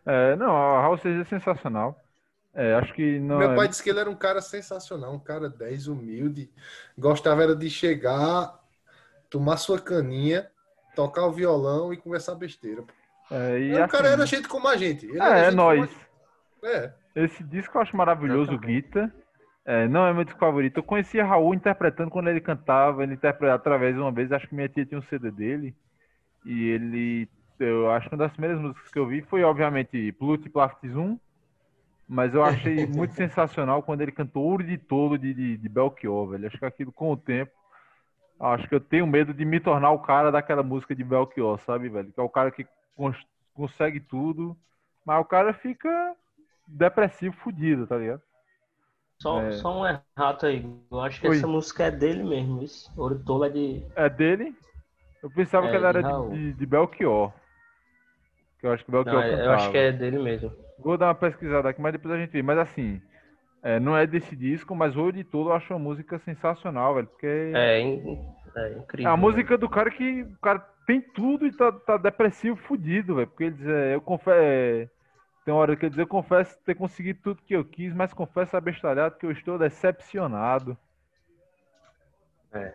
[0.06, 2.00] É, não, Raul Seixas é sensacional.
[2.54, 3.38] É, acho que não.
[3.38, 6.50] Meu pai disse que ele era um cara sensacional, um cara 10, humilde.
[6.98, 8.58] Gostava era de chegar,
[9.30, 10.50] tomar sua caninha,
[10.96, 12.82] tocar o violão e conversar besteira.
[12.82, 12.94] Pô.
[13.32, 15.06] É, e, o assim, cara era gente como a gente.
[15.06, 15.90] Ele é, é nós.
[16.66, 16.92] É.
[17.16, 19.14] Esse disco eu acho maravilhoso, Guita.
[19.64, 20.78] É, não é meu disco favorito.
[20.78, 23.04] Eu conhecia Raul interpretando quando ele cantava.
[23.04, 24.32] Ele interpretava através de uma vez.
[24.32, 25.76] Acho que minha tia tinha um CD dele.
[26.44, 27.30] E ele.
[27.60, 31.20] Eu acho que uma das primeiras músicas que eu vi foi, obviamente, Pluto e 1.
[32.08, 36.28] Mas eu achei muito sensacional quando ele cantou Ouro de Tolo de, de, de Belchior,
[36.28, 36.48] velho.
[36.48, 37.52] Acho que aquilo com o tempo.
[38.40, 41.88] Acho que eu tenho medo de me tornar o cara daquela música de Belchior, sabe,
[41.88, 42.12] velho?
[42.12, 42.68] Que é o cara que
[43.54, 44.58] consegue tudo,
[45.06, 46.16] mas o cara fica
[46.68, 48.22] depressivo, fudido, tá ligado?
[49.20, 49.52] Só, é...
[49.54, 50.66] só um errado aí.
[50.92, 51.38] Eu acho que Oi.
[51.38, 52.62] essa música é dele mesmo.
[52.62, 52.92] Isso.
[53.00, 53.84] Ouro Tolo é de.
[53.96, 54.56] É dele?
[55.24, 57.32] Eu pensava é, que ela era de, de, de, Belchior.
[58.60, 60.52] Que eu acho que Belchior não, Eu acho que é dele mesmo.
[60.80, 62.42] Vou dar uma pesquisada aqui, mas depois a gente vê.
[62.42, 63.02] Mas assim,
[63.64, 67.08] é, não é desse disco, mas o de Tolo eu acho uma música sensacional, velho.
[67.08, 67.52] Porque.
[67.56, 68.36] É, é incrível.
[69.00, 69.58] É a música né?
[69.58, 73.28] do cara que o cara tem tudo e tá, tá depressivo, fudido, velho.
[73.28, 74.95] Porque ele diz, é, eu confesso.
[75.46, 78.58] É, tem uma hora que eu confesso ter conseguido tudo que eu quis, mas confesso
[78.58, 80.76] abestalhado que eu estou decepcionado.
[82.52, 82.74] É.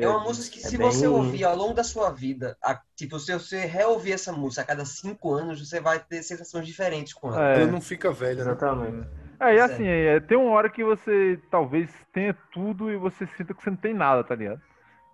[0.00, 0.86] é uma música que, é se bem...
[0.86, 4.64] você ouvir ao longo da sua vida, a, tipo, se você reouvir essa música a
[4.64, 7.50] cada cinco anos, você vai ter sensações diferentes com ela.
[7.50, 7.62] É.
[7.62, 8.50] Ela não fica velha, né?
[8.50, 9.08] Exatamente.
[9.38, 13.54] É, e assim, é, tem uma hora que você talvez tenha tudo e você sinta
[13.54, 14.60] que você não tem nada, tá ligado?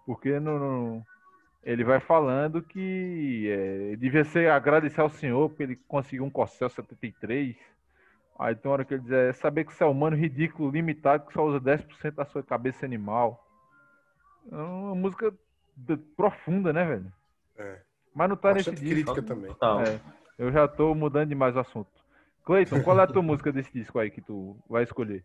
[0.07, 1.07] Porque não, não
[1.63, 6.69] ele vai falando que é, devia ser agradecer ao Senhor porque ele conseguiu um Corcel
[6.69, 7.57] 73.
[8.39, 11.27] Aí tem uma hora que ele diz, é saber que você é humano ridículo, limitado,
[11.27, 13.47] que só usa 10% da sua cabeça animal.
[14.51, 15.33] É uma música
[16.17, 17.13] profunda, né, velho?
[17.57, 17.81] É.
[18.15, 19.15] Mas não tá Bastante nesse disco.
[19.15, 19.51] crítica também.
[19.87, 20.01] É,
[20.39, 21.91] eu já tô mudando demais o assunto.
[22.45, 25.25] Cleiton, qual é a tua música desse disco aí que tu vai escolher?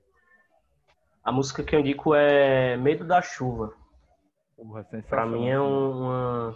[1.24, 3.74] A música que eu indico é Medo da Chuva.
[4.58, 6.56] Porra, pra mim é uma,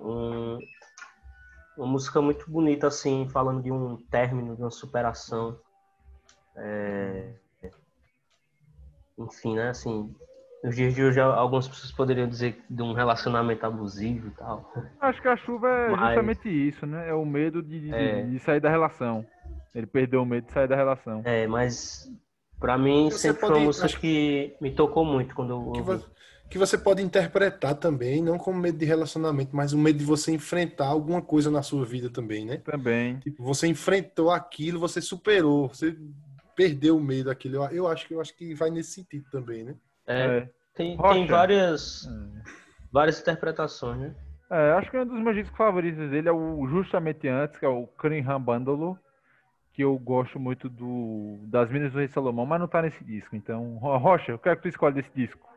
[0.00, 0.58] um,
[1.78, 5.56] uma música muito bonita, assim, falando de um término, de uma superação.
[6.56, 7.32] É...
[9.16, 10.12] Enfim, né, assim,
[10.64, 14.72] nos dias de hoje algumas pessoas poderiam dizer de um relacionamento abusivo e tal.
[15.00, 16.00] Acho que a chuva é Mas...
[16.08, 17.08] justamente isso, né?
[17.08, 18.22] É o medo de, de, é...
[18.24, 19.24] de, sair da relação.
[19.72, 21.22] Ele perdeu o medo de sair da relação.
[21.24, 22.10] É, mas
[22.58, 23.52] para mim Você sempre pode...
[23.52, 26.04] foi uma música que me tocou muito quando eu ouvi
[26.52, 30.32] que você pode interpretar também, não como medo de relacionamento, mas o medo de você
[30.32, 32.58] enfrentar alguma coisa na sua vida também, né?
[32.58, 33.18] Também.
[33.20, 35.96] Tipo, você enfrentou aquilo, você superou, você
[36.54, 37.56] perdeu o medo daquilo.
[37.56, 39.74] Eu, eu acho que eu acho que vai nesse sentido também, né?
[40.06, 40.50] É, é.
[40.74, 42.42] Tem, tem várias é.
[42.92, 44.14] várias interpretações, né?
[44.50, 47.68] É, acho que um dos meus discos favoritos dele é o Justamente Antes, que é
[47.68, 48.98] o Cunningham Bandolo,
[49.72, 53.34] que eu gosto muito do das Minas do Rei Salomão, mas não tá nesse disco.
[53.34, 55.50] Então, Rocha, o que é que tu escolhe desse disco?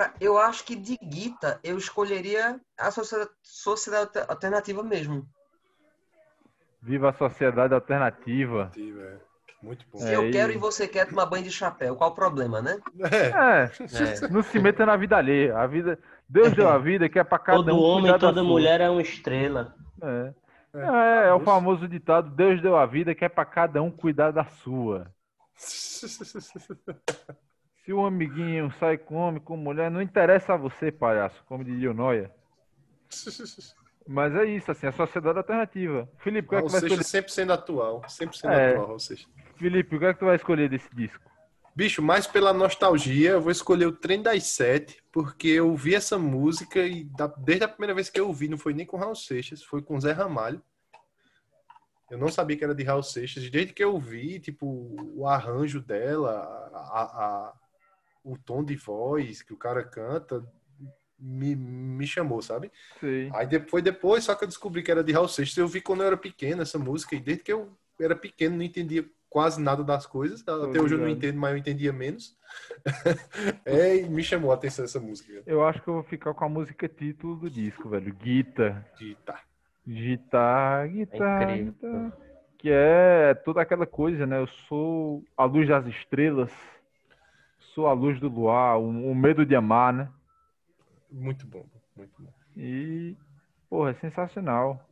[0.00, 2.90] Cara, eu acho que de guita eu escolheria a
[3.42, 5.28] sociedade, alternativa mesmo.
[6.80, 8.72] Viva a sociedade alternativa.
[8.74, 9.16] É.
[9.62, 9.98] Muito bom.
[9.98, 12.78] Se é, eu quero e você quer tomar banho de chapéu, qual o problema, né?
[13.12, 14.24] É.
[14.24, 14.28] é.
[14.30, 15.58] Não se meta na vida alheia.
[15.58, 17.76] A vida, Deus deu a vida que é para cada Todo um.
[17.76, 19.74] Todo homem, toda mulher é uma estrela.
[20.02, 20.32] É.
[20.72, 24.30] É, é o famoso ditado: Deus deu a vida que é pra cada um cuidar
[24.30, 25.12] da sua.
[27.90, 31.90] Se o amiguinho sai com homem, com mulher, não interessa a você, palhaço, como diria
[31.90, 32.30] o Noia.
[34.06, 36.08] Mas é isso, assim, a sociedade alternativa.
[36.18, 37.02] Felipe, o que é que vai escolher?
[37.04, 38.04] sempre sendo atual.
[38.08, 38.76] Sempre sendo É.
[38.76, 39.28] atual, Seixas.
[39.56, 41.18] Felipe, o que é que tu vai escolher desse disco?
[41.74, 46.16] Bicho, mais pela nostalgia, eu vou escolher o Trem das Sete, porque eu ouvi essa
[46.16, 49.16] música e da- desde a primeira vez que eu ouvi, não foi nem com Raul
[49.16, 50.62] Seixas, foi com Zé Ramalho.
[52.08, 53.50] Eu não sabia que era de Raul Seixas.
[53.50, 56.30] Desde que eu ouvi, tipo, o arranjo dela,
[56.72, 57.54] a, a-
[58.24, 60.44] o tom de voz que o cara canta,
[61.18, 62.72] me, me chamou, sabe?
[62.98, 63.30] Sei.
[63.34, 65.56] Aí depois, depois, só que eu descobri que era de Raul Seixas.
[65.56, 68.62] Eu vi quando eu era pequeno essa música, e desde que eu era pequeno não
[68.62, 70.40] entendia quase nada das coisas.
[70.40, 72.36] Até hoje eu não entendo, mas eu entendia menos.
[73.64, 75.42] é, e me chamou a atenção essa música.
[75.46, 78.12] Eu acho que eu vou ficar com a música título do disco, velho.
[78.14, 78.84] Guita.
[79.24, 79.40] Tá.
[79.86, 81.72] Guitar, guitar, É incrível.
[81.72, 82.18] guitar.
[82.58, 84.38] Que é toda aquela coisa, né?
[84.38, 86.50] Eu sou a luz das estrelas,
[87.74, 90.08] sou a luz do luar, o, o medo de amar, né?
[91.10, 91.64] Muito bom,
[91.96, 92.30] muito bom.
[92.56, 93.16] E,
[93.68, 94.86] porra, é sensacional.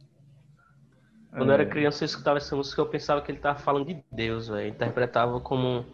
[1.31, 1.55] Quando eu É.
[1.60, 4.68] era criança, eu escutava essa música, eu pensava que ele tava falando de Deus, velho.
[4.68, 5.84] Interpretava como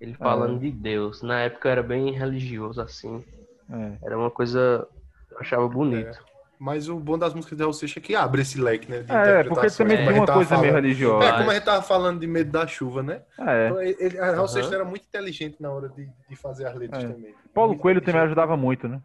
[0.00, 1.22] ele falando de Deus.
[1.22, 3.24] Na época eu era bem religioso, assim.
[3.70, 3.98] É.
[4.02, 4.86] Era uma coisa.
[5.30, 6.22] Eu achava bonito.
[6.64, 9.00] Mas o bom das músicas de Raul Seixas é que abre esse leque, né?
[9.00, 10.84] De É, porque também como tem uma tava coisa meio falando.
[10.84, 11.26] religiosa.
[11.26, 13.22] É, como a gente tava falando de medo da chuva, né?
[13.40, 13.66] É.
[13.66, 14.46] Então, ele, a Raul Aham.
[14.46, 17.08] Seixas era muito inteligente na hora de, de fazer as letras É.
[17.08, 17.34] também.
[17.52, 19.00] Paulo Muito Coelho também ajudava muito, né?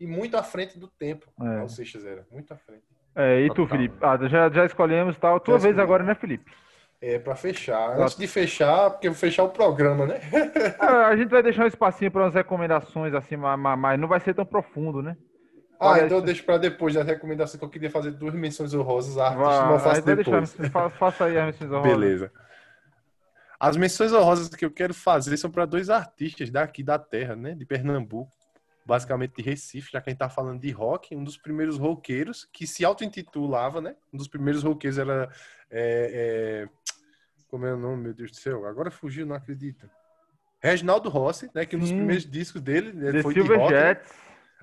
[0.00, 1.26] E muito à frente do tempo.
[1.40, 1.44] É.
[1.58, 2.82] Raul Seixas era, muito à frente.
[3.14, 3.68] É, e tu, Total.
[3.68, 3.96] Felipe?
[4.00, 5.38] Ah, já, já escolhemos tal.
[5.38, 5.84] Tua Já vez escolhi.
[5.84, 6.50] agora, né, Felipe?
[7.00, 7.96] É, pra fechar.
[7.96, 10.18] Antes de fechar, porque eu vou fechar o programa, né?
[10.80, 14.18] Ah, a gente vai deixar um espacinho para umas recomendações, assim, mas- mas não vai
[14.18, 15.16] ser tão profundo, né?
[15.80, 19.28] Ah, então deixa pra depois das recomendações que eu queria fazer duas menções honrosas a
[19.28, 20.52] artistas, Vá, mas eu faço depois.
[20.54, 21.90] deixar, faça aí as menções honrosas.
[21.92, 22.32] Beleza.
[23.60, 27.54] As menções honrosas que eu quero fazer são para dois artistas daqui da terra, né?
[27.54, 28.32] De Pernambuco,
[28.84, 32.48] basicamente de Recife, já que a gente tá falando de rock, um dos primeiros roqueiros
[32.52, 33.94] que se auto-intitulava, né?
[34.12, 35.28] Um dos primeiros roqueiros era.
[35.70, 36.68] é, é,
[37.48, 38.66] Como é o nome, meu Deus do céu?
[38.66, 39.88] Agora fugiu, não acredito.
[40.60, 41.64] Reginaldo Rossi, né?
[41.66, 41.96] Que um dos Sim.
[41.98, 43.72] primeiros discos dele né, The foi de Silver rock.
[43.72, 43.80] né?
[43.80, 44.12] Jets.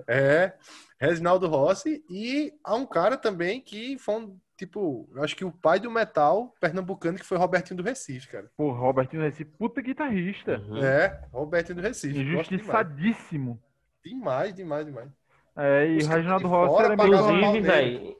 [0.06, 0.52] É,
[0.98, 5.52] Reginaldo Rossi e há um cara também que foi um, tipo, eu acho que o
[5.52, 8.50] pai do metal pernambucano que foi Robertinho do Recife, cara.
[8.56, 10.58] Pô, Robertinho Recife, puta guitarrista.
[10.58, 10.78] Uhum.
[10.78, 12.18] É, Robertinho do Recife.
[12.18, 13.62] Injustiçadíssimo.
[14.04, 15.10] demais, demais, demais.
[15.54, 17.14] É, e Música Reginaldo Rossi era meio...
[17.14, 18.16] Inclusive, velho,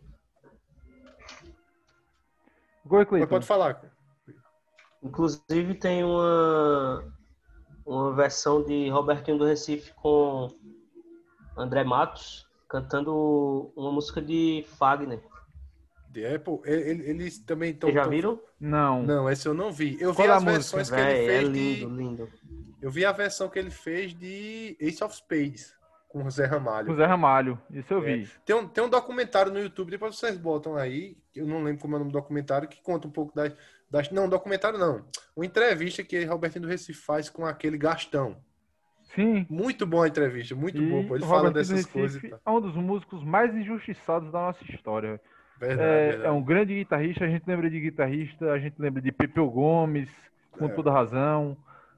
[2.86, 3.28] Goi, Cleiton.
[3.28, 3.74] pode falar.
[3.74, 3.92] cara.
[5.02, 7.04] inclusive tem uma,
[7.84, 10.48] uma versão de Robertinho do Recife com
[11.56, 15.20] André Matos cantando uma música de Fagner.
[16.14, 17.90] É, pô, ele- eles também estão.
[17.90, 18.40] Vocês já viram?
[18.58, 19.02] Não.
[19.02, 19.98] Não, esse eu não vi.
[20.00, 20.76] Eu vi Qual é a as música?
[20.78, 21.96] versões que ele é fez lindo, de.
[21.96, 22.28] lindo.
[22.80, 25.74] Eu vi a versão que ele fez de Ace of Spades
[26.08, 26.86] com o Zé Ramalho.
[26.86, 27.60] Com Zé Ramalho.
[27.70, 28.16] Isso eu É.
[28.16, 28.30] vi.
[28.46, 31.94] Tem um, tem um documentário no YouTube, depois vocês botam aí, eu não lembro como
[31.94, 33.52] é o nome do documentário, que conta um pouco das.
[33.90, 35.04] das não, documentário não.
[35.36, 38.38] Uma entrevista que Robertinho do Recife faz com aquele Gastão.
[39.16, 39.46] Sim.
[39.50, 41.02] Muito boa a entrevista, muito e boa.
[41.04, 41.16] pô.
[41.16, 42.22] Ele o fala dessas Recife coisas.
[42.22, 42.40] e tal.
[42.46, 45.20] É um dos músicos mais injustiçados da nossa história.
[45.58, 46.28] Verdade, É, verdade.
[46.28, 50.08] é um grande guitarrista, a gente lembra de guitarrista, a gente lembra de Pepeu Gomes,
[50.52, 50.68] com É.
[50.68, 51.56] toda razão.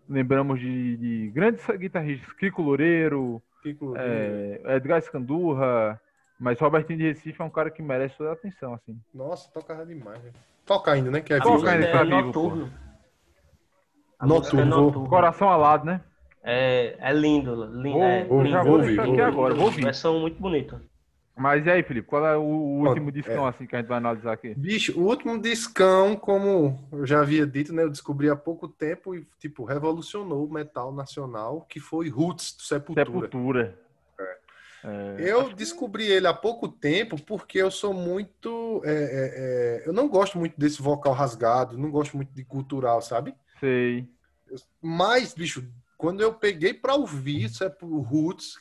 [0.09, 6.01] Lembramos de, de grandes guitarristas, Kiko Loureiro, Kiko, é, Edgar Escandurra,
[6.41, 8.97] mas Robertinho de Recife é um cara que merece toda a atenção, assim.
[9.13, 10.23] Nossa, tocava demais.
[10.23, 10.31] né?
[10.65, 11.21] Toca ainda, né?
[11.21, 12.71] Que é Toca ainda, tá é vivo, noturno.
[14.23, 15.09] Noturno, noturno.
[15.09, 16.01] Coração alado, né?
[16.43, 17.99] É, é lindo, lindo.
[17.99, 18.71] Vou, é vou- já lindo.
[18.71, 19.85] vou ouvir, aqui agora, vou ouvir.
[19.85, 20.81] Versão muito bonita.
[21.39, 24.33] Mas e aí, Felipe, qual é o, último discão assim que a gente vai analisar
[24.33, 24.55] aqui?
[24.57, 27.85] Bicho, o último discão, como eu já havia dito, né?
[27.85, 32.63] Eu descobri há pouco tempo e, tipo, revolucionou o metal nacional, que foi Roots, do
[32.63, 33.07] Sepultura.
[33.07, 33.79] Sepultura.
[34.85, 38.83] É, Eu descobri ele há pouco tempo porque eu sou muito.
[38.85, 43.01] é, é, é, eu não gosto muito desse vocal rasgado, não gosto muito de cultural,
[43.01, 43.35] sabe?
[43.61, 44.09] sei.
[44.81, 45.63] Mas, bicho,
[45.99, 48.57] quando eu peguei pra ouvir isso é pro Roots,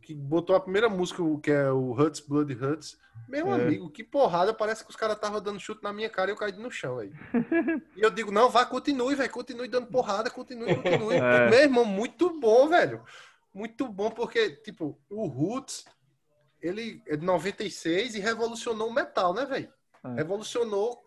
[0.00, 3.54] que botou a primeira música, que é o Huts Blood Huts, meu É.
[3.54, 6.36] amigo, que porrada, parece que os caras estavam dando chute na minha cara e eu
[6.36, 7.12] caí no chão aí.
[7.96, 11.14] e eu digo, não, vai, continue, velho, continue dando porrada, continue, continue.
[11.20, 11.50] É.
[11.50, 13.02] Meu irmão, muito bom, velho.
[13.52, 15.84] Muito bom, porque, tipo, o Roots,
[16.62, 19.72] ele é de 96 e revolucionou o metal, né, velho?
[20.04, 20.14] É.
[20.14, 21.02] Revolucionou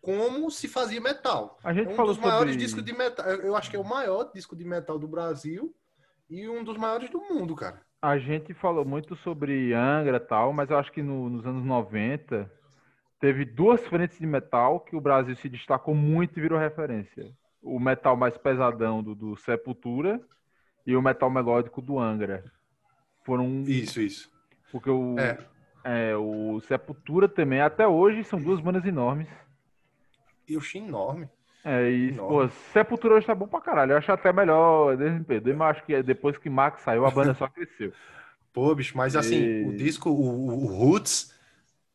[0.00, 1.58] como se fazia metal.
[1.62, 2.64] A gente É um falou dos maiores sobre...
[2.64, 3.26] discos de metal.
[3.26, 5.74] Eu acho que é o maior disco de metal do Brasil
[6.30, 7.80] e um dos maiores do mundo, cara.
[8.00, 11.64] A gente falou muito sobre Angra e tal, mas eu acho que no- nos anos
[11.64, 12.50] 90
[13.20, 17.32] teve duas frentes de metal que o Brasil se destacou muito e virou referência.
[17.60, 20.20] O metal mais pesadão do, do Sepultura
[20.86, 22.44] e o metal melódico do Angra.
[23.26, 23.62] Foram.
[23.66, 24.30] Isso, isso.
[24.70, 25.38] Porque o, É.
[25.84, 29.26] é, o Sepultura também, até hoje, são duas bandas enormes.
[30.48, 31.28] E eu achei enorme.
[31.64, 32.48] É, e, Enorme.
[32.48, 33.92] pô, Sepultura hoje tá bom pra caralho.
[33.92, 35.42] Eu acho até melhor DMP.
[35.44, 37.92] Eu acho que depois que Max saiu, a banda só cresceu.
[38.52, 41.32] Pô, bicho, mas assim, E- o disco, o, o Roots,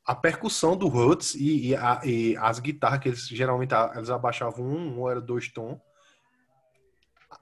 [0.06, 4.64] a percussão do Roots e, e a- e as guitarras que eles geralmente eles abaixavam
[4.66, 5.78] um, um ou era dois tons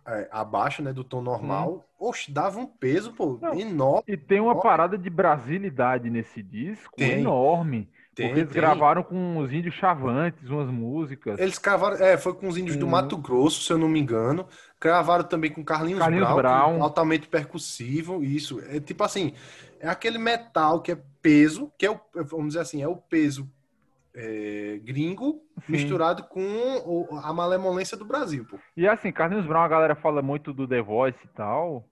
[0.07, 1.85] é, abaixo, né, do tom normal.
[1.99, 4.03] Oxe, dava um peso, pô, Não, enorme.
[4.07, 7.19] E tem uma parada de brasilidade nesse disco Tem.
[7.19, 7.89] enorme.
[8.13, 8.61] Tem, porque eles tem.
[8.61, 11.39] gravaram com os índios chavantes, umas músicas.
[11.39, 12.89] Eles gravaram, é, foi com os índios do Hum.
[12.89, 14.45] Mato Grosso, se eu não me engano.
[14.79, 16.83] Gravaram também com Carlinhos, Carlinhos Brown, Brown.
[16.83, 18.23] altamente percussivo.
[18.23, 19.33] Isso, é tipo assim,
[19.79, 23.49] é aquele metal que é peso, que é o, vamos dizer assim, é o peso
[24.13, 25.71] é, gringo Sim.
[25.71, 26.41] misturado com
[26.85, 28.59] o- a malemolência do Brasil, pô.
[28.75, 31.87] E assim, Carlinhos Brown, a galera fala muito do The Voice e tal,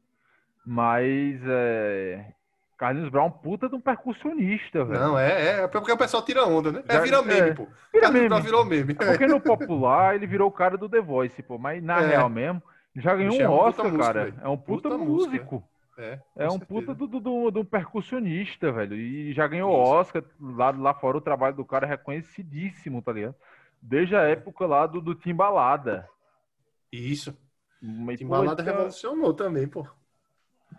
[0.66, 2.34] mas é...
[2.80, 5.00] Carlinhos Brown é puta de um percussionista, velho.
[5.02, 6.82] Não, é, é porque o pessoal tira onda, né?
[6.88, 7.54] É, vira meme, é.
[7.54, 7.68] pô.
[7.92, 8.30] Vira Carlinhos meme.
[8.30, 8.94] Brown virou meme.
[8.98, 12.08] É porque no popular ele virou o cara do The Voice, pô, mas na É.
[12.08, 12.64] real mesmo,
[12.96, 14.24] já ganhou Bicho, é um Oscar, músico, cara.
[14.24, 14.40] velho.
[14.42, 15.64] É um puta, Puta música, músico.
[15.98, 16.66] É, É um certeza.
[16.68, 18.96] puta do, do, do, percussionista, velho.
[18.96, 19.92] E já ganhou Isso.
[19.92, 20.24] Oscar.
[20.40, 23.36] Lá, lá fora o trabalho do cara é reconhecidíssimo, tá ligado?
[23.82, 26.08] Desde a época lá do, do Timbalada.
[26.90, 27.38] Isso.
[27.82, 29.86] Mas, pô, Timbalada então, revolucionou também, pô.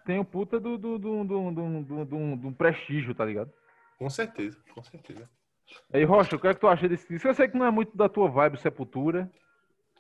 [0.05, 3.52] Tem o puta do, do, do, do, do, do, do- do prestígio, tá ligado?
[3.99, 5.28] Com certeza, com certeza.
[5.93, 7.28] Aí, Rocha, o que é que tu acha desse disco?
[7.28, 9.31] Eu sei que não é muito da tua vibe, Sepultura.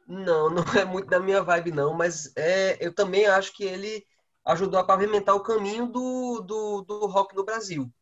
[0.06, 4.04] Não, não é muito da minha vibe, não, mas é, eu também acho que ele
[4.44, 7.92] ajudou a pavimentar o caminho do, do, do rock no Brasil.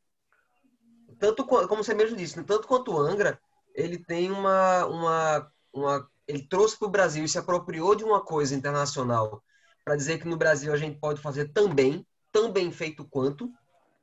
[1.18, 3.40] Tanto como você mesmo disse, tanto quanto o Angra,
[3.74, 8.20] ele tem uma, uma, uma ele trouxe para o Brasil e se apropriou de uma
[8.24, 9.42] coisa internacional
[9.88, 13.50] para dizer que no Brasil a gente pode fazer também, tão bem feito quanto,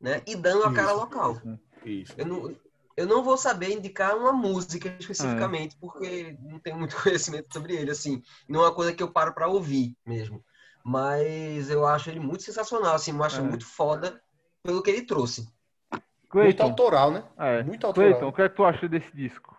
[0.01, 0.23] né?
[0.25, 0.99] E dando a cara Isso.
[0.99, 1.41] local.
[1.85, 2.15] Isso.
[2.17, 2.55] Eu não,
[2.97, 7.91] eu não vou saber indicar uma música especificamente, porque não tenho muito conhecimento sobre ele,
[7.91, 8.19] assim.
[8.49, 10.43] Não é uma coisa que eu paro para ouvir mesmo.
[10.83, 13.43] Mas eu acho ele muito sensacional, assim, eu acho É.
[13.43, 14.19] muito foda
[14.63, 15.47] pelo que ele trouxe.
[15.91, 17.23] Muito Cleiton, autoral, né?
[17.37, 17.61] é.
[17.61, 18.09] Muito autoral.
[18.09, 19.55] Cleiton, o que é que tu acha desse disco?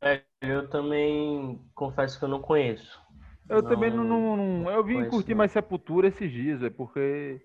[0.00, 2.98] É, eu também confesso que eu não conheço.
[3.48, 7.40] Eu Não, também não, não, não- Eu vim curtir mais Sepultura esses dias, é porque.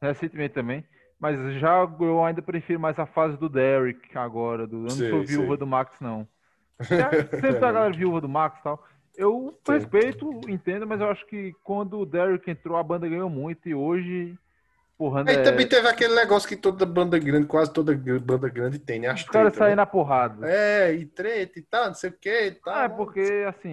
[0.00, 0.84] Recentemente também.
[1.18, 4.66] Mas já eu ainda prefiro mais a fase do Derek agora.
[4.66, 4.76] Do...
[4.76, 5.56] Eu não Sei, sou viúva sei.
[5.56, 6.28] do Max, não.
[6.80, 8.84] Já, sempre tá a galera viúva do Max e tal.
[9.16, 13.68] Eu respeito, entendo, mas eu acho que quando o Derek entrou, a banda ganhou muito.
[13.68, 14.36] E hoje.
[14.96, 15.42] Porra, Aí né?
[15.42, 19.08] também teve aquele negócio que toda banda grande, quase toda banda grande tem, né?
[19.08, 19.76] As Os caras tretas, saem né?
[19.76, 20.48] na porrada.
[20.48, 22.74] É, e treta e tal, não sei o que e tal.
[22.74, 23.68] Ah, é porque, assim,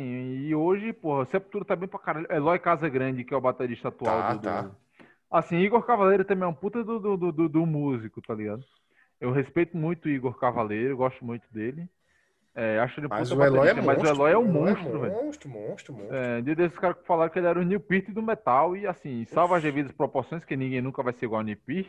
[0.48, 2.28] e hoje, porra, Sepultura tá bem pra caralho.
[2.30, 4.72] Eloy Casagrande, que é o baterista atual Tá, do, do- tá.
[5.30, 8.64] Assim, Igor Cavaleiro também é um puta do, do, do, do- do músico, tá ligado?
[9.20, 11.88] Eu respeito muito o Igor Cavaleiro, gosto muito dele.
[12.54, 13.84] É, acho ele um Mas o Eloy é monstro.
[13.86, 15.14] mas o Eloy é um monstro, velho.
[15.14, 16.16] Monstro, monstro, monstro.
[16.16, 18.86] É, dia desses caras que falaram que ele era o Neil Peart do metal, e
[18.86, 21.88] assim, salva as devidas proporções, que ninguém nunca vai ser igual ao Neil Peart,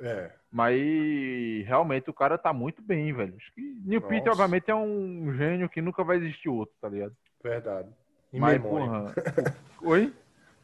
[0.00, 0.30] É.
[0.50, 3.34] mas realmente o cara tá muito bem, velho.
[3.36, 7.12] Acho que Neil Peart, obviamente, é um gênio que nunca vai existir outro, tá ligado?
[7.42, 7.88] Verdade.
[8.32, 8.86] Em mas, memória.
[8.86, 9.14] porra.
[9.82, 10.12] Oi?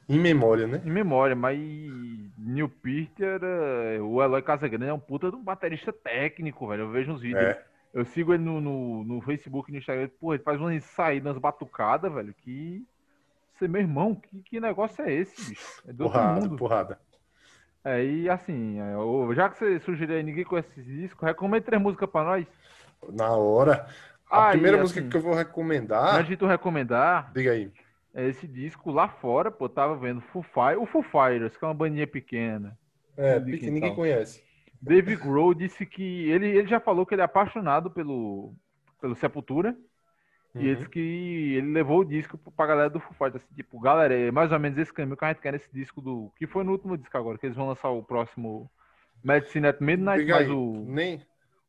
[0.09, 0.83] Em memória, né?
[0.85, 1.59] Em memória, mas
[2.39, 4.03] Neil Peart era.
[4.05, 6.83] O Eloy Casagrande é um puta de um baterista técnico, velho.
[6.83, 7.43] Eu vejo uns vídeos.
[7.43, 7.72] É.
[7.93, 10.09] Eu sigo ele no, no, no Facebook e no Instagram.
[10.19, 12.35] Pô, ele faz umas saídas batucadas, velho.
[12.35, 12.87] Que.
[13.55, 15.83] Você, meu irmão, que, que negócio é esse, bicho?
[15.87, 16.57] É do Porrada, mundo.
[16.57, 16.99] porrada.
[17.85, 21.83] É, e assim, é, já que você sugeriu aí, ninguém conhece esse disco, recomenda três
[21.83, 22.47] músicas pra nós.
[23.13, 23.87] Na hora.
[24.31, 26.15] A Aí, primeira assim, música que eu vou recomendar.
[26.15, 27.71] Antes de tu recomendar, Diga aí.
[28.15, 31.69] é esse disco lá fora, pô, tava vendo Foo Fighters, o Foo Fighters, que é
[31.69, 32.79] uma bandinha pequena.
[33.17, 34.43] É, ninguém conhece.
[34.83, 38.53] Dave Grohl disse que ele, ele já falou que ele é apaixonado pelo,
[39.01, 39.77] pelo Sepultura
[40.55, 40.65] e Uhum.
[40.65, 40.99] ele disse que
[41.57, 44.59] ele levou o disco pra galera do Foo Fighters, assim, tipo, galera, é mais ou
[44.59, 47.17] menos esse caminho que a gente quer nesse disco do que foi no último disco
[47.17, 48.71] agora, que eles vão lançar o próximo
[49.25, 51.23] Medicine at Midnight, mas o, Nem,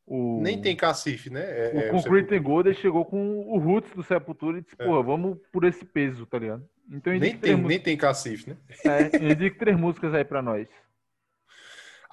[0.06, 1.40] o nem tem cacife, né?
[1.40, 4.76] É, o é, Concrete and Gold ele chegou com o Roots do Sepultura e disse,
[4.78, 4.84] É.
[4.84, 6.68] porra, vamos por esse peso, tá ligado?
[6.90, 8.56] Então nem, tem, nem tem cacife, né?
[8.84, 10.68] é, eu indico três músicas aí pra nós.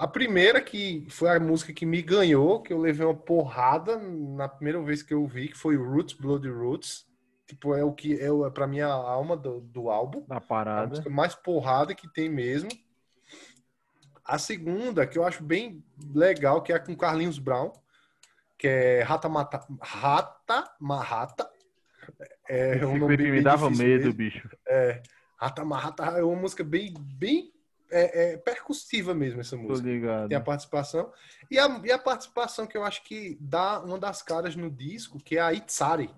[0.02, 4.50] A primeira que foi a música que me ganhou, que eu levei uma porrada na
[4.50, 7.06] primeira vez que eu vi, que foi Roots, Bloody Roots.
[7.46, 10.26] Tipo, é o que é, é para mim a alma do, do álbum.
[10.28, 10.88] Da A parada.
[10.88, 12.68] música mais porrada que tem mesmo.
[14.26, 17.72] A segunda, que eu acho bem legal, que é com Carlinhos Brown,
[18.58, 21.48] que é Rata Mata, Rata Marrata.
[22.50, 24.14] É Esse um nome me dava medo, mesmo.
[24.16, 24.50] bicho.
[24.68, 25.04] É,
[25.38, 27.54] Rata Marrata é uma música bem, bem
[27.92, 29.88] é, é, percussiva mesmo essa música.
[29.88, 30.30] Tô ligado.
[30.30, 31.12] Tem a participação.
[31.50, 35.20] E a, e a participação que eu acho que dá uma das caras no disco,
[35.20, 36.10] que é a Itzari,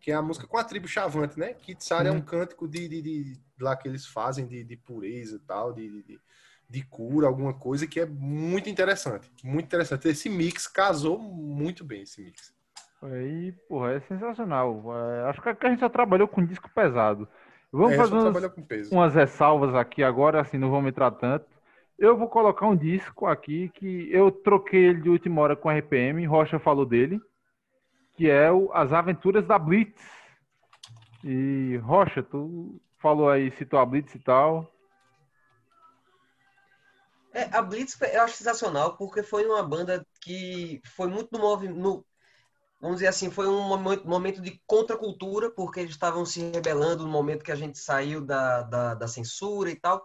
[0.00, 1.52] que é a música com a tribo Chavante, né?
[1.52, 2.12] Que Itzari hum.
[2.12, 2.22] é um uhum.
[2.22, 6.02] cântico de, de, de, de, lá que eles fazem de, de pureza e tal, de,
[6.02, 6.20] de,
[6.68, 9.30] de cura, alguma coisa que é muito interessante.
[9.44, 10.08] Muito interessante.
[10.08, 12.56] Esse mix casou muito bem, esse mix.
[13.02, 14.82] Aí, porra, é sensacional.
[14.96, 17.28] É, acho que a gente já trabalhou com disco pesado.
[17.72, 21.46] Vamos é, fazer umas, umas, ressalvas aqui agora, assim, não vamos entrar tanto.
[21.98, 25.74] Eu vou colocar um disco aqui que eu troquei ele de última hora com a
[25.74, 27.20] RPM, Rocha falou dele,
[28.14, 30.00] que é o As Aventuras da Blitz.
[31.24, 34.72] E Rocha, tu falou aí, citou a Blitz e tal.
[37.32, 42.04] É, a Blitz eu acho sensacional porque foi uma banda que foi muito no, movimento
[42.80, 47.44] vamos dizer assim, foi um momento de contracultura, porque eles estavam se rebelando no momento
[47.44, 50.04] que a gente saiu da, da, da, censura e tal,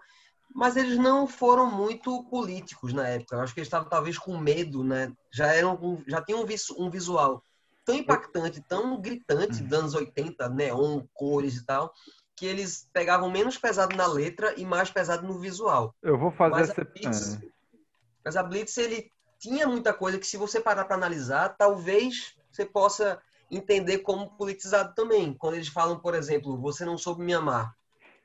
[0.53, 3.35] mas eles não foram muito políticos na época.
[3.35, 5.11] Eu acho que eles estavam talvez com medo, né?
[5.32, 6.45] Já, eram, já tinham
[6.77, 7.43] um, visual
[7.85, 11.93] tão impactante, tão gritante dos anos 80, neon, cores e tal,
[12.35, 15.93] que eles pegavam menos pesado na letra e mais pesado no visual.
[16.02, 16.82] Eu vou fazer mas essa...
[16.82, 17.48] A Blitz, é.
[18.26, 22.65] mas a Blitz, ele tinha muita coisa que se você parar para analisar, talvez você
[22.65, 25.33] possa entender como politizado também.
[25.33, 27.73] Quando eles falam, por exemplo, você não soube me amar.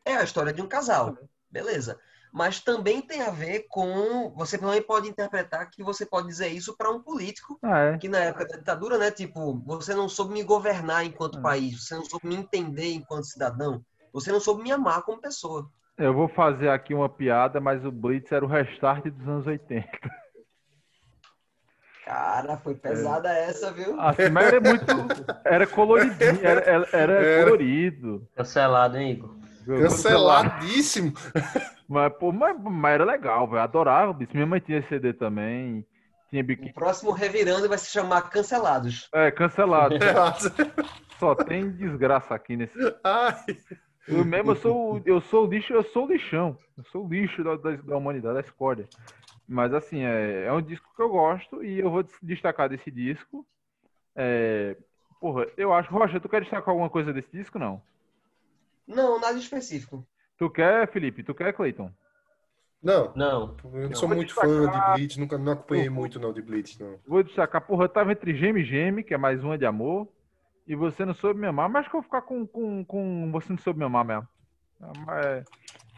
[0.04, 1.16] É a história de um casal,
[1.50, 1.98] beleza.
[2.32, 4.30] Mas também tem a ver com.
[4.36, 7.98] Você também pode interpretar que você pode dizer isso para um político, ah, é.
[7.98, 9.10] que na época da ditadura, né?
[9.10, 11.42] Tipo, você não soube me governar enquanto é.
[11.42, 13.82] país, você não soube me entender enquanto cidadão,
[14.12, 15.70] você não soube me amar como pessoa.
[15.96, 19.88] Eu vou fazer aqui uma piada, mas o Blitz era o restart dos anos 80.
[22.08, 23.50] Cara, foi pesada é.
[23.50, 24.00] essa, viu?
[24.00, 24.86] A Cima era muito.
[25.44, 28.26] Era coloridinho, era, era, era, colorido.
[28.34, 29.36] Cancelado, hein, Igor?
[29.66, 31.12] Canceladíssimo.
[31.86, 33.60] Mas, pô, mas, mas era legal, velho.
[33.60, 34.32] Adorava, bicho.
[34.32, 35.84] Minha mãe tinha CD também.
[36.30, 36.70] Tinha biquíni.
[36.70, 39.10] O próximo Revirando vai se chamar Cancelados.
[39.12, 39.98] É, Cancelados.
[41.20, 42.78] Só tem desgraça aqui nesse.
[43.04, 43.36] Ai.
[44.06, 46.56] Eu mesmo eu sou, eu sou lixo, eu sou lixão.
[46.74, 48.88] Eu sou o lixo da, da, da humanidade, da escória.
[49.48, 53.46] Mas assim, é, é um disco que eu gosto e eu vou destacar desse disco.
[54.14, 54.76] É,
[55.18, 55.90] porra, eu acho.
[55.90, 57.80] Rocha, tu quer destacar alguma coisa desse disco, não?
[58.86, 60.06] Não, nada específico.
[60.36, 61.22] Tu quer, Felipe?
[61.22, 61.90] Tu quer, Cleiton?
[62.82, 63.12] Não.
[63.16, 63.56] Não.
[63.72, 64.50] Eu não sou muito destacar...
[64.50, 66.98] fã de Blitz, nunca não acompanhei muito não de Blitz, não.
[67.06, 70.06] Vou destacar, porra, eu tava entre Geme e Geme, que é mais uma de amor,
[70.66, 73.50] e Você Não Soube Me Amar, mas que eu vou ficar com, com, com Você
[73.50, 74.28] Não Soube Me Amar mesmo.
[75.24, 75.44] É,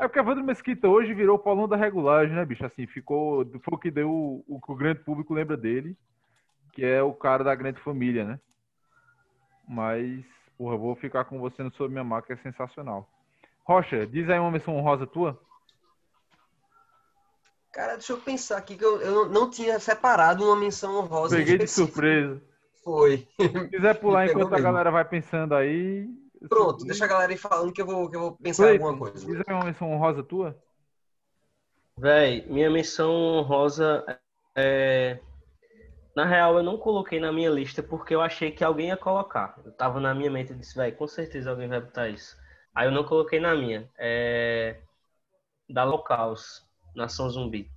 [0.01, 2.65] é porque a Evandro Mesquita hoje virou o Paulão da regulagem, né, bicho?
[2.65, 3.45] Assim, ficou.
[3.62, 5.97] Foi o que deu o, o que o grande público lembra dele,
[6.73, 8.41] que é o cara da grande família, né?
[9.69, 10.25] Mas,
[10.57, 13.09] porra, vou ficar com você no Sobre Minha Marca, é sensacional.
[13.62, 15.39] Rocha, diz aí uma menção honrosa tua.
[17.73, 21.37] Cara, deixa eu pensar aqui que eu, eu não tinha separado uma menção honrosa.
[21.37, 22.43] Peguei de surpresa.
[22.83, 23.29] Foi.
[23.39, 26.09] Se quiser pular enquanto a galera vai pensando aí,
[26.49, 28.97] Pronto, deixa a galera ir falando que eu vou, que eu vou pensar em alguma
[28.99, 29.27] coisa.
[29.27, 30.57] Diz uma menção honrosa tua?
[31.99, 34.05] Véi, minha menção honrosa
[34.57, 35.20] é.
[36.17, 39.59] Na real, eu não coloquei na minha lista porque eu achei que alguém ia colocar.
[39.65, 42.36] Eu tava na minha mente e disse, véi, com certeza alguém vai botar isso.
[42.75, 43.89] Aí eu não coloquei na minha.
[43.99, 44.81] É.
[45.69, 47.70] Da Locals, Nação Zumbi.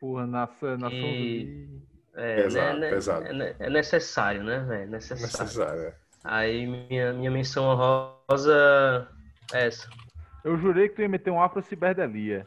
[0.00, 1.66] Porra, Nação, nação e...
[1.68, 1.90] Zumbi.
[2.14, 3.26] É, pesado, né, pesado.
[3.26, 4.90] É, é necessário, né, velho?
[4.90, 5.22] Necessário.
[5.22, 5.99] necessário é.
[6.24, 9.08] Aí minha, minha menção honrosa
[9.52, 9.88] é essa.
[10.44, 12.46] Eu jurei que tu ia meter um Afro Ciberdelia.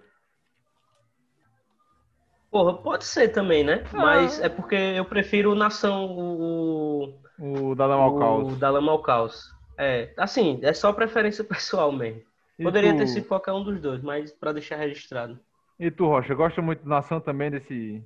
[2.51, 3.83] Porra, pode ser também, né?
[3.93, 3.97] Ah.
[3.97, 7.19] Mas é porque eu prefiro Nação, o.
[7.39, 8.53] O da Lama ao Caos.
[8.53, 9.51] O da Lama ao Caos.
[9.75, 12.21] É, assim, é só preferência pessoal mesmo.
[12.59, 12.99] E Poderia tu...
[12.99, 15.39] ter sido qualquer um dos dois, mas para deixar registrado.
[15.79, 18.03] E tu, Rocha, gosta muito do Nação também desse.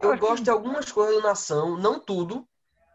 [0.00, 2.46] Eu gosto de algumas coisas do Nação, não tudo,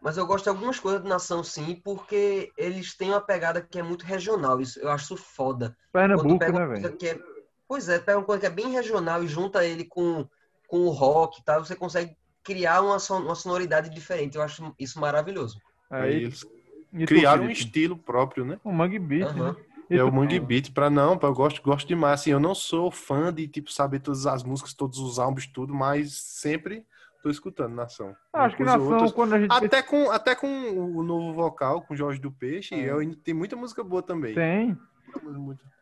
[0.04, 3.78] mas eu gosto de algumas coisas do Nação, sim, porque eles têm uma pegada que
[3.78, 4.60] é muito regional.
[4.60, 5.74] Isso, eu acho isso foda.
[5.90, 6.98] Pernambuco, né, velho?
[7.02, 7.18] É...
[7.66, 10.28] Pois é, pega uma coisa que é bem regional e junta ele com,
[10.68, 14.36] com o rock e tal, você consegue criar uma, uma sonoridade diferente.
[14.36, 15.58] Eu acho isso maravilhoso.
[15.88, 16.44] Aí, eles
[17.06, 18.60] criaram um estilo próprio, né?
[18.62, 19.52] O Mangue Beat, uhum.
[19.52, 19.56] né?
[19.88, 22.20] É o Mangue Beat, pra não, pra, eu gosto, gosto demais.
[22.20, 25.72] Assim, eu não sou fã de, tipo, saber todas as músicas, todos os álbuns, tudo,
[25.72, 26.84] mas sempre
[27.24, 28.14] Tô escutando Nação.
[28.30, 29.10] Ah, acho que Nação, outras...
[29.10, 29.50] quando a gente.
[29.50, 32.90] Até com, até com o novo vocal, com Jorge do Peixe, é.
[32.90, 34.34] eu, tem muita música boa também.
[34.34, 34.76] Tem.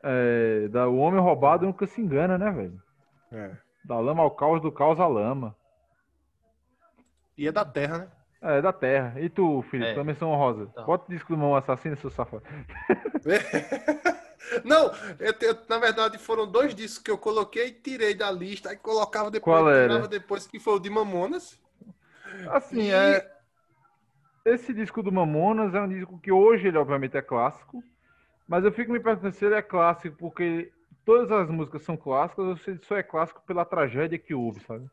[0.04, 2.80] É, da, o Homem Roubado nunca se engana, né, velho?
[3.32, 3.56] É.
[3.84, 5.56] Da lama ao caos, do caos à lama.
[7.36, 8.08] E é da terra, né?
[8.40, 9.20] É, da Terra.
[9.20, 9.94] E tu, Felipe, É.
[9.94, 10.66] tua menção honrosa.
[10.66, 10.84] Tá.
[10.84, 12.44] Bota o disco do Mão Assassino, seu safado.
[14.64, 18.76] Não, eu na verdade foram dois discos que eu coloquei e tirei da lista, aí
[18.76, 20.08] colocava depois, Qual era?
[20.08, 21.58] depois, que foi o de Mamonas.
[22.46, 23.32] Assim, E- é.
[24.44, 27.82] Esse disco do Mamonas é um disco que hoje ele obviamente é clássico,
[28.48, 30.72] mas eu fico me perguntando se ele é clássico porque
[31.04, 34.60] todas as músicas são clássicas ou se ele só é clássico pela tragédia que houve,
[34.62, 34.88] sabe?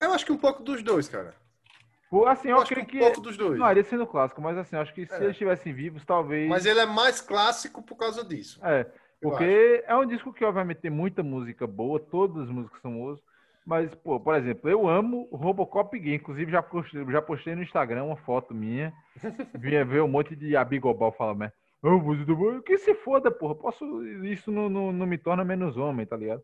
[0.00, 1.34] Eu acho que um pouco dos dois, cara.
[2.12, 3.58] Por- Assim, Eu eu, acho que creio um que pouco dos dois.
[3.58, 5.16] não iria sendo clássico, mas assim, eu acho que se É.
[5.16, 6.46] eles estivessem vivos, talvez.
[6.48, 8.60] Mas ele é mais clássico por causa disso.
[8.62, 8.84] É,
[9.22, 13.18] porque é um disco que obviamente tem muita música boa, todas as músicas são boas,
[13.64, 18.04] mas, pô, por exemplo, eu amo Robocop Gay, inclusive já postei, já postei no Instagram
[18.04, 18.92] uma foto minha,
[19.54, 23.30] vinha ver um monte de abigobal falar, mas, "Ah, música do bom", que se foda,
[23.30, 26.42] porra, posso, isso não, não, não me torna menos homem, tá ligado?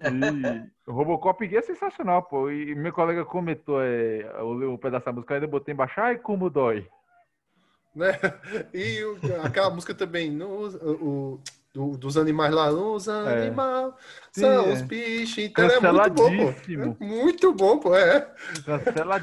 [0.00, 5.12] E Robocop Gay é sensacional, pô, e meu colega comentou é, o, o pedaço da
[5.12, 6.86] música, ainda botei embaixo, ai como dói.
[7.94, 8.12] Né?
[8.72, 11.40] E o- aquela música também, no, o,
[11.74, 13.92] do- dos animais lá, os animais
[14.32, 14.72] Sim, são é.
[14.72, 15.38] os bichos.
[15.38, 17.02] Então é muito bom, pô.
[17.02, 17.96] É muito bom, pô.
[17.96, 18.32] É.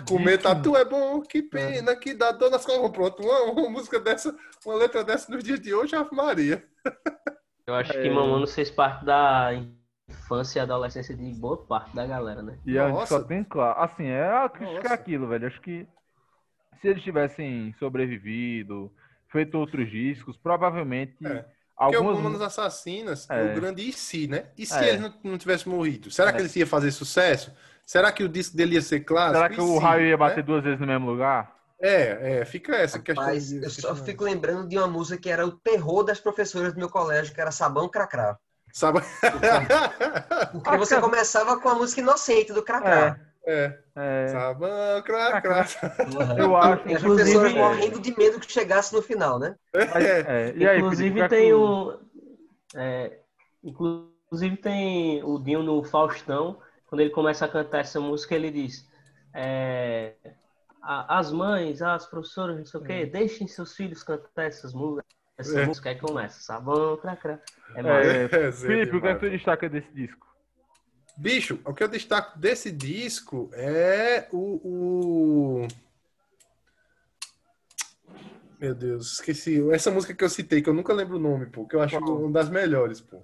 [0.07, 2.91] Comer tatu é bom, que pena, que dá dor nas costas.
[2.91, 6.63] Pronto, uma, uma música dessa, uma letra dessa nos dias de hoje, Ave Maria.
[7.65, 8.01] Eu acho É.
[8.01, 9.51] que Mamonas fez parte da
[10.09, 12.57] infância e adolescência de boa parte da galera, né?
[12.65, 13.19] E a gente Nossa.
[13.19, 13.79] só tem claro.
[13.81, 14.93] Assim, é a crítica Nossa.
[14.93, 15.47] aquilo, velho.
[15.47, 15.87] Acho que
[16.81, 18.91] se eles tivessem sobrevivido,
[19.29, 21.45] feito outros discos, provavelmente É.
[21.77, 22.17] Porque o algumas.
[22.17, 23.51] Mamonas Assassinas, É.
[23.51, 24.45] o grande e se, né?
[24.57, 24.89] E se É.
[24.89, 26.09] ele não, não tivesse morrido?
[26.09, 26.45] Será que É.
[26.45, 27.53] ele ia fazer sucesso?
[27.85, 29.35] Será que o disco dele ia ser clássico?
[29.37, 30.17] Será que E o se, raio ia né?
[30.17, 31.55] bater duas vezes no mesmo lugar?
[31.79, 33.23] É, é, fica essa questão.
[33.23, 36.73] Mas de- eu só fico lembrando de uma música que era o terror das professoras
[36.73, 38.39] do meu colégio, que era Sabão Cracrá.
[38.73, 38.99] Sabe?
[40.51, 43.19] Porque você começava com a música inocente do Cracrá.
[43.45, 45.65] é, É, sabão, cra, cra.
[46.37, 46.87] eu acho.
[46.89, 49.55] E as Inclusive- professoras morrendo de medo que chegasse no final, né?
[49.73, 51.99] É, É, e aí, inclusive Felipe, o é tem um.
[52.75, 53.19] é,
[53.63, 58.85] inclusive tem o Dinho no Faustão, quando ele começa a cantar essa música, ele diz.
[59.33, 60.13] é,
[60.81, 65.05] "A- as mães, as professoras, não sei o quê, deixem seus filhos cantar essas músicas.
[65.37, 65.65] Essa É.
[65.65, 67.41] música aí começa, sabão, cracra.
[67.75, 68.23] É É.
[68.23, 70.25] É, Zé Felipe, o que é que tu destaca desse disco?
[71.15, 75.63] Bicho, o que eu destaco desse disco é o.
[75.63, 75.67] o-
[78.59, 79.61] Meu Deus, esqueci.
[79.71, 81.99] Essa música que eu citei, que eu nunca lembro o nome, pô, que eu acho
[81.99, 82.17] Qual?
[82.23, 83.23] uma das melhores, pô.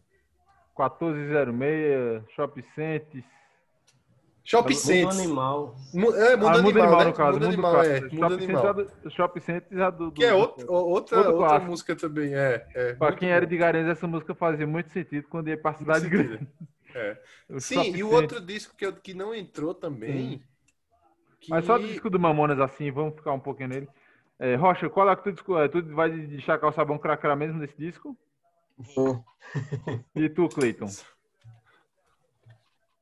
[0.78, 2.62] 1406, Shop
[4.46, 4.82] Centes.
[4.82, 5.10] Shop Mundo.
[5.22, 5.76] Animal.
[5.94, 7.06] Mu- É, Mundo ah, Mundo Animal, Animal, né?
[7.06, 7.32] no caso.
[7.34, 7.96] Mundo Mundo Animal, Clássico.
[7.96, 8.00] é.
[8.02, 8.68] Mundo Shop Centes Animal.
[8.68, 9.98] é do- Shop Centes é do.
[10.06, 11.72] do- Que é outra, outra, Outro outra clássico.
[11.72, 12.68] música também, é.
[12.76, 13.36] é Pra quem bom.
[13.36, 16.48] era de Garanhuns, essa música fazia muito sentido quando ia pra cidade grande.
[16.94, 17.18] É.
[17.50, 20.44] O Sim, e o outro disco que, eu, que não entrou também.
[21.40, 21.50] Que...
[21.50, 23.88] Mas só do disco do Mamonas assim, vamos ficar um pouquinho nele.
[24.40, 27.76] É, Rocha, qual é que tu, é, tu vai destacar o sabão cracra mesmo nesse
[27.78, 28.18] disco?
[28.96, 29.24] Vou.
[30.16, 30.88] E tu, Cleiton?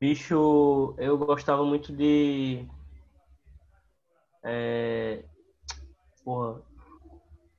[0.02, 2.66] Bicho, eu gostava muito de.
[4.44, 5.24] É...
[6.26, 6.60] Porra.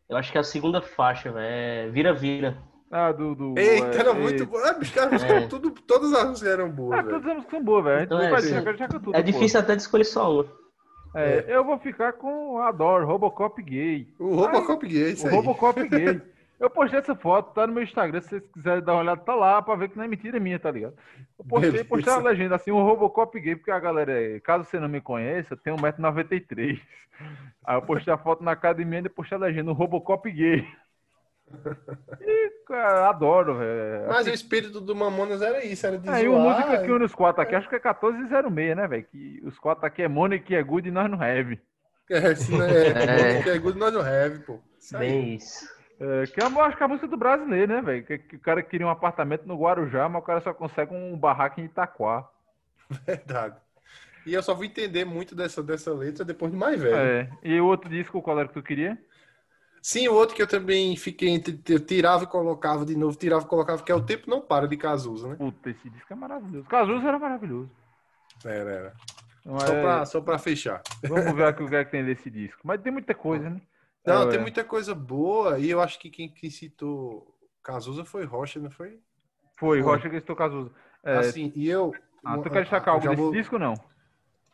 [0.08, 1.46] Eu acho que é a segunda faixa, velho.
[1.46, 2.58] É Vira Vira.
[2.90, 3.36] Ah, do.
[3.36, 4.58] do Eita, é, era é- muito bom.
[4.58, 5.46] Ah, bicho, cara, É.
[5.46, 7.96] tudo, todas as músicas eram boas, Ah, todas as músicas são boas, velho.
[7.96, 8.46] A gente Então não é, vai sim.
[8.48, 9.16] destacar, destaca tudo.
[9.16, 9.26] É pô.
[9.32, 10.46] difícil até de escolher só uma.
[11.14, 14.12] É, eu vou ficar com Adoro, Robocop gay.
[14.18, 15.36] O Robocop gay, isso O aí.
[15.36, 16.20] Robocop gay.
[16.62, 19.34] Eu postei essa foto, tá no meu Instagram, se vocês quiserem dar uma olhada, tá
[19.34, 20.94] lá pra ver que não é mentira minha, tá ligado?
[21.36, 24.12] Eu postei, postei uma legenda assim, um Robocop gay, porque a galera,
[24.44, 26.80] caso você não me conheça, tem 1,93m.
[27.64, 30.64] Aí eu postei a foto na academia e postei a legenda, um Robocop gay.
[32.20, 34.06] E, cara, adoro, velho.
[34.06, 36.42] Mas o espírito do Mamonas era isso, era de Aí zoar.
[36.42, 39.04] música que une os quatro aqui, acho que é 1406, né, velho?
[39.10, 41.60] Que os quatro aqui é que é good e nós não have.
[42.08, 42.86] É, isso não é,
[43.38, 43.42] É.
[43.42, 44.60] que é good, nós não have, pô.
[44.78, 45.08] Isso aí.
[45.08, 45.81] Bem isso.
[46.00, 48.04] É, que é, eu acho que é a música do brasileiro, né, velho?
[48.04, 51.16] Que, que o cara queria um apartamento no Guarujá, mas o cara só consegue um
[51.16, 52.28] barraco em Itaquá.
[53.06, 53.56] Verdade.
[54.26, 56.94] E eu só vou entender muito dessa, dessa letra depois de mais velho.
[56.94, 57.30] É.
[57.42, 58.98] E o outro disco, qual era que tu queria?
[59.80, 61.60] Sim, o outro que eu também fiquei entre.
[61.68, 64.68] Eu tirava e colocava de novo, tirava e colocava, que é O Tempo Não Para
[64.68, 65.34] de Cazuza, né?
[65.34, 66.68] Puta, esse disco é maravilhoso.
[66.68, 67.70] Cazuza era maravilhoso.
[68.44, 68.92] Era, era.
[69.44, 70.82] Mas, Só, pra, só pra fechar.
[71.02, 72.60] Vamos ver aqui o que é que tem desse disco.
[72.62, 73.60] Mas tem muita coisa, né?
[74.04, 74.42] Não, É, tem é.
[74.42, 78.98] muita coisa boa e eu acho que quem, quem citou Cazuza foi Rocha, não foi?
[79.56, 79.80] Foi, Foi.
[79.80, 80.70] Rocha que estou Cazuza.
[81.04, 81.94] É, Assim, e eu.
[82.24, 83.74] ah, tu quer destacar algo já desse vou, disco não?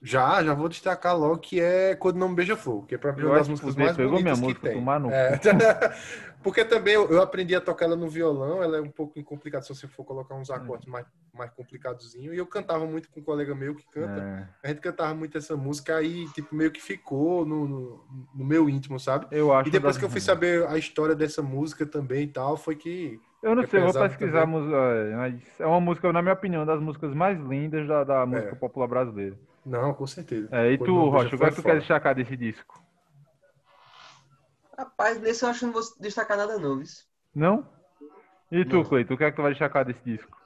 [0.00, 3.22] Já, já vou destacar logo que é Quando Não Beija Fogo, que é pra mim
[3.24, 4.78] uma das que músicas mais pegou minha bonitas que música, tem.
[4.78, 5.40] tomar no É.
[6.42, 9.64] Porque também eu, eu aprendi a tocar ela no violão, ela é um pouco complicada
[9.64, 12.32] se você for colocar uns acordes mais, mais complicadozinho.
[12.32, 14.26] E eu cantava muito com um colega meu que canta.
[14.26, 18.44] É, A gente cantava muito essa música aí, tipo, meio que ficou no, no, no
[18.44, 19.26] meu íntimo, sabe?
[19.30, 22.32] eu acho E depois das- que eu fui saber a história dessa música também e
[22.32, 23.20] tal, foi que.
[23.42, 24.46] Eu não é sei, eu vou pesquisar, a também.
[24.46, 28.26] música, é, mas é uma música, na minha opinião, das músicas mais lindas da, da
[28.26, 29.38] música popular brasileira.
[29.64, 30.50] Não, com certeza.
[30.50, 32.82] É, e Quando tu, Rocha, o que é que tu quer destacar desse disco?
[34.78, 36.86] Rapaz, desse eu acho que não vou destacar nada não, viu?
[37.34, 37.66] Não?
[38.50, 38.84] E tu.
[38.84, 40.38] Cleiton, o que é que tu vai destacar desse disco?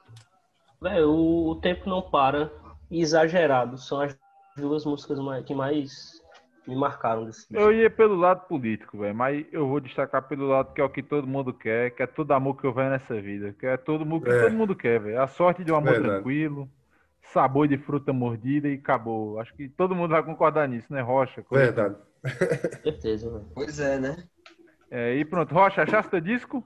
[0.81, 2.51] Velho, o, o tempo não para.
[2.89, 3.77] e Exagerado.
[3.77, 4.17] São as
[4.57, 5.91] duas músicas mais- que mais
[6.67, 7.55] me marcaram desse disco.
[7.55, 10.89] Eu ia pelo lado político, velho, mas eu vou destacar pelo lado que é o
[10.89, 13.77] que todo mundo quer, que é todo amor que eu venho nessa vida, que é
[13.77, 14.43] todo mundo que É.
[14.45, 15.21] todo mundo quer, velho.
[15.21, 16.15] A sorte de um amor Verdade.
[16.15, 16.69] tranquilo,
[17.21, 19.39] sabor de fruta mordida e acabou.
[19.39, 21.43] Acho que todo mundo vai concordar nisso, né, Rocha?
[21.43, 21.73] Cleiton?
[21.75, 21.95] Verdade.
[22.83, 23.51] Certeza, velho.
[23.53, 24.27] Pois é, né?
[24.89, 26.63] É, e pronto, Rocha, achaste teu disco?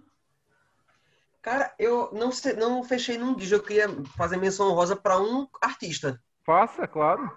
[1.42, 3.88] Cara, eu não, sei, não fechei num disco, eu queria
[4.18, 6.22] fazer menção honrosa para um artista.
[6.45, 7.32] Faça, claro.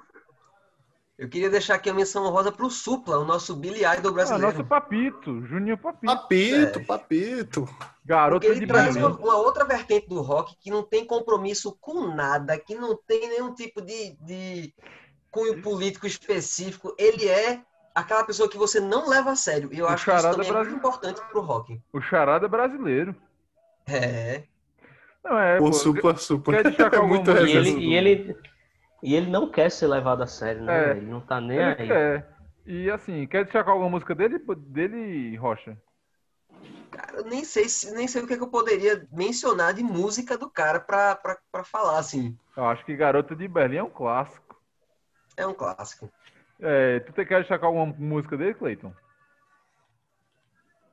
[1.16, 4.46] Eu queria deixar aqui a menção honrosa pro Supla, o nosso Billy Idol Ah, brasileiro.
[4.46, 6.06] nosso Papito, Juninho Papito.
[6.12, 7.68] Papito, papito.
[8.04, 9.10] Garoto Porque de ele traz Belém.
[9.10, 13.28] uma, uma outra vertente do rock que não tem compromisso com nada, que não tem
[13.28, 14.74] nenhum tipo de, de
[15.30, 16.94] cunho político específico.
[16.98, 17.62] Ele é
[18.00, 19.72] aquela pessoa que você não leva a sério.
[19.72, 20.78] E eu O acho que isso charada também é muito brasileiro.
[20.78, 21.80] importante pro rock.
[21.92, 23.14] O charada brasileiro.
[23.86, 24.44] É.
[25.24, 26.54] Não é, o pô, supla, supla.
[26.54, 27.48] quer destacar É alguma muito música?
[27.50, 28.36] E ele, e, ele,
[29.02, 30.88] e ele não quer ser levado a sério, né?
[30.92, 30.96] É.
[30.96, 31.86] Ele não tá nem Ele aí.
[31.88, 32.36] quer.
[32.66, 35.76] E assim, quer destacar alguma música dele, dele, Rocha?
[36.90, 39.82] Cara, eu nem sei, se- nem sei o que, é que eu poderia mencionar de
[39.82, 42.36] música do cara pra, pra, pra falar, assim.
[42.56, 44.56] Eu acho que Garoto de Berlim é um clássico.
[45.36, 46.10] É um clássico.
[46.62, 48.92] É, tu te- quer destacar alguma música dele, Cleiton?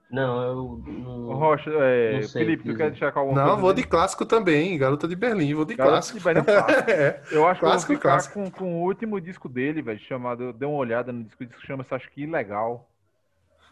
[0.10, 1.34] Não, eu não.
[1.36, 3.84] Rocha, é, não sei Felipe, tu quer destacar alguma Não, coisa vou dele?
[3.84, 4.78] de clássico também.
[4.78, 6.18] Garota de Berlim, vou de Garoto clássico.
[6.20, 6.90] de Berlim é clássico.
[6.92, 7.24] É.
[7.30, 10.44] Eu acho Clássico, que eu vou ficar com, com o último disco dele, velho, chamado.
[10.46, 12.90] Eu dei uma olhada no disco, o disco chama-se Acho que Ilegal.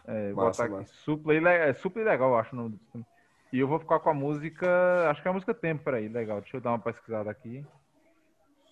[0.06, 0.90] É, vou Massa, botar aqui.
[0.90, 3.06] Supla, é, Supla Ilegal, eu acho o nome do disco.
[3.54, 5.10] E eu vou ficar com a música.
[5.10, 6.42] Acho que é a música Tempo, peraí, legal.
[6.42, 7.66] Deixa eu dar uma pesquisada aqui.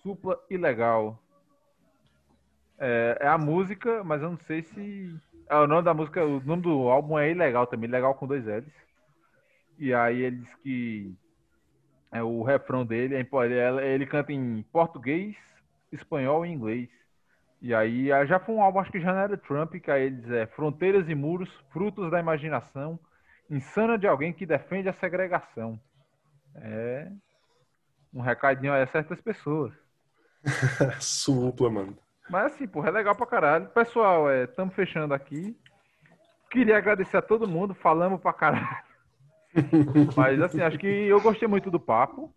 [0.02, 1.18] Supla Ilegal.
[2.78, 5.14] É, é a música, mas eu não sei se.
[5.48, 8.44] Ah, o nome da música, o nome do álbum é Ilegal também, Ilegal com dois
[8.46, 8.72] L's.
[9.78, 11.14] E aí ele diz que
[12.12, 15.36] é, o refrão dele, é ele canta em português,
[15.92, 16.88] espanhol e inglês.
[17.60, 20.04] E aí ah, já foi um álbum, acho que já não era Trump, que aí
[20.04, 22.98] ele diz é, Fronteiras e muros, frutos da imaginação,
[23.50, 25.80] insana de alguém que defende a segregação.
[26.56, 27.10] É
[28.12, 29.72] um recadinho a certas pessoas.
[31.00, 32.03] Supla, mano.
[32.28, 33.66] Mas assim, porra, é legal pra caralho.
[33.68, 35.56] Pessoal, é, tamo fechando aqui.
[36.50, 38.84] Queria agradecer a todo mundo, falamos pra caralho.
[40.16, 42.32] Mas assim, acho que eu gostei muito do papo.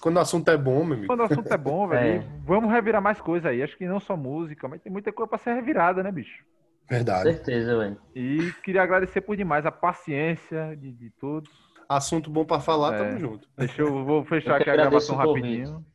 [0.00, 1.06] Quando o assunto é bom, meu amigo.
[1.06, 2.26] Quando o assunto é bom, velho, É.
[2.44, 3.62] vamos revirar mais coisa aí.
[3.62, 6.44] Acho que não só música, mas tem muita coisa pra ser revirada, né, bicho?
[6.88, 7.24] Verdade.
[7.34, 7.98] Certeza, velho.
[8.14, 11.50] E queria agradecer por demais a paciência de, de todos.
[11.88, 12.98] Assunto bom pra falar, É.
[12.98, 13.48] tamo junto.
[13.56, 15.64] Deixa eu vou fechar Eu aqui a gravação agradeço o convite.
[15.64, 15.86] rapidinho.